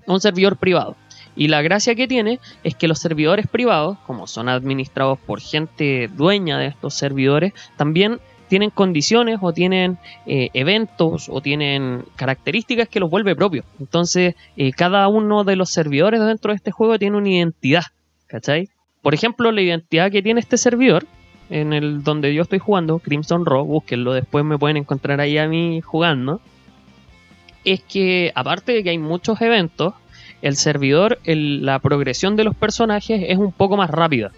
Un 0.05 0.21
servidor 0.21 0.57
privado. 0.57 0.95
Y 1.35 1.47
la 1.47 1.61
gracia 1.61 1.95
que 1.95 2.07
tiene 2.07 2.39
es 2.63 2.75
que 2.75 2.87
los 2.87 2.99
servidores 2.99 3.47
privados, 3.47 3.97
como 4.05 4.27
son 4.27 4.49
administrados 4.49 5.19
por 5.19 5.39
gente 5.39 6.09
dueña 6.09 6.57
de 6.59 6.67
estos 6.67 6.93
servidores, 6.93 7.53
también 7.77 8.19
tienen 8.51 8.69
condiciones 8.69 9.39
o 9.41 9.53
tienen 9.53 9.97
eh, 10.25 10.49
eventos 10.53 11.29
o 11.29 11.39
tienen 11.39 12.03
características 12.17 12.89
que 12.89 12.99
los 12.99 13.09
vuelve 13.09 13.33
propios. 13.33 13.65
Entonces, 13.79 14.35
eh, 14.57 14.73
cada 14.73 15.07
uno 15.07 15.45
de 15.45 15.55
los 15.55 15.69
servidores 15.69 16.19
dentro 16.19 16.51
de 16.51 16.57
este 16.57 16.71
juego 16.71 16.99
tiene 16.99 17.15
una 17.15 17.29
identidad. 17.29 17.83
¿Cachai? 18.27 18.67
Por 19.01 19.13
ejemplo, 19.13 19.53
la 19.53 19.61
identidad 19.61 20.11
que 20.11 20.21
tiene 20.21 20.41
este 20.41 20.57
servidor 20.57 21.05
en 21.49 21.73
el 21.73 22.03
donde 22.03 22.33
yo 22.33 22.43
estoy 22.43 22.59
jugando, 22.59 22.99
Crimson 22.99 23.45
Raw, 23.45 23.65
búsquenlo, 23.65 24.13
después 24.13 24.43
me 24.43 24.57
pueden 24.57 24.77
encontrar 24.77 25.19
ahí 25.19 25.37
a 25.37 25.47
mí 25.47 25.81
jugando. 25.81 26.41
Es 27.63 27.81
que 27.83 28.31
aparte 28.35 28.71
de 28.71 28.83
que 28.83 28.89
hay 28.89 28.97
muchos 28.97 29.39
eventos, 29.41 29.93
el 30.41 30.55
servidor, 30.55 31.19
la 31.25 31.79
progresión 31.79 32.35
de 32.35 32.43
los 32.43 32.55
personajes 32.55 33.23
es 33.27 33.37
un 33.37 33.51
poco 33.51 33.77
más 33.77 33.89
rápida. 33.89 34.31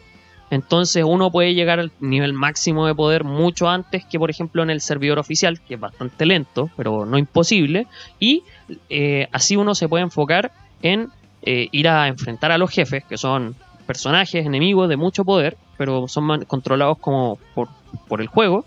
Entonces 0.50 1.04
uno 1.04 1.32
puede 1.32 1.56
llegar 1.56 1.80
al 1.80 1.92
nivel 2.00 2.34
máximo 2.34 2.86
de 2.86 2.94
poder 2.94 3.24
mucho 3.24 3.70
antes 3.70 4.06
que 4.06 4.20
por 4.20 4.30
ejemplo 4.30 4.62
en 4.62 4.70
el 4.70 4.82
servidor 4.82 5.18
oficial, 5.18 5.60
que 5.62 5.76
es 5.76 5.80
bastante 5.80 6.26
lento, 6.26 6.70
pero 6.78 7.06
no 7.06 7.18
imposible. 7.18 7.88
Y 8.20 8.44
eh, 8.90 9.28
así 9.32 9.56
uno 9.56 9.74
se 9.74 9.88
puede 9.88 10.04
enfocar 10.04 10.52
en 10.82 11.10
eh, 11.42 11.70
ir 11.72 11.88
a 11.88 12.08
enfrentar 12.08 12.52
a 12.52 12.58
los 12.58 12.70
jefes, 12.70 13.04
que 13.04 13.18
son 13.18 13.56
personajes 13.88 14.46
enemigos 14.46 14.88
de 14.90 14.96
mucho 14.96 15.26
poder, 15.26 15.58
pero 15.78 16.08
son 16.08 16.46
controlados 16.46 17.00
como 17.00 17.40
por, 17.56 17.70
por 18.08 18.22
el 18.22 18.28
juego. 18.28 18.66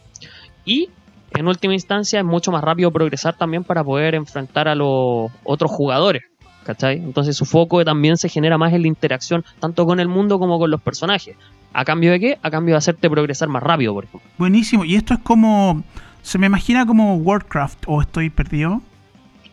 Y 0.64 0.90
en 1.36 1.46
última 1.46 1.74
instancia 1.74 2.18
es 2.18 2.24
mucho 2.24 2.50
más 2.50 2.64
rápido 2.64 2.90
progresar 2.90 3.36
también 3.36 3.62
para 3.62 3.84
poder 3.84 4.14
enfrentar 4.14 4.68
a 4.68 4.74
los 4.74 5.30
otros 5.44 5.70
jugadores. 5.70 6.24
¿Cachai? 6.66 6.96
Entonces 6.96 7.36
su 7.36 7.44
foco 7.44 7.84
también 7.84 8.16
se 8.16 8.28
genera 8.28 8.58
más 8.58 8.72
en 8.72 8.82
la 8.82 8.88
interacción 8.88 9.44
tanto 9.60 9.86
con 9.86 10.00
el 10.00 10.08
mundo 10.08 10.40
como 10.40 10.58
con 10.58 10.68
los 10.68 10.80
personajes. 10.80 11.36
¿A 11.72 11.84
cambio 11.84 12.10
de 12.10 12.18
qué? 12.18 12.38
A 12.42 12.50
cambio 12.50 12.74
de 12.74 12.78
hacerte 12.78 13.08
progresar 13.08 13.48
más 13.48 13.62
rápido, 13.62 13.94
por 13.94 14.04
ejemplo. 14.04 14.28
Buenísimo. 14.36 14.84
Y 14.84 14.96
esto 14.96 15.14
es 15.14 15.20
como. 15.20 15.84
Se 16.22 16.38
me 16.38 16.46
imagina 16.46 16.84
como 16.84 17.14
Warcraft 17.18 17.84
o 17.86 18.00
estoy 18.00 18.30
perdido. 18.30 18.82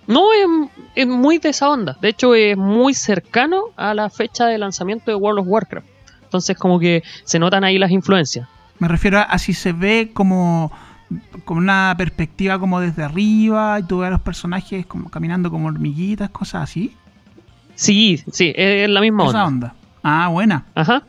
No, 0.07 0.33
es, 0.33 0.71
es 0.95 1.05
muy 1.05 1.37
de 1.37 1.49
esa 1.49 1.69
onda. 1.69 1.97
De 2.01 2.09
hecho, 2.09 2.33
es 2.33 2.57
muy 2.57 2.95
cercano 2.95 3.65
a 3.75 3.93
la 3.93 4.09
fecha 4.09 4.47
de 4.47 4.57
lanzamiento 4.57 5.11
de 5.11 5.15
World 5.15 5.41
of 5.41 5.47
Warcraft. 5.47 5.87
Entonces, 6.23 6.57
como 6.57 6.79
que 6.79 7.03
se 7.25 7.37
notan 7.37 7.63
ahí 7.63 7.77
las 7.77 7.91
influencias. 7.91 8.47
Me 8.79 8.87
refiero 8.87 9.19
a, 9.19 9.37
si 9.37 9.53
se 9.53 9.71
ve 9.71 10.09
como 10.13 10.71
con 11.45 11.59
una 11.59 11.93
perspectiva 11.95 12.57
como 12.57 12.79
desde 12.79 13.03
arriba 13.03 13.79
y 13.79 13.83
tú 13.83 13.99
ves 13.99 14.07
a 14.07 14.11
los 14.11 14.21
personajes 14.21 14.87
como 14.87 15.11
caminando 15.11 15.51
como 15.51 15.67
hormiguitas, 15.67 16.31
cosas 16.31 16.63
así. 16.63 16.95
Sí, 17.75 18.23
sí, 18.31 18.53
es 18.55 18.89
la 18.89 19.01
misma 19.01 19.27
Esa 19.27 19.45
onda. 19.45 19.73
Ah, 20.03 20.27
buena. 20.29 20.65
Ajá. 20.75 21.03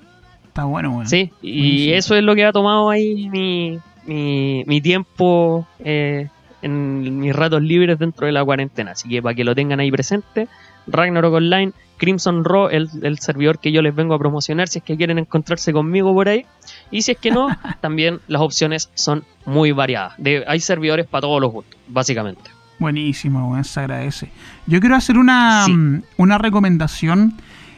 Está 0.46 0.64
bueno, 0.64 0.92
bueno. 0.92 1.08
Sí, 1.08 1.32
y 1.42 1.90
eso 1.90 2.14
es 2.14 2.22
lo 2.22 2.34
que 2.34 2.44
ha 2.44 2.52
tomado 2.52 2.88
ahí 2.88 3.28
mi, 3.28 3.78
mi, 4.06 4.62
mi 4.66 4.80
tiempo 4.80 5.66
eh, 5.80 6.28
en 6.62 7.18
mis 7.18 7.34
ratos 7.34 7.60
libres 7.60 7.98
dentro 7.98 8.26
de 8.26 8.32
la 8.32 8.44
cuarentena. 8.44 8.92
Así 8.92 9.08
que 9.08 9.20
para 9.20 9.34
que 9.34 9.42
lo 9.42 9.54
tengan 9.54 9.80
ahí 9.80 9.90
presente, 9.90 10.46
Ragnarok 10.86 11.34
Online, 11.34 11.72
Crimson 11.96 12.44
Raw, 12.44 12.68
el, 12.68 12.88
el, 13.02 13.18
servidor 13.18 13.58
que 13.58 13.72
yo 13.72 13.82
les 13.82 13.94
vengo 13.94 14.14
a 14.14 14.18
promocionar 14.18 14.68
si 14.68 14.78
es 14.78 14.84
que 14.84 14.96
quieren 14.96 15.18
encontrarse 15.18 15.72
conmigo 15.72 16.14
por 16.14 16.28
ahí. 16.28 16.46
Y 16.90 17.02
si 17.02 17.12
es 17.12 17.18
que 17.18 17.30
no, 17.30 17.48
también 17.80 18.20
las 18.28 18.42
opciones 18.42 18.90
son 18.94 19.24
muy 19.44 19.72
variadas. 19.72 20.14
De, 20.18 20.44
hay 20.46 20.60
servidores 20.60 21.06
para 21.06 21.22
todos 21.22 21.40
los 21.40 21.52
gustos, 21.52 21.78
básicamente. 21.88 22.53
Buenísimo, 22.78 23.48
bueno, 23.48 23.64
se 23.64 23.80
agradece. 23.80 24.30
Yo 24.66 24.80
quiero 24.80 24.96
hacer 24.96 25.18
una, 25.18 25.66
mm, 25.68 26.02
una 26.16 26.38
recomendación 26.38 27.34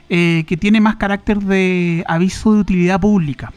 eh, 0.08 0.44
que 0.46 0.56
tiene 0.56 0.80
más 0.80 0.96
carácter 0.96 1.38
de 1.38 2.04
aviso 2.06 2.54
de 2.54 2.60
utilidad 2.60 3.00
pública. 3.00 3.52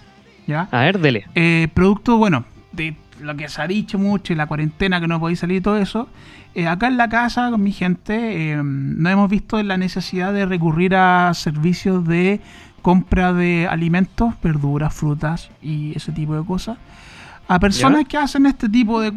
¿ya? 0.48 0.68
A 0.72 0.82
ver, 0.82 1.00
dele. 1.00 1.26
Eh, 1.36 1.68
producto, 1.74 2.18
bueno, 2.18 2.46
de 2.72 2.96
lo 3.22 3.36
que 3.36 3.48
se 3.50 3.62
ha 3.62 3.68
dicho 3.68 3.98
mucho 3.98 4.34
y 4.34 4.36
la 4.36 4.48
cuarentena 4.48 5.00
que 5.00 5.08
no 5.08 5.20
podéis 5.20 5.40
salir 5.40 5.58
y 5.58 5.62
todo 5.62 5.78
eso. 5.78 6.10
Eh, 6.56 6.68
acá 6.68 6.88
en 6.88 6.98
la 6.98 7.10
casa 7.10 7.50
con 7.52 7.62
mi 7.62 7.72
gente 7.72 8.52
eh, 8.52 8.62
no 8.64 9.10
hemos 9.10 9.30
visto 9.30 9.62
la 9.62 9.78
necesidad 9.78 10.34
de 10.34 10.46
recurrir 10.46 10.96
a 10.96 11.32
servicios 11.34 12.06
de 12.06 12.42
compra 12.82 13.34
de 13.34 13.68
alimentos, 13.70 14.34
verduras, 14.42 14.94
frutas 14.94 15.52
y 15.62 15.96
ese 15.96 16.12
tipo 16.12 16.36
de 16.36 16.46
cosas 16.46 16.78
a 17.50 17.60
personas 17.60 18.06
que 18.06 18.16
hacen 18.16 18.46
este 18.46 18.70
tipo 18.70 19.02
de, 19.02 19.10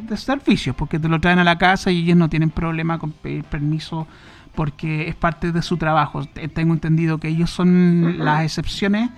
de, 0.00 0.16
servicios, 0.16 0.76
porque 0.76 1.00
te 1.00 1.08
lo 1.08 1.20
traen 1.20 1.40
a 1.40 1.44
la 1.44 1.58
casa 1.58 1.90
y 1.90 2.02
ellos 2.02 2.16
no 2.16 2.30
tienen 2.30 2.50
problema 2.50 3.00
con 3.00 3.10
pedir 3.10 3.42
permiso 3.42 4.06
porque 4.54 5.08
es 5.08 5.16
parte 5.16 5.50
de 5.50 5.60
su 5.60 5.76
trabajo. 5.76 6.24
Tengo 6.54 6.72
entendido 6.72 7.18
que 7.18 7.26
ellos 7.26 7.50
son 7.50 8.24
las 8.24 8.44
excepciones 8.44 9.10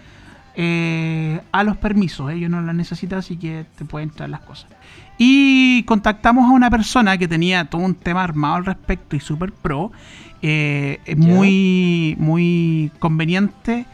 eh, 0.54 1.38
a 1.52 1.64
los 1.64 1.76
permisos, 1.76 2.32
ellos 2.32 2.48
no 2.48 2.62
las 2.62 2.74
necesitan, 2.74 3.18
así 3.18 3.36
que 3.36 3.66
te 3.76 3.84
pueden 3.84 4.08
traer 4.08 4.30
las 4.30 4.40
cosas. 4.40 4.70
Y 5.18 5.82
contactamos 5.82 6.48
a 6.50 6.54
una 6.54 6.70
persona 6.70 7.18
que 7.18 7.28
tenía 7.28 7.66
todo 7.66 7.82
un 7.82 7.94
tema 7.94 8.24
armado 8.24 8.54
al 8.54 8.64
respecto 8.64 9.16
y 9.16 9.20
super 9.20 9.52
pro, 9.52 9.92
eh, 10.40 10.98
muy, 11.18 12.16
muy 12.18 12.90
conveniente, 13.00 13.84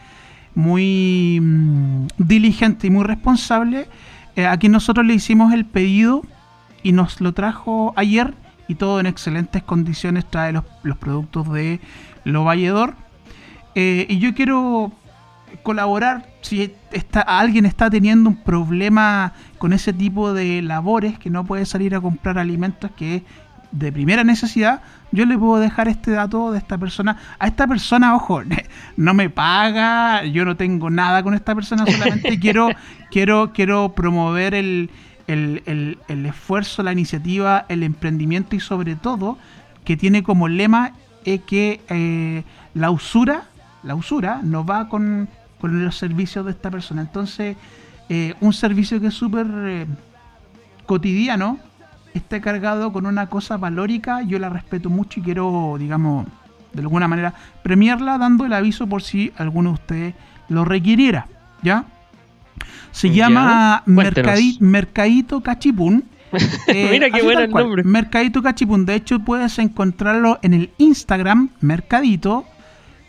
muy 0.55 1.37
mm, 1.41 2.07
diligente 2.17 2.87
y 2.87 2.91
muy 2.91 3.03
responsable 3.03 3.89
eh, 4.35 4.47
aquí 4.47 4.69
nosotros 4.69 5.05
le 5.05 5.13
hicimos 5.13 5.53
el 5.53 5.65
pedido 5.65 6.23
y 6.81 6.91
nos 6.91 7.21
lo 7.21 7.33
trajo 7.33 7.93
ayer 7.95 8.33
y 8.67 8.75
todo 8.75 8.99
en 8.99 9.05
excelentes 9.05 9.63
condiciones. 9.63 10.25
Trae 10.25 10.51
los, 10.51 10.97
productos 10.99 11.51
de 11.51 11.79
Lo 12.23 12.43
Valledor. 12.43 12.95
Eh, 13.75 14.05
y 14.09 14.19
yo 14.19 14.33
quiero 14.33 14.91
colaborar 15.61 16.27
si 16.41 16.73
está, 16.91 17.21
alguien 17.21 17.65
está 17.65 17.89
teniendo 17.89 18.29
un 18.29 18.37
problema 18.37 19.33
con 19.57 19.73
ese 19.73 19.93
tipo 19.93 20.33
de 20.33 20.61
labores 20.61 21.17
que 21.19 21.29
no 21.29 21.45
puede 21.45 21.65
salir 21.65 21.95
a 21.95 22.01
comprar 22.01 22.37
alimentos 22.37 22.91
que 22.91 23.17
es 23.17 23.23
de 23.71 23.91
primera 23.91 24.23
necesidad, 24.23 24.81
yo 25.13 25.27
le 25.27 25.37
puedo 25.37 25.61
dejar 25.61 25.87
este 25.87 26.11
dato 26.11 26.51
de 26.51 26.57
esta 26.57 26.77
persona. 26.77 27.15
A 27.37 27.47
esta 27.47 27.67
persona, 27.67 28.15
ojo, 28.15 28.41
no 28.97 29.13
me 29.13 29.29
paga, 29.29 30.25
yo 30.25 30.43
no 30.43 30.57
tengo 30.57 30.89
nada 30.89 31.21
con 31.23 31.35
esta 31.35 31.53
persona, 31.53 31.85
solamente 31.85 32.39
quiero, 32.41 32.69
quiero, 33.11 33.53
quiero 33.53 33.93
promover 33.93 34.55
el, 34.55 34.89
el, 35.27 35.97
el, 36.07 36.25
esfuerzo, 36.25 36.81
la 36.81 36.91
iniciativa, 36.91 37.65
el 37.69 37.83
emprendimiento 37.83 38.55
y 38.55 38.59
sobre 38.59 38.95
todo 38.95 39.37
que 39.85 39.95
tiene 39.97 40.23
como 40.23 40.47
lema 40.47 40.93
eh, 41.25 41.39
que 41.39 41.81
eh, 41.89 42.43
la 42.73 42.89
usura, 42.89 43.43
la 43.83 43.93
usura 43.93 44.41
no 44.43 44.65
va 44.65 44.89
con, 44.89 45.29
con, 45.61 45.85
los 45.85 45.95
servicios 45.95 46.43
de 46.45 46.51
esta 46.51 46.71
persona. 46.71 47.01
Entonces, 47.01 47.55
eh, 48.09 48.33
un 48.41 48.51
servicio 48.51 48.99
que 48.99 49.07
es 49.07 49.13
súper 49.13 49.87
cotidiano, 50.87 51.59
esté 52.13 52.41
cargado 52.41 52.91
con 52.93 53.05
una 53.05 53.27
cosa 53.27 53.57
valórica, 53.57 54.21
yo 54.21 54.39
la 54.39 54.49
respeto 54.49 54.89
mucho 54.89 55.19
y 55.19 55.23
quiero, 55.23 55.75
digamos, 55.79 56.27
de 56.73 56.81
alguna 56.81 57.07
manera 57.07 57.33
premiarla 57.61 58.17
dando 58.17 58.45
el 58.45 58.53
aviso 58.53 58.87
por 58.87 59.03
si 59.03 59.31
alguno 59.37 59.69
de 59.69 59.73
ustedes 59.73 60.15
lo 60.49 60.65
requiriera, 60.65 61.27
¿ya? 61.61 61.85
Se 62.91 63.09
llama 63.09 63.83
Mercadito 63.85 65.41
Cachipún. 65.41 66.05
Eh, 66.67 66.87
Mira 66.89 67.11
qué 67.11 67.21
bueno 67.21 67.41
el 67.41 67.51
nombre. 67.51 67.83
Mercadito 67.83 68.41
Cachipún. 68.41 68.87
De 68.87 68.95
hecho, 68.95 69.19
puedes 69.19 69.59
encontrarlo 69.59 70.39
en 70.41 70.55
el 70.55 70.71
Instagram, 70.79 71.51
Mercadito, 71.61 72.45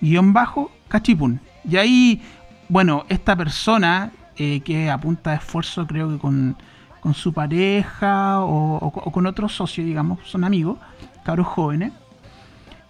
guion 0.03 0.35
bajo, 0.35 0.71
Cachipún. 0.89 1.41
Y 1.67 1.79
ahí, 1.79 2.23
bueno, 2.69 3.07
esta 3.09 3.35
persona 3.35 4.11
eh, 4.37 4.61
que 4.63 4.91
apunta 4.91 5.33
esfuerzo, 5.33 5.87
creo 5.87 6.11
que 6.11 6.19
con 6.19 6.57
con 7.05 7.13
su 7.13 7.35
pareja 7.35 8.41
o, 8.41 8.91
con 9.13 9.27
otro 9.27 9.47
socio, 9.51 9.85
digamos, 9.85 10.21
son 10.25 10.43
amigos, 10.43 10.79
cabros 11.23 11.47
jóvenes, 11.49 11.93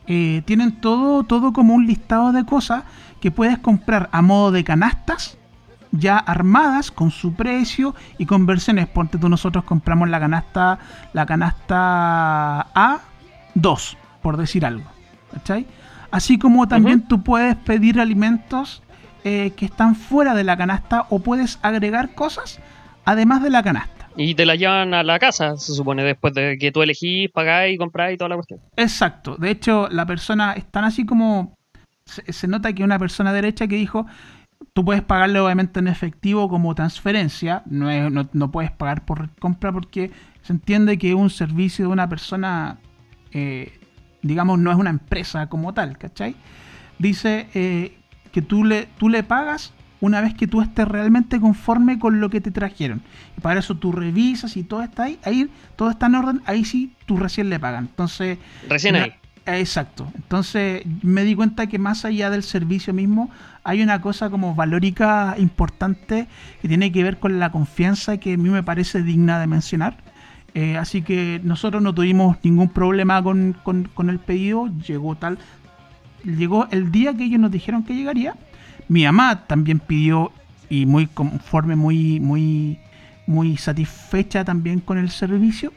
eh, 0.06 0.42
tienen 0.44 0.80
todo, 0.80 1.24
todo 1.24 1.52
como 1.52 1.74
un 1.74 1.84
listado 1.84 2.30
de 2.30 2.44
cosas 2.44 2.84
que 3.20 3.32
puedes 3.32 3.58
comprar 3.58 4.08
a 4.12 4.22
modo 4.22 4.52
de 4.52 4.62
canastas 4.62 5.36
ya 5.90 6.16
armadas 6.16 6.92
con 6.92 7.10
su 7.10 7.34
precio 7.34 7.96
y 8.16 8.26
con 8.26 8.46
versiones. 8.46 8.86
Ponte 8.86 9.18
tú, 9.18 9.28
nosotros 9.28 9.64
compramos 9.64 10.08
la 10.08 10.20
canasta, 10.20 10.78
la 11.12 11.26
canasta 11.26 12.68
A2, 12.72 13.96
por 14.22 14.36
decir 14.36 14.64
algo. 14.64 14.88
¿Cachai? 15.32 15.66
Así 16.12 16.38
como 16.38 16.68
también 16.68 17.08
tú 17.08 17.24
puedes 17.24 17.56
pedir 17.56 17.98
alimentos 17.98 18.80
eh, 19.24 19.52
que 19.56 19.64
están 19.64 19.96
fuera 19.96 20.34
de 20.34 20.44
la 20.44 20.56
canasta 20.56 21.06
o 21.10 21.18
puedes 21.18 21.58
agregar 21.62 22.14
cosas 22.14 22.60
además 23.04 23.42
de 23.42 23.50
la 23.50 23.64
canasta. 23.64 23.93
Y 24.16 24.34
te 24.34 24.46
la 24.46 24.54
llevan 24.54 24.94
a 24.94 25.02
la 25.02 25.18
casa, 25.18 25.56
se 25.56 25.74
supone, 25.74 26.04
después 26.04 26.34
de 26.34 26.56
que 26.58 26.70
tú 26.70 26.82
elegís, 26.82 27.30
pagás 27.30 27.70
y 27.70 27.76
comprás 27.76 28.12
y 28.12 28.16
toda 28.16 28.28
la 28.28 28.36
cuestión. 28.36 28.60
Exacto. 28.76 29.36
De 29.36 29.50
hecho, 29.50 29.88
la 29.90 30.06
persona 30.06 30.52
es 30.52 30.64
tan 30.70 30.84
así 30.84 31.04
como. 31.04 31.56
Se, 32.04 32.46
nota 32.46 32.72
que 32.72 32.84
una 32.84 32.98
persona 32.98 33.32
derecha 33.32 33.66
que 33.66 33.76
dijo. 33.76 34.06
Tú 34.72 34.84
puedes 34.84 35.02
pagarle 35.02 35.38
obviamente 35.40 35.78
en 35.78 35.88
efectivo 35.88 36.48
como 36.48 36.74
transferencia, 36.74 37.62
no, 37.66 38.28
no, 38.32 38.50
puedes 38.50 38.72
pagar 38.72 39.04
por 39.04 39.30
compra 39.36 39.70
porque 39.70 40.10
se 40.42 40.52
entiende 40.52 40.98
que 40.98 41.14
un 41.14 41.30
servicio 41.30 41.84
de 41.84 41.92
una 41.92 42.08
persona, 42.08 42.78
eh, 43.32 43.78
digamos, 44.22 44.58
no 44.58 44.72
es 44.72 44.76
una 44.76 44.90
empresa 44.90 45.48
como 45.48 45.74
tal, 45.74 45.96
¿cachai? 45.98 46.34
Dice 46.98 47.46
eh, 47.54 47.96
que 48.32 48.42
tú 48.42 48.64
le, 48.64 48.86
tú 48.98 49.08
le 49.08 49.22
pagas 49.22 49.72
una 50.04 50.20
vez 50.20 50.34
que 50.34 50.46
tú 50.46 50.60
estés 50.60 50.86
realmente 50.86 51.40
conforme 51.40 51.98
con 51.98 52.20
lo 52.20 52.28
que 52.28 52.40
te 52.42 52.50
trajeron. 52.50 53.00
Y 53.38 53.40
para 53.40 53.60
eso 53.60 53.74
tú 53.76 53.90
revisas 53.90 54.56
y 54.56 54.62
todo 54.62 54.82
está 54.82 55.04
ahí, 55.04 55.18
ahí 55.24 55.48
todo 55.76 55.90
está 55.90 56.06
en 56.06 56.14
orden, 56.14 56.42
ahí 56.44 56.64
sí 56.66 56.92
tú 57.06 57.16
recién 57.16 57.48
le 57.48 57.58
pagan. 57.58 57.86
Entonces... 57.90 58.38
Recién 58.68 58.96
ahí. 58.96 59.12
Exacto. 59.46 60.10
Entonces 60.14 60.82
me 61.02 61.24
di 61.24 61.34
cuenta 61.34 61.66
que 61.66 61.78
más 61.78 62.04
allá 62.04 62.28
del 62.28 62.42
servicio 62.42 62.92
mismo 62.92 63.30
hay 63.62 63.82
una 63.82 64.00
cosa 64.00 64.28
como 64.28 64.54
valórica 64.54 65.36
importante 65.38 66.26
que 66.60 66.68
tiene 66.68 66.92
que 66.92 67.02
ver 67.02 67.18
con 67.18 67.38
la 67.38 67.50
confianza 67.50 68.18
que 68.18 68.34
a 68.34 68.36
mí 68.36 68.50
me 68.50 68.62
parece 68.62 69.02
digna 69.02 69.38
de 69.38 69.46
mencionar. 69.46 69.96
Eh, 70.54 70.76
así 70.76 71.02
que 71.02 71.40
nosotros 71.42 71.82
no 71.82 71.94
tuvimos 71.94 72.36
ningún 72.42 72.68
problema 72.68 73.22
con, 73.22 73.56
con 73.62 74.10
el 74.10 74.18
pedido. 74.18 74.68
Llegó 74.86 75.14
tal. 75.16 75.38
Llegó 76.24 76.68
el 76.70 76.90
día 76.90 77.14
que 77.14 77.24
ellos 77.24 77.40
nos 77.40 77.50
dijeron 77.50 77.84
que 77.84 77.94
llegaría 77.94 78.34
mi 78.88 79.04
mamá 79.04 79.46
también 79.46 79.80
pidió 79.80 80.32
y 80.68 80.86
muy 80.86 81.06
conforme, 81.06 81.76
muy, 81.76 82.20
muy, 82.20 82.78
muy 83.26 83.56
satisfecha 83.56 84.44
también 84.44 84.80
con 84.80 84.98
el 84.98 85.10
servicio. 85.10 85.72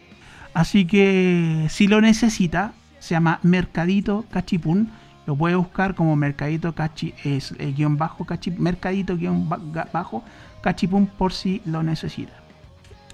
Así 0.53 0.85
que 0.85 1.67
si 1.69 1.87
lo 1.87 2.01
necesita, 2.01 2.73
se 2.99 3.15
llama 3.15 3.39
Mercadito 3.43 4.25
Cachipún. 4.31 4.89
Lo 5.25 5.35
puede 5.35 5.55
buscar 5.55 5.93
como 5.93 6.15
Mercadito 6.15 6.73
Cachi, 6.73 7.13
es, 7.23 7.53
eh, 7.59 7.73
guion 7.75 7.97
bajo 7.97 8.25
Mercadito 8.57 9.17
guion 9.17 9.49
bajo 9.91 10.23
Cachipún 10.61 11.07
por 11.07 11.33
si 11.33 11.61
lo 11.65 11.83
necesita. 11.83 12.33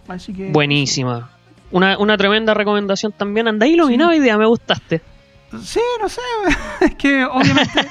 Así 0.07 0.33
que, 0.33 0.51
Buenísima. 0.51 1.29
Una, 1.71 1.97
una 1.97 2.17
tremenda 2.17 2.53
recomendación 2.53 3.11
también. 3.13 3.47
Anda 3.47 3.65
iluminado 3.65 4.13
idea, 4.13 4.37
me 4.37 4.45
gustaste. 4.45 5.01
Sí, 5.61 5.79
no 6.01 6.09
sé. 6.09 6.21
es 6.81 6.95
que 6.95 7.25
obviamente 7.25 7.87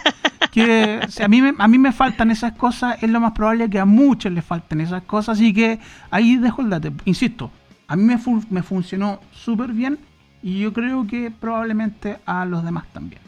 que 0.50 1.00
a, 1.22 1.28
mí 1.28 1.40
me, 1.40 1.54
a 1.58 1.66
mí 1.66 1.78
me 1.78 1.92
faltan 1.92 2.30
esas 2.30 2.52
cosas, 2.52 3.02
es 3.02 3.08
lo 3.08 3.20
más 3.20 3.32
probable 3.32 3.70
que 3.70 3.78
a 3.78 3.86
muchos 3.86 4.30
les 4.30 4.44
falten 4.44 4.80
esas 4.82 5.02
cosas, 5.04 5.38
así 5.38 5.52
que 5.52 5.78
ahí 6.10 6.36
dejo 6.36 6.62
el 6.62 6.70
dato. 6.70 6.92
Insisto, 7.06 7.50
a 7.88 7.96
mí 7.96 8.04
me, 8.04 8.18
me 8.50 8.62
funcionó 8.62 9.20
súper 9.32 9.72
bien 9.72 9.98
y 10.42 10.60
yo 10.60 10.72
creo 10.72 11.06
que 11.06 11.30
probablemente 11.30 12.18
a 12.26 12.44
los 12.44 12.64
demás 12.64 12.84
también. 12.92 13.22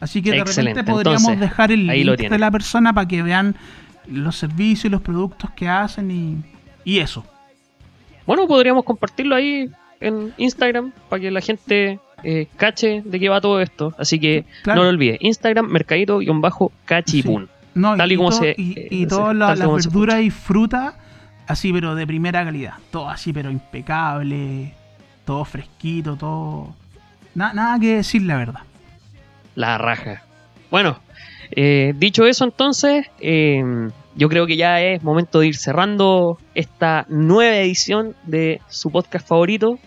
Así 0.00 0.22
que 0.22 0.32
de 0.32 0.44
repente 0.44 0.82
podríamos 0.82 1.38
dejar 1.38 1.70
el 1.70 1.86
link 1.86 2.18
de 2.18 2.38
la 2.38 2.50
persona 2.50 2.92
para 2.92 3.06
que 3.06 3.22
vean 3.22 3.54
los 4.06 4.36
servicios 4.36 4.86
y 4.86 4.88
los 4.88 5.02
productos 5.02 5.50
que 5.52 5.68
hacen 5.68 6.10
y, 6.10 6.42
Y 6.84 6.98
eso. 6.98 7.24
Bueno, 8.26 8.46
podríamos 8.48 8.84
compartirlo 8.84 9.36
ahí 9.36 9.70
en 10.02 10.32
Instagram 10.36 10.92
para 11.08 11.20
que 11.20 11.30
la 11.30 11.40
gente 11.40 11.98
eh, 12.24 12.46
cache 12.56 13.02
de 13.04 13.18
qué 13.18 13.28
va 13.28 13.40
todo 13.40 13.60
esto. 13.60 13.94
Así 13.98 14.20
que 14.20 14.44
Claro. 14.62 14.78
no 14.80 14.84
lo 14.84 14.90
olvide. 14.90 15.18
Instagram, 15.20 15.66
mercadito-cachipún. 15.66 17.48
No, 17.74 17.96
Tal 17.96 18.12
y 18.12 18.16
como 18.16 18.32
se- 18.32 18.54
y, 18.56 18.74
eh, 18.76 19.06
todas 19.08 19.34
la- 19.34 19.54
las 19.56 19.58
se 19.58 19.66
verduras 19.88 20.20
y 20.22 20.30
frutas, 20.30 20.94
así, 21.46 21.72
pero 21.72 21.94
de 21.94 22.06
primera 22.06 22.44
calidad. 22.44 22.74
Todo 22.90 23.08
así, 23.08 23.32
pero 23.32 23.50
impecable. 23.50 24.74
Todo 25.24 25.44
fresquito, 25.44 26.16
todo. 26.16 26.74
Na- 27.34 27.52
nada 27.54 27.78
que 27.78 27.96
decir, 27.96 28.22
la 28.22 28.36
verdad. 28.36 28.60
La 29.54 29.78
raja. 29.78 30.22
Bueno, 30.70 30.98
eh, 31.50 31.94
dicho 31.96 32.24
eso 32.26 32.44
entonces, 32.44 33.06
eh, 33.20 33.62
yo 34.16 34.28
creo 34.28 34.46
que 34.46 34.56
ya 34.56 34.80
es 34.82 35.02
momento 35.02 35.40
de 35.40 35.46
ir 35.48 35.56
cerrando 35.56 36.38
esta 36.54 37.06
nueva 37.08 37.56
edición 37.56 38.14
de 38.24 38.60
su 38.68 38.90
podcast 38.90 39.26
favorito. 39.26 39.78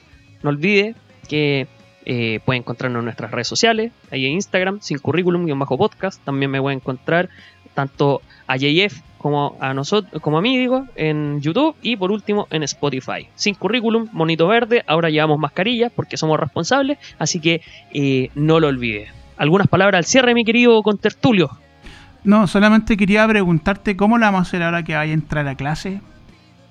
No 0.45 0.51
olvide 0.51 0.93
que 1.27 1.67
eh, 2.05 2.39
puede 2.45 2.59
encontrarnos 2.59 2.99
en 2.99 3.05
nuestras 3.05 3.31
redes 3.31 3.47
sociales, 3.47 3.91
ahí 4.11 4.27
en 4.27 4.33
Instagram, 4.33 4.77
sin 4.79 4.99
currículum-podcast. 4.99 6.23
También 6.23 6.51
me 6.51 6.61
puede 6.61 6.75
encontrar 6.75 7.29
tanto 7.73 8.21
a 8.45 8.57
JF 8.57 9.01
como 9.17 9.57
a 9.59 9.73
nosotros, 9.73 10.21
como 10.21 10.37
a 10.37 10.43
mí, 10.43 10.55
digo, 10.55 10.85
en 10.95 11.41
YouTube 11.41 11.75
y 11.81 11.95
por 11.95 12.11
último 12.11 12.45
en 12.51 12.61
Spotify. 12.61 13.27
Sin 13.33 13.55
currículum, 13.55 14.07
monito 14.11 14.47
verde, 14.47 14.83
ahora 14.85 15.09
llevamos 15.09 15.39
mascarillas 15.39 15.91
porque 15.95 16.15
somos 16.15 16.39
responsables, 16.39 16.99
así 17.17 17.39
que 17.39 17.61
eh, 17.91 18.29
no 18.35 18.59
lo 18.59 18.67
olvide. 18.67 19.07
Algunas 19.37 19.67
palabras 19.67 19.97
al 19.97 20.05
cierre, 20.05 20.35
mi 20.35 20.45
querido 20.45 20.83
contertulio. 20.83 21.57
No, 22.23 22.45
solamente 22.45 22.97
quería 22.97 23.27
preguntarte 23.27 23.97
cómo 23.97 24.19
lo 24.19 24.27
vamos 24.27 24.41
a 24.41 24.41
hacer 24.43 24.61
ahora 24.61 24.83
que 24.83 24.93
vaya 24.93 25.09
a 25.09 25.15
entrar 25.15 25.47
a 25.47 25.55
clase. 25.55 26.01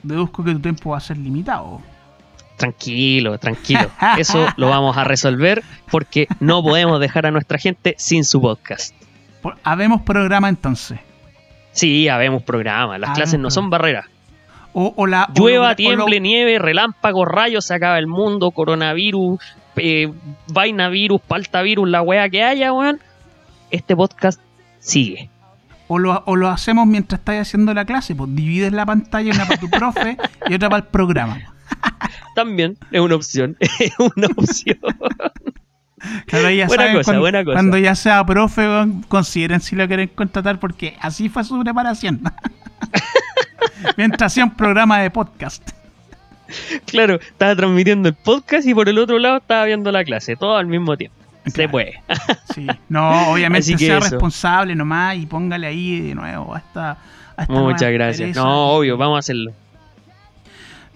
Deduzco 0.05 0.45
que 0.45 0.53
tu 0.53 0.61
tiempo 0.61 0.91
va 0.91 0.99
a 0.99 1.01
ser 1.01 1.19
limitado. 1.19 1.81
Tranquilo, 2.57 3.39
tranquilo. 3.39 3.91
Eso 4.17 4.47
lo 4.57 4.69
vamos 4.69 4.97
a 4.97 5.05
resolver 5.05 5.63
porque 5.91 6.27
no 6.41 6.63
podemos 6.63 7.01
dejar 7.01 7.27
a 7.27 7.31
nuestra 7.31 7.59
gente 7.59 7.95
sin 7.99 8.25
su 8.25 8.41
podcast. 8.41 8.95
Habemos 9.63 10.03
programa 10.03 10.49
entonces. 10.49 10.99
Sí, 11.73 12.09
habemos 12.09 12.43
programa. 12.43 12.97
Las 12.99 13.11
Habemos 13.11 13.17
clases 13.17 13.41
no 13.41 13.51
son 13.51 13.71
barreras. 13.71 14.07
O, 14.73 14.93
o 14.97 15.07
la, 15.07 15.29
o 15.31 15.33
Llueva, 15.39 15.71
lo- 15.71 15.77
tiemble, 15.77 16.17
lo- 16.17 16.23
nieve, 16.23 16.59
relámpago, 16.59 17.25
rayos, 17.25 17.65
se 17.67 17.75
acaba 17.75 17.99
el 17.99 18.07
mundo, 18.07 18.51
coronavirus, 18.53 19.41
eh, 19.77 20.13
vainavirus, 20.49 21.21
paltavirus, 21.21 21.89
la 21.89 22.03
wea 22.03 22.29
que 22.29 22.43
haya, 22.43 22.73
weón. 22.73 23.01
Este 23.71 23.95
podcast 23.97 24.41
sigue. 24.79 25.29
O 25.89 25.99
lo, 25.99 26.23
o 26.27 26.35
lo 26.37 26.49
hacemos 26.49 26.87
mientras 26.87 27.19
estás 27.21 27.37
haciendo 27.41 27.75
la 27.75 27.85
clase, 27.85 28.15
pues 28.15 28.35
divides 28.35 28.73
la 28.73 28.87
pantalla, 28.87 29.33
una 29.33 29.47
para 29.47 29.61
tu 29.61 29.69
profe 29.71 30.17
y 30.49 30.55
otra 30.55 30.71
para 30.71 30.85
el 30.85 30.89
programa. 30.89 31.54
También 32.35 32.77
es 32.91 33.01
una 33.01 33.15
opción. 33.15 33.57
Es 33.79 33.93
una 33.99 34.27
opción. 34.37 34.79
Claro, 36.27 36.51
ya 36.51 36.67
Buena 36.67 36.93
cosa, 36.93 37.05
cuando, 37.05 37.21
buena 37.21 37.45
cosa. 37.45 37.55
cuando 37.55 37.79
ya 37.79 37.95
sea 37.95 38.27
profe, 38.27 38.67
consideren 39.09 39.61
si 39.61 39.75
lo 39.75 39.87
quieren 39.87 40.09
contratar 40.09 40.61
porque 40.61 40.97
así 41.01 41.29
fue 41.31 41.45
su 41.45 41.59
preparación. 41.63 42.21
mientras 43.97 44.33
hacía 44.33 44.45
un 44.45 44.51
programa 44.55 45.01
de 45.01 45.11
podcast. 45.11 45.67
claro, 46.87 47.15
estaba 47.15 47.57
transmitiendo 47.57 48.09
el 48.11 48.15
podcast 48.15 48.67
y 48.67 48.75
por 48.75 48.89
el 48.89 48.99
otro 48.99 49.19
lado 49.19 49.39
estaba 49.39 49.65
viendo 49.65 49.91
la 49.93 50.05
clase. 50.05 50.37
Todo 50.37 50.57
al 50.57 50.67
mismo 50.67 50.97
tiempo. 50.97 51.17
Se 51.47 51.53
Claro. 51.53 51.71
puede. 51.71 52.03
Sí. 52.55 52.67
No, 52.89 53.33
obviamente 53.33 53.77
sea 53.77 53.99
eso. 53.99 54.11
responsable 54.11 54.75
nomás 54.77 55.17
y 55.17 55.27
póngale 55.27 55.67
ahí 55.67 56.01
de 56.01 56.15
nuevo 56.15 56.55
a 56.55 56.59
esta, 56.59 56.91
a 57.37 57.43
esta 57.43 57.53
Muchas 57.53 57.91
gracias. 57.93 58.37
No, 58.37 58.69
obvio, 58.77 58.97
vamos 58.97 59.17
a 59.17 59.19
hacerlo. 59.21 59.53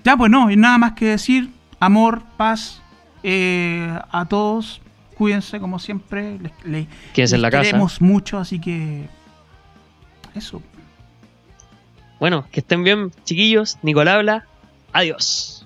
Ya, 0.08 0.16
pues 0.16 0.30
no, 0.30 0.50
y 0.50 0.56
nada 0.56 0.78
más 0.78 0.92
que 0.94 1.04
decir. 1.04 1.50
Amor, 1.80 2.22
paz 2.38 2.80
eh, 3.22 3.94
a 4.10 4.24
todos. 4.24 4.80
Cuídense 5.18 5.60
como 5.60 5.78
siempre. 5.78 6.38
Les, 6.38 6.52
les- 6.64 6.86
en 7.34 7.42
la 7.42 7.48
les 7.48 7.52
casa. 7.52 7.64
queremos 7.64 8.00
mucho, 8.00 8.38
así 8.38 8.58
que. 8.58 9.06
Eso. 10.34 10.62
Bueno, 12.18 12.46
que 12.50 12.60
estén 12.60 12.84
bien, 12.84 13.12
chiquillos. 13.24 13.76
Nicolás 13.82 14.14
habla. 14.14 14.46
Adiós. 14.94 15.57